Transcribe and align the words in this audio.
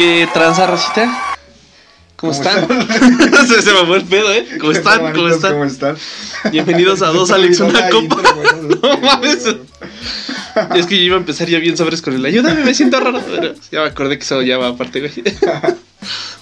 ¿Qué 0.00 0.26
tranza, 0.32 0.66
Rosita? 0.66 1.36
¿Cómo, 2.16 2.32
¿Cómo 2.32 2.32
están? 2.32 2.62
están? 2.62 3.46
se, 3.48 3.60
se 3.60 3.70
mamó 3.74 3.96
el 3.96 4.04
pedo, 4.04 4.32
¿eh? 4.32 4.46
¿Cómo 4.58 4.72
están? 4.72 5.12
¿Cómo 5.12 5.28
están? 5.28 5.52
¿Cómo 5.52 5.64
están? 5.66 5.96
Bienvenidos 6.50 7.02
a 7.02 7.08
dos 7.08 7.30
Alex, 7.32 7.60
una 7.60 7.90
copa. 7.90 8.22
No 8.82 8.96
mames. 8.96 9.44
Es 10.74 10.86
que 10.86 10.96
yo 10.96 11.02
iba 11.02 11.16
a 11.16 11.18
empezar 11.18 11.48
ya 11.50 11.58
bien 11.58 11.76
sobres 11.76 12.00
con 12.00 12.14
el 12.14 12.24
ayúdame, 12.24 12.64
me 12.64 12.72
siento 12.72 12.98
raro. 12.98 13.20
Pero 13.20 13.52
ya 13.70 13.82
me 13.82 13.88
acordé 13.88 14.16
que 14.16 14.24
eso 14.24 14.40
ya 14.40 14.56
va 14.56 14.68
aparte, 14.68 15.00
güey. 15.00 15.12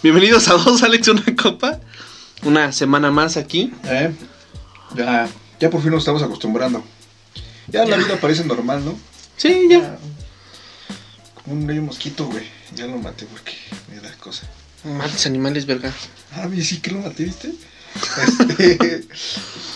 Bienvenidos 0.04 0.46
a 0.46 0.52
dos 0.52 0.84
Alex, 0.84 1.08
una 1.08 1.24
copa. 1.34 1.80
Una 2.44 2.70
semana 2.70 3.10
más 3.10 3.36
aquí. 3.36 3.72
¿Eh? 3.86 4.12
Ya, 4.94 5.28
ya 5.58 5.68
por 5.68 5.82
fin 5.82 5.90
nos 5.90 6.02
estamos 6.02 6.22
acostumbrando. 6.22 6.84
Ya 7.66 7.84
la 7.86 7.96
vida 7.96 8.18
parece 8.20 8.44
normal, 8.44 8.84
¿no? 8.84 8.96
Sí, 9.36 9.66
ya. 9.68 9.98
Un 11.50 11.66
bello 11.66 11.82
mosquito, 11.82 12.26
güey. 12.26 12.44
Ya 12.74 12.86
lo 12.86 12.98
maté 12.98 13.24
porque 13.26 13.52
me 13.90 14.00
da 14.00 14.12
cosa. 14.16 14.46
Mates 14.84 15.26
animales, 15.26 15.64
verga. 15.64 15.92
Ah, 16.34 16.46
mí 16.46 16.62
sí 16.62 16.80
que 16.80 16.90
lo 16.90 16.98
maté, 16.98 17.24
¿viste? 17.24 17.52
Este, 18.26 19.06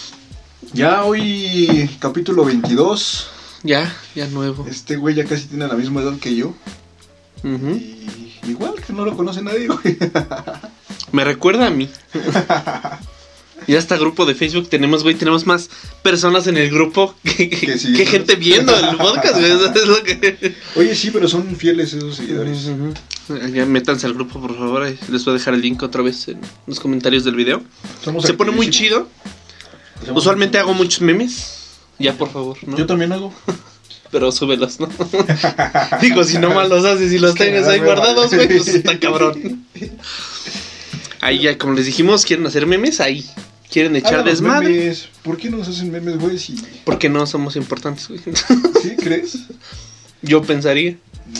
ya 0.75 1.05
hoy, 1.05 1.91
capítulo 1.99 2.45
22. 2.45 3.29
Ya, 3.63 3.91
ya 4.15 4.27
nuevo. 4.27 4.67
Este 4.69 4.97
güey 4.97 5.15
ya 5.15 5.25
casi 5.25 5.47
tiene 5.47 5.67
la 5.67 5.75
misma 5.75 6.03
edad 6.03 6.19
que 6.19 6.37
yo. 6.37 6.55
Y 7.43 8.07
igual 8.47 8.75
que 8.87 8.93
no 8.93 9.05
lo 9.05 9.17
conoce 9.17 9.43
nadie, 9.43 9.69
güey. 9.69 9.99
Me 11.11 11.25
recuerda 11.25 11.69
a 11.69 11.71
mí. 11.71 11.89
Y 13.67 13.75
hasta 13.77 13.97
grupo 13.97 14.27
de 14.27 14.35
Facebook 14.35 14.69
tenemos, 14.69 15.03
güey, 15.03 15.15
tenemos 15.15 15.47
más 15.47 15.71
personas 16.03 16.47
en 16.47 16.57
el 16.57 16.71
grupo 16.71 17.15
que, 17.25 17.49
que- 17.49 17.67
Que 17.67 17.79
sí. 17.79 17.93
que 17.93 18.07
gente 18.07 18.37
viendo 18.37 18.75
el 18.77 18.97
podcast, 18.97 19.35
güey. 19.35 19.51
Eso 19.51 19.73
es 19.75 19.87
lo 19.89 20.03
que... 20.03 20.55
Oye, 20.77 20.95
sí, 20.95 21.11
pero 21.11 21.29
son 21.29 21.55
fieles 21.57 21.93
esos 21.95 22.17
seguidores. 22.17 22.67
Ujú. 22.67 22.95
Ya 23.55 23.65
métanse 23.67 24.07
al 24.07 24.15
grupo, 24.15 24.41
por 24.41 24.57
favor. 24.57 24.83
Les 25.09 25.25
voy 25.25 25.35
a 25.35 25.39
dejar 25.39 25.55
el 25.55 25.61
link 25.63 25.83
otra 25.83 26.03
vez 26.03 26.29
en 26.29 26.41
los 26.67 26.81
comentarios 26.81 27.25
del 27.25 27.35
video. 27.37 27.63
Somos 28.05 28.25
Se 28.25 28.35
pone 28.35 28.51
muy 28.51 28.69
chido. 28.71 29.09
Usualmente 30.15 30.59
hago 30.59 30.75
muchos 30.75 31.01
memes. 31.01 31.59
Ya, 31.99 32.15
por 32.15 32.31
favor, 32.33 32.57
¿no? 32.67 32.77
Yo 32.77 32.87
también 32.87 33.13
hago. 33.13 33.33
Pero 34.11 34.31
súbelos, 34.33 34.79
¿no? 34.81 34.89
Digo, 36.03 36.23
si 36.25 36.37
no 36.39 36.53
mal 36.53 36.69
los 36.69 36.85
haces 36.85 37.13
y 37.13 37.19
los 37.19 37.35
tienes 37.35 37.67
ahí 37.67 37.79
guardados, 37.79 38.35
güey, 38.35 38.47
pues 38.47 38.69
está 38.75 38.99
cabrón. 38.99 39.65
Ahí 41.21 41.39
ya, 41.41 41.57
como 41.57 41.75
les 41.75 41.87
dijimos, 41.87 42.25
quieren 42.27 42.45
hacer 42.47 42.67
memes, 42.67 43.01
ahí. 43.01 43.25
Quieren 43.73 43.97
echar 43.97 44.15
Háganos 44.15 44.33
desmadre. 44.33 44.69
memes. 44.69 45.09
¿Por 45.23 45.37
qué 45.39 45.49
no 45.51 45.57
nos 45.57 45.69
hacen 45.69 45.91
memes, 45.91 46.19
güey? 46.19 46.39
Si... 46.39 46.55
Porque 46.85 47.09
no 47.09 47.27
somos 47.27 47.57
importantes, 47.57 48.07
güey. 48.09 48.21
¿Sí 48.83 48.97
crees? 48.97 49.39
Yo 50.21 50.43
pensaría. 50.43 50.97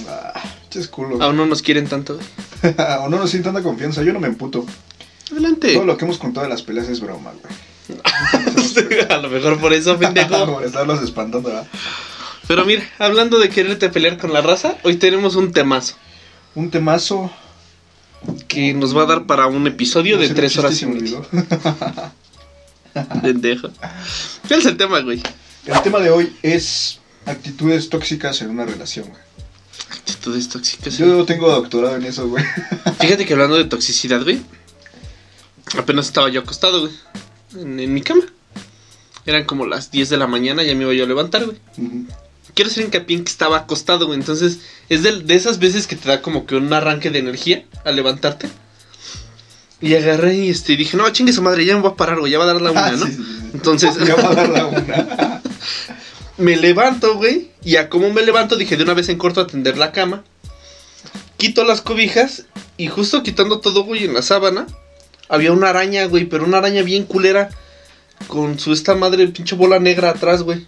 Ah, 0.09 0.43
es 0.75 0.89
culo. 0.89 1.23
Aún 1.23 1.37
no 1.37 1.45
nos 1.47 1.61
quieren 1.61 1.87
tanto, 1.87 2.15
güey. 2.17 2.75
o 3.01 3.09
no 3.11 3.19
nos 3.19 3.31
sienten 3.31 3.53
tanta 3.53 3.69
confianza. 3.69 4.03
Yo 4.03 4.13
no 4.15 4.21
me 4.21 4.29
emputo. 4.29 4.65
Adelante. 5.31 5.75
Todo 5.75 5.85
lo 5.85 5.97
que 5.97 6.05
hemos 6.07 6.19
contado 6.19 6.45
de 6.47 6.51
las 6.51 6.63
peleas 6.63 6.89
es 6.89 7.01
broma, 7.01 7.33
güey. 7.33 7.55
A 9.11 9.19
lo 9.19 9.29
mejor 9.29 9.61
por 9.61 9.73
eso, 9.75 9.99
pendejo. 9.99 10.47
Por 10.55 10.65
estarlos 10.65 11.03
espantando, 11.03 11.49
¿verdad? 11.49 11.67
Pero 12.49 12.65
mira, 12.65 12.83
hablando 12.99 13.39
de 13.39 13.51
quererte 13.51 13.89
pelear 13.91 14.17
con 14.19 14.33
la 14.33 14.41
raza, 14.41 14.77
hoy 14.83 14.97
tenemos 14.97 15.37
un 15.37 15.53
temazo 15.53 15.95
Un 16.55 16.71
temazo. 16.71 17.31
que 18.49 18.73
nos 18.75 18.97
va 18.97 19.03
a 19.03 19.07
dar 19.07 19.27
para 19.27 19.47
un 19.47 19.67
episodio 19.67 20.17
No 20.17 20.23
de 20.23 20.31
tres 20.31 20.57
horas 20.59 20.81
y 20.83 20.87
media. 20.87 21.19
Pendejo. 23.23 23.71
¿Cuál 24.49 24.61
es 24.61 24.67
el 24.67 24.77
tema, 24.77 25.01
güey? 25.01 25.23
El 25.67 25.83
tema 25.83 26.01
de 26.01 26.11
hoy 26.11 26.37
es 26.43 27.01
actitudes 27.27 27.89
tóxicas 27.89 28.43
en 28.43 28.51
una 28.51 28.65
relación, 28.65 29.09
güey. 29.09 29.23
Actitudes 29.91 30.49
tóxicas. 30.49 30.99
Yo 30.99 31.25
tengo 31.25 31.51
doctorado 31.51 31.97
en 31.97 32.05
eso, 32.05 32.29
güey. 32.29 32.45
Fíjate 33.01 33.27
que 33.27 33.33
hablando 33.35 33.57
de 33.57 33.65
toxicidad, 33.65 34.23
güey. 34.23 34.41
Apenas 35.77 36.07
estaba 36.07 36.29
yo 36.29 36.41
acostado, 36.41 36.81
güey. 36.81 36.93
En, 37.57 37.79
en 37.79 37.95
mi 37.95 38.03
cama. 38.03 38.25
Eran 39.25 39.45
como 39.45 39.67
las 39.67 39.91
10 39.91 40.09
de 40.09 40.17
la 40.17 40.27
mañana, 40.27 40.63
ya 40.63 40.75
me 40.75 40.83
iba 40.83 40.93
yo 40.95 41.05
a 41.05 41.09
levantar, 41.09 41.45
güey. 41.45 41.59
Quiero 42.55 42.71
hacer 42.71 42.85
hincapié 42.85 43.17
en 43.17 43.25
que 43.25 43.31
estaba 43.31 43.59
acostado, 43.59 44.07
güey. 44.07 44.19
Entonces, 44.19 44.59
es 44.89 45.03
de, 45.03 45.21
de 45.21 45.35
esas 45.35 45.59
veces 45.59 45.87
que 45.87 45.97
te 45.97 46.09
da 46.09 46.21
como 46.21 46.45
que 46.45 46.57
un 46.57 46.73
arranque 46.73 47.11
de 47.11 47.21
energía 47.21 47.65
al 47.85 47.97
levantarte. 47.97 48.49
Y 49.83 49.95
agarré 49.97 50.35
y 50.37 50.49
este, 50.51 50.77
dije, 50.77 50.97
no, 50.97 51.11
chingue 51.11 51.33
su 51.33 51.43
madre, 51.43 51.65
ya 51.65 51.75
me 51.75 51.83
voy 51.83 51.91
a 51.91 51.97
parar, 51.97 52.21
güey, 52.21 52.31
ya 52.33 52.39
va 52.39 52.45
a 52.45 52.47
dar 52.47 52.63
la 52.63 52.71
una, 52.71 52.87
Ah, 52.87 52.93
¿no? 52.93 53.05
sí, 53.05 53.13
sí, 53.13 53.19
sí. 53.19 53.51
Entonces, 53.53 53.95
Ya 54.07 54.15
va 54.15 54.31
a 54.31 54.35
dar 54.35 54.49
la 54.49 54.67
una. 54.67 55.43
me 56.39 56.57
levanto, 56.57 57.17
güey. 57.17 57.51
Y 57.65 57.77
a 57.77 57.89
como 57.91 58.11
me 58.13 58.23
levanto, 58.23 58.57
dije, 58.57 58.77
de 58.77 58.85
una 58.85 58.95
vez 58.95 59.09
en 59.09 59.19
corto 59.19 59.41
a 59.41 59.47
tender 59.47 59.77
la 59.77 59.91
cama. 59.93 60.23
Quito 61.37 61.65
las 61.65 61.81
cobijas. 61.83 62.45
Y 62.77 62.87
justo 62.87 63.23
quitando 63.23 63.59
todo, 63.61 63.83
güey, 63.85 64.05
en 64.05 64.15
la 64.15 64.23
sábana. 64.23 64.67
Había 65.29 65.53
una 65.53 65.71
araña, 65.71 66.05
güey, 66.07 66.25
pero 66.27 66.45
una 66.45 66.59
araña 66.59 66.83
bien 66.83 67.05
culera. 67.05 67.51
Con 68.29 68.59
su 68.61 68.73
esta 68.73 68.95
madre 68.95 69.27
pinche 69.29 69.57
bola 69.57 69.81
negra 69.81 70.11
atrás, 70.11 70.43
güey. 70.43 70.65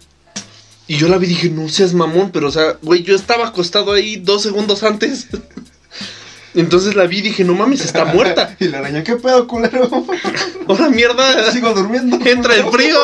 Y 0.87 0.97
yo 0.97 1.07
la 1.07 1.17
vi 1.17 1.25
y 1.25 1.29
dije, 1.29 1.49
no 1.49 1.67
seas 1.69 1.93
mamón, 1.93 2.31
pero 2.31 2.49
o 2.49 2.51
sea, 2.51 2.77
güey, 2.81 3.01
yo 3.01 3.15
estaba 3.15 3.47
acostado 3.47 3.93
ahí 3.93 4.17
dos 4.17 4.43
segundos 4.43 4.83
antes. 4.83 5.27
Entonces 6.55 6.95
la 6.95 7.05
vi 7.05 7.19
y 7.19 7.21
dije, 7.21 7.43
no 7.43 7.53
mames, 7.53 7.81
está 7.83 8.05
muerta. 8.05 8.55
Y 8.59 8.65
la 8.69 8.79
araña, 8.79 9.03
¿qué 9.03 9.15
pedo, 9.15 9.47
culero? 9.47 9.89
Ahora 10.67 10.89
mierda. 10.89 11.51
Sigo 11.53 11.73
durmiendo. 11.73 12.17
Entra 12.25 12.55
el 12.55 12.63
frío. 12.71 12.97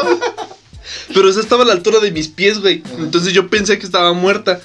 Pero 1.13 1.29
esa 1.29 1.39
estaba 1.41 1.63
a 1.63 1.65
la 1.65 1.73
altura 1.73 1.99
de 1.99 2.11
mis 2.11 2.27
pies, 2.29 2.59
güey. 2.59 2.83
Entonces 2.99 3.33
yo 3.33 3.49
pensé 3.49 3.77
que 3.79 3.85
estaba 3.85 4.13
muerta. 4.13 4.59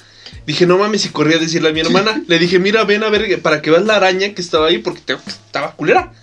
Dije, 0.45 0.65
no 0.65 0.77
mames, 0.77 1.05
y 1.05 1.09
corrí 1.09 1.33
a 1.33 1.39
decirle 1.39 1.69
a 1.69 1.73
mi 1.73 1.81
hermana. 1.81 2.23
Le 2.27 2.39
dije, 2.39 2.57
mira, 2.59 2.83
ven 2.85 3.03
a 3.03 3.09
ver 3.09 3.41
para 3.41 3.61
que 3.61 3.69
veas 3.69 3.83
la 3.85 3.97
araña 3.97 4.33
que 4.33 4.41
estaba 4.41 4.67
ahí 4.67 4.77
porque 4.77 5.01
te- 5.01 5.13
estaba 5.15 5.73
culera. 5.73 6.13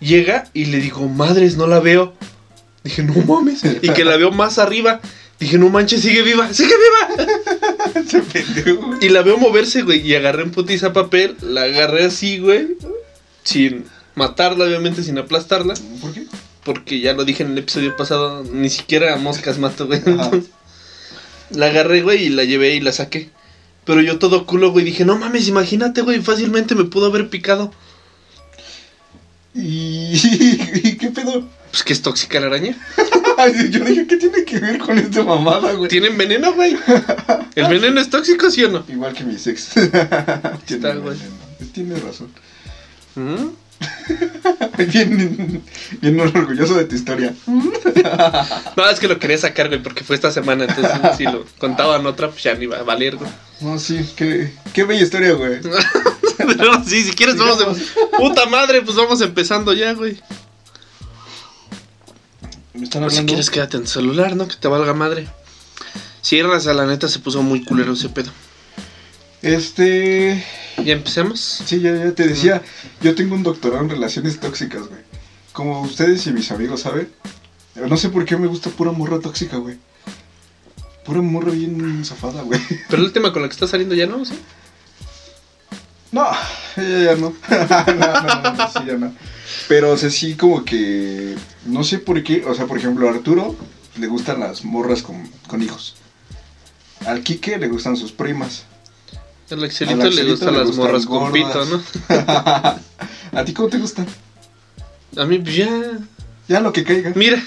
Llega 0.00 0.48
y 0.54 0.66
le 0.66 0.78
digo, 0.78 1.08
madres, 1.08 1.56
no 1.56 1.66
la 1.66 1.80
veo. 1.80 2.14
Dije, 2.84 3.02
no 3.02 3.14
mames. 3.26 3.62
Y 3.82 3.88
que 3.90 4.04
la 4.04 4.16
veo 4.16 4.30
más 4.30 4.58
arriba. 4.58 5.00
Dije, 5.38 5.56
no 5.56 5.68
manches, 5.68 6.02
sigue 6.02 6.22
viva, 6.22 6.52
sigue 6.52 6.74
viva. 6.74 7.30
Ese 7.94 8.20
pendejo. 8.22 8.96
Y 9.00 9.08
la 9.08 9.22
veo 9.22 9.38
moverse, 9.38 9.82
güey. 9.82 10.06
Y 10.06 10.14
agarré 10.14 10.42
en 10.42 10.50
putiza 10.50 10.92
papel, 10.92 11.36
la 11.42 11.62
agarré 11.62 12.06
así, 12.06 12.38
güey. 12.38 12.76
Sin 13.44 13.84
matarla, 14.16 14.64
obviamente, 14.64 15.02
sin 15.02 15.16
aplastarla. 15.16 15.74
¿Por 16.00 16.12
qué? 16.12 16.26
Porque 16.64 17.00
ya 17.00 17.12
lo 17.12 17.24
dije 17.24 17.44
en 17.44 17.52
el 17.52 17.58
episodio 17.58 17.96
pasado, 17.96 18.42
ni 18.44 18.68
siquiera 18.68 19.14
a 19.14 19.16
moscas 19.16 19.58
mato, 19.58 19.86
güey. 19.86 20.02
Entonces, 20.04 20.50
la 21.50 21.66
agarré, 21.66 22.02
güey, 22.02 22.24
y 22.24 22.28
la 22.30 22.44
llevé 22.44 22.74
y 22.74 22.80
la 22.80 22.92
saqué. 22.92 23.30
Pero 23.84 24.02
yo 24.02 24.18
todo 24.18 24.44
culo, 24.44 24.72
güey, 24.72 24.84
dije, 24.84 25.04
no 25.04 25.16
mames, 25.16 25.48
imagínate, 25.48 26.02
güey, 26.02 26.20
fácilmente 26.20 26.74
me 26.74 26.84
pudo 26.84 27.06
haber 27.06 27.30
picado. 27.30 27.72
¿Y, 29.54 30.12
¿Y 30.84 30.96
qué 30.96 31.10
pedo? 31.10 31.48
Pues 31.70 31.84
que 31.84 31.92
es 31.92 32.02
tóxica 32.02 32.40
la 32.40 32.48
araña. 32.48 32.76
Ay, 33.40 33.70
Yo 33.70 33.84
dije, 33.84 34.04
¿qué 34.08 34.16
tiene 34.16 34.44
que 34.44 34.58
ver 34.58 34.78
con 34.78 34.98
esta 34.98 35.22
mamada, 35.22 35.72
güey? 35.72 35.88
Tienen 35.88 36.18
veneno, 36.18 36.52
güey. 36.54 36.76
¿El 37.54 37.68
veneno 37.68 38.00
es 38.00 38.10
tóxico, 38.10 38.50
sí 38.50 38.64
o 38.64 38.68
no? 38.68 38.84
Igual 38.88 39.14
que 39.14 39.22
mi 39.22 39.38
sex. 39.38 39.76
Está, 39.76 40.58
Tiene 40.66 40.94
güey. 40.96 41.16
Tiene 41.72 42.00
razón. 42.00 42.30
¿Mm? 43.14 43.50
Bien, 44.92 45.62
bien 46.00 46.18
orgulloso 46.18 46.74
de 46.74 46.84
tu 46.86 46.96
historia. 46.96 47.32
No, 48.76 48.90
es 48.90 48.98
que 48.98 49.06
lo 49.06 49.20
quería 49.20 49.38
sacar, 49.38 49.68
güey, 49.68 49.80
porque 49.80 50.02
fue 50.02 50.16
esta 50.16 50.32
semana. 50.32 50.64
Entonces, 50.64 51.16
si 51.16 51.22
lo 51.22 51.44
contaban 51.58 52.04
otra, 52.06 52.30
pues 52.30 52.42
ya 52.42 52.54
no 52.54 52.62
iba 52.64 52.78
a 52.78 52.82
valer, 52.82 53.16
güey. 53.16 53.30
No, 53.60 53.78
sí, 53.78 54.04
qué, 54.16 54.52
qué 54.72 54.82
bella 54.82 55.04
historia, 55.04 55.32
güey. 55.34 55.60
Pero 56.38 56.84
sí, 56.84 57.04
si 57.04 57.12
quieres, 57.12 57.36
vamos 57.36 57.60
a... 57.60 58.16
Puta 58.16 58.46
madre, 58.46 58.82
pues 58.82 58.96
vamos 58.96 59.20
empezando 59.20 59.72
ya, 59.72 59.92
güey. 59.92 60.20
Me 62.78 62.84
están 62.84 63.02
Pues 63.02 63.16
si 63.16 63.26
quieres, 63.26 63.50
quédate 63.50 63.76
en 63.76 63.84
tu 63.84 63.88
celular, 63.88 64.36
¿no? 64.36 64.46
Que 64.46 64.54
te 64.54 64.68
valga 64.68 64.94
madre. 64.94 65.26
Sí, 66.22 66.40
raza, 66.42 66.72
la 66.74 66.86
neta 66.86 67.08
se 67.08 67.18
puso 67.18 67.42
muy 67.42 67.64
culero 67.64 67.92
ese 67.92 68.08
pedo. 68.08 68.30
Este. 69.42 70.44
¿Ya 70.84 70.92
empecemos? 70.92 71.40
Sí, 71.40 71.80
ya, 71.80 71.94
ya 71.96 72.12
te 72.12 72.28
decía. 72.28 72.62
Yo 73.00 73.16
tengo 73.16 73.34
un 73.34 73.42
doctorado 73.42 73.82
en 73.82 73.90
relaciones 73.90 74.38
tóxicas, 74.38 74.86
güey. 74.86 75.00
Como 75.52 75.82
ustedes 75.82 76.26
y 76.28 76.32
mis 76.32 76.52
amigos 76.52 76.82
saben. 76.82 77.10
No 77.74 77.96
sé 77.96 78.10
por 78.10 78.24
qué 78.24 78.36
me 78.36 78.46
gusta 78.46 78.70
pura 78.70 78.92
morra 78.92 79.18
tóxica, 79.18 79.56
güey. 79.56 79.76
Pura 81.04 81.20
morra 81.20 81.50
bien 81.50 82.04
zafada, 82.04 82.42
güey. 82.42 82.60
Pero 82.88 83.02
el 83.02 83.12
tema 83.14 83.32
con 83.32 83.42
la 83.42 83.48
que 83.48 83.54
está 83.54 83.66
saliendo 83.66 83.96
ya 83.96 84.06
no, 84.06 84.24
¿sí? 84.24 84.34
No, 86.12 86.26
ella 86.76 87.14
ya 87.14 87.16
no. 87.16 87.34
no, 87.50 88.42
no, 88.42 88.54
no, 88.54 88.68
sí, 88.70 88.78
ya 88.86 88.96
no. 88.96 89.12
Pero, 89.68 89.92
o 89.92 89.96
sea, 89.96 90.10
sí, 90.10 90.34
como 90.34 90.64
que. 90.64 91.36
No 91.66 91.84
sé 91.84 91.98
por 91.98 92.22
qué. 92.22 92.44
O 92.46 92.54
sea, 92.54 92.66
por 92.66 92.78
ejemplo, 92.78 93.08
a 93.08 93.12
Arturo 93.12 93.54
le 93.96 94.06
gustan 94.06 94.40
las 94.40 94.64
morras 94.64 95.02
con, 95.02 95.28
con 95.46 95.62
hijos. 95.62 95.96
Al 97.06 97.22
Quique 97.22 97.58
le 97.58 97.68
gustan 97.68 97.96
sus 97.96 98.12
primas. 98.12 98.64
Al 99.50 99.64
Axelito, 99.64 100.02
Al 100.02 100.14
le 100.14 100.24
gustan 100.24 100.52
le 100.52 100.64
las 100.64 100.76
morras 100.76 101.06
con 101.06 101.32
pito. 101.32 101.64
¿no? 101.66 101.82
¿A 103.38 103.44
ti 103.44 103.52
cómo 103.52 103.68
te 103.68 103.78
gustan? 103.78 104.06
A 105.16 105.24
mí, 105.24 105.38
pues, 105.38 105.56
ya. 105.56 105.98
Ya 106.48 106.60
lo 106.60 106.72
que 106.72 106.84
caiga. 106.84 107.12
Mira, 107.14 107.42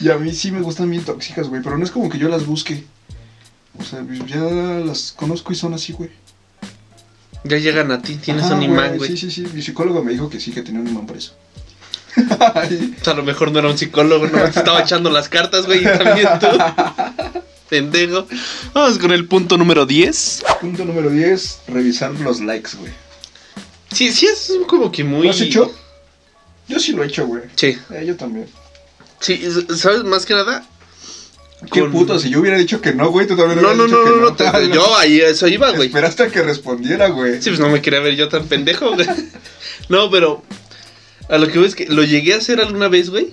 Y 0.00 0.08
a 0.10 0.16
mí 0.16 0.32
sí 0.32 0.52
me 0.52 0.60
gustan 0.60 0.90
bien 0.90 1.04
tóxicas, 1.04 1.48
güey. 1.48 1.62
Pero 1.62 1.78
no 1.78 1.84
es 1.84 1.90
como 1.90 2.08
que 2.08 2.18
yo 2.18 2.28
las 2.28 2.46
busque. 2.46 2.84
O 3.78 3.82
sea, 3.82 4.04
ya 4.26 4.40
las 4.84 5.12
conozco 5.12 5.52
y 5.52 5.56
son 5.56 5.74
así, 5.74 5.92
güey. 5.92 6.10
Ya 7.44 7.58
llegan 7.58 7.90
a 7.92 8.00
ti, 8.00 8.16
tienes 8.16 8.44
Ajá, 8.44 8.54
un 8.54 8.62
imán, 8.62 8.96
güey. 8.96 9.10
Sí, 9.10 9.16
sí, 9.16 9.30
sí. 9.30 9.46
Mi 9.52 9.62
psicólogo 9.62 10.02
me 10.02 10.12
dijo 10.12 10.30
que 10.30 10.40
sí, 10.40 10.50
que 10.50 10.62
tenía 10.62 10.80
un 10.80 10.88
imán 10.88 11.06
por 11.06 11.16
eso. 11.16 11.34
O 12.16 13.04
sea, 13.04 13.12
a 13.12 13.16
lo 13.16 13.22
mejor 13.22 13.52
no 13.52 13.58
era 13.58 13.68
un 13.68 13.76
psicólogo, 13.76 14.26
no 14.26 14.38
te 14.50 14.58
estaba 14.58 14.80
echando 14.80 15.10
las 15.10 15.28
cartas, 15.28 15.66
güey, 15.66 15.80
y 15.80 15.84
también 15.84 16.28
tú. 16.40 16.46
Pendejo. 17.68 18.26
Vamos 18.72 18.98
con 18.98 19.10
el 19.10 19.26
punto 19.26 19.56
número 19.58 19.84
10. 19.84 20.44
Punto 20.60 20.84
número 20.84 21.10
10, 21.10 21.60
revisar 21.68 22.12
los 22.20 22.40
likes, 22.40 22.70
güey. 22.78 22.92
Sí, 23.92 24.12
sí, 24.12 24.26
es 24.26 24.52
como 24.66 24.90
que 24.92 25.04
muy. 25.04 25.24
¿Lo 25.24 25.30
has 25.30 25.40
hecho? 25.40 25.74
Yo 26.68 26.78
sí 26.78 26.92
lo 26.92 27.02
he 27.02 27.06
hecho, 27.06 27.26
güey. 27.26 27.42
Sí. 27.56 27.76
Eh, 27.90 28.04
yo 28.06 28.16
también. 28.16 28.46
Sí, 29.20 29.42
¿sabes? 29.76 30.04
Más 30.04 30.24
que 30.26 30.34
nada. 30.34 30.66
Qué 31.72 31.80
con- 31.80 31.92
puto, 31.92 32.18
si 32.18 32.30
yo 32.30 32.40
hubiera 32.40 32.56
dicho 32.58 32.80
que 32.80 32.92
no, 32.94 33.10
güey, 33.10 33.26
tú 33.26 33.36
también 33.36 33.60
No, 33.62 33.68
hubieras 33.68 33.76
no, 33.78 33.84
dicho 33.84 33.98
no, 33.98 34.04
que 34.04 34.10
no, 34.10 34.16
no, 34.30 34.34
te- 34.36 34.46
Ah, 34.46 34.60
yo 34.62 34.96
ahí 34.96 35.20
eso 35.20 35.46
iba, 35.48 35.70
güey. 35.72 35.88
Esperaste 35.88 36.22
a 36.24 36.28
que 36.28 36.42
respondiera, 36.42 37.08
güey. 37.08 37.40
Sí, 37.42 37.50
pues 37.50 37.60
no 37.60 37.68
me 37.68 37.80
quería 37.82 38.00
ver 38.00 38.16
yo 38.16 38.28
tan 38.28 38.46
pendejo, 38.46 38.92
güey. 38.94 39.06
No, 39.88 40.10
pero 40.10 40.42
a 41.28 41.36
lo 41.38 41.46
que 41.48 41.58
voy 41.58 41.68
es 41.68 41.74
que 41.74 41.86
lo 41.86 42.02
llegué 42.04 42.34
a 42.34 42.38
hacer 42.38 42.60
alguna 42.60 42.88
vez, 42.88 43.10
güey. 43.10 43.28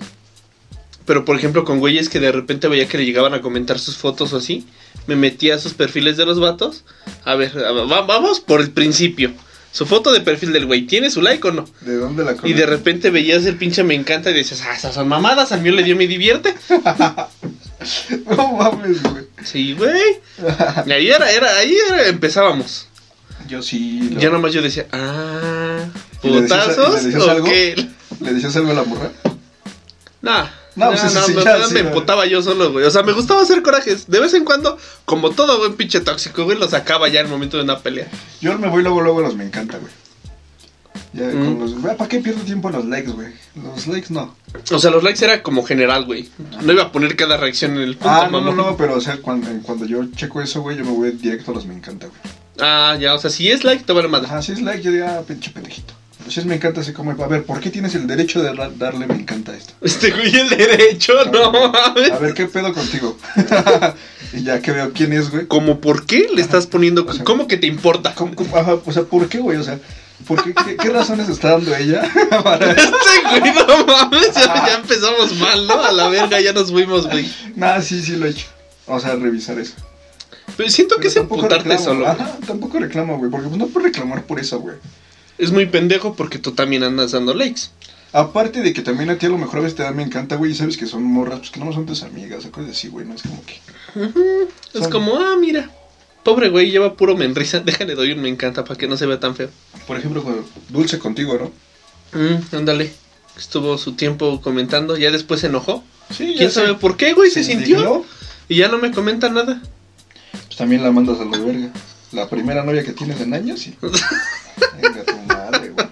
Pero 1.06 1.24
por 1.24 1.36
ejemplo 1.36 1.64
con 1.64 1.78
güeyes 1.80 2.08
que 2.08 2.20
de 2.20 2.30
repente 2.30 2.68
veía 2.68 2.86
que 2.86 2.98
le 2.98 3.04
llegaban 3.04 3.34
a 3.34 3.40
comentar 3.40 3.78
sus 3.78 3.96
fotos 3.96 4.32
o 4.32 4.36
así, 4.36 4.66
me 5.06 5.16
metía 5.16 5.54
a 5.56 5.58
sus 5.58 5.74
perfiles 5.74 6.16
de 6.16 6.26
los 6.26 6.38
vatos. 6.38 6.84
A 7.24 7.34
ver, 7.34 7.52
va- 7.56 8.02
vamos 8.02 8.38
por 8.40 8.60
el 8.60 8.70
principio. 8.70 9.32
Su 9.72 9.86
foto 9.86 10.12
de 10.12 10.20
perfil 10.20 10.52
del 10.52 10.66
güey, 10.66 10.82
¿tiene 10.86 11.10
su 11.10 11.22
like 11.22 11.48
o 11.48 11.50
no? 11.50 11.64
¿De 11.80 11.96
dónde 11.96 12.22
la 12.24 12.36
Y 12.44 12.52
de 12.52 12.66
repente 12.66 13.08
veías 13.10 13.46
el 13.46 13.56
pinche 13.56 13.82
me 13.82 13.94
encanta 13.94 14.30
y 14.30 14.34
decías, 14.34 14.62
ah, 14.68 14.74
esas 14.76 14.94
son 14.94 15.08
mamadas, 15.08 15.50
al 15.50 15.62
mío 15.62 15.72
le 15.72 15.82
dio 15.82 15.96
me 15.96 16.06
divierte. 16.06 16.54
No 18.26 18.52
mames, 18.52 19.02
güey. 19.02 19.24
Sí, 19.44 19.74
güey. 19.74 20.20
Ahí 20.90 21.08
era, 21.10 21.30
era, 21.30 21.56
ahí 21.56 21.76
era, 21.88 22.06
empezábamos. 22.08 22.86
Yo 23.48 23.60
sí. 23.62 24.10
lo- 24.12 24.20
Ya 24.20 24.30
nomás 24.30 24.52
yo 24.52 24.62
decía, 24.62 24.86
ah, 24.92 25.84
¿Y 26.22 26.28
le 26.30 26.42
decías- 26.42 26.64
putazos 26.68 26.94
le 27.02 27.08
decías 27.10 27.22
o 27.22 27.30
algo? 27.30 27.44
qué. 27.46 27.88
¿Le 28.20 28.32
decías 28.34 28.54
algo 28.56 28.70
a 28.70 28.74
la 28.74 28.84
morra? 28.84 29.10
Nah. 30.20 30.46
No, 30.74 30.86
No, 30.86 30.92
pues 30.92 31.12
no, 31.12 31.22
sí, 31.24 31.34
me, 31.34 31.44
ya, 31.44 31.58
me 31.58 31.66
sí, 31.66 31.78
emputaba 31.80 32.24
yo 32.24 32.40
solo, 32.40 32.72
güey. 32.72 32.86
O 32.86 32.90
sea, 32.90 33.02
me 33.02 33.12
gustaba 33.12 33.42
hacer 33.42 33.60
corajes. 33.60 34.06
De 34.08 34.20
vez 34.20 34.32
en 34.32 34.44
cuando, 34.46 34.78
como 35.04 35.30
todo 35.30 35.58
buen 35.58 35.74
pinche 35.74 36.00
tóxico, 36.00 36.44
güey, 36.44 36.56
lo 36.56 36.66
sacaba 36.66 37.08
ya 37.08 37.20
en 37.20 37.26
el 37.26 37.32
momento 37.32 37.58
de 37.58 37.64
una 37.64 37.80
pelea. 37.80 38.06
Yo 38.40 38.56
me 38.58 38.68
voy 38.68 38.82
luego, 38.82 39.02
luego 39.02 39.18
a 39.18 39.22
los 39.22 39.34
me 39.36 39.44
encanta, 39.44 39.76
güey. 39.76 39.92
Ya, 41.14 41.26
Mm. 41.26 41.56
con 41.56 41.58
los... 41.60 41.96
¿Para 41.96 42.08
qué 42.08 42.18
pierdo 42.20 42.40
tiempo 42.42 42.68
en 42.68 42.74
los 42.76 42.84
likes, 42.86 43.10
güey? 43.10 43.28
Los 43.54 43.86
likes 43.86 44.06
no. 44.12 44.34
O 44.70 44.78
sea, 44.78 44.90
los 44.90 45.02
likes 45.02 45.22
era 45.24 45.42
como 45.42 45.62
general, 45.62 46.04
güey. 46.06 46.28
No 46.62 46.72
iba 46.72 46.84
a 46.84 46.92
poner 46.92 47.16
cada 47.16 47.36
reacción 47.36 47.72
en 47.76 47.82
el 47.82 47.96
punto, 47.96 48.08
Ah, 48.10 48.28
no, 48.30 48.40
no, 48.40 48.52
no, 48.54 48.76
pero 48.76 48.94
o 48.96 49.00
sea, 49.00 49.18
cuando, 49.18 49.48
cuando 49.62 49.84
yo 49.86 50.04
checo 50.16 50.40
eso, 50.40 50.62
güey, 50.62 50.76
yo 50.78 50.84
me 50.84 50.90
voy 50.92 51.10
directo 51.12 51.50
a 51.50 51.54
los 51.54 51.66
me 51.66 51.74
encanta, 51.74 52.06
güey. 52.06 52.18
Ah, 52.60 52.96
ya, 53.00 53.14
o 53.14 53.18
sea, 53.18 53.30
si 53.30 53.50
es 53.50 53.64
like, 53.64 53.84
te 53.84 53.92
vale 53.92 54.08
madre. 54.08 54.26
Ajá, 54.26 54.40
si 54.42 54.52
es 54.52 54.62
like, 54.62 54.82
yo 54.82 54.90
digo, 54.92 55.06
ah, 55.08 55.22
pinche 55.26 55.50
pendejito. 55.50 55.92
Si 56.28 56.38
es 56.38 56.46
me 56.46 56.54
encanta, 56.54 56.80
así 56.82 56.92
como, 56.92 57.10
a 57.10 57.26
ver, 57.26 57.44
¿por 57.44 57.58
qué 57.60 57.68
tienes 57.70 57.94
el 57.96 58.06
derecho 58.06 58.40
de 58.42 58.54
dar- 58.54 58.78
darle 58.78 59.06
me 59.06 59.14
encanta 59.14 59.52
a 59.52 59.56
esto? 59.56 59.74
Este 59.80 60.10
güey, 60.12 60.34
el 60.34 60.48
derecho, 60.50 61.12
no 61.32 61.50
mames. 61.50 62.12
A 62.12 62.18
ver, 62.18 62.32
¿qué 62.32 62.46
pedo 62.46 62.72
contigo? 62.72 63.18
y 64.32 64.42
ya 64.44 64.60
que 64.62 64.70
veo 64.72 64.92
quién 64.92 65.12
es, 65.12 65.30
güey. 65.30 65.46
¿Cómo 65.46 65.80
por 65.80 66.06
qué 66.06 66.28
le 66.34 66.40
estás 66.40 66.66
poniendo? 66.66 67.04
O 67.06 67.12
sea, 67.12 67.24
¿Cómo 67.24 67.46
que 67.48 67.56
te 67.56 67.66
importa? 67.66 68.14
¿Cómo- 68.14 68.34
cómo- 68.34 68.56
ajá, 68.56 68.74
o 68.84 68.92
sea, 68.92 69.02
¿por 69.02 69.28
qué, 69.28 69.38
güey? 69.38 69.58
O 69.58 69.64
sea, 69.64 69.78
¿por 70.26 70.42
qué, 70.42 70.54
qué, 70.54 70.76
qué 70.76 70.88
razones 70.90 71.28
está 71.28 71.50
dando 71.52 71.74
ella 71.74 72.02
para 72.44 72.72
Este 72.72 72.90
güey, 73.40 73.54
no 73.54 73.86
mames, 73.86 74.34
ya, 74.34 74.66
ya 74.66 74.74
empezamos 74.76 75.34
mal, 75.34 75.66
¿no? 75.66 75.82
A 75.82 75.92
la 75.92 76.08
verga, 76.08 76.40
ya 76.40 76.52
nos 76.52 76.70
fuimos, 76.70 77.08
güey. 77.08 77.30
Nada, 77.56 77.82
sí, 77.82 78.02
sí 78.02 78.16
lo 78.16 78.26
he 78.26 78.30
hecho. 78.30 78.46
O 78.86 78.98
sea, 78.98 79.14
revisar 79.16 79.58
eso. 79.58 79.74
Pero 80.56 80.68
siento 80.70 80.96
que 80.96 81.08
es 81.08 81.16
emputarte 81.16 81.78
solo. 81.78 82.06
Ajá, 82.06 82.36
tampoco 82.46 82.78
reclamo, 82.78 83.18
güey, 83.18 83.30
porque 83.30 83.48
pues 83.48 83.58
no 83.58 83.66
puedo 83.68 83.86
reclamar 83.86 84.24
por 84.24 84.40
eso, 84.40 84.60
güey. 84.60 84.76
Es 85.38 85.50
muy 85.50 85.66
pendejo 85.66 86.14
porque 86.14 86.38
tú 86.38 86.52
también 86.52 86.82
andas 86.82 87.12
dando 87.12 87.34
likes. 87.34 87.62
Aparte 88.12 88.60
de 88.60 88.74
que 88.74 88.82
también 88.82 89.08
a 89.08 89.16
ti 89.16 89.26
a 89.26 89.30
lo 89.30 89.38
mejor 89.38 89.60
a 89.60 89.62
veces 89.62 89.76
te 89.76 89.82
da 89.82 89.90
me 89.92 90.02
encanta, 90.02 90.36
güey, 90.36 90.52
y 90.52 90.54
sabes 90.54 90.76
que 90.76 90.86
son 90.86 91.02
morras, 91.02 91.38
pues 91.38 91.50
que 91.50 91.60
no 91.60 91.72
son 91.72 91.86
tus 91.86 92.02
amigas, 92.02 92.44
o 92.44 92.52
cosas 92.52 92.72
así, 92.72 92.88
güey, 92.88 93.06
no 93.06 93.14
es 93.14 93.22
como 93.22 93.42
que... 93.44 93.60
Es 94.74 94.88
como, 94.88 95.16
ah, 95.16 95.36
mira. 95.40 95.70
Pobre 96.22 96.48
güey, 96.50 96.70
lleva 96.70 96.94
puro 96.94 97.16
menrisa. 97.16 97.60
Déjale, 97.64 97.94
doy 97.94 98.12
un 98.12 98.22
me 98.22 98.28
encanta 98.28 98.64
para 98.64 98.78
que 98.78 98.86
no 98.86 98.96
se 98.96 99.06
vea 99.06 99.20
tan 99.20 99.34
feo. 99.34 99.50
Por 99.86 99.96
ejemplo, 99.96 100.22
con 100.22 100.44
Dulce 100.68 100.98
contigo, 100.98 101.38
¿no? 102.12 102.18
Mm, 102.18 102.54
ándale. 102.56 102.92
Estuvo 103.36 103.78
su 103.78 103.92
tiempo 103.94 104.40
comentando, 104.42 104.96
ya 104.96 105.10
después 105.10 105.40
se 105.40 105.46
enojó. 105.46 105.82
Sí, 106.10 106.34
¿Quién 106.36 106.50
sabe 106.50 106.74
por 106.74 106.96
qué, 106.98 107.14
güey? 107.14 107.30
Se, 107.30 107.42
sintió. 107.42 107.76
indignó, 107.78 108.04
Y 108.48 108.56
ya 108.56 108.68
no 108.68 108.78
me 108.78 108.90
comenta 108.90 109.30
nada. 109.30 109.62
Pues 110.32 110.56
también 110.56 110.82
la 110.82 110.90
mandas 110.92 111.18
a 111.18 111.24
la 111.24 111.38
verga. 111.38 111.70
La 112.12 112.28
primera 112.28 112.62
novia 112.62 112.84
que 112.84 112.92
tienes 112.92 113.18
en 113.22 113.32
años, 113.32 113.60
sí. 113.60 113.74
Venga, 113.80 115.04
tu 115.04 115.16
madre, 115.26 115.70
güey. 115.70 115.86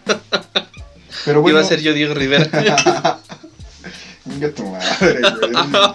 Pero 1.25 1.41
bueno... 1.41 1.59
Iba 1.59 1.67
a 1.67 1.69
ser 1.69 1.81
yo 1.81 1.95
Diego 1.95 2.13
Rivera. 2.13 2.47
Venga 4.27 4.51
tu 4.53 4.67
madre, 4.67 5.21
güey. 5.23 5.53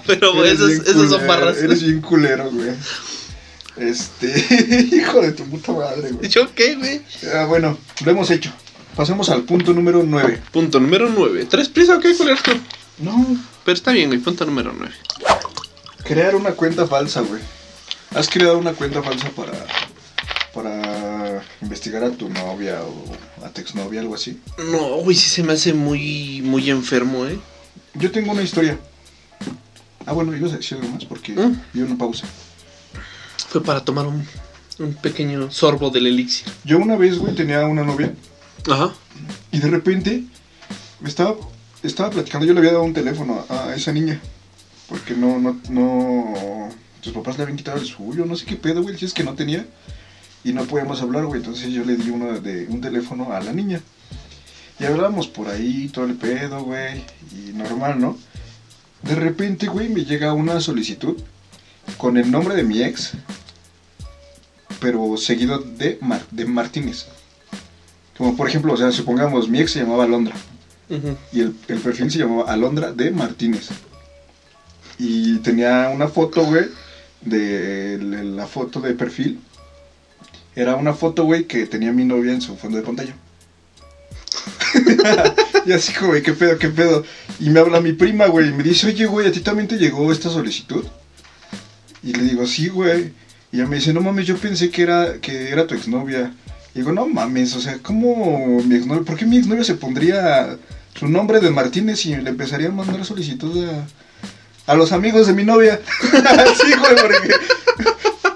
Pero, 0.07 0.33
güey, 0.33 0.51
esos- 0.51 0.83
son 1.09 1.27
barras. 1.27 1.57
Eres 1.57 1.83
bien 1.83 2.01
culero, 2.01 2.49
güey. 2.51 2.71
Este, 3.77 4.87
hijo 4.95 5.21
de 5.21 5.31
tu 5.33 5.43
puta 5.45 5.71
madre, 5.73 6.11
güey. 6.11 6.29
¿Yo 6.29 6.53
qué, 6.53 6.75
güey? 6.75 7.01
Ah, 7.33 7.45
bueno, 7.45 7.77
lo 8.03 8.11
hemos 8.11 8.29
hecho. 8.31 8.51
Pasemos 8.95 9.29
al 9.29 9.43
punto 9.43 9.73
número 9.73 10.03
9. 10.03 10.41
Punto 10.51 10.79
número 10.79 11.09
9. 11.09 11.45
¿Tres 11.49 11.67
prisa 11.67 11.97
o 11.97 11.99
qué, 11.99 12.15
culero? 12.15 12.39
No, 12.99 13.37
Pero 13.65 13.75
está 13.75 13.91
bien, 13.91 14.07
güey. 14.09 14.19
Punto 14.19 14.45
número 14.45 14.73
9. 14.77 14.93
crear 16.05 16.35
una 16.35 16.51
cuenta 16.51 16.87
falsa, 16.87 17.21
güey. 17.21 17.41
¿Has 18.13 18.29
creado 18.29 18.57
una 18.57 18.73
cuenta 18.73 19.03
falsa 19.03 19.29
para 19.31 19.51
para 20.53 21.43
investigar 21.61 22.01
a 22.05 22.11
tu 22.11 22.29
novia 22.29 22.81
o 22.81 23.45
a 23.45 23.49
tu 23.49 23.59
exnovia, 23.59 23.99
algo 23.99 24.15
así? 24.15 24.39
No, 24.71 25.01
güey, 25.01 25.13
sí 25.17 25.29
se 25.29 25.43
me 25.43 25.51
hace 25.51 25.73
muy, 25.73 26.41
muy 26.41 26.69
enfermo, 26.69 27.25
¿eh? 27.25 27.37
Yo 27.95 28.09
tengo 28.09 28.31
una 28.31 28.41
historia. 28.41 28.79
Ah, 30.05 30.13
bueno, 30.13 30.33
ibas 30.33 30.53
a 30.53 30.57
decir 30.57 30.77
algo 30.77 30.89
más 30.93 31.03
porque 31.03 31.33
¿Mm? 31.33 31.61
vi 31.73 31.81
una 31.81 31.97
pausa. 31.97 32.25
Fue 33.49 33.63
para 33.63 33.83
tomar 33.83 34.07
un, 34.07 34.25
un 34.79 34.93
pequeño 34.95 35.51
sorbo 35.51 35.89
del 35.89 36.07
elixir. 36.07 36.47
Yo 36.63 36.77
una 36.77 36.95
vez, 36.95 37.17
güey, 37.17 37.35
tenía 37.35 37.65
una 37.65 37.83
novia 37.83 38.13
Ajá. 38.71 38.93
Y 39.51 39.59
de 39.59 39.67
repente 39.69 40.23
estaba, 41.05 41.35
estaba 41.83 42.09
platicando, 42.09 42.45
yo 42.45 42.53
le 42.53 42.59
había 42.59 42.73
dado 42.73 42.83
un 42.83 42.93
teléfono 42.93 43.45
a, 43.47 43.65
a 43.65 43.75
esa 43.75 43.91
niña. 43.91 44.19
Porque 44.89 45.15
no, 45.15 45.39
no, 45.39 45.59
no. 45.69 46.69
Tus 47.01 47.13
papás 47.13 47.37
le 47.37 47.43
habían 47.43 47.57
quitado 47.57 47.77
el 47.77 47.85
suyo, 47.85 48.25
no 48.25 48.35
sé 48.35 48.45
qué 48.45 48.55
pedo, 48.55 48.81
güey, 48.81 48.97
si 48.97 49.05
es 49.05 49.13
que 49.13 49.23
no 49.23 49.35
tenía. 49.35 49.65
Y 50.43 50.53
no 50.53 50.63
podíamos 50.65 51.01
hablar, 51.01 51.25
güey. 51.25 51.41
Entonces 51.41 51.71
yo 51.71 51.83
le 51.83 51.95
di 51.95 52.09
uno 52.09 52.39
de, 52.39 52.67
un 52.67 52.81
teléfono 52.81 53.31
a 53.31 53.41
la 53.41 53.51
niña. 53.51 53.81
Y 54.79 54.85
hablábamos 54.85 55.27
por 55.27 55.47
ahí, 55.47 55.89
todo 55.89 56.05
el 56.05 56.15
pedo, 56.15 56.63
güey. 56.63 57.03
Y 57.31 57.53
normal, 57.53 57.99
¿no? 57.99 58.17
De 59.03 59.15
repente, 59.15 59.67
güey, 59.67 59.89
me 59.89 60.05
llega 60.05 60.33
una 60.33 60.59
solicitud 60.59 61.17
con 61.97 62.17
el 62.17 62.29
nombre 62.31 62.55
de 62.55 62.63
mi 62.63 62.81
ex. 62.83 63.13
Pero 64.79 65.15
seguido 65.17 65.59
de, 65.59 65.97
Mar- 66.01 66.25
de 66.31 66.45
Martínez. 66.45 67.05
Como 68.17 68.35
por 68.35 68.47
ejemplo, 68.47 68.73
o 68.73 68.77
sea, 68.77 68.91
supongamos, 68.91 69.49
mi 69.49 69.59
ex 69.59 69.71
se 69.71 69.79
llamaba 69.81 70.03
Alondra. 70.03 70.35
Y 71.31 71.41
el, 71.41 71.55
el 71.67 71.79
perfil 71.79 72.11
se 72.11 72.19
llamaba 72.19 72.51
Alondra 72.51 72.91
de 72.91 73.11
Martínez. 73.11 73.69
Y 74.97 75.37
tenía 75.39 75.89
una 75.93 76.07
foto, 76.07 76.43
güey, 76.45 76.65
de 77.21 77.97
la 78.23 78.45
foto 78.47 78.79
de 78.79 78.93
perfil. 78.93 79.39
Era 80.55 80.75
una 80.75 80.93
foto, 80.93 81.25
güey, 81.25 81.45
que 81.45 81.65
tenía 81.65 81.91
mi 81.91 82.05
novia 82.05 82.31
en 82.31 82.41
su 82.41 82.55
fondo 82.55 82.77
de 82.77 82.83
pantalla. 82.83 83.15
y 85.65 85.71
así, 85.71 85.93
güey, 86.01 86.21
¿qué 86.21 86.33
pedo, 86.33 86.57
qué 86.57 86.69
pedo? 86.69 87.03
Y 87.39 87.49
me 87.49 87.59
habla 87.59 87.81
mi 87.81 87.93
prima, 87.93 88.27
güey, 88.27 88.49
y 88.49 88.53
me 88.53 88.63
dice, 88.63 88.87
oye, 88.87 89.05
güey, 89.05 89.27
¿a 89.27 89.31
ti 89.31 89.39
también 89.39 89.67
te 89.67 89.77
llegó 89.77 90.11
esta 90.11 90.29
solicitud? 90.29 90.85
Y 92.05 92.13
le 92.13 92.23
digo, 92.23 92.45
sí, 92.47 92.69
güey. 92.69 93.11
Y 93.51 93.57
ella 93.57 93.67
me 93.67 93.77
dice, 93.77 93.91
no 93.93 93.99
mames, 94.01 94.25
yo 94.27 94.37
pensé 94.37 94.69
que 94.69 94.83
era, 94.83 95.15
que 95.21 95.49
era 95.49 95.65
tu 95.67 95.75
exnovia. 95.75 96.31
Y 96.73 96.79
digo, 96.79 96.91
no 96.93 97.07
mames, 97.07 97.55
o 97.55 97.59
sea, 97.61 97.79
¿cómo 97.81 98.61
mi 98.63 98.75
exnovia? 98.75 99.03
¿Por 99.03 99.17
qué 99.17 99.25
mi 99.25 99.37
exnovia 99.37 99.63
se 99.63 99.75
pondría 99.75 100.55
su 100.97 101.07
nombre 101.07 101.39
de 101.39 101.49
Martínez 101.49 102.05
y 102.05 102.15
le 102.15 102.29
empezaría 102.29 102.67
a 102.67 102.71
mandar 102.71 103.03
solicitud 103.05 103.67
a, 103.67 104.71
a 104.71 104.75
los 104.75 104.91
amigos 104.91 105.27
de 105.27 105.33
mi 105.33 105.43
novia? 105.43 105.81
sí, 106.01 106.73
güey, 106.77 106.95
porque 107.01 107.33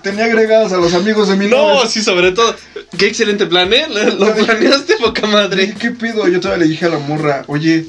tenía 0.02 0.26
agregados 0.26 0.72
a 0.72 0.78
los 0.78 0.94
amigos 0.94 1.28
de 1.30 1.36
mi 1.36 1.48
No, 1.48 1.76
novia. 1.76 1.90
sí, 1.90 2.02
sobre 2.02 2.32
todo. 2.32 2.56
Qué 2.98 3.08
excelente 3.08 3.46
plan, 3.46 3.72
¿eh? 3.74 3.86
Lo, 4.18 4.34
planeaste 4.34 4.96
poca 4.98 5.28
madre. 5.28 5.74
¿Qué 5.80 5.92
pedo? 5.92 6.28
Yo 6.28 6.40
todavía 6.40 6.66
le 6.66 6.72
dije 6.72 6.86
a 6.86 6.90
la 6.90 7.00
morra, 7.00 7.44
oye, 7.48 7.86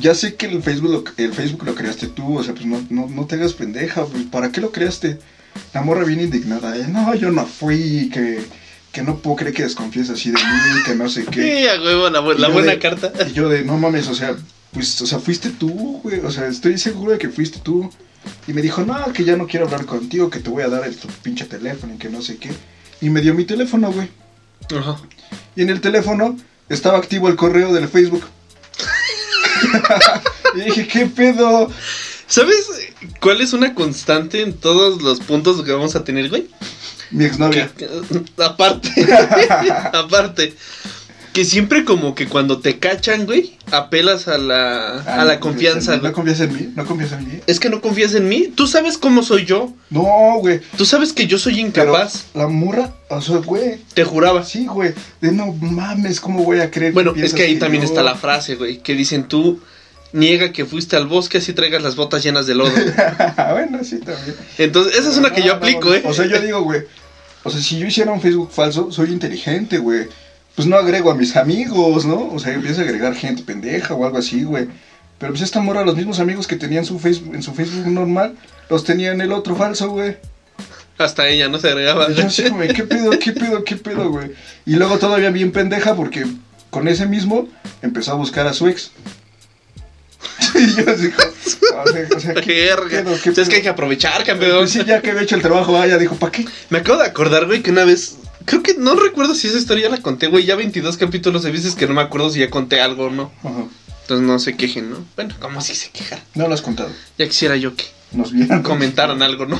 ya 0.00 0.14
sé 0.14 0.34
que 0.34 0.46
el 0.46 0.62
Facebook 0.62 0.90
lo, 0.90 1.04
el 1.24 1.32
Facebook 1.32 1.64
lo 1.64 1.74
creaste 1.74 2.06
tú, 2.08 2.38
o 2.38 2.42
sea, 2.44 2.54
pues 2.54 2.66
no, 2.66 2.84
no, 2.90 3.06
no 3.08 3.26
te 3.26 3.36
hagas 3.36 3.52
pendeja, 3.52 4.04
pues, 4.06 4.24
¿para 4.24 4.50
qué 4.52 4.60
lo 4.60 4.72
creaste? 4.72 5.18
La 5.74 5.82
morra 5.82 6.04
viene 6.04 6.24
indignada, 6.24 6.76
eh, 6.76 6.86
no, 6.88 7.14
yo 7.14 7.30
no 7.30 7.46
fui, 7.46 8.08
que, 8.12 8.40
que 8.90 9.02
no 9.02 9.18
puedo 9.18 9.36
creer 9.36 9.54
que 9.54 9.62
desconfíes 9.64 10.10
así 10.10 10.30
de 10.30 10.36
mí, 10.38 10.82
que 10.86 10.94
no 10.94 11.08
sé 11.08 11.24
qué. 11.26 11.42
Sí, 11.62 11.66
a 11.68 11.80
huevo, 11.82 12.08
la, 12.10 12.20
bu- 12.20 12.52
buena 12.52 12.72
de- 12.72 12.78
carta. 12.78 13.12
Y 13.28 13.32
yo 13.32 13.48
de, 13.48 13.64
no 13.64 13.76
mames, 13.78 14.08
o 14.08 14.14
sea, 14.14 14.34
pues, 14.72 15.00
o 15.02 15.06
sea, 15.06 15.18
fuiste 15.18 15.50
tú, 15.50 16.00
güey, 16.02 16.20
o 16.20 16.30
sea, 16.30 16.46
estoy 16.46 16.78
seguro 16.78 17.12
de 17.12 17.18
que 17.18 17.28
fuiste 17.28 17.58
tú. 17.58 17.90
Y 18.46 18.52
me 18.52 18.62
dijo, 18.62 18.84
no, 18.84 19.12
que 19.12 19.24
ya 19.24 19.36
no 19.36 19.46
quiero 19.48 19.66
hablar 19.66 19.84
contigo, 19.84 20.30
que 20.30 20.38
te 20.38 20.48
voy 20.48 20.62
a 20.62 20.68
dar 20.68 20.84
el 20.86 20.96
tu 20.96 21.08
pinche 21.22 21.44
teléfono 21.44 21.94
y 21.94 21.98
que 21.98 22.08
no 22.08 22.22
sé 22.22 22.36
qué. 22.36 22.50
Y 23.00 23.10
me 23.10 23.20
dio 23.20 23.34
mi 23.34 23.44
teléfono, 23.44 23.90
güey. 23.92 24.08
Ajá. 24.78 24.96
Y 25.56 25.62
en 25.62 25.70
el 25.70 25.80
teléfono 25.80 26.36
estaba 26.68 26.98
activo 26.98 27.28
el 27.28 27.34
correo 27.36 27.72
del 27.74 27.88
Facebook. 27.88 28.22
y 30.56 30.60
dije, 30.60 30.86
¿qué 30.86 31.06
pedo? 31.06 31.70
¿Sabes 32.26 32.66
cuál 33.20 33.40
es 33.40 33.52
una 33.52 33.74
constante 33.74 34.42
en 34.42 34.54
todos 34.54 35.02
los 35.02 35.20
puntos 35.20 35.62
que 35.62 35.72
vamos 35.72 35.94
a 35.96 36.04
tener, 36.04 36.28
güey? 36.30 36.48
Mi 37.10 37.24
exnovia. 37.26 37.70
Que- 37.76 37.86
que- 37.86 38.42
aparte, 38.42 38.90
aparte, 39.92 40.54
que 41.32 41.44
siempre 41.44 41.84
como 41.84 42.14
que 42.14 42.28
cuando 42.28 42.58
te 42.58 42.78
cachan, 42.78 43.24
güey, 43.24 43.56
apelas 43.70 44.28
a 44.28 44.36
la, 44.38 44.98
Ah, 45.06 45.22
a 45.22 45.24
la 45.24 45.34
no 45.34 45.40
confianza, 45.40 45.94
en 45.94 46.02
mí, 46.02 46.08
güey. 46.08 46.10
¿No 46.10 46.14
confías 46.14 46.40
en 46.40 46.52
mí? 46.54 46.72
¿No 46.76 46.84
confías 46.84 47.12
en 47.12 47.26
mí? 47.26 47.40
Es 47.46 47.58
que 47.58 47.70
no 47.70 47.80
confías 47.80 48.14
en 48.14 48.28
mí. 48.28 48.52
Tú 48.54 48.66
sabes 48.66 48.98
cómo 48.98 49.22
soy 49.22 49.46
yo. 49.46 49.72
No, 49.90 50.36
güey. 50.40 50.60
Tú 50.76 50.84
sabes 50.84 51.12
que 51.12 51.26
yo 51.26 51.38
soy 51.38 51.54
Pero 51.54 51.92
incapaz. 51.92 52.26
la 52.34 52.48
morra, 52.48 52.92
o 53.08 53.20
sea, 53.20 53.38
güey. 53.38 53.78
Te 53.94 54.04
juraba. 54.04 54.44
Sí, 54.44 54.66
güey. 54.66 54.92
De 55.20 55.32
no 55.32 55.52
mames, 55.52 56.20
¿cómo 56.20 56.44
voy 56.44 56.60
a 56.60 56.70
creer? 56.70 56.92
Bueno, 56.92 57.14
es 57.16 57.32
que 57.32 57.42
ahí 57.42 57.58
también 57.58 57.82
yo? 57.82 57.88
está 57.88 58.02
la 58.02 58.14
frase, 58.14 58.56
güey, 58.56 58.78
que 58.78 58.94
dicen 58.94 59.28
tú 59.28 59.60
niega 60.12 60.52
que 60.52 60.66
fuiste 60.66 60.96
al 60.96 61.06
bosque 61.06 61.38
así 61.38 61.54
traigas 61.54 61.82
las 61.82 61.96
botas 61.96 62.22
llenas 62.22 62.46
de 62.46 62.54
lodo. 62.54 62.70
bueno, 63.52 63.82
sí, 63.82 63.98
también. 63.98 64.36
Entonces, 64.58 64.98
esa 64.98 65.10
es 65.10 65.16
una 65.16 65.32
que 65.32 65.40
yo 65.40 65.48
no, 65.48 65.54
aplico. 65.54 65.94
¿eh? 65.94 66.02
O 66.04 66.12
sea, 66.12 66.26
yo 66.26 66.40
digo, 66.40 66.62
güey. 66.62 66.82
O 67.44 67.50
sea, 67.50 67.60
si 67.60 67.78
yo 67.78 67.86
hiciera 67.86 68.12
un 68.12 68.20
Facebook 68.20 68.50
falso, 68.52 68.92
soy 68.92 69.10
inteligente, 69.10 69.78
güey. 69.78 70.06
Pues 70.54 70.68
no 70.68 70.76
agrego 70.76 71.10
a 71.10 71.14
mis 71.14 71.36
amigos, 71.36 72.04
¿no? 72.04 72.30
O 72.32 72.38
sea, 72.38 72.52
empiezo 72.52 72.80
a 72.80 72.84
agregar 72.84 73.14
gente 73.14 73.42
pendeja 73.42 73.94
o 73.94 74.04
algo 74.04 74.18
así, 74.18 74.44
güey. 74.44 74.68
Pero 75.18 75.32
pues 75.32 75.42
esta 75.42 75.60
morra, 75.60 75.84
los 75.84 75.96
mismos 75.96 76.18
amigos 76.20 76.46
que 76.46 76.56
tenían 76.56 76.84
su 76.84 76.98
Facebook, 76.98 77.34
en 77.34 77.42
su 77.42 77.54
Facebook 77.54 77.86
normal, 77.86 78.34
los 78.68 78.84
tenía 78.84 79.12
en 79.12 79.20
el 79.20 79.32
otro 79.32 79.54
falso, 79.54 79.90
güey. 79.90 80.16
Hasta 80.98 81.28
ella 81.28 81.48
no 81.48 81.58
se 81.58 81.68
agregaba. 81.68 82.10
Y 82.10 82.14
yo 82.14 82.26
así, 82.26 82.48
güey, 82.48 82.72
¿qué 82.72 82.84
pedo, 82.84 83.10
qué 83.18 83.32
pedo, 83.32 83.64
qué 83.64 83.76
pedo, 83.76 84.10
güey? 84.10 84.32
Y 84.66 84.74
luego 84.74 84.98
todavía 84.98 85.30
bien 85.30 85.52
pendeja 85.52 85.94
porque 85.94 86.26
con 86.70 86.88
ese 86.88 87.06
mismo 87.06 87.48
empezó 87.82 88.12
a 88.12 88.16
buscar 88.16 88.46
a 88.46 88.52
su 88.52 88.68
ex. 88.68 88.92
y 90.54 90.74
yo 90.74 90.90
así, 90.90 91.08
o 91.08 91.88
sea, 91.88 92.06
o 92.16 92.20
sea, 92.20 92.34
Qué 92.42 92.70
pedo, 92.92 93.18
qué 93.22 93.30
O 93.30 93.34
sea, 93.34 93.42
es 93.42 93.48
que 93.48 93.56
hay 93.56 93.60
pedo? 93.60 93.62
que 93.62 93.68
aprovechar, 93.68 94.24
campeón. 94.24 94.68
Sí, 94.68 94.84
ya 94.84 95.00
que 95.00 95.10
había 95.10 95.22
hecho 95.22 95.36
el 95.36 95.42
trabajo, 95.42 95.76
ah, 95.76 95.86
ya 95.86 95.98
dijo, 95.98 96.16
¿para 96.16 96.32
qué? 96.32 96.44
Me 96.70 96.78
acabo 96.78 96.98
de 96.98 97.06
acordar, 97.06 97.46
güey, 97.46 97.62
que 97.62 97.70
una 97.70 97.84
vez. 97.84 98.16
Creo 98.44 98.62
que 98.62 98.74
no 98.74 98.94
recuerdo 98.96 99.34
si 99.34 99.48
esa 99.48 99.58
historia 99.58 99.88
la 99.88 99.98
conté, 100.02 100.26
güey. 100.28 100.44
Ya 100.44 100.56
22 100.56 100.96
capítulos 100.96 101.42
de 101.42 101.50
veces 101.52 101.74
que 101.74 101.86
no 101.86 101.94
me 101.94 102.02
acuerdo 102.02 102.30
si 102.30 102.40
ya 102.40 102.50
conté 102.50 102.80
algo 102.80 103.06
o 103.06 103.10
no. 103.10 103.32
Ajá. 103.42 103.64
Entonces 104.02 104.26
no 104.26 104.38
se 104.38 104.56
quejen, 104.56 104.90
¿no? 104.90 105.04
Bueno, 105.14 105.34
como 105.40 105.60
si 105.60 105.74
se 105.74 105.90
quejaran. 105.90 106.24
No 106.34 106.48
lo 106.48 106.54
has 106.54 106.62
contado. 106.62 106.90
Ya 107.18 107.26
quisiera 107.28 107.56
yo 107.56 107.76
que 107.76 107.84
Nos 108.12 108.32
vieron. 108.32 108.62
comentaran 108.62 109.22
algo, 109.22 109.46
¿no? 109.46 109.58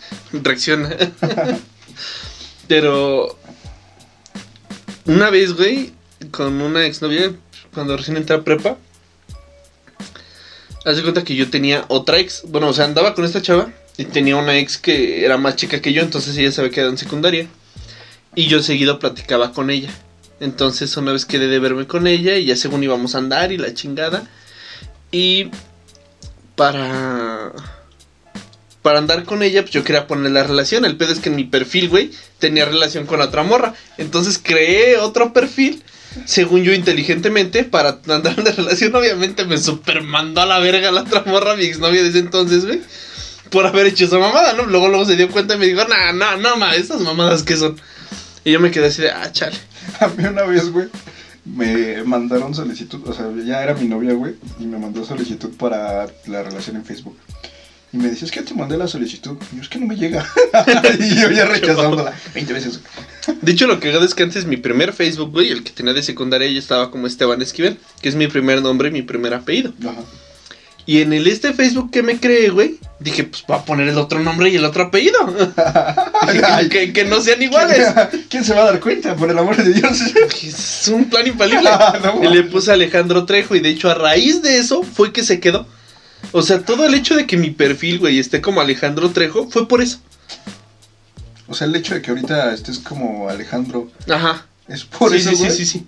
Reacciona. 0.32 0.90
Pero. 2.68 3.36
Una 5.06 5.30
vez, 5.30 5.54
güey, 5.54 5.92
con 6.30 6.60
una 6.60 6.84
exnovia, 6.86 7.32
cuando 7.74 7.96
recién 7.96 8.16
entré 8.16 8.36
a 8.36 8.44
prepa. 8.44 8.76
Haz 10.84 10.96
de 10.96 11.02
cuenta 11.02 11.24
que 11.24 11.34
yo 11.34 11.50
tenía 11.50 11.84
otra 11.88 12.18
ex. 12.18 12.42
Bueno, 12.46 12.68
o 12.68 12.72
sea, 12.72 12.84
andaba 12.84 13.14
con 13.14 13.24
esta 13.24 13.42
chava. 13.42 13.72
Y 13.96 14.04
tenía 14.06 14.36
una 14.36 14.56
ex 14.56 14.78
que 14.78 15.24
era 15.24 15.36
más 15.36 15.56
chica 15.56 15.80
que 15.82 15.92
yo. 15.92 16.00
Entonces 16.02 16.36
ella 16.38 16.52
se 16.52 16.60
había 16.60 16.72
quedado 16.72 16.90
en 16.90 16.98
secundaria. 16.98 17.48
Y 18.34 18.46
yo 18.46 18.62
seguido 18.62 18.98
platicaba 18.98 19.52
con 19.52 19.70
ella. 19.70 19.90
Entonces 20.40 20.96
una 20.96 21.12
vez 21.12 21.24
quedé 21.24 21.48
de 21.48 21.58
verme 21.58 21.86
con 21.86 22.06
ella. 22.06 22.36
Y 22.36 22.46
ya 22.46 22.56
según 22.56 22.82
íbamos 22.82 23.14
a 23.14 23.18
andar 23.18 23.52
y 23.52 23.58
la 23.58 23.74
chingada. 23.74 24.28
Y 25.10 25.50
para 26.56 27.52
para 28.82 28.98
andar 28.98 29.24
con 29.24 29.42
ella, 29.42 29.62
pues 29.62 29.72
yo 29.72 29.84
quería 29.84 30.06
poner 30.06 30.32
la 30.32 30.42
relación. 30.42 30.84
El 30.84 30.96
pedo 30.96 31.12
es 31.12 31.20
que 31.20 31.28
en 31.28 31.36
mi 31.36 31.44
perfil, 31.44 31.88
güey, 31.88 32.10
tenía 32.38 32.64
relación 32.64 33.06
con 33.06 33.20
otra 33.20 33.42
morra. 33.42 33.74
Entonces 33.98 34.40
creé 34.42 34.96
otro 34.96 35.32
perfil, 35.32 35.82
según 36.24 36.62
yo 36.62 36.72
inteligentemente, 36.72 37.64
para 37.64 38.00
andar 38.08 38.42
de 38.42 38.52
relación. 38.52 38.94
Obviamente 38.94 39.44
me 39.44 39.58
super 39.58 40.02
mandó 40.02 40.40
a 40.40 40.46
la 40.46 40.58
verga 40.60 40.90
la 40.90 41.02
otra 41.02 41.24
morra, 41.26 41.56
mi 41.56 41.64
exnovia 41.64 42.02
de 42.02 42.08
ese 42.08 42.20
entonces, 42.20 42.64
güey. 42.64 42.80
Por 43.50 43.66
haber 43.66 43.86
hecho 43.86 44.04
esa 44.04 44.18
mamada, 44.18 44.52
¿no? 44.54 44.64
Luego, 44.64 44.88
luego 44.88 45.04
se 45.04 45.16
dio 45.16 45.28
cuenta 45.28 45.54
y 45.54 45.58
me 45.58 45.66
dijo, 45.66 45.82
no, 45.84 46.12
no, 46.12 46.36
no, 46.36 46.56
ma, 46.56 46.74
esas 46.74 47.00
mamadas 47.00 47.42
que 47.42 47.56
son. 47.56 47.80
Y 48.44 48.52
yo 48.52 48.60
me 48.60 48.70
quedé 48.70 48.86
así 48.86 49.02
de, 49.02 49.10
ah, 49.10 49.30
chale. 49.32 49.56
A 50.00 50.08
mí 50.08 50.24
una 50.24 50.42
vez, 50.42 50.70
güey, 50.70 50.88
me 51.44 52.02
mandaron 52.04 52.54
solicitud, 52.54 53.06
o 53.06 53.12
sea, 53.12 53.26
ya 53.44 53.62
era 53.62 53.74
mi 53.74 53.88
novia, 53.88 54.12
güey, 54.14 54.34
y 54.58 54.64
me 54.64 54.78
mandó 54.78 55.04
solicitud 55.04 55.50
para 55.56 56.06
la 56.26 56.42
relación 56.42 56.76
en 56.76 56.84
Facebook. 56.84 57.16
Y 57.92 57.96
me 57.96 58.08
dice, 58.08 58.24
es 58.24 58.30
que 58.30 58.42
te 58.42 58.54
mandé 58.54 58.78
la 58.78 58.86
solicitud. 58.86 59.36
Y 59.52 59.56
yo, 59.56 59.62
es 59.62 59.68
que 59.68 59.80
no 59.80 59.86
me 59.86 59.96
llega. 59.96 60.24
y 61.00 61.20
yo 61.20 61.28
ya 61.30 61.44
rechazándola 61.46 62.14
20 62.34 62.52
veces. 62.52 62.80
De 63.42 63.52
hecho, 63.52 63.66
lo 63.66 63.80
que 63.80 63.90
es 63.90 64.14
que 64.14 64.22
antes 64.22 64.44
mi 64.44 64.56
primer 64.56 64.92
Facebook, 64.92 65.32
güey, 65.32 65.48
el 65.48 65.64
que 65.64 65.72
tenía 65.72 65.92
de 65.92 66.04
secundaria, 66.04 66.48
yo 66.48 66.58
estaba 66.60 66.92
como 66.92 67.08
Esteban 67.08 67.42
Esquivel, 67.42 67.78
que 68.00 68.08
es 68.08 68.14
mi 68.14 68.28
primer 68.28 68.62
nombre 68.62 68.90
y 68.90 68.92
mi 68.92 69.02
primer 69.02 69.34
apellido. 69.34 69.72
Ajá. 69.82 70.02
Y 70.86 71.02
en 71.02 71.12
el 71.12 71.26
este 71.26 71.52
Facebook 71.52 71.90
que 71.90 72.02
me 72.02 72.18
creé, 72.18 72.50
güey, 72.50 72.78
dije, 73.00 73.24
pues 73.24 73.44
voy 73.46 73.56
a 73.56 73.64
poner 73.64 73.88
el 73.88 73.98
otro 73.98 74.20
nombre 74.20 74.50
y 74.50 74.56
el 74.56 74.64
otro 74.64 74.84
apellido. 74.84 75.18
Ay, 76.44 76.68
que, 76.68 76.92
que 76.92 77.04
no 77.04 77.20
sean 77.20 77.42
iguales. 77.42 77.86
¿Quién 78.28 78.44
se 78.44 78.54
va 78.54 78.62
a 78.62 78.64
dar 78.66 78.80
cuenta? 78.80 79.16
Por 79.16 79.30
el 79.30 79.38
amor 79.38 79.56
de 79.56 79.72
Dios. 79.72 80.00
Es 80.42 80.88
un 80.88 81.06
plan 81.06 81.26
infalible. 81.26 81.70
No 82.02 82.22
y 82.22 82.28
le 82.28 82.42
puse 82.44 82.72
Alejandro 82.72 83.24
Trejo 83.24 83.56
y 83.56 83.60
de 83.60 83.70
hecho 83.70 83.90
a 83.90 83.94
raíz 83.94 84.42
de 84.42 84.58
eso 84.58 84.82
fue 84.82 85.12
que 85.12 85.22
se 85.22 85.40
quedó. 85.40 85.66
O 86.32 86.42
sea, 86.42 86.60
todo 86.60 86.84
el 86.86 86.94
hecho 86.94 87.16
de 87.16 87.26
que 87.26 87.36
mi 87.36 87.50
perfil, 87.50 87.98
güey, 87.98 88.18
esté 88.18 88.40
como 88.40 88.60
Alejandro 88.60 89.10
Trejo 89.10 89.48
fue 89.50 89.66
por 89.66 89.80
eso. 89.80 89.98
O 91.48 91.54
sea, 91.54 91.66
el 91.66 91.74
hecho 91.74 91.94
de 91.94 92.02
que 92.02 92.10
ahorita 92.10 92.52
estés 92.54 92.78
como 92.78 93.28
Alejandro 93.28 93.90
Ajá. 94.08 94.46
es 94.68 94.84
por 94.84 95.10
sí, 95.10 95.16
eso, 95.16 95.30
sí, 95.30 95.36
sí, 95.36 95.50
sí, 95.50 95.66
sí. 95.66 95.86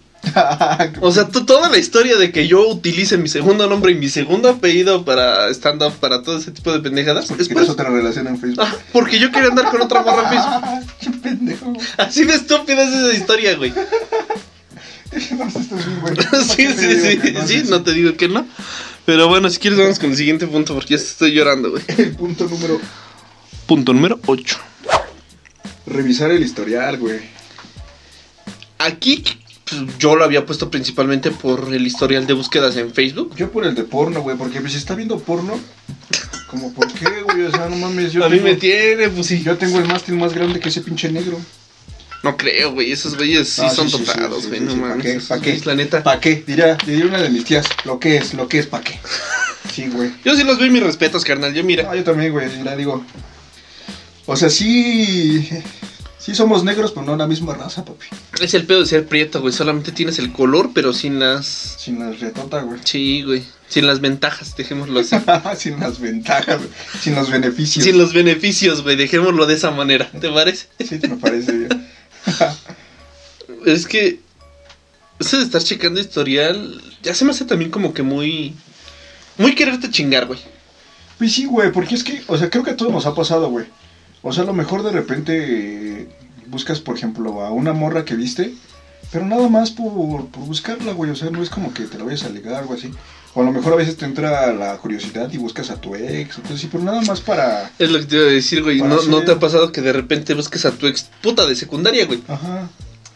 O 1.00 1.10
sea, 1.12 1.28
to- 1.28 1.44
toda 1.44 1.68
la 1.68 1.78
historia 1.78 2.16
de 2.16 2.30
que 2.32 2.46
yo 2.46 2.66
utilice 2.68 3.18
mi 3.18 3.28
segundo 3.28 3.66
nombre 3.68 3.92
y 3.92 3.96
mi 3.96 4.08
segundo 4.08 4.48
apellido 4.48 5.04
para 5.04 5.48
stand-up, 5.50 5.92
para 5.94 6.22
todo 6.22 6.38
ese 6.38 6.52
tipo 6.52 6.72
de 6.72 6.78
pendejadas, 6.80 7.26
Porque 7.26 7.42
eso. 7.42 7.72
otra 7.72 7.90
relación 7.90 8.26
en 8.28 8.38
Facebook. 8.38 8.66
Porque 8.92 9.18
yo 9.18 9.30
quería 9.32 9.48
andar 9.48 9.70
con 9.70 9.82
otra 9.82 10.02
morra 10.02 10.22
en 10.22 10.28
Facebook. 10.30 10.94
Qué 11.00 11.10
pendejo. 11.10 11.72
Así 11.98 12.24
de 12.24 12.34
estúpida 12.34 12.82
es 12.84 12.92
esa 12.92 13.14
historia, 13.14 13.56
güey. 13.56 13.72
No. 15.32 15.44
Sí, 16.42 16.66
sí, 16.72 17.00
sí, 17.00 17.34
sí, 17.46 17.62
no 17.68 17.82
te 17.82 17.92
digo 17.92 18.16
que 18.16 18.28
no. 18.28 18.46
Pero 19.04 19.28
bueno, 19.28 19.50
si 19.50 19.58
quieres 19.58 19.78
vamos 19.78 19.98
con 19.98 20.10
el 20.10 20.16
siguiente 20.16 20.46
punto 20.46 20.72
porque 20.74 20.96
ya 20.96 21.02
estoy 21.02 21.32
llorando, 21.32 21.70
güey. 21.70 21.82
El 21.98 22.12
punto 22.16 22.48
número. 22.48 22.80
Punto 23.66 23.92
número 23.92 24.18
8. 24.24 24.56
Revisar 25.86 26.30
el 26.30 26.42
historial, 26.42 26.96
güey. 26.96 27.20
Aquí 28.78 29.22
pues, 29.64 29.98
yo 29.98 30.16
lo 30.16 30.24
había 30.24 30.44
puesto 30.46 30.70
principalmente 30.70 31.30
por 31.30 31.72
el 31.72 31.86
historial 31.86 32.26
de 32.26 32.34
búsquedas 32.34 32.76
en 32.76 32.92
Facebook. 32.92 33.34
Yo 33.36 33.50
por 33.50 33.64
el 33.64 33.74
de 33.74 33.84
porno, 33.84 34.20
güey, 34.22 34.36
porque 34.36 34.60
pues, 34.60 34.72
si 34.72 34.78
está 34.78 34.94
viendo 34.94 35.18
porno, 35.18 35.58
como 36.48 36.72
por 36.72 36.92
qué, 36.92 37.22
güey, 37.22 37.42
o 37.42 37.50
sea, 37.50 37.68
no 37.68 37.76
mames, 37.76 38.12
yo 38.12 38.24
a 38.24 38.28
mí 38.28 38.40
me 38.40 38.54
tiene, 38.56 39.08
pues 39.08 39.26
sí. 39.26 39.42
yo 39.42 39.56
tengo 39.56 39.78
el 39.78 39.86
mástil 39.86 40.16
más 40.16 40.34
grande 40.34 40.60
que 40.60 40.68
ese 40.68 40.80
pinche 40.82 41.10
negro. 41.10 41.40
No 42.22 42.36
creo, 42.36 42.72
güey, 42.72 42.92
esos 42.92 43.16
güeyes 43.16 43.48
sí 43.48 43.62
Ah, 43.64 43.70
son 43.70 43.90
sí, 43.90 43.98
topados, 43.98 44.46
güey, 44.46 44.60
sí, 44.60 44.64
no 44.66 44.72
sí, 44.72 44.78
¿pa' 44.78 44.86
mames. 44.88 45.02
qué? 45.02 45.12
esos 45.16 45.28
¿Pa' 45.28 45.40
qué? 45.40 45.60
La 45.64 45.74
neta. 45.74 46.02
¿Pa' 46.04 46.20
qué? 46.20 46.44
Diría, 46.46 46.76
diría 46.86 47.06
una 47.06 47.20
de 47.20 47.30
mis 47.30 47.44
tías, 47.44 47.66
lo 47.84 47.98
que 47.98 48.16
es, 48.16 48.34
lo 48.34 48.46
que 48.48 48.58
es, 48.60 48.66
¿pa' 48.66 48.80
qué? 48.80 48.98
Sí, 49.72 49.86
güey. 49.86 50.10
Yo 50.24 50.36
sí 50.36 50.44
los 50.44 50.58
doy 50.58 50.68
mis 50.70 50.82
respetos, 50.82 51.24
carnal. 51.24 51.54
Yo 51.54 51.64
mira. 51.64 51.88
Ah, 51.90 51.96
yo 51.96 52.04
también, 52.04 52.30
güey, 52.30 52.46
mira, 52.58 52.76
digo. 52.76 53.02
O 54.26 54.36
sea, 54.36 54.50
sí. 54.50 55.48
Sí 56.22 56.36
somos 56.36 56.62
negros, 56.62 56.92
pero 56.92 57.04
no 57.04 57.16
la 57.16 57.26
misma 57.26 57.52
raza, 57.54 57.84
papi. 57.84 58.06
Es 58.40 58.54
el 58.54 58.64
pedo 58.64 58.78
de 58.78 58.86
ser 58.86 59.08
prieto, 59.08 59.40
güey. 59.40 59.52
Solamente 59.52 59.90
tienes 59.90 60.20
el 60.20 60.32
color, 60.32 60.70
pero 60.72 60.92
sin 60.92 61.18
las. 61.18 61.46
Sin 61.80 61.98
las 61.98 62.20
retota, 62.20 62.62
güey. 62.62 62.78
Sí, 62.84 63.22
güey. 63.22 63.42
Sin 63.66 63.88
las 63.88 64.00
ventajas, 64.00 64.54
dejémoslo 64.54 65.00
así. 65.00 65.16
sin 65.56 65.80
las 65.80 65.98
ventajas, 65.98 66.58
güey. 66.58 66.70
Sin 67.00 67.16
los 67.16 67.28
beneficios. 67.28 67.84
sin 67.84 67.98
los 67.98 68.12
beneficios, 68.12 68.84
güey. 68.84 68.94
Dejémoslo 68.94 69.46
de 69.46 69.54
esa 69.54 69.72
manera. 69.72 70.08
¿Te 70.12 70.30
parece? 70.30 70.68
Sí, 70.78 71.00
me 71.02 71.16
parece 71.16 71.52
bien. 71.52 71.88
Es 73.66 73.88
que. 73.88 74.20
Eso 75.18 75.38
de 75.38 75.42
estar 75.42 75.60
checando 75.60 75.98
historial. 75.98 76.80
Ya 77.02 77.14
se 77.14 77.24
me 77.24 77.32
hace 77.32 77.46
también 77.46 77.72
como 77.72 77.92
que 77.94 78.04
muy. 78.04 78.54
Muy 79.38 79.56
quererte 79.56 79.90
chingar, 79.90 80.26
güey. 80.26 80.38
Pues 81.18 81.32
sí, 81.32 81.46
güey, 81.46 81.72
porque 81.72 81.96
es 81.96 82.04
que, 82.04 82.22
o 82.28 82.38
sea, 82.38 82.48
creo 82.48 82.62
que 82.62 82.70
a 82.70 82.76
todos 82.76 82.92
nos 82.92 83.06
ha 83.06 83.14
pasado, 83.14 83.50
güey. 83.50 83.66
O 84.22 84.32
sea, 84.32 84.44
a 84.44 84.46
lo 84.46 84.52
mejor 84.52 84.82
de 84.82 84.92
repente 84.92 86.02
eh, 86.02 86.08
buscas, 86.46 86.80
por 86.80 86.96
ejemplo, 86.96 87.42
a 87.42 87.50
una 87.50 87.72
morra 87.72 88.04
que 88.04 88.14
viste, 88.14 88.54
pero 89.10 89.26
nada 89.26 89.48
más 89.48 89.70
por, 89.70 90.26
por 90.28 90.44
buscarla, 90.44 90.92
güey. 90.92 91.10
O 91.10 91.16
sea, 91.16 91.30
no 91.30 91.42
es 91.42 91.50
como 91.50 91.74
que 91.74 91.84
te 91.84 91.98
la 91.98 92.04
vayas 92.04 92.24
a 92.24 92.30
ligar 92.30 92.64
o 92.68 92.72
así. 92.72 92.92
O 93.34 93.40
a 93.40 93.44
lo 93.44 93.52
mejor 93.52 93.72
a 93.72 93.76
veces 93.76 93.96
te 93.96 94.04
entra 94.04 94.52
la 94.52 94.76
curiosidad 94.76 95.32
y 95.32 95.38
buscas 95.38 95.70
a 95.70 95.76
tu 95.80 95.94
ex 95.94 96.38
o 96.38 96.42
cosas 96.42 96.58
así, 96.58 96.68
pero 96.70 96.84
nada 96.84 97.00
más 97.02 97.20
para... 97.20 97.70
Es 97.78 97.90
lo 97.90 97.98
que 97.98 98.04
te 98.04 98.16
iba 98.16 98.24
a 98.26 98.28
decir, 98.28 98.62
güey. 98.62 98.80
¿No, 98.82 99.02
¿No 99.02 99.22
te 99.22 99.32
ha 99.32 99.38
pasado 99.38 99.72
que 99.72 99.80
de 99.80 99.92
repente 99.92 100.34
busques 100.34 100.64
a 100.66 100.72
tu 100.72 100.86
ex 100.86 101.08
puta 101.22 101.46
de 101.46 101.56
secundaria, 101.56 102.04
güey? 102.06 102.22
Ajá. 102.28 102.68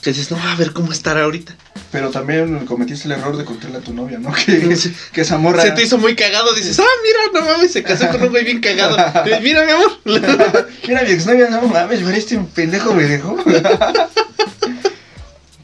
Que 0.06 0.12
dices, 0.12 0.30
no, 0.30 0.38
a 0.40 0.54
ver 0.54 0.72
cómo 0.72 0.92
estará 0.92 1.24
ahorita. 1.24 1.56
Pero 1.90 2.10
también 2.10 2.64
cometiste 2.64 3.08
el 3.08 3.12
error 3.18 3.36
de 3.36 3.44
contarle 3.44 3.78
a 3.78 3.80
tu 3.80 3.92
novia, 3.92 4.20
¿no? 4.20 4.32
Que, 4.46 4.76
Sí. 4.76 4.94
que 5.12 5.22
esa 5.22 5.36
morra... 5.36 5.62
Se 5.62 5.72
te 5.72 5.82
hizo 5.82 5.98
muy 5.98 6.14
cagado. 6.14 6.54
Dices, 6.54 6.78
ah, 6.78 6.84
mira, 7.02 7.40
no 7.44 7.50
mames, 7.52 7.72
se 7.72 7.82
casó 7.82 8.08
con 8.10 8.22
un 8.22 8.28
güey 8.28 8.44
bien 8.44 8.60
cagado. 8.60 8.96
Mira, 9.42 9.64
mi 9.64 9.72
amor. 9.72 9.98
Mira, 10.86 11.02
mi 11.02 11.10
exnovia, 11.10 11.50
no 11.50 11.62
mames, 11.62 11.98
pero 12.04 12.10
este 12.16 12.38
pendejo 12.38 12.94
me 12.94 13.02
dejó. 13.02 13.36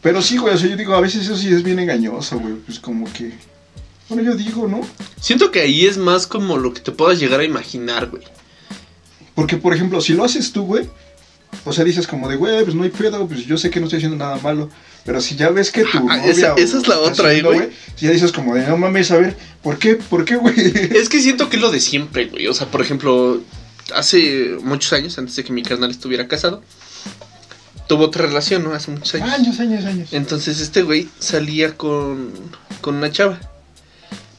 Pero 0.00 0.20
sí, 0.20 0.38
güey, 0.38 0.54
o 0.54 0.58
sea, 0.58 0.68
yo 0.68 0.76
digo, 0.76 0.92
a 0.96 1.00
veces 1.00 1.22
eso 1.22 1.36
sí 1.36 1.52
es 1.54 1.62
bien 1.62 1.78
engañoso, 1.78 2.40
güey. 2.40 2.54
Pues 2.66 2.80
como 2.80 3.12
que. 3.12 3.30
Bueno, 4.08 4.24
yo 4.24 4.34
digo, 4.36 4.66
¿no? 4.66 4.80
Siento 5.20 5.52
que 5.52 5.60
ahí 5.60 5.86
es 5.86 5.98
más 5.98 6.26
como 6.26 6.56
lo 6.58 6.74
que 6.74 6.80
te 6.80 6.90
puedas 6.90 7.20
llegar 7.20 7.38
a 7.38 7.44
imaginar, 7.44 8.06
güey. 8.06 8.24
Porque, 9.36 9.56
por 9.56 9.72
ejemplo, 9.72 10.00
si 10.00 10.14
lo 10.14 10.24
haces 10.24 10.50
tú, 10.52 10.64
güey, 10.64 10.90
o 11.64 11.72
sea, 11.72 11.84
dices 11.84 12.06
como 12.06 12.28
de, 12.28 12.36
güey, 12.36 12.62
pues 12.64 12.74
no 12.74 12.82
hay 12.82 12.90
pedo, 12.90 13.26
pues 13.28 13.44
yo 13.46 13.56
sé 13.58 13.70
que 13.70 13.78
no 13.80 13.86
estoy 13.86 13.98
haciendo 13.98 14.16
nada 14.16 14.36
malo. 14.38 14.68
Pero 15.04 15.20
si 15.20 15.34
ya 15.34 15.50
ves 15.50 15.70
que 15.72 15.82
tu 15.84 15.98
Ah, 16.08 16.16
novia... 16.18 16.30
esa- 16.30 16.54
es 16.56 16.86
la 16.86 16.98
otra 17.00 17.28
haciendo, 17.28 17.52
güey. 17.52 17.70
Si 17.96 18.06
ya 18.06 18.12
dices 18.12 18.30
como 18.32 18.54
de, 18.54 18.66
no 18.66 18.76
mames, 18.76 19.10
a 19.10 19.16
ver, 19.18 19.36
¿por 19.62 19.78
qué? 19.78 19.96
¿Por 19.96 20.24
qué, 20.24 20.36
güey? 20.36 20.54
Es 20.96 21.08
que 21.08 21.20
siento 21.20 21.48
que 21.48 21.56
es 21.56 21.62
lo 21.62 21.70
de 21.72 21.80
siempre, 21.80 22.26
güey. 22.26 22.46
O 22.46 22.54
sea, 22.54 22.68
por 22.68 22.80
ejemplo, 22.80 23.40
hace 23.94 24.56
muchos 24.62 24.92
años, 24.92 25.18
antes 25.18 25.34
de 25.36 25.42
que 25.44 25.52
mi 25.52 25.62
carnal 25.64 25.90
estuviera 25.90 26.28
casado, 26.28 26.62
tuvo 27.88 28.04
otra 28.04 28.26
relación, 28.26 28.62
¿no? 28.62 28.72
Hace 28.74 28.92
muchos 28.92 29.14
años. 29.16 29.30
años, 29.32 29.60
años, 29.60 29.84
años. 29.84 30.08
Entonces 30.12 30.60
este 30.60 30.82
güey 30.82 31.08
salía 31.18 31.76
con, 31.76 32.30
con 32.80 32.94
una 32.94 33.10
chava. 33.10 33.40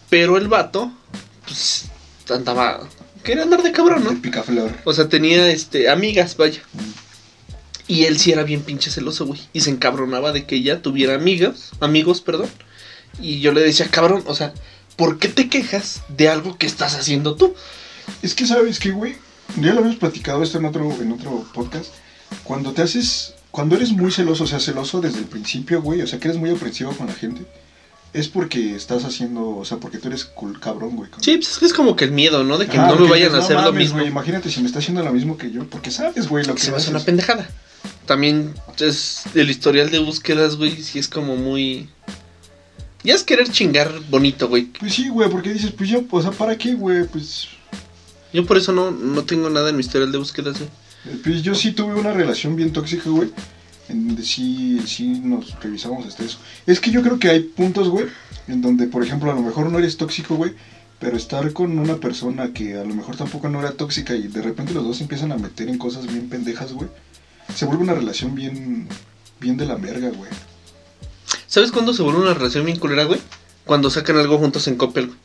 Pero 0.09 0.37
el 0.37 0.47
vato, 0.47 0.91
pues, 1.45 1.85
andaba... 2.29 2.87
Quería 3.23 3.43
andar 3.43 3.63
de 3.63 3.71
cabrón, 3.71 4.03
¿no? 4.03 4.21
picaflor. 4.21 4.71
O 4.83 4.93
sea, 4.93 5.07
tenía, 5.09 5.49
este, 5.49 5.89
amigas, 5.89 6.35
vaya. 6.37 6.61
Y 7.87 8.05
él 8.05 8.17
sí 8.17 8.31
era 8.31 8.43
bien 8.43 8.61
pinche 8.61 8.89
celoso, 8.91 9.25
güey. 9.25 9.41
Y 9.51 9.61
se 9.61 9.69
encabronaba 9.69 10.31
de 10.31 10.45
que 10.45 10.55
ella 10.55 10.81
tuviera 10.81 11.15
amigas, 11.15 11.71
amigos, 11.81 12.21
perdón. 12.21 12.49
Y 13.21 13.39
yo 13.41 13.51
le 13.51 13.61
decía, 13.61 13.87
cabrón, 13.89 14.23
o 14.25 14.35
sea, 14.35 14.53
¿por 14.95 15.19
qué 15.19 15.27
te 15.27 15.49
quejas 15.49 16.01
de 16.07 16.29
algo 16.29 16.57
que 16.57 16.65
estás 16.65 16.95
haciendo 16.95 17.35
tú? 17.35 17.53
Es 18.21 18.33
que, 18.35 18.45
¿sabes 18.47 18.79
qué, 18.79 18.91
güey? 18.91 19.15
Ya 19.57 19.73
lo 19.73 19.79
habíamos 19.79 19.97
platicado 19.97 20.41
esto 20.43 20.57
en 20.57 20.65
otro, 20.65 20.89
en 21.01 21.11
otro 21.11 21.45
podcast. 21.53 21.87
Cuando 22.43 22.71
te 22.73 22.81
haces... 22.81 23.33
Cuando 23.51 23.75
eres 23.75 23.91
muy 23.91 24.11
celoso, 24.11 24.45
o 24.45 24.47
sea, 24.47 24.59
celoso 24.59 24.99
desde 24.99 25.19
el 25.19 25.25
principio, 25.25 25.79
güey, 25.81 26.01
o 26.01 26.07
sea, 26.07 26.19
que 26.19 26.27
eres 26.27 26.39
muy 26.39 26.49
aprensivo 26.49 26.91
con 26.93 27.05
la 27.05 27.13
gente, 27.13 27.45
es 28.11 28.27
porque 28.27 28.75
estás 28.75 29.05
haciendo, 29.05 29.47
o 29.57 29.63
sea, 29.63 29.77
porque 29.77 29.99
tú 29.99 30.07
eres 30.07 30.27
cul- 30.33 30.59
cabrón, 30.59 30.95
güey. 30.95 31.11
Sí, 31.21 31.35
pues 31.37 31.51
es 31.51 31.57
que 31.59 31.65
es 31.67 31.73
como 31.73 31.95
que 31.95 32.05
el 32.05 32.11
miedo, 32.13 32.43
¿no? 32.43 32.57
De 32.57 32.65
que 32.65 32.77
no 32.79 32.95
me 32.95 33.07
vayan 33.07 33.35
a 33.35 33.37
hacer 33.39 33.57
no 33.57 33.61
lo 33.65 33.71
mismo. 33.73 33.97
güey, 33.97 34.07
imagínate 34.07 34.49
si 34.49 34.59
me 34.61 34.65
está 34.65 34.79
haciendo 34.79 35.03
lo 35.03 35.13
mismo 35.13 35.37
que 35.37 35.51
yo, 35.51 35.65
porque 35.69 35.91
sabes, 35.91 36.27
güey, 36.29 36.43
lo 36.45 36.55
que 36.55 36.61
Se 36.61 36.69
hace 36.69 36.77
haces. 36.77 36.89
una 36.89 36.99
pendejada. 37.01 37.47
También 38.05 38.53
es 38.79 39.23
el 39.33 39.49
historial 39.49 39.89
de 39.89 39.99
búsquedas, 39.99 40.57
güey, 40.57 40.81
sí 40.81 40.99
es 40.99 41.07
como 41.07 41.35
muy... 41.35 41.89
Ya 43.03 43.15
es 43.15 43.23
querer 43.23 43.49
chingar 43.49 43.91
bonito, 44.09 44.47
güey. 44.47 44.65
Pues 44.65 44.93
sí, 44.93 45.09
güey, 45.09 45.29
porque 45.29 45.53
dices, 45.53 45.71
pues 45.71 45.89
yo, 45.89 46.03
o 46.09 46.21
sea, 46.21 46.31
¿para 46.31 46.57
qué, 46.57 46.73
güey? 46.73 47.05
Pues, 47.05 47.47
Yo 48.31 48.45
por 48.45 48.57
eso 48.57 48.71
no, 48.71 48.91
no 48.91 49.23
tengo 49.25 49.49
nada 49.49 49.69
en 49.69 49.75
mi 49.75 49.81
historial 49.81 50.11
de 50.11 50.17
búsquedas, 50.17 50.57
güey. 50.57 50.69
eh, 51.05 51.19
pues 51.23 51.43
yo 51.43 51.53
sí 51.55 51.71
tuve 51.73 51.95
una 51.95 52.13
relación 52.13 52.55
bien 52.55 52.71
tóxica, 52.71 53.09
güey, 53.09 53.29
en 53.89 54.07
donde 54.07 54.23
sí, 54.23 54.79
sí 54.85 55.07
nos 55.21 55.59
revisamos 55.61 56.05
hasta 56.05 56.23
eso. 56.23 56.39
Es 56.65 56.79
que 56.79 56.91
yo 56.91 57.01
creo 57.01 57.19
que 57.19 57.29
hay 57.29 57.41
puntos, 57.41 57.89
güey, 57.89 58.07
en 58.47 58.61
donde, 58.61 58.87
por 58.87 59.03
ejemplo, 59.03 59.31
a 59.31 59.35
lo 59.35 59.41
mejor 59.41 59.69
no 59.69 59.79
eres 59.79 59.97
tóxico, 59.97 60.35
güey, 60.35 60.53
pero 60.99 61.17
estar 61.17 61.51
con 61.51 61.77
una 61.77 61.97
persona 61.97 62.53
que 62.53 62.75
a 62.77 62.83
lo 62.85 62.95
mejor 62.95 63.17
tampoco 63.17 63.49
no 63.49 63.59
era 63.59 63.73
tóxica 63.73 64.15
y 64.15 64.27
de 64.29 64.41
repente 64.41 64.73
los 64.73 64.85
dos 64.85 64.97
se 64.97 65.03
empiezan 65.03 65.33
a 65.33 65.37
meter 65.37 65.67
en 65.67 65.77
cosas 65.77 66.07
bien 66.07 66.29
pendejas, 66.29 66.71
güey, 66.71 66.89
se 67.55 67.65
vuelve 67.65 67.83
una 67.83 67.93
relación 67.93 68.35
bien, 68.35 68.87
bien 69.39 69.57
de 69.57 69.65
la 69.65 69.75
verga, 69.75 70.09
güey. 70.09 70.29
¿Sabes 71.47 71.71
cuándo 71.71 71.93
se 71.93 72.01
vuelve 72.01 72.21
una 72.21 72.33
relación 72.33 72.65
bien 72.65 72.79
culera, 72.79 73.03
güey? 73.03 73.19
Cuando 73.65 73.89
sacan 73.89 74.17
algo 74.17 74.37
juntos 74.37 74.67
en 74.67 74.75
Coppel, 74.75 75.07
güey. 75.07 75.19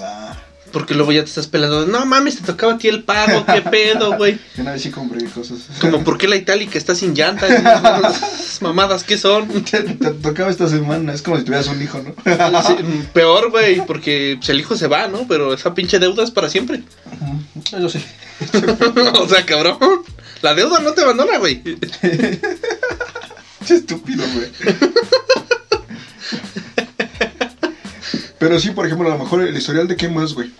Ah, 0.00 0.36
Porque 0.72 0.94
luego 0.94 1.12
ya 1.12 1.22
te 1.22 1.28
estás 1.28 1.46
pelando. 1.46 1.86
No 1.86 2.06
mames, 2.06 2.36
te 2.36 2.44
tocaba 2.44 2.74
a 2.74 2.78
ti 2.78 2.88
el 2.88 3.02
pago, 3.02 3.44
qué 3.46 3.62
pedo, 3.62 4.16
güey. 4.16 4.38
yo 4.54 4.62
una 4.62 4.72
vez 4.72 4.82
sí 4.82 4.90
compré 4.90 5.24
cosas. 5.26 5.58
Como, 5.80 6.04
¿por 6.04 6.18
qué 6.18 6.28
la 6.28 6.36
itálica 6.36 6.78
está 6.78 6.94
sin 6.94 7.14
llanta? 7.14 7.46
Esas 7.48 8.62
Mamadas, 8.62 9.02
¿qué 9.02 9.18
son? 9.18 9.48
Te, 9.64 9.80
te 9.82 10.10
tocaba 10.10 10.50
esta 10.50 10.68
semana, 10.68 11.12
es 11.12 11.22
como 11.22 11.38
si 11.38 11.44
tuvieras 11.44 11.68
un 11.68 11.82
hijo, 11.82 12.00
¿no? 12.00 12.14
Sí, 12.66 12.74
peor, 13.12 13.50
güey, 13.50 13.84
porque 13.86 14.36
pues, 14.38 14.50
el 14.50 14.60
hijo 14.60 14.76
se 14.76 14.86
va, 14.86 15.08
¿no? 15.08 15.26
Pero 15.26 15.54
esa 15.54 15.74
pinche 15.74 15.98
deuda 15.98 16.22
es 16.22 16.30
para 16.30 16.48
siempre. 16.48 16.82
Yo 17.72 17.88
sí. 17.88 18.04
o 19.20 19.28
sea, 19.28 19.44
cabrón. 19.46 19.78
La 20.42 20.54
deuda 20.54 20.80
no 20.80 20.92
te 20.92 21.02
abandona, 21.02 21.38
güey. 21.38 21.62
Qué 23.66 23.74
estúpido, 23.74 24.24
güey. 24.34 24.50
Pero 28.38 28.60
sí, 28.60 28.70
por 28.70 28.86
ejemplo, 28.86 29.08
a 29.08 29.16
lo 29.16 29.22
mejor 29.22 29.42
el 29.42 29.56
historial 29.56 29.88
de 29.88 29.96
qué 29.96 30.08
más, 30.08 30.32
güey. 30.32 30.50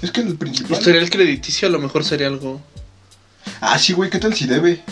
Es 0.00 0.10
que 0.10 0.20
el 0.20 0.36
principal. 0.36 0.78
Historial 0.78 1.10
crediticio 1.10 1.68
a 1.68 1.70
lo 1.70 1.80
mejor 1.80 2.04
sería 2.04 2.28
algo. 2.28 2.62
Ah, 3.60 3.78
sí, 3.78 3.92
güey, 3.92 4.10
¿qué 4.10 4.18
tal 4.18 4.34
si 4.34 4.46
debe? 4.46 4.82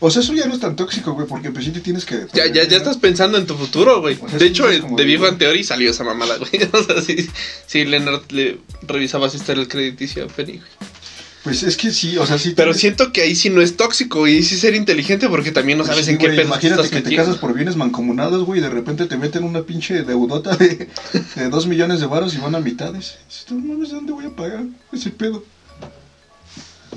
O 0.00 0.10
sea, 0.10 0.22
eso 0.22 0.32
ya 0.32 0.46
no 0.46 0.54
es 0.54 0.60
tan 0.60 0.76
tóxico, 0.76 1.12
güey, 1.14 1.26
porque 1.26 1.50
pues 1.50 1.64
sí 1.64 1.72
te 1.72 1.80
tienes 1.80 2.04
que. 2.04 2.26
Ya, 2.32 2.46
ya, 2.46 2.64
ya 2.64 2.76
estás 2.76 2.98
pensando 2.98 3.36
en 3.36 3.46
tu 3.46 3.56
futuro, 3.56 4.00
güey. 4.00 4.16
O 4.20 4.28
sea, 4.28 4.38
de 4.38 4.46
hecho, 4.46 4.68
de 4.68 5.16
Bang 5.16 5.38
Theory 5.38 5.64
salió 5.64 5.90
esa 5.90 6.04
mamada, 6.04 6.36
güey. 6.36 6.50
O 6.72 6.82
sea, 6.84 7.02
sí, 7.02 7.28
sí 7.66 7.84
Leonard 7.84 8.30
le 8.30 8.58
revisaba 8.82 9.28
su 9.28 9.38
historial 9.38 9.66
crediticio 9.66 10.24
a 10.24 10.28
Penny, 10.28 10.58
güey. 10.58 10.70
Pues 11.44 11.62
es 11.62 11.76
que 11.76 11.90
sí, 11.92 12.16
o 12.18 12.26
sea, 12.26 12.36
sí. 12.36 12.52
Pero 12.56 12.72
tienes- 12.72 12.80
siento 12.80 13.12
que 13.12 13.22
ahí 13.22 13.34
sí 13.36 13.48
no 13.48 13.60
es 13.62 13.76
tóxico 13.76 14.26
y 14.26 14.42
sí 14.42 14.56
ser 14.58 14.74
inteligente 14.74 15.28
porque 15.28 15.52
también 15.52 15.78
no 15.78 15.84
pues 15.84 15.92
sabes 15.92 16.06
sí, 16.06 16.12
en 16.12 16.18
qué 16.18 16.26
güey, 16.26 16.36
pedo 16.36 16.48
Imagínate 16.48 16.82
estás 16.82 16.90
que 17.02 17.08
te 17.08 17.16
casas 17.16 17.36
por 17.36 17.54
bienes 17.54 17.76
mancomunados, 17.76 18.44
güey, 18.44 18.58
y 18.60 18.62
de 18.62 18.70
repente 18.70 19.06
te 19.06 19.16
meten 19.16 19.44
una 19.44 19.62
pinche 19.62 20.02
deudota 20.02 20.56
de, 20.56 20.88
de 21.36 21.48
dos 21.48 21.66
millones 21.66 22.00
de 22.00 22.06
varos 22.06 22.34
y 22.34 22.38
van 22.38 22.54
a 22.56 22.60
mitades. 22.60 23.18
Tú, 23.46 23.54
no 23.54 23.78
¿de 23.86 23.94
dónde 23.94 24.12
voy 24.12 24.26
a 24.26 24.30
pagar 24.36 24.64
ese 24.92 25.10
pedo? 25.10 25.44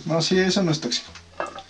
No, 0.06 0.22
sí, 0.22 0.38
eso 0.40 0.64
no 0.64 0.72
es 0.72 0.80
tóxico. 0.82 1.08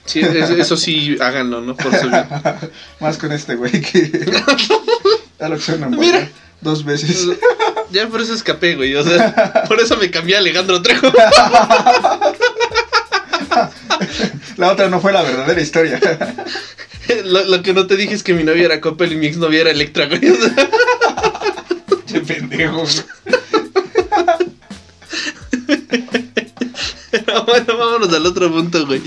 Sí, 0.06 0.22
es- 0.22 0.50
eso 0.50 0.78
sí, 0.78 1.18
háganlo, 1.20 1.62
¿no? 1.62 1.76
Por. 1.76 1.92
Más 3.02 3.18
con 3.18 3.32
este 3.34 3.56
güey 3.56 3.82
que. 3.82 4.10
ya 5.40 5.50
lo 5.50 5.56
que 5.58 5.62
suena, 5.62 5.88
Mira. 5.90 6.30
Dos 6.62 6.86
veces. 6.86 7.28
Ya 7.92 8.08
por 8.08 8.22
eso 8.22 8.34
escapé, 8.36 8.76
güey. 8.76 8.94
O 8.96 9.04
sea, 9.04 9.64
por 9.68 9.80
eso 9.82 9.98
me 9.98 10.12
cambié 10.12 10.36
a 10.36 10.40
Alejandro 10.40 10.80
Trejo. 10.82 11.08
La 14.58 14.71
otra 14.71 14.89
no 14.89 15.00
fue 15.02 15.12
la 15.13 15.21
verdadera 15.24 15.62
historia. 15.62 16.00
Lo, 17.26 17.43
lo 17.45 17.62
que 17.63 17.74
no 17.74 17.88
te 17.88 17.97
dije 17.97 18.13
es 18.13 18.24
que 18.24 18.34
mi 18.34 18.43
novia 18.43 18.65
era 18.65 18.80
Coppel 18.80 19.12
y 19.13 19.15
mi 19.17 19.26
exnovia 19.26 19.62
era 19.62 19.71
Electra, 19.71 20.06
güey. 20.08 20.21
Qué 22.08 22.21
pendejo. 22.21 22.84
güey. 22.84 22.91
bueno, 27.45 27.78
vámonos 27.78 28.13
al 28.13 28.26
otro 28.26 28.52
punto, 28.52 28.86
güey. 28.86 29.02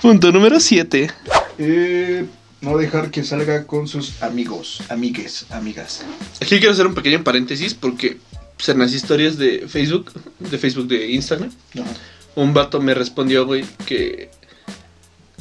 Punto 0.00 0.32
número 0.32 0.60
7. 0.60 1.10
Eh, 1.58 2.26
no 2.60 2.76
dejar 2.76 3.10
que 3.10 3.24
salga 3.24 3.66
con 3.66 3.88
sus 3.88 4.22
amigos, 4.22 4.82
amigues, 4.88 5.46
amigas. 5.50 6.02
Aquí 6.40 6.58
quiero 6.58 6.72
hacer 6.72 6.86
un 6.86 6.94
pequeño 6.94 7.22
paréntesis 7.24 7.74
porque 7.74 8.18
pues, 8.56 8.68
en 8.68 8.78
las 8.78 8.92
historias 8.92 9.38
de 9.38 9.66
Facebook, 9.68 10.12
de 10.38 10.58
Facebook 10.58 10.88
de 10.88 11.10
Instagram, 11.12 11.50
Ajá. 11.74 11.90
Un 12.34 12.54
vato 12.54 12.80
me 12.80 12.94
respondió, 12.94 13.46
güey, 13.46 13.64
que 13.86 14.30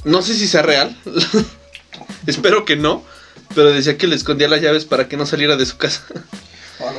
no 0.03 0.21
sé 0.21 0.35
si 0.35 0.47
sea 0.47 0.61
real. 0.61 0.97
Espero 2.27 2.65
que 2.65 2.75
no. 2.75 3.03
Pero 3.53 3.71
decía 3.71 3.97
que 3.97 4.07
le 4.07 4.15
escondía 4.15 4.47
las 4.47 4.61
llaves 4.61 4.85
para 4.85 5.07
que 5.07 5.17
no 5.17 5.25
saliera 5.25 5.57
de 5.57 5.65
su 5.65 5.77
casa. 5.77 6.03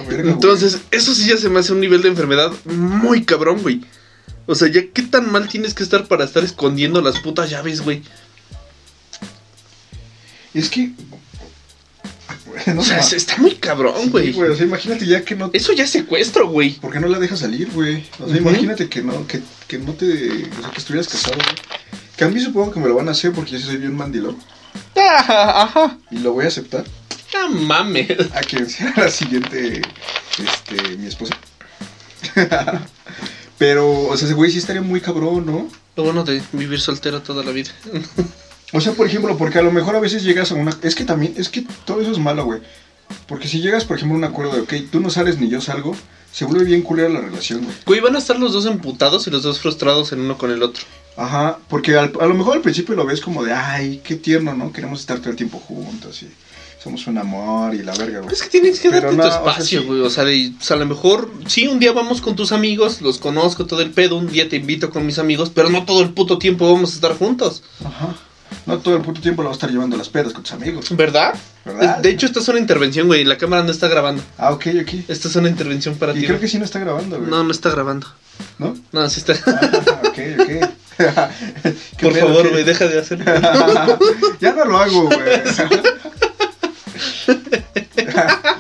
Güey. 0.05 0.21
Entonces, 0.21 0.81
eso 0.91 1.15
sí 1.15 1.27
ya 1.27 1.37
se 1.37 1.49
me 1.49 1.61
hace 1.61 1.73
un 1.73 1.81
nivel 1.81 2.03
de 2.03 2.09
enfermedad 2.09 2.53
muy 2.65 3.25
cabrón, 3.25 3.63
güey. 3.63 3.81
O 4.47 4.55
sea, 4.55 4.69
ya 4.69 4.83
qué 4.93 5.03
tan 5.03 5.31
mal 5.31 5.49
tienes 5.49 5.75
que 5.75 5.83
estar 5.83 6.07
para 6.09 6.25
estar 6.25 6.45
escondiendo 6.45 7.01
las 7.01 7.21
putas 7.21 7.51
llaves, 7.51 7.81
güey. 7.81 8.03
Es 10.55 10.69
que. 10.69 10.93
No 12.75 12.81
O 12.81 12.85
sea, 12.85 13.03
sé. 13.03 13.17
está 13.17 13.37
muy 13.39 13.55
cabrón, 13.57 14.11
güey. 14.11 14.33
o 14.39 14.55
sea, 14.57 14.67
imagínate 14.67 15.07
ya 15.07 15.25
que 15.25 15.35
no. 15.35 15.51
Eso 15.53 15.73
ya 15.73 15.85
es 15.85 15.91
secuestro, 15.91 16.49
güey. 16.49 16.73
¿Por 16.75 16.93
qué 16.93 17.01
no 17.01 17.09
la 17.09 17.19
dejas 17.19 17.41
salir, 17.41 17.71
güey? 17.73 18.05
O 18.21 18.29
sea, 18.29 18.37
imagínate 18.37 18.89
que 18.89 19.03
no, 19.03 19.27
que, 19.27 19.41
que 19.67 19.79
no 19.79 19.93
te. 19.95 20.07
O 20.59 20.61
sea, 20.63 20.71
que 20.73 20.79
estuvieras 20.79 21.09
casado, 21.09 21.37
güey. 21.37 21.57
Que 22.17 22.25
a 22.25 22.29
mí 22.29 22.41
supongo 22.41 22.73
que 22.73 22.81
me 22.81 22.89
lo 22.89 22.95
van 22.95 23.09
a 23.09 23.13
hacer 23.13 23.33
porque 23.33 23.53
yo 23.53 23.59
soy 23.61 23.77
bien 23.79 23.97
mandilón. 23.97 24.37
Ajá, 24.97 25.63
ajá. 25.63 25.99
Y 26.11 26.19
lo 26.19 26.33
voy 26.33 26.45
a 26.45 26.49
aceptar. 26.49 26.85
No 27.35 27.49
mames. 27.49 28.11
A 28.35 28.41
quien 28.41 28.69
sea 28.69 28.93
la 28.97 29.11
siguiente. 29.11 29.83
Este. 30.39 30.97
Mi 30.99 31.07
esposa. 31.07 31.35
Pero, 33.59 33.91
o 34.09 34.17
sea, 34.17 34.27
ese 34.27 34.35
güey 34.35 34.51
sí 34.51 34.59
estaría 34.59 34.83
muy 34.83 35.01
cabrón, 35.01 35.47
¿no? 35.47 35.69
Lo 35.97 36.05
bueno 36.05 36.25
de 36.25 36.43
vivir 36.53 36.81
soltero 36.81 37.23
toda 37.23 37.45
la 37.45 37.53
vida. 37.53 37.71
O 38.73 38.81
sea, 38.81 38.93
por 38.93 39.07
ejemplo, 39.07 39.37
porque 39.37 39.59
a 39.59 39.63
lo 39.63 39.71
mejor 39.73 39.97
a 39.97 40.01
veces 40.01 40.23
llegas 40.23 40.51
a 40.51 40.55
una... 40.55 40.77
Es 40.83 40.95
que 40.95 41.05
también, 41.05 41.35
es 41.37 41.49
que 41.49 41.65
todo 41.85 42.01
eso 42.01 42.11
es 42.13 42.19
malo, 42.19 42.45
güey. 42.45 42.61
Porque 43.27 43.47
si 43.49 43.61
llegas, 43.61 43.85
por 43.85 43.97
ejemplo, 43.97 44.15
a 44.15 44.19
un 44.19 44.25
acuerdo 44.25 44.55
de, 44.55 44.61
ok, 44.63 44.73
tú 44.91 45.01
no 45.01 45.11
sales 45.11 45.39
ni 45.39 45.49
yo 45.51 45.61
salgo, 45.61 45.95
se 46.33 46.47
vuelve 46.47 46.65
bien 46.65 46.81
culera 46.83 47.09
la 47.11 47.21
relación, 47.21 47.63
güey. 47.65 47.77
Güey, 47.85 48.01
van 48.01 48.17
a 48.17 48.19
estar 48.19 48.39
los 48.39 48.53
dos 48.55 48.65
emputados 48.65 49.27
y 49.27 49.31
los 49.31 49.43
dos 49.43 49.61
frustrados 49.61 50.13
en 50.13 50.21
uno 50.21 50.39
con 50.39 50.51
el 50.51 50.63
otro. 50.63 50.83
Ajá, 51.19 51.59
porque 51.69 51.97
al- 51.99 52.13
a 52.21 52.27
lo 52.27 52.33
mejor 52.35 52.57
al 52.57 52.63
principio 52.63 52.95
lo 52.95 53.05
ves 53.05 53.21
como 53.21 53.45
de, 53.45 53.53
ay, 53.53 54.01
qué 54.03 54.17
tierno, 54.17 54.55
¿no? 54.55 54.73
Queremos 54.73 55.01
estar 55.01 55.19
todo 55.19 55.29
el 55.29 55.37
tiempo 55.37 55.59
juntos 55.59 56.23
y 56.23 56.29
somos 56.83 57.07
un 57.07 57.19
amor 57.19 57.75
y 57.75 57.83
la 57.83 57.93
verga, 57.95 58.21
güey. 58.21 58.33
Es 58.33 58.43
que 58.43 58.49
tienes 58.49 58.81
que 58.81 58.89
Pero 58.89 59.13
darte 59.13 59.17
no, 59.19 59.23
tu 59.25 59.29
o 59.29 59.31
sea, 59.31 59.41
espacio, 59.41 59.81
sí. 59.83 59.87
güey. 59.87 60.01
O 60.01 60.09
sea, 60.09 60.25
de- 60.25 60.53
o 60.59 60.63
sea, 60.65 60.77
a 60.77 60.81
lo 60.81 60.87
mejor, 60.87 61.31
sí, 61.47 61.67
un 61.69 61.79
día 61.79 61.93
vamos 61.93 62.23
con 62.23 62.35
tus 62.35 62.51
amigos, 62.53 63.03
los 63.03 63.19
conozco 63.19 63.67
todo 63.67 63.83
el 63.83 63.91
pedo, 63.91 64.17
un 64.17 64.29
día 64.33 64.49
te 64.49 64.57
invito 64.57 64.89
con 64.89 65.05
mis 65.05 65.19
amigos, 65.19 65.51
pero 65.55 65.69
no 65.69 65.85
todo 65.85 66.01
el 66.01 66.15
puto 66.15 66.39
tiempo 66.39 66.73
vamos 66.73 66.93
a 66.93 66.95
estar 66.95 67.15
juntos. 67.19 67.63
Ajá. 67.85 68.17
No 68.67 68.79
todo 68.79 68.97
el 68.97 69.03
puto 69.03 69.21
tiempo 69.21 69.43
lo 69.43 69.49
vas 69.49 69.57
a 69.57 69.59
estar 69.59 69.71
llevando 69.71 69.97
a 69.97 69.99
las 69.99 70.09
pedas 70.09 70.33
con 70.33 70.43
tus 70.43 70.53
amigos. 70.53 70.87
¿Verdad? 70.97 71.35
¿Verdad? 71.65 71.99
De 71.99 72.11
hecho, 72.11 72.27
esta 72.27 72.41
es 72.41 72.49
una 72.49 72.59
intervención, 72.59 73.07
güey. 73.07 73.25
La 73.25 73.39
cámara 73.39 73.63
no 73.63 73.71
está 73.71 73.89
grabando. 73.89 74.23
Ah, 74.39 74.51
ok, 74.53 74.67
ok. 74.83 74.95
Esta 75.09 75.29
es 75.29 75.37
una 75.37 75.49
intervención 75.49 75.97
para 75.97 76.13
Y 76.13 76.17
ti. 76.17 76.21
creo 76.23 76.37
güey. 76.37 76.41
que 76.43 76.49
sí 76.49 76.59
no 76.59 76.65
está 76.65 76.79
grabando, 76.79 77.19
güey. 77.19 77.31
No, 77.31 77.43
no 77.45 77.51
está 77.51 77.71
grabando. 77.71 78.07
¿No? 78.59 78.77
No, 78.93 79.09
sí 79.11 79.21
está. 79.21 79.35
Ah, 79.47 80.03
ok, 80.05 80.19
ok. 80.41 80.71
Por 82.01 82.15
favor, 82.17 82.51
güey, 82.51 82.65
deja 82.65 82.87
de 82.87 82.99
hacerlo. 83.01 83.25
ya 84.41 84.53
no 84.53 84.65
lo 84.65 84.79
hago, 84.79 85.05
güey. 85.05 85.19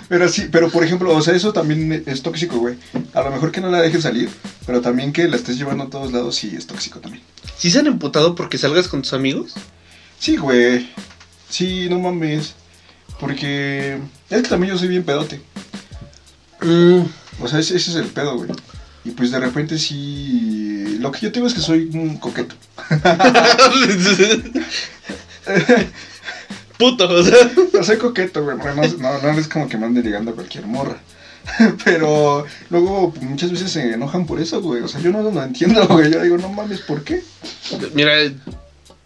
pero 0.08 0.28
sí, 0.28 0.48
pero 0.50 0.70
por 0.70 0.84
ejemplo, 0.84 1.14
o 1.14 1.22
sea, 1.22 1.34
eso 1.34 1.52
también 1.52 2.02
es 2.06 2.22
tóxico, 2.22 2.58
güey. 2.58 2.76
A 3.14 3.22
lo 3.22 3.30
mejor 3.30 3.50
que 3.52 3.60
no 3.60 3.70
la 3.70 3.80
dejes 3.80 4.02
salir, 4.02 4.30
pero 4.66 4.80
también 4.80 5.12
que 5.12 5.28
la 5.28 5.36
estés 5.36 5.56
llevando 5.58 5.84
a 5.84 5.90
todos 5.90 6.12
lados, 6.12 6.36
sí 6.36 6.54
es 6.56 6.66
tóxico 6.66 7.00
también. 7.00 7.22
¿Sí 7.56 7.70
se 7.70 7.78
han 7.78 7.86
emputado 7.86 8.34
porque 8.34 8.58
salgas 8.58 8.88
con 8.88 9.02
tus 9.02 9.12
amigos? 9.12 9.54
Sí, 10.22 10.36
güey. 10.36 10.88
Sí, 11.48 11.88
no 11.90 11.98
mames. 11.98 12.54
Porque 13.18 13.98
es 14.30 14.42
que 14.42 14.48
también 14.48 14.72
yo 14.72 14.78
soy 14.78 14.86
bien 14.86 15.02
pedote. 15.02 15.40
Mm, 16.60 17.00
O 17.40 17.48
sea, 17.48 17.58
ese, 17.58 17.76
ese 17.76 17.90
es 17.90 17.96
el 17.96 18.06
pedo, 18.06 18.36
güey. 18.36 18.50
Y 19.04 19.10
pues 19.10 19.32
de 19.32 19.40
repente 19.40 19.80
sí... 19.80 20.96
Lo 21.00 21.10
que 21.10 21.18
yo 21.22 21.32
tengo 21.32 21.48
es 21.48 21.54
que 21.54 21.60
soy 21.60 21.90
un 21.92 22.18
coqueto. 22.18 22.54
Puto, 26.78 27.08
o 27.08 27.22
sea. 27.24 27.50
No 27.74 27.82
soy 27.82 27.96
coqueto, 27.96 28.44
güey. 28.44 28.56
No, 28.56 29.30
es 29.32 29.48
como 29.48 29.68
que 29.68 29.76
me 29.76 29.86
ande 29.86 30.04
ligando 30.04 30.30
a 30.30 30.34
cualquier 30.34 30.68
morra. 30.68 30.98
Pero 31.84 32.46
luego 32.70 33.12
muchas 33.22 33.50
veces 33.50 33.72
se 33.72 33.94
enojan 33.94 34.24
por 34.24 34.38
eso, 34.40 34.62
güey. 34.62 34.82
O 34.82 34.88
sea, 34.88 35.00
yo 35.00 35.10
no 35.10 35.20
lo 35.20 35.42
entiendo, 35.42 35.84
güey. 35.88 36.12
Yo 36.12 36.22
digo, 36.22 36.38
no 36.38 36.48
mames, 36.48 36.78
¿por 36.78 37.02
qué? 37.02 37.24
Mira, 37.94 38.12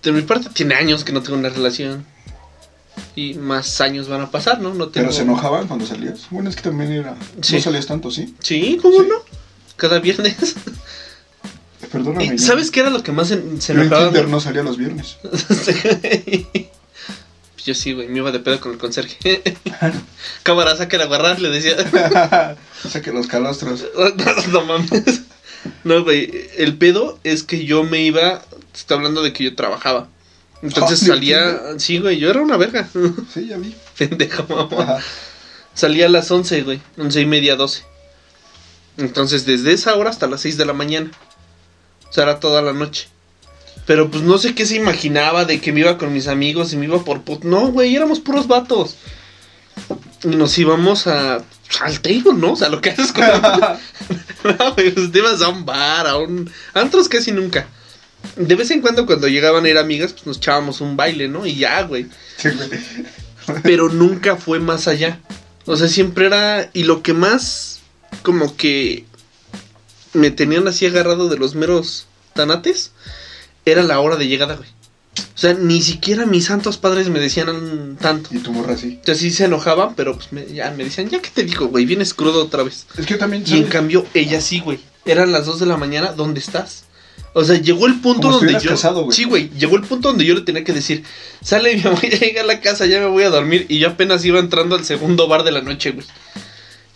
de 0.06 0.12
mi 0.12 0.22
parte 0.22 0.48
tiene 0.52 0.74
años 0.76 1.04
que 1.04 1.12
no 1.12 1.22
tengo 1.22 1.36
una 1.38 1.48
relación. 1.50 2.06
Y 3.14 3.34
más 3.34 3.80
años 3.80 4.08
van 4.08 4.20
a 4.22 4.30
pasar, 4.30 4.60
¿no? 4.60 4.72
No 4.72 4.88
tengo... 4.88 5.06
Pero 5.06 5.12
se 5.12 5.22
enojaban 5.22 5.66
cuando 5.66 5.86
salías. 5.86 6.26
Bueno, 6.30 6.48
es 6.48 6.56
que 6.56 6.62
también 6.62 6.92
era... 6.92 7.14
Sí. 7.42 7.56
No 7.56 7.62
salías 7.62 7.86
tanto, 7.86 8.10
¿sí? 8.10 8.34
Sí, 8.40 8.78
¿cómo 8.80 9.02
Sí. 9.02 9.08
no? 9.08 9.16
Cada 9.76 9.98
viernes. 9.98 10.54
Perdóname. 11.92 12.24
¿Y 12.24 12.30
yo- 12.30 12.38
¿Sabes 12.38 12.70
qué 12.70 12.80
era 12.80 12.90
lo 12.90 13.02
que 13.02 13.12
más 13.12 13.30
en- 13.30 13.60
se 13.60 13.74
Yo 13.74 13.82
en? 13.82 13.90
Tinder 13.90 14.28
no 14.28 14.40
salía 14.40 14.62
los 14.62 14.76
viernes. 14.78 15.16
Yo 17.64 17.74
sí, 17.74 17.92
güey, 17.94 18.06
me 18.08 18.18
iba 18.18 18.30
de 18.30 18.38
pedo 18.38 18.60
con 18.60 18.72
el 18.72 18.78
conserje. 18.78 19.42
Cámara, 20.44 20.76
saca 20.76 20.96
la 20.98 21.06
guarrar, 21.06 21.40
le 21.40 21.48
decía. 21.50 21.74
Saque 22.88 23.12
los 23.12 23.26
calostros. 23.26 23.84
no 24.52 24.64
mames. 24.64 25.22
No, 25.82 26.04
güey, 26.04 26.30
el 26.58 26.76
pedo 26.78 27.18
es 27.24 27.42
que 27.42 27.64
yo 27.64 27.82
me 27.82 28.02
iba, 28.02 28.44
te 28.76 28.80
está 28.80 28.94
hablando 28.94 29.22
de 29.22 29.32
que 29.32 29.42
yo 29.42 29.54
trabajaba. 29.54 30.06
Entonces 30.60 31.00
salía, 31.00 31.78
sí, 31.78 31.98
güey, 31.98 32.18
yo 32.18 32.28
era 32.28 32.42
una 32.42 32.58
verga. 32.58 32.86
Sí, 33.32 33.46
ya 33.48 33.56
vi. 33.56 33.74
Pendejo, 33.96 34.44
mamá. 34.54 34.98
Salía 35.72 36.06
a 36.06 36.08
las 36.10 36.30
11, 36.30 36.62
güey, 36.62 36.82
11 36.98 37.22
y 37.22 37.26
media, 37.26 37.56
12. 37.56 37.84
Entonces 38.98 39.46
desde 39.46 39.72
esa 39.72 39.94
hora 39.94 40.10
hasta 40.10 40.26
las 40.26 40.42
6 40.42 40.58
de 40.58 40.66
la 40.66 40.74
mañana. 40.74 41.10
O 42.06 42.12
sea, 42.12 42.24
era 42.24 42.38
toda 42.38 42.60
la 42.60 42.74
noche. 42.74 43.08
Pero 43.86 44.10
pues 44.10 44.22
no 44.24 44.36
sé 44.36 44.54
qué 44.54 44.66
se 44.66 44.76
imaginaba 44.76 45.46
de 45.46 45.58
que 45.58 45.72
me 45.72 45.80
iba 45.80 45.96
con 45.96 46.12
mis 46.12 46.28
amigos 46.28 46.74
y 46.74 46.76
me 46.76 46.84
iba 46.84 47.02
por 47.02 47.22
put... 47.22 47.44
No, 47.44 47.68
güey, 47.68 47.96
éramos 47.96 48.20
puros 48.20 48.46
vatos. 48.46 48.96
Y 50.22 50.28
nos 50.28 50.58
íbamos 50.58 51.06
a... 51.06 51.42
Al 51.80 52.00
table, 52.00 52.34
¿no? 52.34 52.52
O 52.52 52.56
sea, 52.56 52.68
lo 52.68 52.82
que 52.82 52.90
haces 52.90 53.10
con... 53.12 53.24
no, 54.44 54.74
güey, 54.74 54.90
pues 54.90 55.10
te 55.12 55.18
ibas 55.18 55.40
a 55.40 55.48
un 55.48 55.64
bar, 55.64 56.06
a 56.06 56.18
un... 56.18 56.50
Antros 56.74 57.08
casi 57.08 57.32
nunca. 57.32 57.68
De 58.34 58.54
vez 58.54 58.70
en 58.70 58.80
cuando 58.80 59.06
cuando 59.06 59.28
llegaban 59.28 59.64
a 59.64 59.68
ir 59.68 59.78
amigas, 59.78 60.12
pues 60.12 60.26
nos 60.26 60.36
echábamos 60.38 60.80
un 60.80 60.96
baile, 60.96 61.28
¿no? 61.28 61.46
Y 61.46 61.56
ya, 61.56 61.82
güey. 61.82 62.06
Sí, 62.36 62.48
güey. 62.50 62.80
Pero 63.62 63.88
nunca 63.88 64.36
fue 64.36 64.58
más 64.58 64.88
allá. 64.88 65.20
O 65.66 65.76
sea, 65.76 65.88
siempre 65.88 66.26
era... 66.26 66.70
Y 66.72 66.84
lo 66.84 67.02
que 67.02 67.12
más... 67.12 67.80
Como 68.22 68.56
que... 68.56 69.04
Me 70.12 70.30
tenían 70.30 70.66
así 70.66 70.86
agarrado 70.86 71.28
de 71.28 71.38
los 71.38 71.54
meros 71.54 72.06
tanates. 72.34 72.92
Era 73.64 73.82
la 73.82 74.00
hora 74.00 74.16
de 74.16 74.28
llegada, 74.28 74.56
güey. 74.56 74.68
O 75.34 75.38
sea, 75.38 75.54
ni 75.54 75.82
siquiera 75.82 76.24
mis 76.24 76.46
santos 76.46 76.78
padres 76.78 77.08
me 77.10 77.20
decían 77.20 77.98
tanto. 78.00 78.30
Y 78.32 78.38
tu 78.38 78.52
morra. 78.52 78.74
O 78.74 78.76
sea, 78.76 79.14
sí 79.14 79.30
se 79.30 79.44
enojaban, 79.44 79.94
pero 79.94 80.14
pues 80.16 80.32
me, 80.32 80.46
ya 80.46 80.70
me 80.70 80.84
decían, 80.84 81.10
ya 81.10 81.20
que 81.20 81.30
te 81.30 81.44
digo, 81.44 81.68
güey, 81.68 81.84
vienes 81.84 82.14
crudo 82.14 82.42
otra 82.42 82.62
vez. 82.62 82.86
Es 82.96 83.06
que 83.06 83.14
yo 83.14 83.18
también... 83.18 83.44
Y 83.46 83.58
en 83.58 83.64
cambio, 83.64 84.06
ella 84.14 84.40
sí, 84.40 84.60
güey. 84.60 84.80
Eran 85.04 85.32
las 85.32 85.46
2 85.46 85.60
de 85.60 85.66
la 85.66 85.76
mañana, 85.76 86.12
¿dónde 86.12 86.40
estás? 86.40 86.85
O 87.38 87.44
sea, 87.44 87.60
llegó 87.60 87.86
el 87.86 88.00
punto 88.00 88.28
Como 88.28 88.38
donde 88.38 88.54
yo. 88.54 88.70
casado, 88.70 89.12
sí, 89.12 89.24
güey. 89.24 89.50
Llegó 89.50 89.76
el 89.76 89.82
punto 89.82 90.08
donde 90.08 90.24
yo 90.24 90.32
le 90.32 90.40
tenía 90.40 90.64
que 90.64 90.72
decir: 90.72 91.04
Sale, 91.42 91.76
mi 91.76 91.82
amor, 91.82 92.00
ya 92.00 92.18
llegué 92.18 92.40
a 92.40 92.44
la 92.44 92.62
casa, 92.62 92.86
ya 92.86 92.98
me 92.98 93.08
voy 93.08 93.24
a 93.24 93.28
dormir. 93.28 93.66
Y 93.68 93.78
yo 93.78 93.88
apenas 93.88 94.24
iba 94.24 94.38
entrando 94.38 94.74
al 94.74 94.86
segundo 94.86 95.28
bar 95.28 95.44
de 95.44 95.52
la 95.52 95.60
noche, 95.60 95.90
güey. 95.90 96.06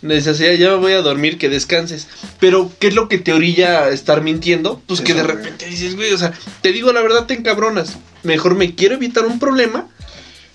Decía, 0.01 0.33
"Sí, 0.33 0.57
ya 0.57 0.71
me 0.71 0.77
voy 0.77 0.93
a 0.93 1.03
dormir, 1.03 1.37
que 1.37 1.47
descanses. 1.47 2.07
Pero, 2.39 2.71
¿qué 2.79 2.87
es 2.87 2.95
lo 2.95 3.07
que 3.07 3.19
te 3.19 3.33
orilla 3.33 3.83
a 3.83 3.89
estar 3.89 4.23
mintiendo? 4.23 4.81
Pues 4.87 5.01
que 5.01 5.13
de 5.13 5.21
repente 5.21 5.67
dices, 5.67 5.95
güey, 5.95 6.11
o 6.11 6.17
sea, 6.17 6.33
te 6.63 6.71
digo 6.71 6.91
la 6.91 7.03
verdad, 7.03 7.27
te 7.27 7.35
encabronas. 7.35 7.97
Mejor 8.23 8.55
me 8.55 8.73
quiero 8.73 8.95
evitar 8.95 9.27
un 9.27 9.37
problema. 9.37 9.89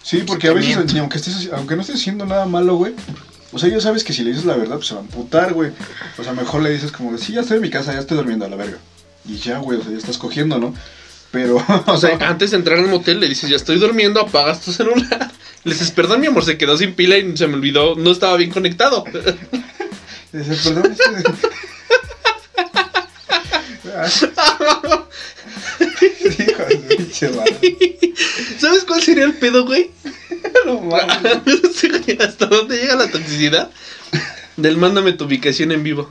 Sí, 0.02 0.24
porque 0.26 0.48
a 0.48 0.52
veces, 0.52 0.74
miento. 0.78 0.94
ni 0.94 0.98
aunque, 0.98 1.18
estés, 1.18 1.48
aunque 1.52 1.76
no 1.76 1.82
estés 1.82 1.94
haciendo 2.00 2.26
nada 2.26 2.46
malo, 2.46 2.74
güey. 2.74 2.92
O 3.52 3.60
sea, 3.60 3.68
ya 3.68 3.80
sabes 3.80 4.02
que 4.02 4.12
si 4.12 4.24
le 4.24 4.30
dices 4.30 4.46
la 4.46 4.56
verdad, 4.56 4.74
pues 4.78 4.88
se 4.88 4.94
va 4.94 5.00
a 5.00 5.04
amputar, 5.04 5.52
güey. 5.54 5.70
O 6.18 6.24
sea, 6.24 6.32
mejor 6.32 6.60
le 6.62 6.70
dices 6.70 6.90
como, 6.90 7.16
sí, 7.16 7.34
ya 7.34 7.42
estoy 7.42 7.58
en 7.58 7.62
mi 7.62 7.70
casa, 7.70 7.92
ya 7.92 8.00
estoy 8.00 8.16
durmiendo 8.16 8.46
a 8.46 8.48
la 8.48 8.56
verga. 8.56 8.78
Y 9.28 9.38
ya, 9.38 9.58
güey, 9.58 9.78
o 9.78 9.82
sea, 9.82 9.92
ya 9.92 9.98
estás 9.98 10.18
cogiendo, 10.18 10.58
¿no? 10.58 10.74
Pero... 11.30 11.64
O 11.86 11.96
sea, 11.96 12.16
antes 12.20 12.50
de 12.50 12.58
entrar 12.58 12.78
al 12.78 12.88
motel 12.88 13.20
le 13.20 13.28
dices, 13.28 13.50
ya 13.50 13.56
estoy 13.56 13.78
durmiendo, 13.78 14.20
apagas 14.20 14.62
tu 14.62 14.72
celular. 14.72 15.30
Le 15.64 15.72
dices, 15.72 15.90
perdón, 15.90 16.20
mi 16.20 16.28
amor, 16.28 16.44
se 16.44 16.56
quedó 16.56 16.78
sin 16.78 16.94
pila 16.94 17.18
y 17.18 17.36
se 17.36 17.48
me 17.48 17.54
olvidó, 17.54 17.96
no 17.96 18.12
estaba 18.12 18.36
bien 18.36 18.50
conectado. 18.50 19.02
Dices, 20.32 20.60
perdón. 20.62 20.96
¿Sabes 28.60 28.84
cuál 28.84 29.02
sería 29.02 29.24
el 29.24 29.34
pedo, 29.34 29.64
güey? 29.64 29.90
No 30.66 30.82
mames. 30.82 32.20
¿Hasta 32.20 32.46
dónde 32.46 32.76
llega 32.76 32.94
la 32.94 33.10
toxicidad? 33.10 33.68
Del 34.56 34.76
mándame 34.76 35.14
tu 35.14 35.24
ubicación 35.24 35.72
en 35.72 35.82
vivo. 35.82 36.08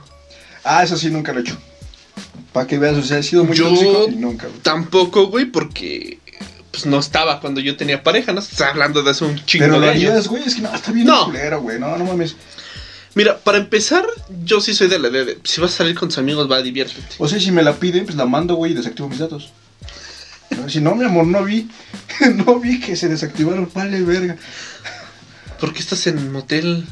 Ah, 0.64 0.84
eso 0.84 0.98
sí, 0.98 1.08
nunca 1.08 1.32
lo 1.32 1.38
he 1.38 1.42
hecho. 1.42 1.56
Para 2.56 2.66
que 2.66 2.78
veas, 2.78 2.96
o 2.96 3.02
sea, 3.02 3.18
he 3.18 3.22
sido 3.22 3.44
muy 3.44 3.54
Yo- 3.54 3.68
tóxico 3.68 4.06
y 4.08 4.16
nunca, 4.16 4.46
güey. 4.46 4.60
Tampoco, 4.62 5.26
güey, 5.26 5.44
porque 5.44 6.20
pues 6.70 6.86
no 6.86 6.98
estaba 6.98 7.38
cuando 7.38 7.60
yo 7.60 7.76
tenía 7.76 8.02
pareja, 8.02 8.32
¿no? 8.32 8.40
Estás 8.40 8.62
hablando 8.70 9.02
de 9.02 9.10
hace 9.10 9.26
un 9.26 9.36
chingo 9.44 9.66
Pero 9.66 9.78
de 9.80 9.90
años. 9.90 10.04
harías, 10.08 10.26
güey, 10.28 10.42
es 10.42 10.54
que 10.54 10.62
no, 10.62 10.74
está 10.74 10.90
bien 10.90 11.06
No. 11.06 11.26
culero, 11.26 11.60
güey. 11.60 11.78
No, 11.78 11.98
no 11.98 12.04
mames. 12.06 12.34
Mira, 13.14 13.36
para 13.40 13.58
empezar, 13.58 14.06
yo 14.42 14.62
sí 14.62 14.72
soy 14.72 14.88
de 14.88 14.98
la 14.98 15.08
idea 15.08 15.26
de, 15.26 15.38
si 15.44 15.60
vas 15.60 15.74
a 15.74 15.76
salir 15.76 15.94
con 15.98 16.08
tus 16.08 16.16
amigos, 16.16 16.50
va, 16.50 16.62
diviértete. 16.62 17.16
O 17.18 17.28
sea, 17.28 17.38
si 17.38 17.52
me 17.52 17.62
la 17.62 17.74
piden, 17.74 18.06
pues 18.06 18.16
la 18.16 18.24
mando, 18.24 18.54
güey, 18.54 18.72
y 18.72 18.74
desactivo 18.74 19.10
mis 19.10 19.18
datos. 19.18 19.52
Si 20.68 20.80
no, 20.80 20.94
mi 20.94 21.04
amor, 21.04 21.26
no 21.26 21.44
vi. 21.44 21.68
no 22.46 22.58
vi 22.58 22.80
que 22.80 22.96
se 22.96 23.08
desactivaron. 23.10 23.70
Vale, 23.74 24.00
verga. 24.00 24.38
¿Por 25.60 25.74
qué 25.74 25.80
estás 25.80 26.06
en 26.06 26.32
motel? 26.32 26.86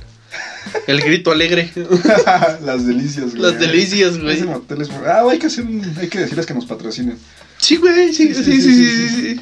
El 0.86 1.00
grito 1.00 1.30
alegre. 1.32 1.70
Las 2.64 2.86
delicias, 2.86 3.30
güey. 3.30 3.42
Las 3.42 3.58
delicias, 3.58 4.18
güey. 4.18 4.36
Ese 4.36 4.44
motel 4.46 4.82
es 4.82 4.88
muy- 4.90 5.06
Ah, 5.06 5.22
hay 5.30 5.38
que 5.38 5.46
hacer 5.46 5.64
un... 5.64 5.82
Hay 5.98 6.08
que 6.08 6.18
decirles 6.20 6.46
que 6.46 6.54
nos 6.54 6.66
patrocinen. 6.66 7.18
Sí, 7.58 7.76
güey, 7.76 8.12
sí, 8.12 8.34
sí, 8.34 8.44
Sí, 8.44 8.60
sí, 8.62 9.08
sí. 9.08 9.40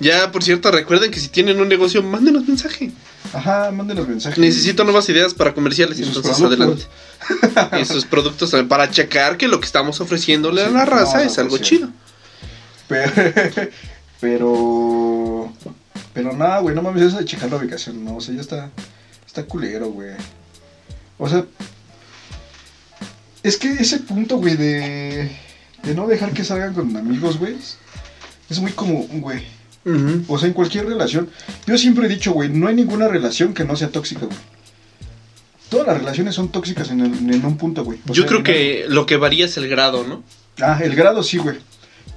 Ya, 0.00 0.32
por 0.32 0.42
cierto, 0.42 0.70
recuerden 0.70 1.10
que 1.10 1.20
si 1.20 1.28
tienen 1.28 1.60
un 1.60 1.68
negocio, 1.68 2.02
mándenos 2.02 2.46
mensaje. 2.48 2.90
Ajá, 3.32 3.70
mándenos 3.70 4.08
mensajes. 4.08 4.38
Necesito 4.38 4.84
nuevas 4.84 5.08
ideas 5.08 5.32
para 5.34 5.54
comerciales, 5.54 5.98
Y 5.98 6.02
entonces 6.02 6.36
productos. 6.36 6.88
adelante. 7.40 7.80
Y 7.80 7.84
sus 7.84 8.04
productos 8.04 8.50
también, 8.50 8.68
para 8.68 8.90
checar 8.90 9.36
que 9.36 9.48
lo 9.48 9.60
que 9.60 9.66
estamos 9.66 10.00
ofreciéndole 10.00 10.62
a 10.62 10.68
Sí, 10.68 10.74
la 10.74 10.84
raza 10.84 11.18
no, 11.18 11.22
es 11.24 11.38
algo 11.38 11.58
chido. 11.58 11.88
Pero... 12.88 13.10
Pero... 14.20 15.52
Pero 16.14 16.32
nada, 16.36 16.58
güey, 16.60 16.74
no 16.74 16.82
mames, 16.82 17.02
eso 17.04 17.18
de 17.18 17.24
checar 17.24 17.50
la 17.50 17.56
ubicación, 17.56 18.04
no, 18.04 18.16
o 18.16 18.20
sea, 18.20 18.34
ya 18.34 18.40
está... 18.42 18.70
Está 19.32 19.44
culero, 19.44 19.88
güey. 19.88 20.10
O 21.16 21.26
sea... 21.26 21.46
Es 23.42 23.56
que 23.56 23.72
ese 23.72 24.00
punto, 24.00 24.36
güey, 24.36 24.56
de... 24.56 25.30
De 25.82 25.94
no 25.94 26.06
dejar 26.06 26.32
que 26.34 26.44
salgan 26.44 26.74
con 26.74 26.94
amigos, 26.94 27.38
güey. 27.38 27.56
Es 28.50 28.60
muy 28.60 28.72
común, 28.72 29.22
güey. 29.22 29.42
O 30.28 30.38
sea, 30.38 30.48
en 30.48 30.52
cualquier 30.54 30.84
relación. 30.86 31.30
Yo 31.66 31.78
siempre 31.78 32.04
he 32.06 32.08
dicho, 32.10 32.32
güey, 32.32 32.50
no 32.50 32.68
hay 32.68 32.74
ninguna 32.74 33.08
relación 33.08 33.54
que 33.54 33.64
no 33.64 33.74
sea 33.74 33.88
tóxica, 33.88 34.26
güey. 34.26 34.38
Todas 35.70 35.86
las 35.86 35.96
relaciones 35.96 36.34
son 36.34 36.52
tóxicas 36.52 36.90
en, 36.90 37.00
el- 37.00 37.34
en 37.34 37.44
un 37.46 37.56
punto, 37.56 37.82
güey. 37.84 37.98
O 38.06 38.12
Yo 38.12 38.22
sea, 38.24 38.28
creo 38.28 38.42
que 38.42 38.84
lo 38.88 39.06
que 39.06 39.16
varía 39.16 39.46
es 39.46 39.56
el 39.56 39.66
grado, 39.66 40.04
¿no? 40.06 40.22
Ah, 40.60 40.78
el 40.84 40.94
grado 40.94 41.22
sí, 41.22 41.38
güey. 41.38 41.56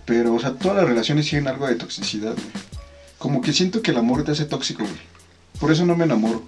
Pero, 0.03 0.33
o 0.35 0.39
sea, 0.41 0.51
todas 0.51 0.75
las 0.77 0.85
relaciones 0.85 1.27
tienen 1.29 1.47
algo 1.47 1.65
de 1.65 1.75
toxicidad, 1.75 2.33
güey. 2.33 2.45
Como 3.17 3.41
que 3.41 3.53
siento 3.53 3.81
que 3.81 3.91
el 3.91 3.97
amor 3.97 4.23
te 4.25 4.33
hace 4.33 4.43
tóxico, 4.45 4.83
güey. 4.83 4.99
Por 5.61 5.71
eso 5.71 5.85
no 5.85 5.95
me 5.95 6.03
enamoro. 6.03 6.45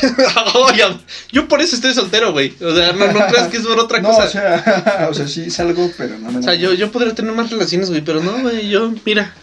Yo 1.32 1.48
por 1.48 1.60
eso 1.60 1.74
estoy 1.76 1.94
soltero, 1.94 2.32
güey. 2.32 2.54
O 2.60 2.74
sea, 2.74 2.92
no, 2.92 3.06
no 3.12 3.26
creas 3.26 3.48
que 3.48 3.56
es 3.58 3.66
por 3.66 3.78
otra 3.78 3.98
no, 4.02 4.08
cosa. 4.08 4.24
o 4.24 4.28
sea, 4.30 5.06
o 5.10 5.14
sea, 5.14 5.28
sí 5.28 5.50
salgo, 5.50 5.90
pero 5.96 6.18
no 6.18 6.30
me 6.30 6.38
O 6.40 6.42
sea, 6.42 6.54
yo, 6.54 6.72
yo 6.74 6.90
podría 6.90 7.14
tener 7.14 7.32
más 7.32 7.50
relaciones, 7.50 7.88
güey, 7.90 8.02
pero 8.02 8.22
no, 8.22 8.40
güey, 8.40 8.68
yo, 8.68 8.92
mira. 9.04 9.34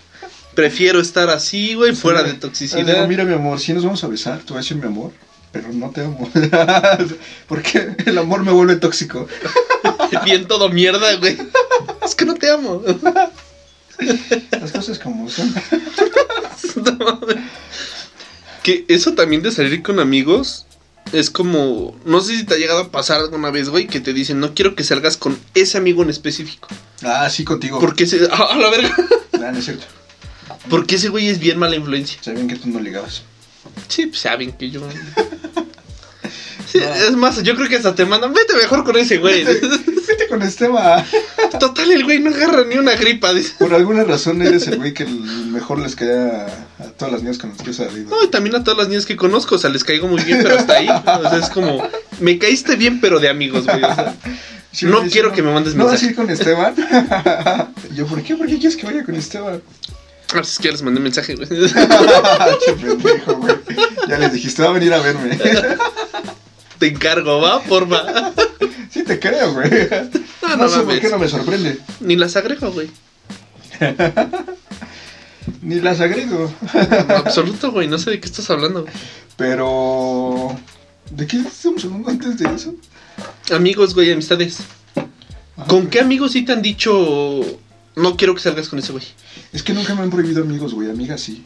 Prefiero 0.55 0.99
estar 0.99 1.29
así, 1.29 1.75
güey, 1.75 1.95
fuera 1.95 2.21
de 2.21 2.29
Digo, 2.33 2.39
toxicidad. 2.41 3.07
mira, 3.07 3.23
mi 3.23 3.33
amor, 3.33 3.59
si 3.61 3.71
nos 3.71 3.83
vamos 3.85 4.03
a 4.03 4.07
besar, 4.07 4.39
te 4.39 4.49
voy 4.49 4.57
a 4.57 4.61
decir 4.61 4.75
mi 4.75 4.87
amor, 4.87 5.11
pero 5.53 5.71
no 5.71 5.89
te 5.91 6.03
amo. 6.03 6.29
Porque 7.47 7.95
el 8.05 8.17
amor 8.17 8.43
me 8.43 8.51
vuelve 8.51 8.75
tóxico. 8.75 9.27
Bien 10.25 10.47
todo 10.47 10.67
mierda, 10.67 11.15
güey. 11.15 11.37
Es 12.03 12.13
que 12.15 12.25
no 12.25 12.33
te 12.33 12.51
amo. 12.51 12.83
Las 14.59 14.71
cosas 14.71 14.99
como 14.99 15.29
son. 15.29 15.53
No. 16.99 17.19
Que 18.63 18.85
eso 18.87 19.13
también 19.13 19.41
de 19.41 19.51
salir 19.51 19.81
con 19.81 19.99
amigos 19.99 20.65
es 21.13 21.29
como. 21.29 21.95
No 22.05 22.21
sé 22.21 22.37
si 22.37 22.45
te 22.45 22.55
ha 22.55 22.57
llegado 22.57 22.81
a 22.81 22.91
pasar 22.91 23.19
alguna 23.19 23.51
vez, 23.51 23.69
güey, 23.69 23.87
que 23.87 23.99
te 23.99 24.13
dicen, 24.13 24.39
no 24.39 24.53
quiero 24.53 24.75
que 24.75 24.83
salgas 24.83 25.17
con 25.17 25.39
ese 25.53 25.77
amigo 25.77 26.03
en 26.03 26.09
específico. 26.09 26.67
Ah, 27.03 27.29
sí, 27.29 27.43
contigo. 27.43 27.79
Porque 27.79 28.03
ese. 28.03 28.27
¡Ah, 28.31 28.49
a 28.51 28.57
la 28.57 28.69
verga! 28.69 28.95
Ah, 29.33 29.51
no 29.51 29.57
es 29.57 29.65
cierto. 29.65 29.85
Porque 30.69 30.95
ese 30.95 31.09
güey 31.09 31.27
es 31.27 31.39
bien 31.39 31.57
mala 31.57 31.75
influencia. 31.75 32.21
Sabían 32.21 32.47
que 32.47 32.55
tú 32.55 32.69
no 32.69 32.79
ligabas. 32.79 33.23
Sí, 33.87 34.07
pues 34.07 34.21
saben 34.21 34.51
que 34.51 34.69
yo. 34.69 34.81
Sí, 36.71 36.79
Es 36.79 37.15
más, 37.15 37.41
yo 37.43 37.55
creo 37.55 37.67
que 37.67 37.77
hasta 37.77 37.95
te 37.95 38.05
mandan, 38.05 38.33
vete 38.33 38.53
mejor 38.55 38.83
con 38.83 38.95
ese 38.97 39.17
güey. 39.17 39.43
Vete 39.43 40.27
con 40.27 40.41
Esteban. 40.43 41.03
Total, 41.59 41.91
el 41.91 42.03
güey 42.03 42.19
no 42.19 42.29
agarra 42.29 42.63
ni 42.65 42.75
una 42.77 42.95
gripa. 42.95 43.33
dice. 43.33 43.53
Por 43.57 43.73
alguna 43.73 44.03
razón 44.03 44.41
eres 44.41 44.67
el 44.67 44.77
güey 44.77 44.93
que 44.93 45.03
el 45.03 45.19
mejor 45.51 45.79
les 45.79 45.95
cae 45.95 46.11
a, 46.13 46.47
todas 46.97 47.11
las 47.13 47.21
niñas 47.23 47.37
con 47.39 47.49
las 47.51 47.59
que 47.61 47.71
he 47.71 47.73
salido. 47.73 48.09
No, 48.09 48.23
y 48.23 48.27
también 48.27 48.55
a 48.55 48.63
todas 48.63 48.77
las 48.77 48.87
niñas 48.89 49.05
que 49.05 49.15
conozco, 49.15 49.55
o 49.55 49.57
sea, 49.57 49.69
les 49.69 49.83
caigo 49.83 50.07
muy 50.07 50.21
bien, 50.23 50.39
pero 50.43 50.57
hasta 50.59 50.73
ahí. 50.73 50.87
O 50.89 51.29
sea, 51.29 51.37
es 51.39 51.49
como, 51.49 51.81
me 52.19 52.37
caíste 52.37 52.75
bien, 52.75 53.01
pero 53.01 53.19
de 53.19 53.29
amigos, 53.29 53.65
güey. 53.65 53.83
O 53.83 53.95
sea, 53.95 54.15
Sí, 54.71 54.85
no 54.85 55.01
sí, 55.03 55.09
quiero 55.09 55.29
no. 55.29 55.35
que 55.35 55.41
me 55.41 55.51
mandes 55.51 55.73
¿No 55.73 55.85
vas 55.85 55.93
a 56.03 56.05
mensaje. 56.05 56.11
ir 56.11 56.15
con 56.15 56.29
Esteban? 56.29 56.75
yo, 57.95 58.05
¿por 58.05 58.21
qué? 58.21 58.35
¿Por 58.35 58.45
qué 58.45 58.59
quieres 58.59 58.77
que 58.77 58.85
vaya 58.85 59.03
con 59.03 59.15
Esteban? 59.15 59.63
Ah, 60.35 60.41
es 60.41 60.59
que 60.59 60.65
ya 60.65 60.71
les 60.73 60.83
mandé 60.83 60.99
mensaje, 60.99 61.33
güey. 61.33 61.47
pendejo, 62.79 63.33
güey. 63.37 63.55
Ya 64.07 64.19
les 64.19 64.31
dijiste, 64.31 64.61
va 64.61 64.69
a 64.69 64.73
venir 64.73 64.93
a 64.93 64.99
verme. 64.99 65.39
Te 66.79 66.87
encargo, 66.87 67.41
va, 67.41 67.61
porfa. 67.63 68.31
sí 68.91 69.03
te 69.03 69.19
creo, 69.19 69.53
güey. 69.53 69.69
No, 70.41 70.49
No, 70.49 70.55
no 70.57 70.69
sé 70.69 70.79
por 70.81 70.99
qué 70.99 71.09
no 71.09 71.19
me 71.19 71.27
sorprende. 71.27 71.77
Ni 71.99 72.15
las 72.15 72.35
agrego, 72.35 72.71
güey. 72.71 72.89
Ni 75.61 75.79
las 75.81 75.99
agrego. 75.99 76.51
Absoluto, 77.09 77.71
güey. 77.71 77.87
No 77.87 77.97
sé 77.97 78.11
de 78.11 78.19
qué 78.19 78.27
estás 78.27 78.49
hablando. 78.49 78.81
güey. 78.83 78.93
Pero... 79.35 80.57
¿De 81.11 81.25
qué 81.27 81.37
estamos 81.37 81.83
hablando 81.85 82.09
antes 82.09 82.37
de 82.37 82.53
eso? 82.53 82.75
Amigos, 83.51 83.95
güey, 83.95 84.11
amistades. 84.11 84.59
Ajá. 85.57 85.67
¿Con 85.67 85.87
qué 85.87 85.99
amigos 85.99 86.33
sí 86.33 86.43
te 86.45 86.51
han 86.53 86.61
dicho, 86.61 87.41
no 87.95 88.15
quiero 88.15 88.35
que 88.35 88.41
salgas 88.41 88.69
con 88.69 88.79
ese 88.79 88.91
güey? 88.91 89.03
Es 89.51 89.63
que 89.63 89.73
nunca 89.73 89.95
me 89.95 90.03
han 90.03 90.11
prohibido 90.11 90.43
amigos, 90.43 90.73
güey. 90.73 90.89
Amigas 90.89 91.21
sí. 91.21 91.43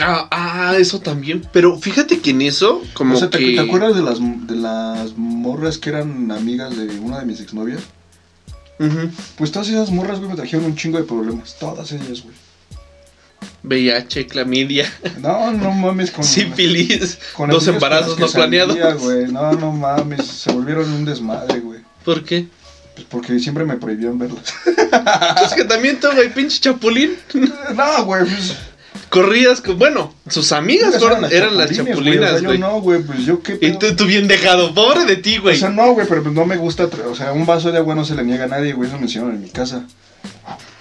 Ah, 0.00 0.28
ah, 0.30 0.76
eso 0.78 1.00
también. 1.00 1.46
Pero 1.52 1.78
fíjate 1.78 2.18
que 2.20 2.30
en 2.30 2.42
eso, 2.42 2.82
como 2.94 3.14
o 3.14 3.18
sea, 3.18 3.30
¿te, 3.30 3.38
que... 3.38 3.54
te 3.54 3.60
acuerdas 3.60 3.94
de 3.94 4.02
las, 4.02 4.18
de 4.20 4.56
las 4.56 5.16
morras 5.16 5.78
que 5.78 5.90
eran 5.90 6.30
amigas 6.32 6.76
de 6.76 6.98
una 6.98 7.20
de 7.20 7.26
mis 7.26 7.40
exnovias? 7.40 7.82
Ujú. 8.80 9.10
Pues 9.36 9.52
todas 9.52 9.68
esas 9.68 9.90
morras, 9.90 10.18
güey, 10.18 10.30
me 10.30 10.36
trajeron 10.36 10.66
un 10.66 10.76
chingo 10.76 10.98
de 10.98 11.04
problemas. 11.04 11.56
Todas 11.58 11.92
ellas, 11.92 12.22
güey. 12.22 12.34
VIH, 13.62 14.26
clamidia, 14.26 14.90
No, 15.20 15.50
no 15.50 15.70
mames 15.70 16.10
con... 16.10 16.22
sífilis, 16.22 17.18
con 17.34 17.48
dos 17.48 17.66
embarazos 17.66 18.18
no 18.18 18.28
salía, 18.28 18.66
planeados. 18.66 19.02
No, 19.32 19.52
no 19.52 19.72
mames. 19.72 20.26
Se 20.26 20.52
volvieron 20.52 20.90
un 20.92 21.04
desmadre, 21.04 21.60
güey. 21.60 21.80
¿Por 22.04 22.24
qué? 22.24 22.46
Pues 22.94 23.06
porque 23.08 23.38
siempre 23.38 23.64
me 23.64 23.76
prohibían 23.76 24.18
verlas. 24.18 24.54
Es 25.44 25.54
que 25.54 25.64
también 25.64 25.98
tú, 25.98 26.08
güey, 26.14 26.32
pinche 26.32 26.60
chapulín. 26.60 27.16
no, 27.74 28.04
güey, 28.04 28.24
pues... 28.24 28.56
Corrías 29.14 29.60
con... 29.60 29.78
Bueno, 29.78 30.12
sus 30.28 30.52
amigas 30.52 30.98
fueron- 30.98 31.24
eran 31.32 31.56
las 31.56 31.70
chapulinas, 31.70 32.32
O 32.32 32.38
sea, 32.38 32.46
güey. 32.48 32.58
yo 32.58 32.66
no, 32.66 32.80
güey, 32.80 33.02
pues 33.02 33.20
yo 33.24 33.40
qué 33.42 33.58
Y 33.60 33.72
tú, 33.78 33.94
tú 33.96 34.04
bien 34.06 34.26
dejado. 34.28 34.74
Pobre 34.74 35.04
de 35.04 35.16
ti, 35.16 35.38
güey. 35.38 35.56
O 35.56 35.58
sea, 35.58 35.70
no, 35.70 35.92
güey, 35.92 36.06
pero 36.08 36.22
pues 36.22 36.34
no 36.34 36.44
me 36.44 36.56
gusta, 36.56 36.88
o 37.08 37.14
sea, 37.14 37.32
un 37.32 37.46
vaso 37.46 37.70
de 37.72 37.78
agua 37.78 37.94
no 37.94 38.04
se 38.04 38.14
le 38.14 38.24
niega 38.24 38.44
a 38.44 38.48
nadie, 38.48 38.72
güey, 38.72 38.88
eso 38.88 38.98
me 38.98 39.04
enseñaron 39.04 39.34
en 39.36 39.42
mi 39.42 39.50
casa. 39.50 39.84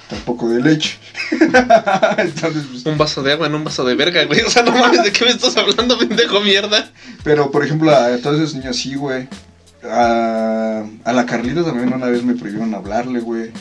Tampoco 0.09 0.49
de 0.49 0.61
leche. 0.61 0.97
Entonces, 1.31 2.63
pues, 2.69 2.85
Un 2.85 2.97
vaso 2.97 3.23
de 3.23 3.31
agua 3.33 3.47
en 3.47 3.55
un 3.55 3.63
vaso 3.63 3.83
de 3.83 3.95
verga, 3.95 4.23
güey. 4.25 4.41
O 4.41 4.49
sea, 4.49 4.63
no 4.63 4.71
mames, 4.77 5.03
¿de 5.03 5.11
qué 5.11 5.25
me 5.25 5.31
estás 5.31 5.55
hablando, 5.57 5.97
pendejo 5.97 6.39
mierda? 6.41 6.91
pero, 7.23 7.49
por 7.51 7.63
ejemplo, 7.63 7.91
a 7.95 8.17
todas 8.17 8.39
esas 8.39 8.55
niñas 8.55 8.75
sí, 8.75 8.95
güey. 8.95 9.27
A, 9.83 10.83
a 11.03 11.13
la 11.13 11.25
Carlita 11.25 11.63
también 11.63 11.91
una 11.93 12.05
vez 12.07 12.23
me 12.23 12.35
prohibieron 12.35 12.73
hablarle, 12.73 13.19
güey. 13.19 13.51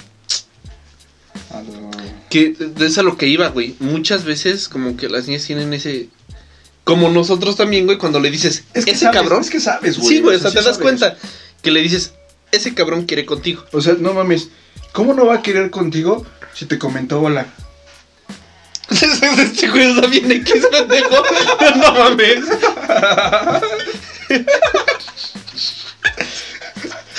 A 1.52 1.62
Que 2.30 2.54
es 2.80 2.98
a 2.98 3.02
lo 3.02 3.16
que 3.16 3.26
iba, 3.26 3.48
güey. 3.48 3.74
Muchas 3.78 4.24
veces 4.24 4.68
como 4.68 4.96
que 4.96 5.08
las 5.08 5.26
niñas 5.26 5.44
tienen 5.44 5.72
ese... 5.74 6.08
Como 6.84 7.10
nosotros 7.10 7.56
también, 7.56 7.86
güey, 7.86 7.98
cuando 7.98 8.18
le 8.18 8.30
dices, 8.30 8.64
Es 8.74 8.84
que 8.84 8.92
ese 8.92 9.04
sabes, 9.04 9.20
cabrón... 9.20 9.40
Es 9.42 9.50
que 9.50 9.60
sabes, 9.60 9.98
güey. 9.98 10.08
sí, 10.08 10.20
güey, 10.20 10.36
o 10.36 10.40
sea, 10.40 10.50
sí 10.50 10.56
te 10.56 10.62
das 10.62 10.76
sabes. 10.76 10.82
cuenta 10.82 11.16
que 11.62 11.70
le 11.70 11.80
dices, 11.80 12.14
ese 12.50 12.74
cabrón 12.74 13.06
quiere 13.06 13.24
contigo. 13.24 13.64
O 13.72 13.80
sea, 13.80 13.94
no 13.98 14.14
mames. 14.14 14.48
¿Cómo 14.92 15.14
no 15.14 15.26
va 15.26 15.36
a 15.36 15.42
querer 15.42 15.70
contigo 15.70 16.26
si 16.54 16.66
te 16.66 16.78
comentó 16.78 17.20
hola? 17.20 17.46
este 18.90 19.68
güey 19.68 19.90
está 19.90 20.06
bien 20.06 20.30
X, 20.30 20.66
pendejo. 20.70 21.22
No 21.76 21.92
mames. 21.94 22.44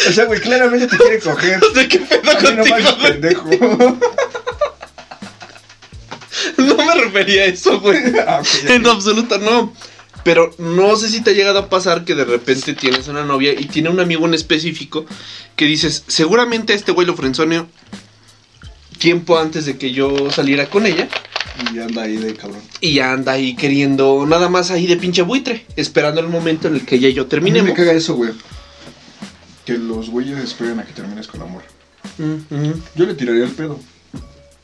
O 0.09 0.11
sea, 0.11 0.25
güey, 0.25 0.39
claramente 0.41 0.87
te 0.87 0.97
quiere 0.97 1.19
coger. 1.19 1.59
¿De 1.75 1.87
qué 1.87 1.99
pedo 1.99 2.31
A 2.31 2.41
mí 2.41 2.49
no 2.51 2.63
contigo, 2.65 2.95
güey? 2.99 3.11
pendejo. 3.11 3.49
No 6.57 6.75
me 6.77 6.95
refería 6.95 7.43
a 7.43 7.45
eso, 7.45 7.79
güey. 7.79 7.99
Ah, 8.27 8.41
En 8.67 8.85
ok. 8.85 8.91
absoluto 8.93 9.37
no. 9.39 9.73
Pero 10.23 10.51
no 10.57 10.95
sé 10.95 11.09
si 11.09 11.21
te 11.21 11.31
ha 11.31 11.33
llegado 11.33 11.59
a 11.59 11.69
pasar 11.69 12.05
que 12.05 12.15
de 12.15 12.23
repente 12.23 12.73
tienes 12.73 13.07
una 13.09 13.23
novia 13.23 13.51
y 13.53 13.65
tiene 13.65 13.89
un 13.89 13.99
amigo 13.99 14.25
en 14.25 14.33
específico 14.33 15.05
que 15.57 15.65
dices, 15.65 16.03
seguramente 16.07 16.71
a 16.71 16.75
este 16.77 16.93
güey 16.93 17.05
lo 17.05 17.15
frenzoneo 17.15 17.67
tiempo 18.99 19.37
antes 19.37 19.65
de 19.65 19.77
que 19.77 19.91
yo 19.91 20.31
saliera 20.31 20.67
con 20.69 20.85
ella 20.85 21.09
Y 21.73 21.79
anda 21.79 22.03
ahí 22.03 22.15
de 22.15 22.33
cabrón. 22.35 22.61
y 22.79 22.93
ya 22.93 23.11
anda 23.11 23.33
ahí 23.33 23.53
queriendo 23.55 24.25
nada 24.25 24.47
más 24.47 24.71
ahí 24.71 24.87
de 24.87 24.95
pinche 24.95 25.23
buitre, 25.23 25.65
esperando 25.75 26.21
el 26.21 26.27
momento 26.29 26.69
en 26.69 26.75
el 26.75 26.85
que 26.85 26.95
ella 26.95 27.09
y 27.09 27.13
yo 27.13 27.23
A 27.23 27.25
mí 27.25 27.29
terminemos. 27.29 27.67
me 27.69 27.73
caga 27.75 27.91
eso, 27.91 28.13
güey. 28.15 28.31
Que 29.65 29.77
los 29.77 30.09
güeyes 30.09 30.39
esperen 30.39 30.79
a 30.79 30.85
que 30.85 30.93
termines 30.93 31.27
con 31.27 31.41
amor. 31.41 31.63
Mm. 32.17 32.71
Yo 32.95 33.05
le 33.05 33.13
tiraría 33.15 33.45
el 33.45 33.51
pedo. 33.51 33.79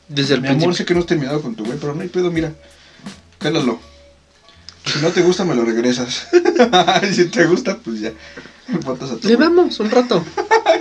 Desde 0.08 0.34
el 0.34 0.40
Mi 0.40 0.48
principio. 0.48 0.64
amor, 0.66 0.76
sé 0.76 0.84
que 0.84 0.94
no 0.94 1.00
has 1.00 1.06
terminado 1.06 1.40
con 1.40 1.54
tu 1.54 1.64
güey, 1.64 1.78
pero 1.78 1.94
no 1.94 2.02
hay 2.02 2.08
pedo, 2.08 2.30
mira. 2.30 2.52
Cálalo. 3.38 3.80
Si 4.84 4.98
no 5.00 5.08
te 5.10 5.22
gusta, 5.22 5.44
me 5.44 5.54
lo 5.54 5.64
regresas. 5.64 6.26
y 7.10 7.14
si 7.14 7.26
te 7.26 7.44
gusta, 7.46 7.78
pues 7.78 8.00
ya. 8.00 8.12
Botas 8.84 9.10
a 9.10 9.16
tu 9.16 9.28
Le 9.28 9.36
güey. 9.36 9.48
damos 9.48 9.78
un 9.80 9.90
rato. 9.90 10.24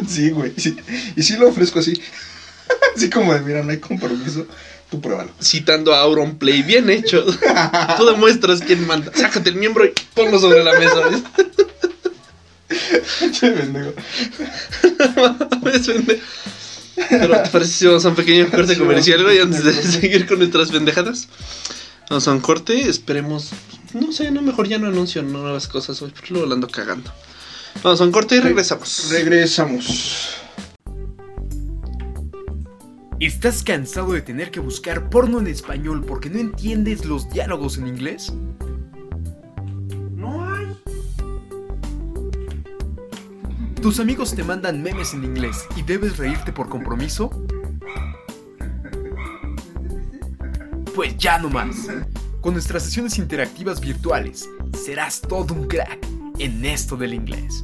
Sí, 0.08 0.30
güey. 0.30 0.54
sí. 0.56 0.78
Y 1.16 1.24
sí 1.24 1.36
lo 1.36 1.50
ofrezco 1.50 1.80
así. 1.80 2.00
así 2.96 3.10
como 3.10 3.34
de, 3.34 3.42
mira, 3.42 3.64
no 3.64 3.72
hay 3.72 3.80
compromiso. 3.80 4.46
Tú 4.90 5.02
pruébalo. 5.02 5.32
Citando 5.42 5.94
a 5.94 6.00
Auron 6.02 6.38
Play, 6.38 6.62
bien 6.64 6.90
hecho. 6.90 7.26
Tú 7.98 8.06
demuestras 8.06 8.62
quién 8.62 8.86
manda. 8.88 9.12
Sácate 9.14 9.50
el 9.50 9.56
miembro 9.56 9.86
y 9.86 9.94
ponlo 10.14 10.40
sobre 10.40 10.64
la 10.64 10.74
mesa. 10.80 11.02
Che, 12.70 13.52
pendejo. 13.52 13.94
Pero 17.10 17.44
¿te 17.44 17.50
parece 17.50 17.72
si 17.72 17.86
vamos 17.86 18.06
a 18.06 18.10
un 18.10 18.16
pequeño 18.16 18.50
corte 18.50 18.78
comercial, 18.78 19.24
güey, 19.24 19.40
antes 19.40 19.64
de 19.64 19.74
seguir 19.74 20.28
con 20.28 20.40
nuestras 20.40 20.70
pendejadas? 20.72 21.28
Vamos 22.10 22.28
a 22.28 22.32
un 22.32 22.42
corte, 22.42 22.90
esperemos. 22.90 23.52
No 23.94 24.12
sé, 24.12 24.32
no, 24.32 24.42
mejor 24.42 24.68
ya 24.68 24.78
no 24.78 24.88
anuncio 24.88 25.22
nuevas 25.24 25.68
cosas 25.68 26.02
hoy, 26.02 26.12
porque 26.12 26.32
luego 26.32 26.48
la 26.48 26.56
ando 26.56 26.68
cagando. 26.68 27.12
Vamos 27.84 28.02
a 28.02 28.04
un 28.04 28.12
corte 28.12 28.36
y 28.36 28.40
regresamos. 28.40 29.10
Regresamos. 29.10 30.36
¿Estás 33.20 33.64
cansado 33.64 34.14
de 34.14 34.22
tener 34.22 34.50
que 34.50 34.60
buscar 34.60 35.10
porno 35.10 35.40
en 35.40 35.48
español 35.48 36.06
porque 36.06 36.30
no 36.30 36.40
entiendes 36.40 37.06
los 37.06 37.30
diálogos 37.30 37.78
en 37.78 37.88
inglés? 37.88 38.32
¿Tus 43.82 44.02
amigos 44.02 44.36
te 44.36 44.44
mandan 44.44 44.84
memes 44.84 45.14
en 45.14 45.24
inglés 45.24 45.66
y 45.78 45.84
debes 45.84 46.18
reírte 46.18 46.52
por 46.52 46.68
compromiso? 46.68 47.30
Pues 50.94 51.18
ya 51.18 51.40
no 51.40 51.50
más. 51.50 51.88
Con 52.42 52.54
nuestras 52.54 52.84
sesiones 52.84 53.18
interactivas 53.18 53.80
virtuales, 53.80 54.50
serás 54.74 55.22
todo 55.22 55.54
un 55.54 55.68
crack 55.68 56.06
en 56.40 56.66
esto 56.66 56.98
del 56.98 57.14
inglés. 57.14 57.64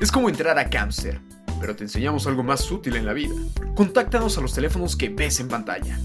Es 0.00 0.10
como 0.10 0.30
entrar 0.30 0.58
a 0.58 0.70
Camster, 0.70 1.20
pero 1.60 1.76
te 1.76 1.84
enseñamos 1.84 2.26
algo 2.26 2.42
más 2.42 2.70
útil 2.70 2.96
en 2.96 3.04
la 3.04 3.12
vida. 3.12 3.34
Contáctanos 3.74 4.38
a 4.38 4.40
los 4.40 4.54
teléfonos 4.54 4.96
que 4.96 5.10
ves 5.10 5.38
en 5.38 5.48
pantalla. 5.48 6.00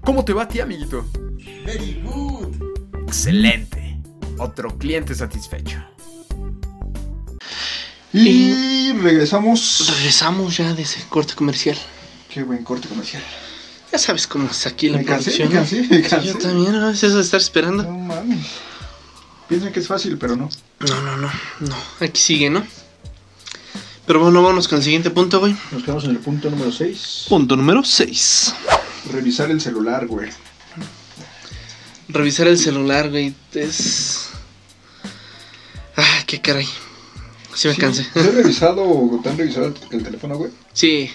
¿Cómo 0.00 0.24
te 0.24 0.32
va 0.32 0.42
a 0.42 0.48
ti, 0.48 0.58
amiguito? 0.58 1.06
Very 1.64 2.02
good. 2.04 2.56
Excelente. 3.06 4.02
Otro 4.36 4.76
cliente 4.78 5.14
satisfecho. 5.14 5.93
Y 8.14 8.92
regresamos. 8.92 9.90
Regresamos 9.96 10.56
ya 10.56 10.72
de 10.72 10.82
ese 10.82 11.00
corte 11.08 11.34
comercial. 11.34 11.76
Qué 12.32 12.42
buen 12.42 12.62
corte 12.64 12.88
comercial. 12.88 13.22
Ya 13.92 13.98
sabes 13.98 14.26
cómo 14.26 14.48
es 14.50 14.66
aquí 14.66 14.88
la 14.88 14.98
Me 14.98 15.04
cansé, 15.04 15.32
producción. 15.36 15.48
me 15.48 15.54
¿no? 15.54 15.60
cansé, 15.60 15.82
me 15.88 16.02
Sí, 16.02 16.08
cansé. 16.08 16.28
yo 16.28 16.38
también, 16.38 16.72
¿no? 16.72 16.90
Es 16.90 17.02
eso 17.02 17.16
de 17.16 17.22
estar 17.22 17.40
esperando. 17.40 17.82
No 17.82 17.90
mames. 17.90 18.46
Piensan 19.48 19.72
que 19.72 19.80
es 19.80 19.86
fácil, 19.88 20.16
pero 20.18 20.36
no. 20.36 20.48
No, 20.80 21.00
no, 21.02 21.16
no, 21.16 21.30
no. 21.60 21.76
Aquí 22.00 22.20
sigue, 22.20 22.50
¿no? 22.50 22.64
Pero 24.06 24.20
bueno, 24.20 24.42
vámonos 24.42 24.68
con 24.68 24.78
el 24.78 24.84
siguiente 24.84 25.10
punto, 25.10 25.40
güey. 25.40 25.56
Nos 25.72 25.82
quedamos 25.82 26.04
en 26.04 26.10
el 26.10 26.18
punto 26.18 26.50
número 26.50 26.70
6. 26.72 27.26
Punto 27.28 27.56
número 27.56 27.82
6. 27.84 28.54
Revisar 29.12 29.50
el 29.50 29.60
celular, 29.60 30.06
güey. 30.06 30.30
Revisar 32.08 32.46
el 32.48 32.58
celular, 32.58 33.10
güey. 33.10 33.34
Es. 33.54 34.28
Ah, 35.96 36.22
qué 36.26 36.40
caray. 36.40 36.68
Sí 37.54 37.68
me 37.68 37.74
Sí, 37.74 37.80
cansé. 37.80 38.06
¿Te 38.12 38.20
has 38.20 38.34
revisado 38.34 38.82
o 38.82 39.20
te 39.22 39.28
han 39.28 39.38
revisado 39.38 39.66
el, 39.66 39.74
el 39.90 40.02
teléfono, 40.02 40.36
güey? 40.36 40.50
Sí. 40.72 41.10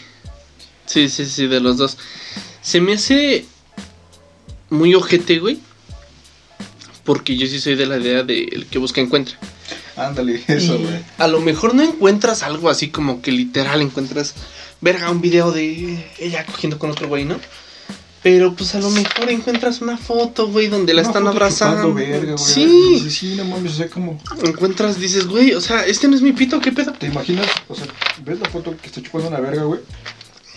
Sí, 0.86 1.10
sí, 1.10 1.26
sí, 1.26 1.48
de 1.48 1.60
los 1.60 1.78
dos. 1.78 1.98
Se 2.62 2.82
me 2.82 2.94
hace 2.94 3.46
muy 4.70 4.96
ojete, 4.96 5.40
güey. 5.40 5.60
Porque 7.04 7.38
yo 7.38 7.48
sí 7.48 7.60
soy 7.60 7.76
de 7.76 7.86
la 7.86 7.98
idea 7.98 8.24
de 8.24 8.44
el 8.44 8.66
que 8.68 8.80
busca 8.80 9.02
encuentra. 9.02 9.38
Ándale, 9.96 10.44
eso, 10.48 10.76
Y 10.76 10.84
güey. 10.84 11.00
A 11.18 11.28
lo 11.28 11.42
mejor 11.42 11.76
no 11.76 11.84
encuentras 11.84 12.44
algo 12.44 12.70
así 12.70 12.90
como 12.90 13.22
que 13.22 13.32
literal 13.32 13.82
encuentras, 13.82 14.34
verga, 14.82 15.10
un 15.10 15.22
video 15.22 15.52
de 15.52 16.06
ella 16.20 16.46
cogiendo 16.46 16.80
con 16.80 16.92
otro 16.92 17.08
güey, 17.08 17.26
¿no? 17.26 17.40
Pero 18.22 18.54
pues 18.54 18.76
a 18.76 18.80
lo 18.80 18.90
mejor 18.90 19.30
encuentras 19.30 19.82
una 19.82 19.98
foto, 19.98 20.48
güey, 20.50 20.68
donde 20.68 20.94
la 20.94 21.02
Una 21.02 21.10
están 21.10 21.24
foto 21.24 21.32
abrazando. 21.36 21.94
verga, 21.94 22.38
sí. 22.38 23.00
Sí, 23.02 23.12
sí, 23.12 23.36
no 23.36 23.46
mames, 23.46 23.74
o 23.74 23.76
sea, 23.76 23.90
como... 23.90 24.22
Encuentras, 24.44 25.00
dices, 25.00 25.26
güey, 25.26 25.54
o 25.54 25.62
sea, 25.62 25.86
este 25.86 26.08
no 26.10 26.16
es 26.16 26.22
mi 26.22 26.34
pito, 26.34 26.60
¿qué 26.60 26.74
pedo? 26.74 26.92
¿Te 26.92 27.08
imaginas? 27.08 27.48
O 27.70 27.76
sea, 27.76 27.86
ves 28.26 28.40
la 28.40 28.50
foto 28.50 28.76
que 28.76 28.88
está 28.88 29.02
chupando 29.02 29.30
una 29.30 29.40
verga, 29.40 29.64
güey. 29.64 29.80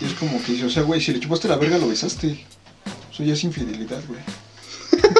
Y 0.01 0.05
es 0.05 0.13
como 0.13 0.43
que 0.43 0.51
dice, 0.51 0.65
o 0.65 0.69
sea, 0.69 0.83
güey, 0.83 0.99
si 0.99 1.13
le 1.13 1.21
chupaste 1.21 1.47
la 1.47 1.55
verga, 1.55 1.77
lo 1.77 1.87
besaste. 1.87 2.45
Eso 3.13 3.23
ya 3.23 3.33
es 3.33 3.43
infidelidad, 3.43 4.01
güey. 4.07 4.19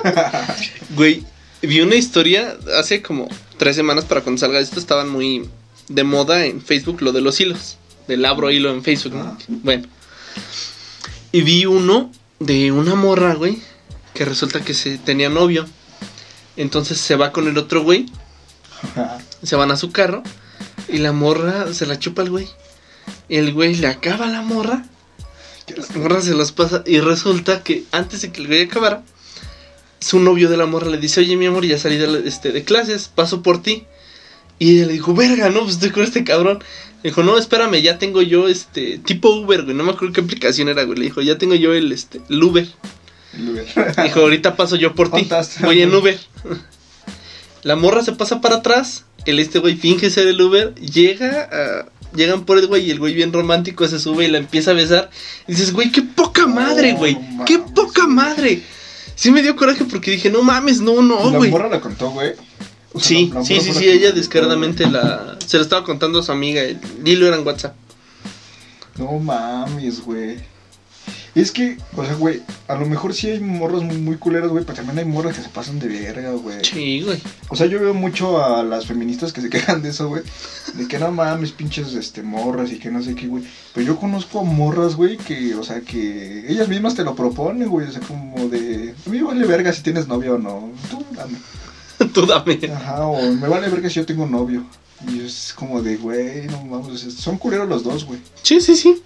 Güey, 0.95 1.23
vi 1.61 1.81
una 1.81 1.95
historia 1.95 2.57
hace 2.77 3.01
como 3.01 3.27
tres 3.57 3.75
semanas 3.75 4.05
para 4.05 4.21
cuando 4.21 4.39
salga 4.39 4.59
esto, 4.59 4.79
estaban 4.79 5.09
muy 5.09 5.47
de 5.87 6.03
moda 6.03 6.45
en 6.45 6.61
Facebook 6.61 7.01
lo 7.01 7.11
de 7.11 7.21
los 7.21 7.39
hilos, 7.39 7.77
del 8.07 8.25
abro 8.25 8.51
hilo 8.51 8.71
en 8.71 8.83
Facebook, 8.83 9.13
¿no? 9.15 9.23
Ah. 9.23 9.37
Bueno. 9.47 9.87
Y 11.31 11.41
vi 11.41 11.65
uno 11.65 12.11
de 12.45 12.71
una 12.71 12.95
morra, 12.95 13.35
güey, 13.35 13.61
que 14.13 14.25
resulta 14.25 14.61
que 14.61 14.73
se 14.73 14.97
tenía 14.97 15.29
novio. 15.29 15.65
Entonces 16.55 16.99
se 16.99 17.15
va 17.15 17.31
con 17.31 17.47
el 17.47 17.57
otro 17.57 17.83
güey, 17.83 18.05
se 19.41 19.55
van 19.55 19.71
a 19.71 19.77
su 19.77 19.91
carro 19.91 20.21
y 20.87 20.97
la 20.97 21.11
morra 21.11 21.73
se 21.73 21.85
la 21.85 21.97
chupa 21.97 22.21
al 22.21 22.29
güey. 22.29 22.47
El 23.29 23.53
güey 23.53 23.75
le 23.75 23.87
acaba 23.87 24.25
a 24.25 24.29
la 24.29 24.41
morra, 24.41 24.85
la 25.75 25.99
morra 25.99 26.21
se 26.21 26.35
las 26.35 26.51
pasa 26.51 26.83
y 26.85 26.99
resulta 26.99 27.63
que 27.63 27.85
antes 27.91 28.21
de 28.21 28.31
que 28.31 28.41
el 28.41 28.47
güey 28.47 28.63
acabara, 28.63 29.03
su 29.99 30.19
novio 30.19 30.49
de 30.49 30.57
la 30.57 30.65
morra 30.65 30.89
le 30.89 30.97
dice, 30.97 31.21
oye 31.21 31.37
mi 31.37 31.47
amor, 31.47 31.65
ya 31.65 31.79
salí 31.79 31.97
de, 31.97 32.27
este, 32.27 32.51
de 32.51 32.63
clases, 32.63 33.07
paso 33.07 33.41
por 33.41 33.63
ti. 33.63 33.85
Y 34.59 34.75
ella 34.75 34.87
le 34.87 34.93
dijo, 34.93 35.15
verga, 35.15 35.49
no, 35.49 35.61
pues 35.61 35.73
estoy 35.73 35.89
con 35.89 36.03
este 36.03 36.23
cabrón. 36.23 36.63
Dijo, 37.03 37.21
no, 37.23 37.37
espérame, 37.37 37.81
ya 37.81 37.97
tengo 37.97 38.21
yo 38.21 38.47
este 38.47 38.97
tipo 38.99 39.29
Uber, 39.29 39.63
güey. 39.63 39.75
No 39.75 39.83
me 39.83 39.91
acuerdo 39.91 40.13
qué 40.13 40.21
aplicación 40.21 40.69
era, 40.69 40.83
güey. 40.83 40.97
Le 40.99 41.05
dijo, 41.05 41.21
ya 41.21 41.37
tengo 41.37 41.55
yo 41.55 41.73
el, 41.73 41.91
este, 41.91 42.21
el 42.29 42.41
Uber. 42.41 42.67
El 43.33 43.49
Uber. 43.49 43.65
Dijo, 44.03 44.19
ahorita 44.21 44.55
paso 44.55 44.75
yo 44.77 44.95
por 44.95 45.11
ti. 45.11 45.27
Voy 45.61 45.81
en 45.81 45.93
Uber. 45.93 46.17
La 47.63 47.75
morra 47.75 48.03
se 48.03 48.11
pasa 48.13 48.41
para 48.41 48.57
atrás. 48.57 49.05
El 49.25 49.39
este 49.39 49.59
güey 49.59 49.75
finge 49.75 50.09
ser 50.09 50.27
el 50.27 50.39
Uber. 50.41 50.73
Llega 50.75 51.49
a- 51.51 51.85
Llegan 52.15 52.45
por 52.45 52.59
el 52.59 52.67
güey 52.67 52.85
y 52.85 52.91
el 52.91 52.99
güey 52.99 53.15
bien 53.15 53.33
romántico 53.33 53.87
se 53.87 53.97
sube 53.99 54.25
y 54.25 54.27
la 54.27 54.37
empieza 54.37 54.69
a 54.69 54.75
besar. 54.75 55.09
Y 55.47 55.53
dices, 55.53 55.73
güey, 55.73 55.91
qué 55.91 56.03
poca 56.03 56.45
madre, 56.45 56.93
güey. 56.93 57.17
qué 57.47 57.57
poca 57.57 58.05
madre. 58.05 58.61
Sí 59.15 59.31
me 59.31 59.41
dio 59.41 59.55
coraje 59.55 59.83
porque 59.85 60.11
dije, 60.11 60.29
no 60.29 60.43
mames, 60.43 60.79
no, 60.79 61.01
no, 61.01 61.31
la 61.31 61.37
güey. 61.39 61.49
morra 61.49 61.69
la 61.69 61.81
contó, 61.81 62.11
güey. 62.11 62.33
O 62.93 62.99
sea, 62.99 63.07
Sí, 63.09 63.29
la- 63.33 63.39
la 63.39 63.45
sí, 63.45 63.59
sí, 63.59 63.73
sí, 63.73 63.85
la 63.87 63.91
ella 63.93 64.11
descaradamente 64.11 64.89
la... 64.89 65.37
Se 65.45 65.57
lo 65.57 65.63
estaba 65.63 65.83
contando 65.83 66.19
a 66.19 66.23
su 66.23 66.31
amiga. 66.31 66.61
El 66.61 66.79
hilo 67.03 67.27
era 67.27 67.37
en 67.37 67.45
WhatsApp. 67.45 67.75
No 68.97 69.17
mames, 69.19 70.01
güey. 70.01 70.37
Es 71.35 71.51
que, 71.51 71.79
o 71.95 72.05
sea, 72.05 72.13
güey, 72.13 72.43
a 72.67 72.75
lo 72.75 72.85
mejor 72.85 73.15
sí 73.15 73.27
hay 73.27 73.39
morras 73.39 73.81
muy, 73.81 73.97
muy 73.97 74.17
culeras, 74.17 74.51
güey, 74.51 74.63
pero 74.63 74.75
también 74.75 74.99
hay 74.99 75.05
morras 75.05 75.35
que 75.35 75.41
se 75.41 75.49
pasan 75.49 75.79
de 75.79 75.87
verga, 75.87 76.29
güey. 76.33 76.63
Sí, 76.63 77.01
güey. 77.01 77.19
O 77.49 77.55
sea, 77.55 77.65
yo 77.65 77.79
veo 77.79 77.95
mucho 77.95 78.43
a 78.43 78.61
las 78.63 78.85
feministas 78.85 79.33
que 79.33 79.41
se 79.41 79.49
quejan 79.49 79.81
de 79.81 79.89
eso, 79.89 80.09
güey. 80.09 80.21
De 80.75 80.87
que 80.87 80.99
no 80.99 81.11
mames, 81.11 81.51
pinches 81.51 81.95
este, 81.95 82.21
morras 82.21 82.71
y 82.71 82.77
que 82.77 82.91
no 82.91 83.01
sé 83.01 83.15
qué, 83.15 83.25
güey. 83.25 83.43
Pero 83.73 83.87
yo 83.87 83.95
conozco 83.99 84.41
a 84.41 84.43
morras, 84.43 84.95
güey, 84.95 85.17
que, 85.17 85.55
o 85.55 85.63
sea, 85.63 85.81
que 85.81 86.45
ellas 86.47 86.67
mismas 86.67 86.93
te 86.93 87.03
lo 87.03 87.15
proponen, 87.15 87.67
güey. 87.67 87.87
O 87.87 87.91
sea, 87.91 88.01
como 88.01 88.47
de. 88.49 88.93
A 89.03 89.09
mí 89.09 89.19
vale 89.21 89.43
verga 89.47 89.73
si 89.73 89.81
tienes 89.81 90.07
novio 90.07 90.35
o 90.35 90.37
no. 90.37 90.71
Tú 90.91 91.03
dame. 91.15 91.39
Tú 92.13 92.25
dame. 92.25 92.59
Ajá, 92.73 93.05
o 93.05 93.31
me 93.33 93.47
vale 93.47 93.69
verga 93.69 93.89
si 93.89 93.95
yo 93.95 94.05
tengo 94.05 94.25
novio. 94.25 94.65
Y 95.11 95.19
es 95.19 95.53
como 95.55 95.81
de, 95.81 95.97
güey, 95.97 96.47
no 96.47 96.97
sea, 96.97 97.11
son 97.11 97.37
culeros 97.37 97.67
los 97.67 97.83
dos, 97.83 98.05
güey. 98.05 98.19
Sí, 98.41 98.61
sí, 98.61 98.75
sí. 98.75 99.01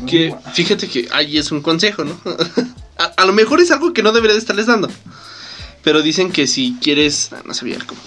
No 0.00 0.06
Que 0.06 0.34
fíjate 0.54 0.88
que 0.88 1.08
ahí 1.12 1.38
es 1.38 1.50
un 1.50 1.60
consejo, 1.60 2.04
¿no? 2.04 2.18
a, 2.98 3.04
a 3.04 3.24
lo 3.26 3.32
mejor 3.32 3.60
es 3.60 3.70
algo 3.70 3.92
que 3.92 4.02
no 4.02 4.12
debería 4.12 4.34
de 4.34 4.40
estarles 4.40 4.66
dando. 4.66 4.88
Pero 5.82 6.02
dicen 6.02 6.32
que 6.32 6.46
si 6.46 6.76
quieres. 6.80 7.30
ah, 7.32 7.42
No 7.44 7.54
sabía 7.54 7.78
cómo. 7.86 8.00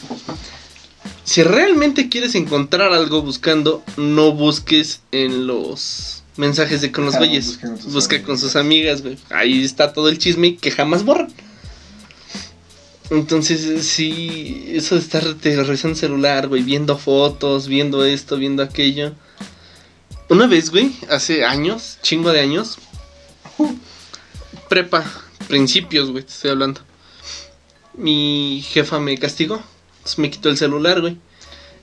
Si 1.23 1.43
realmente 1.43 2.09
quieres 2.09 2.33
encontrar 2.35 2.91
algo 2.91 3.21
buscando, 3.21 3.83
no 3.97 4.31
busques 4.31 5.01
en 5.11 5.45
los 5.45 6.23
mensajes 6.37 6.81
de 6.81 6.91
con 6.91 7.05
los 7.05 7.15
güeyes. 7.17 7.59
busca 7.91 8.21
con 8.23 8.37
sus 8.39 8.55
amigas, 8.55 9.03
güey. 9.03 9.17
Ahí 9.29 9.63
está 9.63 9.93
todo 9.93 10.09
el 10.09 10.17
chisme 10.17 10.55
que 10.57 10.71
jamás 10.71 11.03
borran. 11.05 11.31
Entonces, 13.09 13.87
sí, 13.87 14.65
eso 14.73 14.95
de 14.95 15.01
estar 15.01 15.23
revisando 15.23 15.93
el 15.93 15.95
celular, 15.95 16.47
güey, 16.47 16.61
viendo 16.61 16.97
fotos, 16.97 17.67
viendo 17.67 18.05
esto, 18.05 18.37
viendo 18.37 18.61
aquello. 18.61 19.13
Una 20.29 20.45
vez, 20.45 20.69
güey, 20.69 20.93
hace 21.09 21.43
años, 21.43 21.97
chingo 22.03 22.31
de 22.31 22.39
años, 22.39 22.77
prepa, 24.69 25.03
principios, 25.47 26.11
güey, 26.11 26.23
te 26.23 26.31
estoy 26.31 26.51
hablando. 26.51 26.81
Mi 27.95 28.63
jefa 28.69 28.99
me 28.99 29.17
castigó, 29.17 29.59
me 30.17 30.29
quitó 30.29 30.49
el 30.49 30.57
celular, 30.57 31.01
güey. 31.01 31.17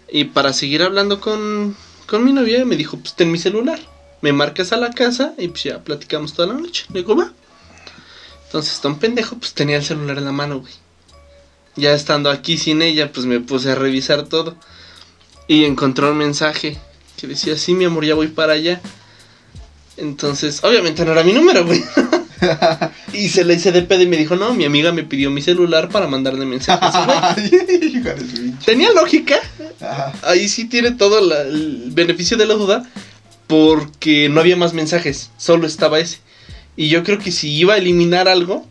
Y 0.09 0.25
para 0.27 0.53
seguir 0.53 0.85
hablando 0.85 1.21
con, 1.21 1.77
con 2.07 2.25
mi 2.25 2.33
novia, 2.33 2.65
me 2.65 2.77
dijo, 2.77 2.99
pues 2.99 3.15
ten 3.15 3.33
mi 3.33 3.39
celular. 3.39 3.81
Me 4.23 4.33
marcas 4.33 4.73
a 4.73 4.77
la 4.77 4.93
casa 4.93 5.35
y 5.39 5.49
pues 5.49 5.65
ya 5.65 5.83
platicamos 5.83 6.33
toda 6.33 6.49
la 6.49 6.55
noche. 6.55 6.87
Le 6.91 7.01
digo, 7.01 7.17
va. 7.17 7.33
Entonces, 8.45 8.81
un 8.85 9.01
pendejo, 9.01 9.37
pues 9.37 9.55
tenía 9.55 9.77
el 9.77 9.85
celular 9.85 10.19
en 10.19 10.25
la 10.25 10.33
mano, 10.33 10.61
güey. 10.61 10.73
Ya 11.77 11.93
estando 11.93 12.31
aquí 12.31 12.57
sin 12.57 12.81
ella, 12.83 13.13
pues 13.13 13.27
me 13.27 13.41
puse 13.41 13.71
a 13.71 13.75
revisar 13.75 14.25
todo. 14.25 14.57
Y 15.49 15.65
encontró 15.65 16.11
un 16.11 16.19
mensaje 16.19 16.79
que 17.17 17.27
decía, 17.27 17.57
sí, 17.57 17.75
mi 17.75 17.85
amor, 17.85 18.05
ya 18.05 18.15
voy 18.15 18.29
para 18.29 18.55
allá. 18.55 18.81
Entonces, 19.97 20.63
obviamente 20.65 21.05
no 21.05 21.13
era 21.13 21.23
mi 21.23 21.33
número, 21.33 21.65
güey. 21.65 21.83
y 23.13 23.29
se 23.29 23.45
le 23.45 23.55
hice 23.55 23.73
de 23.73 23.83
pedo 23.83 24.03
y 24.03 24.07
me 24.07 24.17
dijo, 24.17 24.37
no, 24.37 24.53
mi 24.55 24.65
amiga 24.65 24.93
me 24.93 25.05
pidió 25.05 25.31
mi 25.31 25.41
celular 25.43 25.89
para 25.89 26.07
mandarle 26.07 26.45
mensajes. 26.47 26.91
Tenía 28.65 28.93
lógica. 28.93 29.37
Ajá. 29.81 30.13
Ahí 30.23 30.49
sí 30.49 30.67
tiene 30.67 30.93
todo 30.93 31.21
la- 31.21 31.43
el 31.43 31.85
beneficio 31.93 32.37
de 32.37 32.47
la 32.47 32.55
duda. 32.55 32.89
Porque 33.47 34.29
no 34.29 34.41
había 34.41 34.57
más 34.57 34.75
mensajes. 34.75 35.31
Solo 35.39 35.67
estaba 35.69 36.01
ese. 36.01 36.19
Y 36.77 36.89
yo 36.89 37.05
creo 37.05 37.19
que 37.19 37.31
si 37.31 37.55
iba 37.55 37.75
a 37.75 37.79
eliminar 37.79 38.27
algo, 38.29 38.67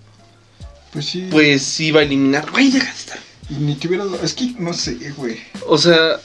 Pues 0.96 1.06
sí. 1.08 1.28
pues 1.30 1.80
iba 1.82 2.00
a 2.00 2.04
eliminar. 2.04 2.50
Güey, 2.50 2.72
deja 2.72 2.86
de 2.92 2.98
estar. 2.98 3.20
Y 3.50 3.54
Ni 3.56 3.76
te 3.76 3.88
hubieras. 3.88 4.08
Es 4.24 4.34
que 4.34 4.56
no 4.58 4.74
sé, 4.74 4.98
güey. 5.18 5.38
O 5.68 5.78
sea, 5.78 6.20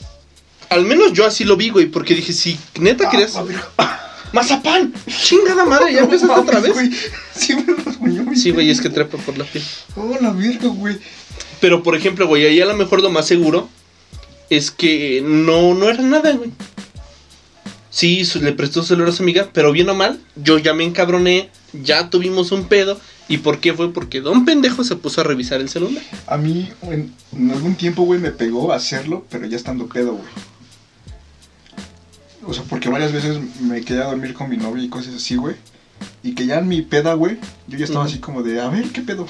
al 0.69 0.85
menos 0.85 1.11
yo 1.13 1.25
así 1.25 1.43
lo 1.43 1.57
vi, 1.57 1.69
güey. 1.69 1.87
Porque 1.87 2.15
dije, 2.15 2.31
si 2.33 2.57
neta 2.79 3.09
querías. 3.09 3.35
Ah, 3.35 3.39
a 3.39 3.43
ver. 3.43 3.59
¡Mazapán! 4.33 4.93
¡Chingada 5.23 5.65
madre! 5.65 5.91
¿Ya 5.91 5.99
No 5.99 6.05
empezaste 6.05 6.27
mames, 6.33 6.43
otra 6.49 6.59
vez? 6.61 6.73
güey. 6.73 6.89
Sí, 7.35 7.53
me 7.53 7.73
rasguñó 7.83 8.23
mi 8.23 8.37
Sí, 8.37 8.51
güey, 8.51 8.69
es 8.69 8.79
que 8.79 8.89
trepa 8.89 9.17
por 9.17 9.37
la 9.37 9.43
piel. 9.43 9.63
Oh, 9.97 10.17
la 10.21 10.31
verga, 10.31 10.69
güey. 10.69 10.97
Pero, 11.59 11.83
por 11.83 11.95
ejemplo, 11.97 12.25
güey, 12.27 12.45
ahí 12.45 12.61
a 12.61 12.65
lo 12.65 12.75
mejor 12.77 13.01
lo 13.01 13.09
más 13.09 13.27
seguro 13.27 13.67
es 14.49 14.71
que 14.71 15.21
no, 15.21 15.73
no 15.73 15.89
era 15.89 16.01
nada, 16.01 16.31
güey. 16.31 16.49
Sí, 17.89 18.23
le 18.39 18.53
prestó 18.53 18.83
celular 18.83 19.09
a 19.09 19.11
su 19.11 19.21
amiga, 19.23 19.49
pero 19.51 19.73
bien 19.73 19.89
o 19.89 19.93
mal, 19.93 20.21
yo 20.37 20.57
ya 20.57 20.73
me 20.73 20.85
encabroné, 20.85 21.49
ya 21.73 22.09
tuvimos 22.09 22.53
un 22.53 22.67
pedo. 22.69 22.99
¿Y 23.31 23.37
por 23.37 23.61
qué 23.61 23.73
fue? 23.73 23.93
Porque 23.93 24.19
don 24.19 24.43
pendejo 24.43 24.83
se 24.83 24.97
puso 24.97 25.21
a 25.21 25.23
revisar 25.23 25.61
el 25.61 25.69
celular. 25.69 26.03
A 26.27 26.35
mí, 26.35 26.69
en, 26.81 27.13
en 27.31 27.51
algún 27.51 27.75
tiempo, 27.75 28.03
güey, 28.03 28.19
me 28.19 28.31
pegó 28.31 28.73
hacerlo, 28.73 29.25
pero 29.29 29.45
ya 29.45 29.55
estando 29.55 29.87
pedo, 29.87 30.15
güey. 30.15 30.27
O 32.45 32.53
sea, 32.53 32.65
porque 32.65 32.89
varias 32.89 33.13
veces 33.13 33.39
me 33.61 33.85
quedé 33.85 34.01
a 34.01 34.07
dormir 34.07 34.33
con 34.33 34.49
mi 34.49 34.57
novia 34.57 34.83
y 34.83 34.89
cosas 34.89 35.15
así, 35.15 35.37
güey. 35.37 35.55
Y 36.23 36.35
que 36.35 36.45
ya 36.45 36.57
en 36.57 36.67
mi 36.67 36.81
peda, 36.81 37.13
güey, 37.13 37.37
yo 37.69 37.77
ya 37.77 37.85
estaba 37.85 38.03
así 38.03 38.19
como 38.19 38.43
de, 38.43 38.59
a 38.59 38.67
ver, 38.67 38.91
¿qué 38.91 38.99
pedo? 38.99 39.25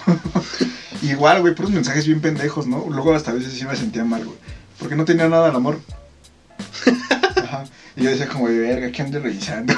Igual, 1.03 1.41
güey, 1.41 1.53
puros 1.53 1.71
mensajes 1.71 2.07
bien 2.07 2.21
pendejos, 2.21 2.65
¿no? 2.65 2.87
Luego 2.89 3.13
hasta 3.13 3.29
a 3.29 3.35
veces 3.35 3.53
sí 3.53 3.65
me 3.65 3.75
sentía 3.75 4.03
mal, 4.03 4.25
güey. 4.25 4.37
Porque 4.79 4.95
no 4.95 5.05
tenía 5.05 5.29
nada 5.29 5.49
al 5.49 5.55
amor. 5.55 5.79
Y 7.95 8.03
yo 8.03 8.09
decía 8.09 8.27
como, 8.27 8.47
de 8.47 8.57
verga, 8.59 8.91
¿qué 8.91 9.01
ande 9.01 9.19
revisando? 9.19 9.73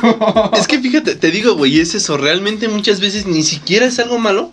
Es 0.58 0.68
que 0.68 0.80
fíjate, 0.80 1.16
te 1.16 1.32
digo, 1.32 1.56
güey, 1.56 1.80
es 1.80 1.96
eso. 1.96 2.18
Realmente 2.18 2.68
muchas 2.68 3.00
veces 3.00 3.26
ni 3.26 3.44
siquiera 3.44 3.86
es 3.88 3.98
algo 4.00 4.20
malo, 4.20 4.52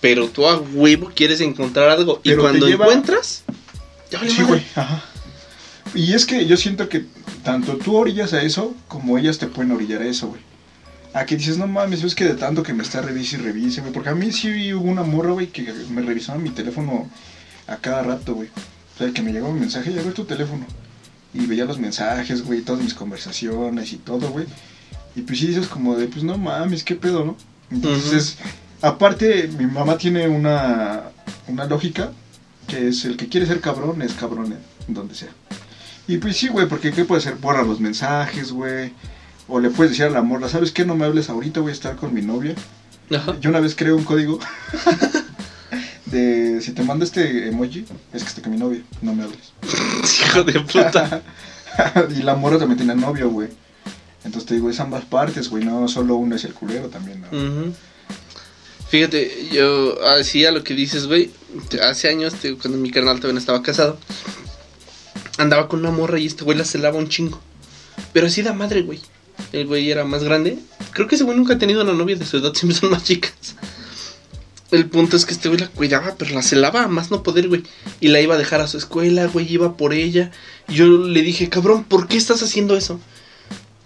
pero 0.00 0.28
tú 0.28 0.46
a 0.46 0.56
huevo 0.58 1.12
quieres 1.14 1.40
encontrar 1.40 1.88
algo. 1.88 2.20
Y 2.24 2.30
Pero 2.30 2.42
cuando 2.42 2.66
lleva- 2.66 2.84
encuentras, 2.86 3.44
ya 4.10 4.18
vale 4.18 4.30
Sí, 4.30 4.42
güey, 4.42 4.62
ajá. 4.74 5.04
Y 5.94 6.12
es 6.14 6.26
que 6.26 6.46
yo 6.46 6.56
siento 6.56 6.88
que 6.88 7.06
tanto 7.44 7.76
tú 7.76 7.96
orillas 7.96 8.32
a 8.32 8.42
eso, 8.42 8.74
como 8.88 9.16
ellas 9.18 9.38
te 9.38 9.46
pueden 9.46 9.70
orillar 9.70 10.02
a 10.02 10.06
eso, 10.08 10.26
güey. 10.28 10.40
A 11.14 11.24
que 11.24 11.36
dices, 11.36 11.56
no 11.56 11.66
mames, 11.66 12.02
es 12.02 12.14
que 12.14 12.24
de 12.24 12.34
tanto 12.34 12.62
que 12.62 12.74
me 12.74 12.82
está 12.82 13.00
revise 13.00 13.36
y 13.36 13.38
revise, 13.38 13.80
güey. 13.80 13.92
Porque 13.92 14.10
a 14.10 14.14
mí 14.14 14.32
sí 14.32 14.74
hubo 14.74 14.90
una 14.90 15.02
morra, 15.04 15.30
güey, 15.30 15.46
que 15.46 15.62
me 15.90 16.02
revisaba 16.02 16.38
mi 16.38 16.50
teléfono 16.50 17.08
a 17.68 17.76
cada 17.76 18.02
rato, 18.02 18.34
güey. 18.34 18.48
O 18.48 18.98
sea, 18.98 19.10
que 19.12 19.22
me 19.22 19.32
llegaba 19.32 19.50
un 19.52 19.60
mensaje 19.60 19.92
y 19.92 19.98
a 19.98 20.02
ver 20.02 20.12
tu 20.12 20.24
teléfono. 20.24 20.66
Y 21.36 21.46
veía 21.46 21.64
los 21.64 21.78
mensajes, 21.78 22.42
güey, 22.42 22.62
todas 22.62 22.82
mis 22.82 22.94
conversaciones 22.94 23.92
y 23.92 23.96
todo, 23.96 24.30
güey. 24.30 24.46
Y 25.14 25.22
pues 25.22 25.38
sí 25.38 25.46
dices 25.46 25.68
como 25.68 25.96
de, 25.96 26.08
pues 26.08 26.24
no 26.24 26.38
mames, 26.38 26.82
qué 26.82 26.94
pedo, 26.94 27.24
¿no? 27.24 27.36
Entonces, 27.70 28.38
aparte, 28.80 29.48
mi 29.58 29.66
mamá 29.66 29.98
tiene 29.98 30.28
una, 30.28 31.04
una 31.48 31.64
lógica 31.66 32.10
que 32.66 32.88
es 32.88 33.04
el 33.04 33.16
que 33.16 33.28
quiere 33.28 33.46
ser 33.46 33.60
cabrón 33.60 34.02
es 34.02 34.14
cabrón 34.14 34.56
en 34.88 34.94
donde 34.94 35.14
sea. 35.14 35.30
Y 36.08 36.18
pues 36.18 36.36
sí, 36.36 36.48
güey, 36.48 36.68
porque 36.68 36.92
¿qué 36.92 37.04
puede 37.04 37.20
ser? 37.20 37.36
Borra 37.36 37.62
los 37.62 37.80
mensajes, 37.80 38.52
güey. 38.52 38.92
O 39.48 39.60
le 39.60 39.70
puedes 39.70 39.92
decir 39.92 40.06
a 40.06 40.10
la 40.10 40.22
morra, 40.22 40.48
¿sabes 40.48 40.72
qué? 40.72 40.84
No 40.84 40.96
me 40.96 41.04
hables 41.04 41.30
ahorita, 41.30 41.60
voy 41.60 41.70
a 41.70 41.74
estar 41.74 41.96
con 41.96 42.14
mi 42.14 42.22
novia. 42.22 42.54
Ajá. 43.14 43.36
Yo 43.40 43.50
una 43.50 43.60
vez 43.60 43.74
creé 43.76 43.92
un 43.92 44.04
código 44.04 44.38
de 46.06 46.60
si 46.62 46.72
te 46.72 46.82
mando 46.82 47.04
este 47.04 47.48
emoji, 47.48 47.84
es 48.12 48.22
que 48.22 48.28
estoy 48.28 48.42
con 48.42 48.52
mi 48.52 48.58
novia, 48.58 48.82
no 49.02 49.14
me 49.14 49.24
hables. 49.24 49.52
Hijo 50.28 50.42
de 50.44 50.60
puta. 50.60 51.22
y 52.16 52.22
la 52.22 52.34
morra 52.34 52.58
también 52.58 52.78
tiene 52.78 52.94
novio, 52.94 53.28
güey. 53.30 53.48
Entonces 54.24 54.46
te 54.48 54.54
digo, 54.54 54.70
es 54.70 54.80
ambas 54.80 55.04
partes, 55.04 55.48
güey, 55.48 55.64
no 55.64 55.86
solo 55.88 56.16
uno 56.16 56.34
es 56.36 56.44
el 56.44 56.54
culero 56.54 56.88
también, 56.88 57.20
¿no? 57.20 57.72
Fíjate, 58.88 59.48
yo 59.52 59.96
hacía 60.08 60.52
lo 60.52 60.62
que 60.64 60.74
dices, 60.74 61.06
güey. 61.06 61.30
Hace 61.82 62.08
años, 62.08 62.34
te- 62.34 62.56
cuando 62.56 62.78
mi 62.78 62.90
carnal 62.90 63.16
todavía 63.16 63.34
no 63.34 63.40
estaba 63.40 63.62
casado, 63.62 63.98
andaba 65.38 65.68
con 65.68 65.80
una 65.80 65.90
morra 65.90 66.18
y 66.18 66.26
este 66.26 66.44
güey 66.44 66.56
la 66.56 66.64
celaba 66.64 66.96
un 66.98 67.08
chingo. 67.08 67.40
Pero 68.12 68.26
así 68.28 68.42
da 68.42 68.52
madre, 68.52 68.82
güey. 68.82 69.00
El 69.52 69.66
güey 69.66 69.90
era 69.90 70.04
más 70.04 70.22
grande. 70.22 70.58
Creo 70.92 71.06
que 71.08 71.16
ese 71.16 71.24
güey 71.24 71.36
nunca 71.36 71.54
ha 71.54 71.58
tenido 71.58 71.82
una 71.82 71.92
novia 71.92 72.16
de 72.16 72.24
su 72.24 72.36
edad, 72.38 72.52
siempre 72.54 72.78
son 72.78 72.90
más 72.90 73.04
chicas. 73.04 73.32
El 74.72 74.86
punto 74.86 75.16
es 75.16 75.24
que 75.24 75.32
este 75.32 75.48
güey 75.48 75.60
la 75.60 75.68
cuidaba, 75.68 76.16
pero 76.18 76.34
la 76.34 76.42
celaba 76.42 76.82
a 76.82 76.88
más 76.88 77.10
no 77.10 77.22
poder, 77.22 77.48
güey. 77.48 77.62
Y 78.00 78.08
la 78.08 78.20
iba 78.20 78.34
a 78.34 78.38
dejar 78.38 78.60
a 78.60 78.66
su 78.66 78.78
escuela, 78.78 79.26
güey, 79.26 79.52
iba 79.52 79.76
por 79.76 79.94
ella. 79.94 80.32
Y 80.68 80.74
yo 80.74 80.86
le 80.86 81.22
dije, 81.22 81.48
cabrón, 81.48 81.84
¿por 81.84 82.08
qué 82.08 82.16
estás 82.16 82.42
haciendo 82.42 82.76
eso? 82.76 83.00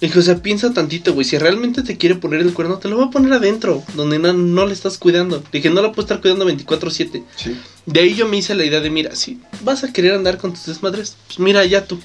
Le 0.01 0.09
dije, 0.09 0.19
o 0.19 0.23
sea, 0.23 0.43
piensa 0.43 0.73
tantito, 0.73 1.13
güey. 1.13 1.27
Si 1.27 1.37
realmente 1.37 1.83
te 1.83 1.99
quiere 1.99 2.15
poner 2.15 2.41
el 2.41 2.55
cuerno, 2.55 2.79
te 2.79 2.89
lo 2.89 2.97
va 2.97 3.05
a 3.05 3.11
poner 3.11 3.35
adentro, 3.35 3.83
donde 3.95 4.19
no, 4.19 4.33
no 4.33 4.67
le 4.67 4.73
estás 4.73 4.97
cuidando. 4.97 5.37
Le 5.53 5.59
dije, 5.59 5.69
no 5.69 5.83
la 5.83 5.93
puedo 5.93 6.03
estar 6.03 6.23
cuidando 6.23 6.49
24-7. 6.49 7.25
Sí. 7.37 7.57
De 7.85 8.01
ahí 8.01 8.15
yo 8.15 8.27
me 8.27 8.39
hice 8.39 8.55
la 8.55 8.65
idea 8.65 8.81
de, 8.81 8.89
mira, 8.89 9.15
si 9.15 9.39
vas 9.63 9.85
a 9.85 9.93
querer 9.93 10.15
andar 10.15 10.39
con 10.39 10.55
tus 10.55 10.65
desmadres, 10.65 11.17
pues 11.27 11.39
mira, 11.39 11.65
ya 11.67 11.85
tú. 11.85 12.01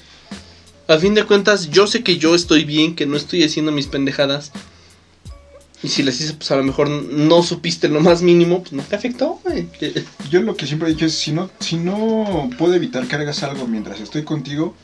A 0.88 0.98
fin 0.98 1.14
de 1.14 1.24
cuentas, 1.24 1.70
yo 1.70 1.86
sé 1.86 2.04
que 2.04 2.18
yo 2.18 2.34
estoy 2.34 2.64
bien, 2.64 2.94
que 2.94 3.06
no 3.06 3.16
estoy 3.16 3.42
haciendo 3.42 3.72
mis 3.72 3.86
pendejadas. 3.86 4.52
Y 5.82 5.88
si 5.88 6.02
las 6.02 6.20
hice, 6.20 6.34
pues 6.34 6.50
a 6.50 6.56
lo 6.56 6.64
mejor 6.64 6.88
no 6.88 7.42
supiste 7.42 7.88
lo 7.88 8.00
más 8.00 8.22
mínimo, 8.22 8.60
pues 8.60 8.72
no 8.72 8.82
te 8.82 8.96
afectó, 8.96 9.40
güey. 9.44 9.68
Yo 10.30 10.40
lo 10.40 10.56
que 10.56 10.66
siempre 10.66 10.88
he 10.88 10.92
dicho 10.92 11.06
es, 11.06 11.14
si 11.14 11.32
no, 11.32 11.50
si 11.60 11.76
no 11.76 12.48
puedo 12.58 12.74
evitar 12.74 13.06
que 13.06 13.16
hagas 13.16 13.42
algo 13.42 13.66
mientras 13.66 14.00
estoy 14.00 14.24
contigo, 14.24 14.74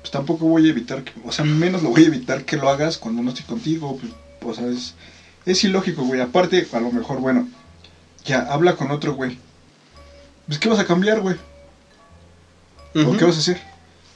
pues 0.00 0.10
tampoco 0.10 0.46
voy 0.46 0.66
a 0.66 0.70
evitar, 0.70 1.02
que, 1.02 1.12
o 1.24 1.32
sea, 1.32 1.46
menos 1.46 1.82
lo 1.82 1.90
voy 1.90 2.04
a 2.04 2.08
evitar 2.08 2.44
que 2.44 2.58
lo 2.58 2.68
hagas 2.68 2.98
cuando 2.98 3.22
no 3.22 3.30
estoy 3.30 3.46
contigo, 3.46 3.98
pues, 4.40 4.58
o 4.58 4.60
sea, 4.60 4.70
es, 4.70 4.94
es 5.46 5.64
ilógico, 5.64 6.02
güey. 6.04 6.20
Aparte, 6.20 6.68
a 6.72 6.80
lo 6.80 6.92
mejor, 6.92 7.20
bueno, 7.20 7.48
ya, 8.26 8.40
habla 8.40 8.76
con 8.76 8.90
otro, 8.90 9.14
güey. 9.14 9.38
Pues, 10.46 10.58
¿qué 10.58 10.68
vas 10.68 10.78
a 10.78 10.84
cambiar, 10.86 11.20
güey? 11.20 11.36
¿O 12.94 13.16
qué 13.16 13.24
vas 13.24 13.36
a 13.36 13.40
hacer? 13.40 13.60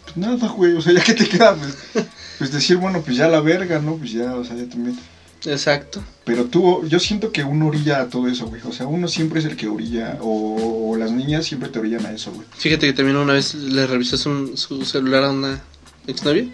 Pues 0.05 0.17
nada, 0.19 0.49
güey, 0.49 0.75
o 0.75 0.83
sea, 0.83 0.93
ya 0.93 1.03
que 1.03 1.15
te 1.15 1.27
queda, 1.27 1.57
pues, 1.57 2.05
pues 2.39 2.53
decir, 2.53 2.77
bueno, 2.77 3.01
pues 3.01 3.17
ya 3.17 3.29
la 3.29 3.41
verga, 3.41 3.79
¿no? 3.79 3.97
Pues 3.97 4.13
ya, 4.13 4.35
o 4.35 4.45
sea, 4.45 4.57
ya 4.57 4.69
también. 4.69 4.99
Exacto. 5.47 6.03
Pero 6.25 6.45
tú, 6.47 6.87
yo 6.89 6.99
siento 6.99 7.33
que 7.33 7.45
uno 7.45 7.69
orilla 7.69 8.01
a 8.01 8.09
todo 8.09 8.29
eso, 8.29 8.47
güey. 8.47 8.61
O 8.67 8.73
sea, 8.73 8.87
uno 8.87 9.09
siempre 9.09 9.41
es 9.41 9.47
el 9.47 9.57
que 9.57 9.69
orilla, 9.69 10.19
o, 10.21 10.91
o 10.91 10.97
las 10.97 11.11
niñas 11.13 11.47
siempre 11.47 11.69
te 11.69 11.79
orillan 11.79 12.05
a 12.07 12.13
eso, 12.13 12.33
güey. 12.33 12.47
Fíjate 12.57 12.87
que 12.87 12.93
también 12.93 13.17
una 13.17 13.33
vez 13.35 13.55
le 13.55 13.87
revisó 13.87 14.17
su, 14.19 14.57
su 14.57 14.85
celular 14.85 15.25
a 15.25 15.31
una 15.31 15.63
exnovia. 16.07 16.49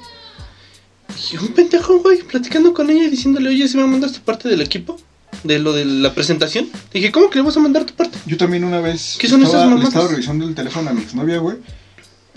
Y 1.32 1.36
un 1.36 1.48
pendejo, 1.48 1.98
güey, 2.00 2.22
platicando 2.22 2.72
con 2.74 2.90
ella 2.90 3.04
y 3.04 3.10
diciéndole, 3.10 3.48
oye, 3.50 3.68
si 3.68 3.76
me 3.76 3.86
mandas 3.86 4.12
tu 4.12 4.20
parte 4.20 4.48
del 4.48 4.60
equipo, 4.60 4.96
de 5.44 5.58
lo 5.58 5.72
de 5.72 5.84
la 5.84 6.14
presentación. 6.14 6.68
Dije, 6.92 7.12
¿cómo 7.12 7.30
que 7.30 7.38
le 7.38 7.44
vas 7.44 7.56
a 7.56 7.60
mandar 7.60 7.84
tu 7.84 7.94
parte? 7.94 8.18
Yo 8.26 8.36
también 8.36 8.64
una 8.64 8.80
vez 8.80 9.16
¿Qué 9.18 9.28
son 9.28 9.42
estaba, 9.42 9.58
esas 9.58 9.68
le 9.68 9.74
mamadas? 9.74 9.88
estaba 9.94 10.08
revisando 10.10 10.46
el 10.46 10.54
teléfono 10.54 10.90
a 10.90 10.92
mi 10.92 11.02
exnovia, 11.02 11.38
güey. 11.38 11.56